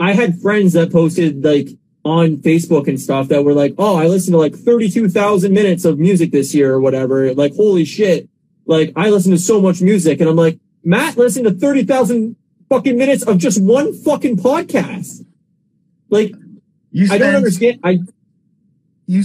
I 0.00 0.12
had 0.14 0.40
friends 0.40 0.72
that 0.72 0.90
posted 0.90 1.44
like 1.44 1.68
on 2.04 2.36
Facebook 2.38 2.86
and 2.86 3.00
stuff 3.00 3.28
that 3.28 3.44
were 3.44 3.54
like, 3.54 3.74
"Oh, 3.78 3.96
I 3.96 4.06
listened 4.08 4.34
to 4.34 4.38
like 4.38 4.54
32,000 4.54 5.52
minutes 5.52 5.84
of 5.84 5.98
music 5.98 6.30
this 6.32 6.54
year 6.54 6.72
or 6.74 6.80
whatever." 6.80 7.32
Like, 7.34 7.54
holy 7.54 7.84
shit. 7.84 8.28
Like, 8.66 8.92
I 8.96 9.10
listened 9.10 9.36
to 9.36 9.42
so 9.42 9.60
much 9.60 9.80
music 9.82 10.20
and 10.20 10.28
I'm 10.28 10.36
like, 10.36 10.58
"Matt 10.84 11.16
listened 11.16 11.46
to 11.46 11.52
30,000 11.54 12.36
fucking 12.68 12.96
minutes 12.96 13.22
of 13.22 13.38
just 13.38 13.60
one 13.62 13.92
fucking 13.92 14.36
podcast." 14.38 15.24
Like, 16.10 16.32
You 16.92 17.08
I 17.10 17.18
don't 17.18 17.34
understand. 17.34 17.80
I 17.82 18.00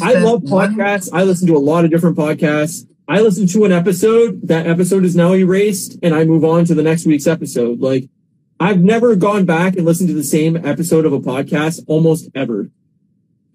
I 0.02 0.14
love 0.16 0.44
one- 0.44 0.76
podcasts. 0.76 1.10
I 1.14 1.24
listen 1.24 1.48
to 1.48 1.56
a 1.56 1.60
lot 1.60 1.86
of 1.86 1.92
different 1.92 2.18
podcasts. 2.18 2.86
I 3.08 3.22
listen 3.22 3.48
to 3.48 3.66
an 3.66 3.72
episode, 3.72 4.42
that 4.48 4.68
episode 4.68 5.04
is 5.04 5.16
now 5.16 5.34
erased, 5.34 5.98
and 6.04 6.14
I 6.14 6.26
move 6.26 6.44
on 6.46 6.66
to 6.66 6.76
the 6.76 6.84
next 6.84 7.06
week's 7.06 7.26
episode. 7.28 7.80
Like, 7.80 8.08
I've 8.60 8.82
never 8.82 9.16
gone 9.16 9.45
back 9.45 9.76
and 9.78 9.86
listened 9.86 10.10
to 10.10 10.16
the 10.16 10.24
same 10.24 10.56
episode 10.58 11.06
of 11.06 11.14
a 11.14 11.20
podcast 11.20 11.82
almost 11.88 12.30
ever. 12.36 12.70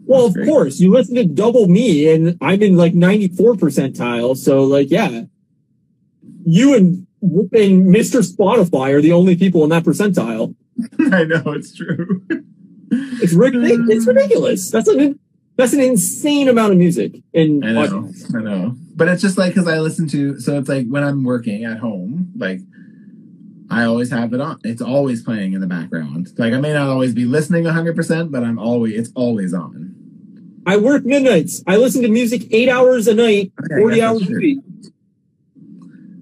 Well, 0.06 0.26
of 0.28 0.36
course, 0.46 0.80
you 0.80 0.92
listen 0.92 1.16
to 1.16 1.26
double 1.26 1.68
me, 1.68 2.08
and 2.14 2.38
I'm 2.42 2.62
in 2.62 2.78
like 2.78 2.94
94 2.94 3.56
percentile. 3.56 4.38
So, 4.38 4.64
like, 4.64 4.92
yeah, 4.92 5.24
you 6.46 6.76
and 6.76 7.08
and 7.22 7.88
Mr. 7.96 8.22
Spotify 8.22 8.92
are 8.94 9.02
the 9.02 9.14
only 9.14 9.36
people 9.38 9.64
in 9.64 9.70
that 9.70 9.84
percentile. 9.84 10.54
I 11.12 11.24
know 11.24 11.42
it's 11.54 11.74
true. 11.74 12.22
It's 12.92 13.34
ridiculous. 13.34 13.88
It's 13.90 14.06
ridiculous. 14.06 14.70
That's 14.72 14.90
an 14.90 15.18
that's 15.56 15.72
an 15.74 15.80
insane 15.80 16.50
amount 16.50 16.74
of 16.74 16.78
music. 16.80 17.16
And 17.34 17.64
I 17.66 17.72
know, 17.88 18.10
I 18.36 18.40
know. 18.42 18.76
But 18.96 19.08
it's 19.08 19.22
just 19.22 19.38
like 19.38 19.54
because 19.54 19.68
I 19.68 19.80
listen 19.80 20.08
to, 20.10 20.40
so 20.40 20.58
it's 20.58 20.70
like 20.70 20.88
when 20.88 21.04
I'm 21.04 21.24
working 21.24 21.66
at 21.66 21.80
home, 21.80 22.32
like 22.36 22.60
I 23.70 23.86
always 23.86 24.12
have 24.12 24.34
it 24.34 24.42
on. 24.42 24.60
It's 24.64 24.82
always 24.82 25.24
playing 25.24 25.54
in 25.54 25.62
the 25.62 25.68
background. 25.68 26.30
Like 26.38 26.54
I 26.54 26.60
may 26.60 26.74
not 26.74 26.90
always 26.90 27.14
be 27.14 27.26
listening 27.26 27.64
100%, 27.64 28.32
but 28.32 28.44
I'm 28.44 28.60
always, 28.60 28.94
it's 28.94 29.12
always 29.16 29.54
on. 29.54 29.96
I 30.66 30.78
work 30.78 31.06
midnights. 31.06 31.64
I 31.68 31.78
listen 31.78 32.04
to 32.04 32.08
music 32.08 32.48
eight 32.52 32.70
hours 32.70 33.08
a 33.08 33.14
night, 33.14 33.52
Okay, 33.60 33.82
forty 33.82 34.02
hours 34.02 34.20
that's 34.20 34.32
a 34.32 34.36
week. 34.36 34.60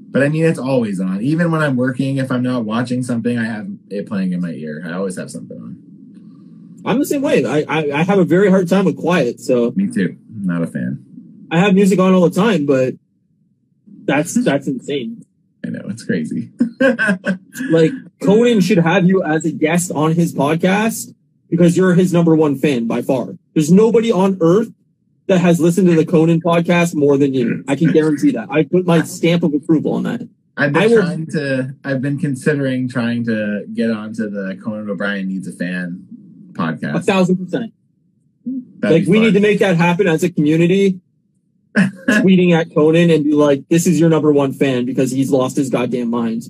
But 0.10 0.24
I 0.24 0.30
mean, 0.30 0.46
it's 0.46 0.60
always 0.60 1.00
on. 1.00 1.22
Even 1.22 1.52
when 1.52 1.62
I'm 1.62 1.76
working, 1.76 2.18
if 2.18 2.32
I'm 2.32 2.44
not 2.44 2.66
watching 2.66 3.04
something, 3.04 3.38
I 3.38 3.46
have 3.46 3.68
it 3.90 4.08
playing 4.08 4.34
in 4.34 4.42
my 4.42 4.52
ear. 4.52 4.82
I 4.86 4.94
always 4.94 5.18
have 5.18 5.30
something 5.30 5.58
on. 5.58 6.82
I'm 6.86 7.00
the 7.00 7.06
same 7.06 7.22
way. 7.22 7.46
I, 7.46 7.64
I, 7.70 8.00
I 8.00 8.04
have 8.04 8.18
a 8.18 8.26
very 8.26 8.50
hard 8.50 8.68
time 8.68 8.86
with 8.86 8.98
quiet, 8.98 9.40
so 9.40 9.72
Me 9.76 9.88
too. 9.88 10.18
Not 10.30 10.64
a 10.64 10.68
fan. 10.68 11.06
I 11.52 11.60
have 11.60 11.74
music 11.76 12.00
on 12.00 12.14
all 12.14 12.28
the 12.28 12.36
time, 12.42 12.66
but 12.66 12.94
that's 14.06 14.34
that's 14.44 14.68
insane. 14.68 15.26
I 15.64 15.70
know 15.70 15.82
it's 15.90 16.04
crazy. 16.04 16.52
Like 17.70 17.92
Conan 18.24 18.62
should 18.62 18.78
have 18.80 19.06
you 19.06 19.24
as 19.24 19.46
a 19.46 19.52
guest 19.52 19.92
on 19.92 20.14
his 20.14 20.34
podcast 20.34 21.14
because 21.50 21.76
you're 21.78 21.94
his 21.94 22.14
number 22.14 22.36
one 22.36 22.58
fan 22.58 22.88
by 22.88 23.02
far. 23.02 23.36
There's 23.54 23.72
nobody 23.72 24.12
on 24.12 24.38
earth 24.42 24.70
that 25.28 25.40
has 25.40 25.60
listened 25.60 25.88
to 25.88 25.96
the 25.96 26.06
Conan 26.06 26.42
podcast 26.42 26.96
more 26.96 27.18
than 27.18 27.34
you. 27.34 27.64
I 27.68 27.76
can 27.76 27.92
guarantee 27.92 28.32
that. 28.32 28.50
I 28.50 28.64
put 28.64 28.86
my 28.86 29.04
stamp 29.04 29.44
of 29.44 29.54
approval 29.54 29.94
on 29.94 30.04
that. 30.04 30.28
I've 30.58 30.74
been 30.74 30.82
I 30.82 30.88
will- 30.88 31.02
trying 31.02 31.28
to. 31.28 31.76
I've 31.84 32.02
been 32.02 32.18
considering 32.18 32.88
trying 32.90 33.26
to 33.26 33.66
get 33.74 33.92
onto 33.92 34.30
the 34.30 34.58
Conan 34.64 34.90
O'Brien 34.90 35.28
needs 35.28 35.48
a 35.48 35.52
fan 35.54 36.08
podcast. 36.54 36.96
A 36.96 37.02
thousand 37.02 37.38
percent. 37.38 37.74
That'd 38.46 39.02
like 39.02 39.08
we 39.10 39.20
need 39.20 39.34
to 39.34 39.40
make 39.40 39.60
that 39.60 39.78
happen 39.78 40.08
as 40.08 40.24
a 40.24 40.32
community. 40.32 41.00
Tweeting 41.76 42.52
at 42.52 42.74
Conan 42.74 43.10
and 43.10 43.24
be 43.24 43.34
like, 43.34 43.68
"This 43.70 43.88
is 43.88 44.00
your 44.00 44.10
number 44.10 44.32
one 44.32 44.54
fan 44.54 44.86
because 44.86 45.12
he's 45.12 45.32
lost 45.32 45.56
his 45.56 45.70
goddamn 45.70 46.10
mind." 46.10 46.44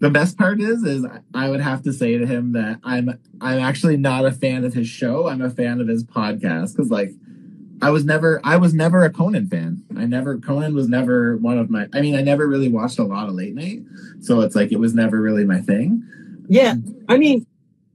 The 0.00 0.10
best 0.10 0.36
part 0.36 0.60
is, 0.60 0.82
is 0.82 1.06
I 1.32 1.48
would 1.48 1.60
have 1.60 1.82
to 1.84 1.92
say 1.92 2.18
to 2.18 2.26
him 2.26 2.52
that 2.52 2.80
I'm 2.82 3.18
I'm 3.40 3.60
actually 3.60 3.96
not 3.96 4.24
a 4.24 4.32
fan 4.32 4.64
of 4.64 4.74
his 4.74 4.88
show. 4.88 5.28
I'm 5.28 5.42
a 5.42 5.50
fan 5.50 5.80
of 5.80 5.88
his 5.88 6.02
podcast 6.04 6.74
because 6.74 6.90
like 6.90 7.12
I 7.80 7.90
was 7.90 8.04
never 8.04 8.40
I 8.42 8.56
was 8.56 8.74
never 8.74 9.04
a 9.04 9.10
Conan 9.10 9.48
fan. 9.48 9.82
I 9.96 10.06
never 10.06 10.38
Conan 10.38 10.74
was 10.74 10.88
never 10.88 11.36
one 11.36 11.58
of 11.58 11.70
my. 11.70 11.88
I 11.92 12.00
mean, 12.00 12.16
I 12.16 12.22
never 12.22 12.48
really 12.48 12.68
watched 12.68 12.98
a 12.98 13.04
lot 13.04 13.28
of 13.28 13.34
late 13.34 13.54
night, 13.54 13.82
so 14.20 14.40
it's 14.40 14.56
like 14.56 14.72
it 14.72 14.80
was 14.80 14.94
never 14.94 15.20
really 15.20 15.44
my 15.44 15.60
thing. 15.60 16.02
Yeah, 16.48 16.74
I 17.08 17.18
mean, 17.18 17.46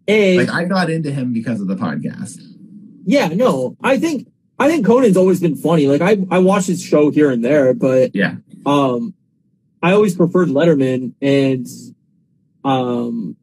a 0.08 0.38
Like 0.38 0.50
I 0.50 0.66
got 0.66 0.90
into 0.90 1.12
him 1.12 1.34
because 1.34 1.60
of 1.60 1.68
the 1.68 1.76
podcast. 1.76 2.40
yeah, 3.06 3.28
no, 3.30 3.76
I 3.82 3.98
think 3.98 4.28
I 4.60 4.68
think 4.68 4.86
Conan's 4.86 5.18
always 5.18 5.40
been 5.40 5.56
funny. 5.56 5.88
Like 5.88 6.02
I 6.02 6.18
I 6.32 6.40
watch 6.40 6.66
his 6.66 6.82
show 6.82 7.12
here 7.12 7.30
and 7.32 7.44
there, 7.46 7.74
but 7.74 8.16
Yeah, 8.16 8.36
um, 8.66 9.14
I 9.82 9.92
always 9.94 10.16
preferred 10.16 10.50
Letterman 10.50 11.14
and 11.22 11.68
um, 12.64 13.36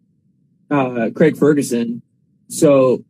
uh, 0.70 1.11
Craig 1.15 1.36
Ferguson. 1.36 2.03
So, 2.49 3.05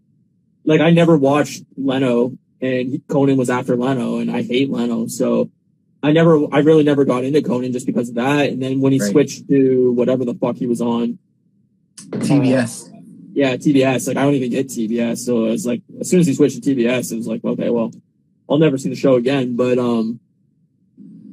like, 0.64 0.80
I 0.80 0.90
never 0.90 1.16
watched 1.16 1.64
Leno, 1.76 2.36
and 2.60 3.02
Conan 3.08 3.36
was 3.36 3.50
after 3.50 3.76
Leno, 3.76 4.18
and 4.18 4.30
I 4.30 4.42
hate 4.42 4.70
Leno. 4.70 5.06
So, 5.08 5.50
I 6.02 6.12
never, 6.12 6.46
I 6.52 6.58
really 6.60 6.84
never 6.84 7.04
got 7.04 7.24
into 7.24 7.42
Conan 7.42 7.72
just 7.72 7.86
because 7.86 8.10
of 8.10 8.14
that. 8.16 8.50
And 8.50 8.62
then 8.62 8.80
when 8.80 8.92
he 8.92 9.00
Right. 9.00 9.10
switched 9.10 9.48
to 9.48 9.90
whatever 9.92 10.24
the 10.24 10.34
fuck 10.34 10.56
he 10.56 10.66
was 10.66 10.80
on, 10.80 11.18
TBS. 12.10 12.90
Yeah, 13.34 13.56
TBS. 13.56 14.06
Like, 14.06 14.16
I 14.16 14.22
don't 14.22 14.34
even 14.34 14.50
get 14.50 14.68
TBS. 14.68 15.18
So 15.18 15.46
it 15.46 15.50
was 15.50 15.66
like, 15.66 15.82
as 16.00 16.08
soon 16.08 16.20
as 16.20 16.26
he 16.26 16.34
switched 16.34 16.62
to 16.62 16.74
TBS, 16.74 17.12
it 17.12 17.16
was 17.16 17.26
like, 17.26 17.44
okay, 17.44 17.68
well, 17.68 17.90
I'll 18.48 18.58
never 18.58 18.78
see 18.78 18.88
the 18.88 18.94
show 18.94 19.14
again. 19.16 19.56
But 19.56 19.78
um, 19.78 20.20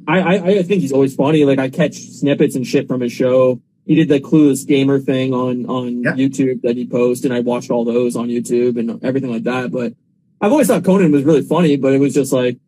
I 0.08 0.20
I, 0.20 0.34
I 0.58 0.62
think 0.64 0.82
he's 0.82 0.92
always 0.92 1.14
funny. 1.14 1.44
Like, 1.44 1.58
I 1.60 1.70
catch 1.70 1.94
snippets 1.94 2.56
and 2.56 2.66
shit 2.66 2.88
from 2.88 3.00
his 3.00 3.12
show. 3.12 3.60
He 3.86 3.94
did 3.94 4.08
the 4.08 4.20
Clueless 4.20 4.66
Gamer 4.66 4.98
thing 5.00 5.32
on 5.32 5.66
on 5.66 6.02
Yeah. 6.02 6.12
YouTube 6.12 6.62
that 6.62 6.76
he 6.76 6.86
posted, 6.86 7.30
and 7.30 7.36
I 7.36 7.40
watched 7.40 7.70
all 7.70 7.84
those 7.84 8.16
on 8.16 8.28
YouTube 8.28 8.78
and 8.78 9.02
everything 9.04 9.30
like 9.30 9.44
that. 9.44 9.70
But 9.70 9.94
I've 10.40 10.50
always 10.52 10.66
thought 10.66 10.84
Conan 10.84 11.12
was 11.12 11.22
really 11.24 11.42
funny, 11.42 11.76
but 11.76 11.92
it 11.92 11.98
was 11.98 12.14
just 12.14 12.32
like 12.32 12.58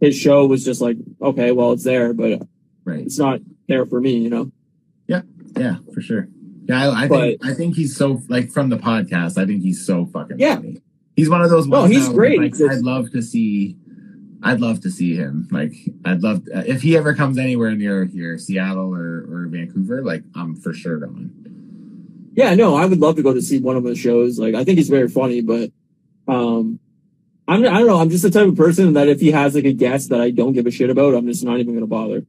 his 0.00 0.16
show 0.16 0.46
was 0.46 0.64
just 0.64 0.80
like, 0.80 0.96
okay, 1.20 1.52
well, 1.52 1.72
it's 1.72 1.84
there, 1.84 2.12
but 2.12 2.42
right. 2.84 3.00
it's 3.00 3.18
not 3.18 3.40
there 3.68 3.86
for 3.86 4.00
me, 4.00 4.16
you 4.16 4.30
know. 4.30 4.50
Yeah, 5.06 5.22
yeah, 5.56 5.76
for 5.94 6.00
sure. 6.00 6.28
Yeah, 6.72 6.90
I, 6.90 7.04
I 7.04 7.08
think 7.08 7.44
I 7.46 7.54
think 7.54 7.76
he's 7.76 7.96
so 7.96 8.20
like 8.28 8.50
from 8.50 8.68
the 8.70 8.76
podcast. 8.78 9.38
I 9.38 9.46
think 9.46 9.62
he's 9.62 9.84
so 9.86 10.06
fucking 10.06 10.38
Yeah. 10.38 10.56
funny. 10.56 10.82
He's 11.16 11.28
one 11.28 11.42
of 11.42 11.50
those. 11.50 11.66
No, 11.66 11.84
he's 11.84 12.08
now 12.08 12.14
great. 12.14 12.40
Like, 12.40 12.54
I'd 12.70 12.80
love 12.82 13.10
to 13.12 13.22
see. 13.22 13.76
I'd 14.42 14.60
love 14.60 14.80
to 14.80 14.90
see 14.90 15.14
him. 15.14 15.46
Like, 15.52 15.72
I'd 16.04 16.22
love 16.22 16.42
uh, 16.54 16.62
if 16.66 16.82
he 16.82 16.96
ever 16.96 17.14
comes 17.14 17.38
anywhere 17.38 17.72
near 17.76 18.06
here, 18.06 18.38
Seattle 18.38 18.94
or 18.94 19.18
or 19.30 19.46
Vancouver. 19.48 20.02
Like, 20.02 20.24
I'm 20.34 20.56
for 20.56 20.72
sure 20.72 20.98
going. 20.98 21.30
Yeah, 22.34 22.54
no, 22.54 22.74
I 22.76 22.86
would 22.86 22.98
love 22.98 23.16
to 23.16 23.22
go 23.22 23.34
to 23.34 23.42
see 23.42 23.58
one 23.60 23.76
of 23.76 23.84
his 23.84 23.98
shows. 23.98 24.38
Like, 24.38 24.54
I 24.54 24.64
think 24.64 24.78
he's 24.78 24.88
very 24.88 25.06
funny, 25.08 25.42
but, 25.42 25.70
um, 26.26 26.78
I'm, 27.46 27.60
I 27.62 27.78
don't 27.78 27.86
know. 27.86 27.98
I'm 27.98 28.08
just 28.08 28.22
the 28.22 28.30
type 28.30 28.48
of 28.48 28.56
person 28.56 28.94
that 28.94 29.06
if 29.06 29.20
he 29.20 29.30
has 29.32 29.54
like 29.54 29.66
a 29.66 29.72
guest 29.74 30.08
that 30.08 30.20
I 30.22 30.30
don't 30.30 30.54
give 30.54 30.66
a 30.66 30.70
shit 30.70 30.88
about, 30.88 31.14
I'm 31.14 31.26
just 31.26 31.44
not 31.44 31.58
even 31.60 31.74
going 31.74 31.80
to 31.80 31.86
bother. 31.86 32.24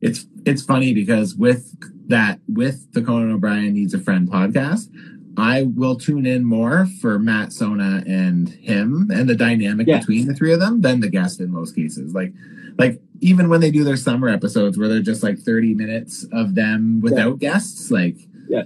It's 0.00 0.24
it's 0.46 0.62
funny 0.62 0.94
because 0.94 1.34
with 1.34 1.74
that 2.10 2.40
with 2.48 2.92
the 2.92 3.02
Conan 3.02 3.32
O'Brien 3.32 3.72
Needs 3.72 3.94
a 3.94 3.98
Friend 3.98 4.28
podcast, 4.30 4.88
I 5.36 5.62
will 5.62 5.96
tune 5.96 6.26
in 6.26 6.44
more 6.44 6.86
for 7.00 7.18
Matt 7.18 7.52
Sona 7.52 8.02
and 8.06 8.48
him 8.48 9.10
and 9.12 9.28
the 9.28 9.34
dynamic 9.34 9.86
Yeah. 9.86 9.98
between 10.00 10.26
the 10.26 10.34
three 10.34 10.52
of 10.52 10.60
them 10.60 10.80
than 10.82 11.00
the 11.00 11.08
guest 11.08 11.40
in 11.40 11.50
most 11.50 11.74
cases. 11.74 12.12
Like 12.14 12.32
like 12.78 13.00
even 13.20 13.48
when 13.48 13.60
they 13.60 13.70
do 13.70 13.84
their 13.84 13.96
summer 13.96 14.28
episodes 14.28 14.78
where 14.78 14.88
they're 14.88 15.02
just 15.02 15.22
like 15.22 15.38
30 15.38 15.74
minutes 15.74 16.24
of 16.32 16.54
them 16.54 17.00
without 17.00 17.38
guests, 17.38 17.90
like 17.90 18.16
Yeah. 18.48 18.62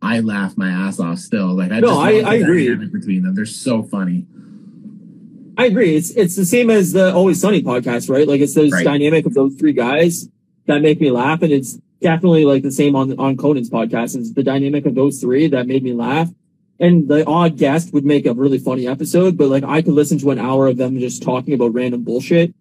I 0.00 0.20
laugh 0.20 0.56
my 0.56 0.68
ass 0.70 1.00
off 1.00 1.18
still. 1.18 1.54
Like 1.56 1.72
I 1.72 1.80
No, 1.80 1.88
just 1.88 2.00
I- 2.00 2.12
the 2.12 2.22
I 2.28 2.34
agree. 2.34 2.74
between 2.74 3.22
them. 3.24 3.34
They're 3.34 3.44
so 3.46 3.82
funny. 3.82 4.26
I 5.56 5.66
agree. 5.66 5.96
It's, 5.96 6.10
it's 6.10 6.36
the 6.36 6.46
same 6.46 6.70
as 6.70 6.92
the 6.92 7.12
Always 7.12 7.40
Sunny 7.40 7.62
podcast, 7.62 8.08
right? 8.08 8.28
Like, 8.28 8.40
it's 8.40 8.54
those 8.54 8.70
Right. 8.70 8.84
dynamic 8.84 9.26
of 9.26 9.34
those 9.34 9.54
three 9.56 9.72
guys 9.72 10.28
that 10.66 10.82
make 10.82 11.00
me 11.00 11.10
laugh. 11.10 11.42
And 11.42 11.52
it's 11.52 11.80
definitely 12.00 12.44
like 12.44 12.62
the 12.62 12.70
same 12.72 12.94
on, 12.96 13.18
on 13.18 13.36
Conan's 13.36 13.70
podcast. 13.70 14.16
It's 14.16 14.32
the 14.32 14.42
dynamic 14.42 14.86
of 14.86 14.94
those 14.94 15.20
three 15.20 15.48
that 15.48 15.66
made 15.66 15.82
me 15.82 15.92
laugh. 15.92 16.28
And 16.80 17.08
the 17.08 17.26
odd 17.26 17.56
guest 17.56 17.92
would 17.92 18.04
make 18.04 18.24
a 18.26 18.34
really 18.34 18.58
funny 18.58 18.86
episode, 18.86 19.36
but 19.36 19.48
like 19.48 19.64
I 19.64 19.82
could 19.82 19.94
listen 19.94 20.18
to 20.18 20.30
an 20.30 20.38
hour 20.38 20.68
of 20.68 20.76
them 20.76 20.98
just 21.00 21.22
talking 21.22 21.54
about 21.54 21.74
random 21.74 22.04
bullshit 22.04 22.54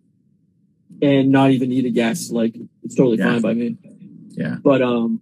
and 1.02 1.32
not 1.32 1.52
even 1.52 1.70
need 1.70 1.86
a 1.86 1.92
guest. 1.92 2.32
Like 2.32 2.56
it's 2.84 2.96
totally 2.96 3.18
Yeah. 3.18 3.34
fine 3.34 3.42
by 3.42 3.54
me. 3.54 3.78
Yeah. 4.32 4.58
But 4.64 4.82
um, 4.82 5.22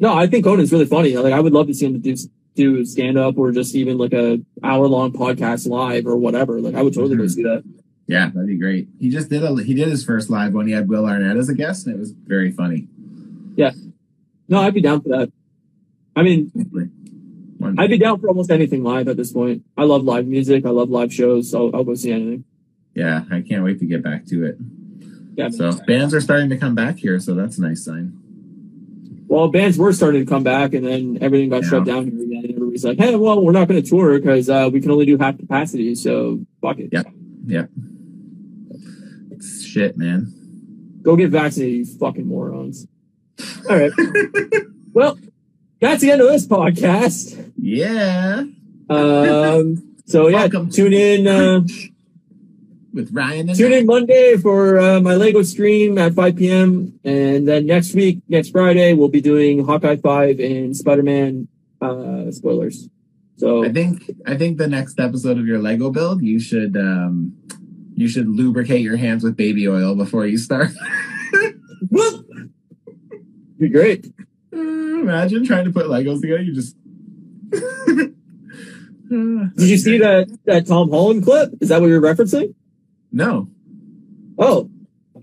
no, 0.00 0.14
I 0.14 0.26
think 0.26 0.44
Conan's 0.44 0.72
really 0.72 0.86
funny. 0.86 1.16
Like 1.16 1.34
I 1.34 1.40
would 1.40 1.52
love 1.52 1.66
to 1.66 1.74
see 1.74 1.86
him 1.86 2.00
do 2.00 2.14
do 2.54 2.84
stand 2.84 3.16
up 3.18 3.36
or 3.38 3.52
just 3.52 3.74
even 3.74 3.98
like 3.98 4.12
a 4.14 4.40
hour 4.64 4.86
long 4.88 5.12
podcast 5.12 5.68
live 5.68 6.06
or 6.06 6.16
whatever. 6.16 6.60
Like 6.60 6.74
I 6.74 6.82
would 6.82 6.94
totally 6.94 7.16
go 7.16 7.24
Mhm. 7.24 7.30
see 7.30 7.42
that. 7.42 7.62
Yeah, 8.06 8.30
that'd 8.30 8.48
be 8.48 8.56
great. 8.56 8.88
He 8.98 9.10
just 9.10 9.28
did 9.28 9.44
a 9.44 9.54
he 9.62 9.74
did 9.74 9.88
his 9.88 10.02
first 10.02 10.30
live 10.30 10.54
when 10.54 10.66
he 10.66 10.72
had 10.72 10.88
Will 10.88 11.04
Arnett 11.04 11.36
as 11.36 11.50
a 11.50 11.54
guest, 11.54 11.86
and 11.86 11.94
it 11.94 11.98
was 11.98 12.12
very 12.12 12.50
funny. 12.50 12.88
No, 14.50 14.60
I'd 14.62 14.72
be 14.74 14.80
down 14.80 15.02
for 15.02 15.10
that. 15.10 15.30
I 16.16 16.22
mean, 16.22 16.50
I'd 17.78 17.90
be 17.90 17.98
down 17.98 18.18
for 18.20 18.28
almost 18.28 18.50
anything 18.50 18.82
live 18.82 19.08
at 19.08 19.16
this 19.16 19.32
point. 19.32 19.62
I 19.76 19.84
love 19.84 20.04
live 20.04 20.26
music. 20.26 20.64
I 20.64 20.70
love 20.70 20.88
live 20.90 21.12
shows. 21.12 21.50
So 21.50 21.70
I'll 21.74 21.84
go 21.84 21.94
see 21.94 22.12
anything. 22.12 22.44
yeah, 22.94 23.24
I 23.30 23.42
can't 23.42 23.62
wait 23.64 23.78
to 23.80 23.86
get 23.86 24.02
back 24.02 24.24
to 24.26 24.44
it. 24.46 24.56
Yeah. 25.36 25.50
So 25.50 25.72
bands 25.86 26.14
are 26.14 26.20
starting 26.20 26.48
to 26.50 26.56
come 26.56 26.74
back 26.74 26.96
here, 26.96 27.20
so 27.20 27.34
that's 27.34 27.58
a 27.58 27.62
nice 27.62 27.84
sign. 27.84 28.12
Well, 29.28 29.48
bands 29.48 29.76
were 29.76 29.92
starting 29.92 30.24
to 30.24 30.28
come 30.28 30.42
back, 30.42 30.72
and 30.72 30.86
then 30.86 31.18
everything 31.20 31.50
got 31.50 31.62
Yeah. 31.64 31.68
shut 31.68 31.84
down 31.84 32.04
here 32.10 32.22
again. 32.22 32.44
And 32.44 32.50
everybody's 32.54 32.84
like, 32.84 32.98
"Hey, 32.98 33.14
well, 33.14 33.44
we're 33.44 33.52
not 33.52 33.68
going 33.68 33.80
to 33.82 33.88
tour 33.88 34.18
because 34.18 34.48
uh, 34.48 34.70
we 34.72 34.80
can 34.80 34.90
only 34.90 35.04
do 35.06 35.18
half 35.18 35.36
capacity. 35.38 35.94
So 35.94 36.40
fuck 36.62 36.78
it. 36.78 36.88
Yeah. 36.90 37.02
Yep. 37.46 37.70
It's 39.32 39.62
shit, 39.64 39.96
man. 39.98 40.32
Go 41.02 41.14
get 41.16 41.30
vaccinated, 41.30 41.74
you 41.76 41.84
fucking 41.98 42.26
morons." 42.26 42.86
All 43.68 43.76
right. 43.78 43.92
well, 44.92 45.18
that's 45.80 46.02
the 46.02 46.10
end 46.10 46.20
of 46.20 46.28
this 46.28 46.46
podcast. 46.46 47.52
Yeah. 47.56 48.44
Um. 48.90 49.94
So 50.06 50.28
yeah, 50.28 50.38
Welcome 50.38 50.70
tune 50.70 50.92
in. 50.92 51.26
Uh, 51.26 51.60
With 52.94 53.12
Ryan 53.12 53.50
and 53.50 53.58
Tune 53.58 53.72
in 53.72 53.86
Monday 53.86 54.36
for 54.38 54.78
uh, 54.78 55.00
my 55.00 55.14
Lego 55.14 55.42
stream 55.42 55.98
at 55.98 56.14
5 56.14 56.36
p.m. 56.36 56.98
And 57.04 57.46
then 57.46 57.66
next 57.66 57.94
week, 57.94 58.20
next 58.28 58.50
Friday, 58.50 58.94
we'll 58.94 59.10
be 59.10 59.20
doing 59.20 59.64
Hawkeye 59.66 59.96
5 59.96 60.40
and 60.40 60.74
Spider-Man 60.74 61.46
uh, 61.82 62.30
spoilers. 62.30 62.88
So 63.36 63.64
I 63.64 63.70
think 63.72 64.10
I 64.26 64.36
think 64.36 64.58
the 64.58 64.66
next 64.66 64.98
episode 64.98 65.38
of 65.38 65.46
your 65.46 65.60
Lego 65.60 65.90
build, 65.90 66.22
you 66.22 66.40
should 66.40 66.76
um 66.76 67.36
you 67.94 68.08
should 68.08 68.28
lubricate 68.28 68.80
your 68.80 68.96
hands 68.96 69.22
with 69.22 69.36
baby 69.36 69.68
oil 69.68 69.94
before 69.94 70.26
you 70.26 70.38
start. 70.38 70.70
Be 73.58 73.68
great. 73.68 74.06
Imagine 74.52 75.44
trying 75.44 75.64
to 75.64 75.70
put 75.72 75.86
Legos 75.86 76.20
together. 76.20 76.42
You 76.42 76.54
just. 76.54 76.76
Did 79.10 79.68
you 79.70 79.78
see 79.78 79.98
that 79.98 80.28
that 80.44 80.66
Tom 80.66 80.90
Holland 80.90 81.24
clip? 81.24 81.52
Is 81.60 81.70
that 81.70 81.80
what 81.80 81.86
you're 81.88 82.00
referencing? 82.00 82.54
No. 83.10 83.48
Oh, 84.38 84.70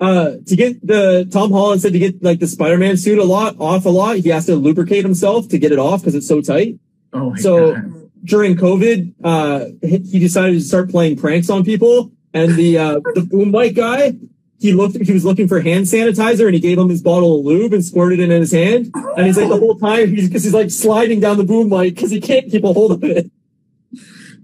uh, 0.01 0.31
to 0.45 0.55
get 0.55 0.85
the 0.85 1.27
Tom 1.31 1.51
Holland 1.51 1.81
said 1.81 1.93
to 1.93 1.99
get 1.99 2.21
like 2.23 2.39
the 2.39 2.47
Spider-Man 2.47 2.97
suit 2.97 3.19
a 3.19 3.23
lot 3.23 3.55
off 3.59 3.85
a 3.85 3.89
lot, 3.89 4.17
he 4.17 4.29
has 4.29 4.47
to 4.47 4.55
lubricate 4.55 5.03
himself 5.05 5.47
to 5.49 5.59
get 5.59 5.71
it 5.71 5.79
off 5.79 6.01
because 6.01 6.15
it's 6.15 6.27
so 6.27 6.41
tight. 6.41 6.79
Oh 7.13 7.29
my 7.31 7.37
So- 7.37 7.73
god. 7.75 8.09
during 8.23 8.55
COVID, 8.55 9.13
uh, 9.23 9.65
he 9.81 9.97
he 9.99 10.19
decided 10.19 10.53
to 10.55 10.61
start 10.61 10.89
playing 10.89 11.17
pranks 11.17 11.49
on 11.51 11.63
people, 11.63 12.11
and 12.33 12.55
the 12.55 12.77
uh, 12.79 12.99
the 13.13 13.21
boom 13.21 13.51
mic 13.51 13.75
guy 13.75 14.13
he 14.59 14.73
looked 14.73 14.95
he 14.97 15.11
was 15.13 15.25
looking 15.25 15.47
for 15.47 15.59
hand 15.59 15.85
sanitizer 15.85 16.45
and 16.45 16.53
he 16.53 16.59
gave 16.61 16.77
him 16.77 16.89
his 16.89 17.01
bottle 17.01 17.39
of 17.39 17.45
lube 17.45 17.73
and 17.73 17.83
squirted 17.83 18.19
it 18.19 18.31
in 18.31 18.39
his 18.41 18.51
hand. 18.51 18.91
And 19.17 19.25
he's 19.25 19.37
like 19.37 19.49
the 19.49 19.57
whole 19.57 19.77
time 19.77 20.09
he's 20.15 20.27
because 20.29 20.43
he's 20.43 20.53
like 20.53 20.71
sliding 20.71 21.19
down 21.19 21.37
the 21.37 21.43
boom 21.43 21.69
mic 21.69 21.95
because 21.95 22.11
he 22.11 22.21
can't 22.21 22.49
keep 22.49 22.63
a 22.63 22.71
hold 22.73 22.91
of 22.93 23.03
it. 23.03 23.29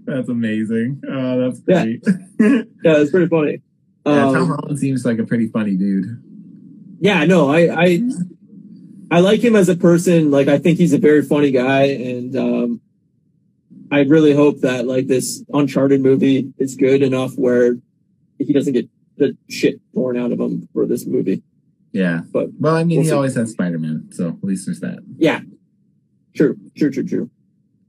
That's 0.04 0.28
amazing. 0.28 1.00
Oh, 1.08 1.40
that's 1.50 1.62
Yeah. 1.66 1.84
great. 1.84 2.04
Yeah, 2.84 2.96
it's 2.98 3.10
pretty 3.12 3.28
funny. 3.28 3.62
yeah, 4.04 4.26
Um, 4.26 4.34
Tom 4.34 4.46
Holland 4.48 4.78
seems 4.78 5.04
like 5.04 5.18
a 5.18 5.24
pretty 5.24 5.46
funny 5.48 5.76
dude. 5.76 6.20
yeah, 7.00 7.24
no, 7.24 7.48
I, 7.50 7.84
I 7.84 8.02
I 9.12 9.20
like 9.20 9.40
him 9.40 9.54
as 9.56 9.68
a 9.68 9.76
person. 9.76 10.30
Like 10.30 10.48
I 10.48 10.58
think 10.58 10.78
he's 10.78 10.92
a 10.92 10.98
very 10.98 11.22
funny 11.22 11.50
guy, 11.52 11.82
and 11.84 12.34
um, 12.36 12.80
I 13.92 14.00
really 14.00 14.34
hope 14.34 14.60
that 14.62 14.86
like 14.86 15.06
this 15.06 15.44
Uncharted 15.52 16.00
movie 16.00 16.52
is 16.58 16.74
good 16.76 17.02
enough 17.02 17.34
where 17.36 17.76
he 18.38 18.52
doesn't 18.52 18.72
get 18.72 18.88
the 19.16 19.36
shit 19.48 19.80
torn 19.94 20.16
out 20.16 20.32
of 20.32 20.40
him 20.40 20.68
for 20.72 20.86
this 20.86 21.06
movie. 21.06 21.42
Yeah. 21.92 22.22
But 22.32 22.48
Well, 22.58 22.74
I 22.74 22.84
mean, 22.84 22.98
we'll 22.98 23.02
he 23.04 23.08
see. 23.10 23.14
always 23.14 23.34
has 23.34 23.52
Spider 23.52 23.78
Man, 23.78 24.08
so 24.12 24.28
at 24.28 24.44
least 24.44 24.66
there's 24.66 24.80
that. 24.80 25.00
Yeah, 25.18 25.40
true, 26.34 26.56
true, 26.76 26.90
true, 26.90 27.04
true. 27.06 27.30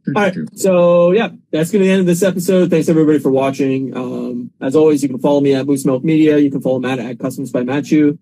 True, 0.06 0.14
All 0.18 0.22
right, 0.24 0.34
true. 0.34 0.48
so 0.56 1.12
yeah, 1.14 1.30
that's 1.52 1.72
going 1.72 1.82
to 1.86 1.90
end 1.90 2.02
of 2.02 2.06
this 2.06 2.24
episode. 2.24 2.70
Thanks 2.70 2.90
everybody 2.90 3.20
for 3.20 3.32
watching. 3.32 3.96
Um, 3.96 4.52
as 4.60 4.76
always, 4.76 5.02
you 5.02 5.08
can 5.08 5.20
follow 5.20 5.40
me 5.40 5.54
at 5.56 5.66
Moose 5.66 5.86
Milk 5.86 6.04
Media. 6.04 6.38
You 6.40 6.52
can 6.52 6.60
follow 6.60 6.80
Matt 6.80 7.00
at 7.00 7.20
Customs 7.20 7.52
by 7.54 7.64
Matthew. 7.64 8.18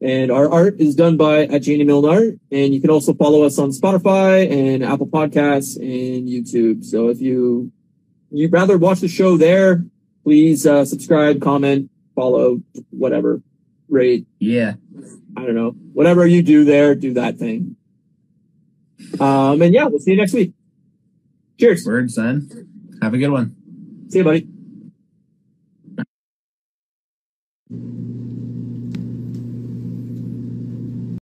And 0.00 0.30
our 0.30 0.50
art 0.50 0.80
is 0.80 0.94
done 0.94 1.18
by 1.18 1.44
at 1.44 1.60
Janie 1.62 1.84
Milne 1.84 2.06
Art. 2.08 2.38
And 2.50 2.72
you 2.72 2.80
can 2.80 2.88
also 2.88 3.12
follow 3.12 3.42
us 3.42 3.58
on 3.58 3.72
Spotify 3.72 4.50
and 4.50 4.82
Apple 4.82 5.08
Podcasts 5.08 5.76
and 5.76 6.26
YouTube. 6.26 6.82
So 6.84 7.08
if 7.08 7.20
you 7.20 7.72
you'd 8.30 8.52
rather 8.52 8.78
watch 8.78 9.00
the 9.00 9.08
show 9.08 9.36
there, 9.36 9.84
please 10.24 10.66
uh, 10.66 10.86
subscribe, 10.86 11.42
comment, 11.42 11.90
follow 12.18 12.60
whatever 12.90 13.40
rate. 13.88 14.26
Yeah. 14.40 14.74
I 15.36 15.44
don't 15.44 15.54
know. 15.54 15.70
Whatever 15.92 16.26
you 16.26 16.42
do 16.42 16.64
there, 16.64 16.96
do 16.96 17.14
that 17.14 17.38
thing. 17.38 17.76
Um, 19.20 19.62
and 19.62 19.72
yeah, 19.72 19.84
we'll 19.84 20.00
see 20.00 20.10
you 20.10 20.16
next 20.16 20.32
week. 20.32 20.52
Cheers. 21.60 21.86
Words. 21.86 22.14
son. 22.14 22.68
Have 23.00 23.14
a 23.14 23.18
good 23.18 23.30
one. 23.30 23.54
See 24.08 24.18
you, 24.18 24.24
buddy. 24.24 24.48